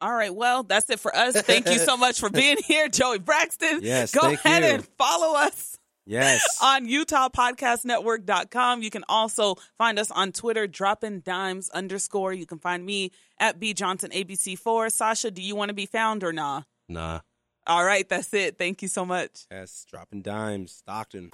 All 0.00 0.14
right, 0.14 0.34
well, 0.34 0.62
that's 0.62 0.88
it 0.88 0.98
for 1.00 1.14
us. 1.14 1.40
Thank 1.42 1.66
you 1.66 1.78
so 1.78 1.96
much 1.96 2.18
for 2.20 2.30
being 2.42 2.56
here, 2.66 2.88
Joey 2.88 3.18
Braxton. 3.18 3.80
Yes, 3.82 4.12
Go 4.14 4.30
ahead 4.32 4.62
you. 4.62 4.68
and 4.70 4.86
follow 4.98 5.36
us 5.36 5.76
Yes. 6.06 6.42
on 6.62 6.86
UtahPodcastNetwork.com. 6.88 8.82
You 8.82 8.90
can 8.90 9.04
also 9.08 9.56
find 9.76 9.98
us 9.98 10.10
on 10.10 10.32
Twitter, 10.32 10.66
dropping 10.66 11.20
dimes 11.20 11.68
underscore. 11.70 12.32
You 12.32 12.46
can 12.46 12.58
find 12.58 12.84
me 12.86 13.12
at 13.38 13.60
B 13.60 13.74
Johnson 13.74 14.10
ABC4. 14.10 14.90
Sasha, 14.90 15.30
do 15.30 15.42
you 15.42 15.54
want 15.54 15.68
to 15.68 15.74
be 15.74 15.86
found 15.86 16.24
or 16.24 16.32
nah? 16.32 16.62
Nah. 16.88 17.20
All 17.66 17.84
right, 17.84 18.08
that's 18.08 18.32
it. 18.32 18.56
Thank 18.58 18.80
you 18.82 18.88
so 18.88 19.04
much. 19.04 19.44
yes. 19.50 19.84
Dropping 19.90 20.22
dimes. 20.22 20.72
Stockton. 20.72 21.30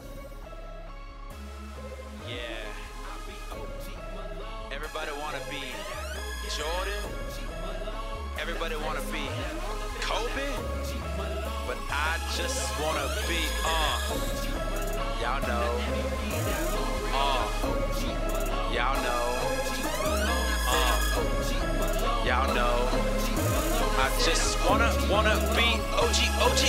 Jordan. 6.56 7.04
Everybody 8.40 8.76
wanna 8.76 9.02
be 9.12 9.28
Kobe. 10.00 10.48
But 11.66 11.76
I 11.90 12.16
just 12.34 12.80
wanna 12.80 13.06
be 13.28 13.44
uh 13.62 14.00
y'all 15.20 15.42
know. 15.46 16.25
Just 24.26 24.58
wanna 24.68 24.92
wanna 25.08 25.36
be 25.54 25.78
OG 25.94 26.18
OG 26.42 26.62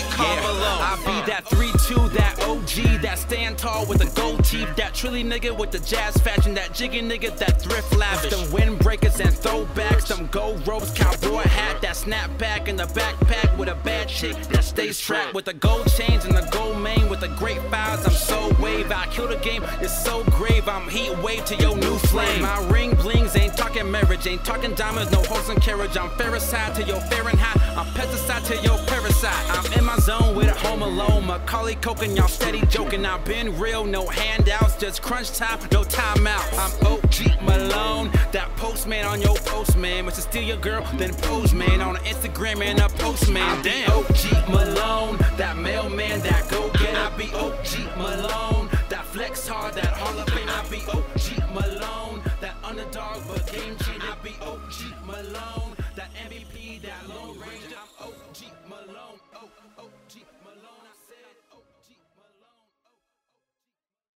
Malone. 0.44 0.80
I 0.80 0.96
be 0.98 1.32
that 1.32 1.44
3-2, 1.46 2.14
that 2.14 2.40
OG, 2.44 3.02
that 3.02 3.18
stand 3.18 3.58
tall 3.58 3.88
with 3.88 4.02
a 4.02 4.16
gold 4.16 4.46
teeth, 4.46 4.70
that 4.76 4.94
trilly 4.94 5.24
nigga 5.24 5.58
with 5.58 5.72
the 5.72 5.80
jazz 5.80 6.16
fashion, 6.18 6.54
that 6.54 6.72
jiggy 6.74 7.02
nigga, 7.02 7.36
that 7.40 7.60
thrift 7.60 7.96
lavish. 7.96 8.30
Them 8.30 8.46
windbreakers 8.52 9.20
and 9.20 9.34
throwbacks, 9.34 10.08
them 10.08 10.28
gold 10.28 10.68
ropes, 10.68 10.92
cowboy 10.92 11.48
hat, 11.48 11.82
that 11.82 11.96
snapback 11.96 12.68
in 12.68 12.76
the 12.76 12.86
backpack 12.86 13.58
with 13.58 13.70
a 13.70 13.76
bad 13.84 14.08
chick 14.08 14.36
that 14.50 14.64
stays 14.64 15.00
trapped 15.00 15.34
with 15.34 15.46
the 15.46 15.54
gold 15.54 15.88
chains 15.90 16.26
and 16.26 16.36
the 16.36 16.48
gold 16.52 16.78
mane 16.78 17.10
with 17.10 17.22
the 17.22 17.30
great 17.40 17.62
files. 17.72 18.06
I'm 18.06 18.12
so 18.12 18.56
wave, 18.62 18.92
I 18.92 19.08
kill 19.08 19.30
the 19.30 19.38
game, 19.38 19.64
it's 19.82 20.04
so 20.06 20.24
grave. 20.26 20.68
I'm 20.70 20.88
heat 20.90 21.18
wave 21.24 21.44
to 21.46 21.56
your 21.56 21.76
new 21.76 21.98
flame. 21.98 22.44
My 22.44 22.64
ring 22.70 22.94
blings, 22.94 23.36
ain't 23.36 23.58
talking 23.58 23.90
marriage, 23.90 24.28
ain't 24.28 24.46
talking 24.46 24.76
diamonds, 24.76 25.12
no 25.12 25.24
horse 25.24 25.50
and 25.50 25.60
carriage. 25.60 25.98
I'm 25.98 26.12
Fahrenheit 26.12 26.76
to 26.76 26.84
your 26.84 27.00
Fahrenheit, 27.02 27.47
I'm 27.78 27.86
pesticide 27.94 28.46
to 28.48 28.56
your 28.64 28.78
parasite. 28.88 29.34
I'm 29.50 29.72
in 29.74 29.86
my 29.86 29.98
zone 30.00 30.36
with 30.36 30.48
a 30.48 30.54
home 30.54 30.82
alone, 30.82 31.26
Macaulay 31.28 31.76
Culkin, 31.76 32.16
y'all 32.16 32.28
steady 32.28 32.62
joking. 32.68 33.06
I've 33.06 33.24
been 33.26 33.58
real, 33.60 33.86
no 33.86 34.08
handouts, 34.08 34.76
just 34.78 35.02
crunch 35.02 35.32
time, 35.34 35.60
no 35.72 35.84
timeout. 35.84 36.46
I'm 36.58 36.74
OG 36.88 37.42
Malone, 37.44 38.12
that 38.32 38.50
postman 38.58 39.06
on 39.06 39.22
your 39.22 39.36
postman. 39.38 40.06
Must 40.06 40.22
steal 40.22 40.44
your 40.44 40.58
girl, 40.58 40.86
then 40.96 41.14
pose 41.14 41.54
man 41.54 41.82
on 41.82 41.96
Instagram 41.98 42.62
and 42.62 42.80
a 42.80 42.90
postman. 42.90 43.62
Damn, 43.64 43.92
OG 43.92 44.50
Malone, 44.50 45.18
that 45.38 45.58
mailman, 45.58 46.20
that 46.22 46.50
go 46.50 46.70
get. 46.74 46.96
I 46.96 47.16
be 47.18 47.32
OG 47.34 47.98
Malone, 47.98 48.70
that 48.90 49.06
flex 49.06 49.48
hard, 49.48 49.74
that 49.76 49.94
Hall 49.94 50.20
of 50.20 50.28
Fame. 50.30 50.50
I 50.50 50.68
be 50.70 50.82
OG 50.88 51.54
Malone, 51.54 51.97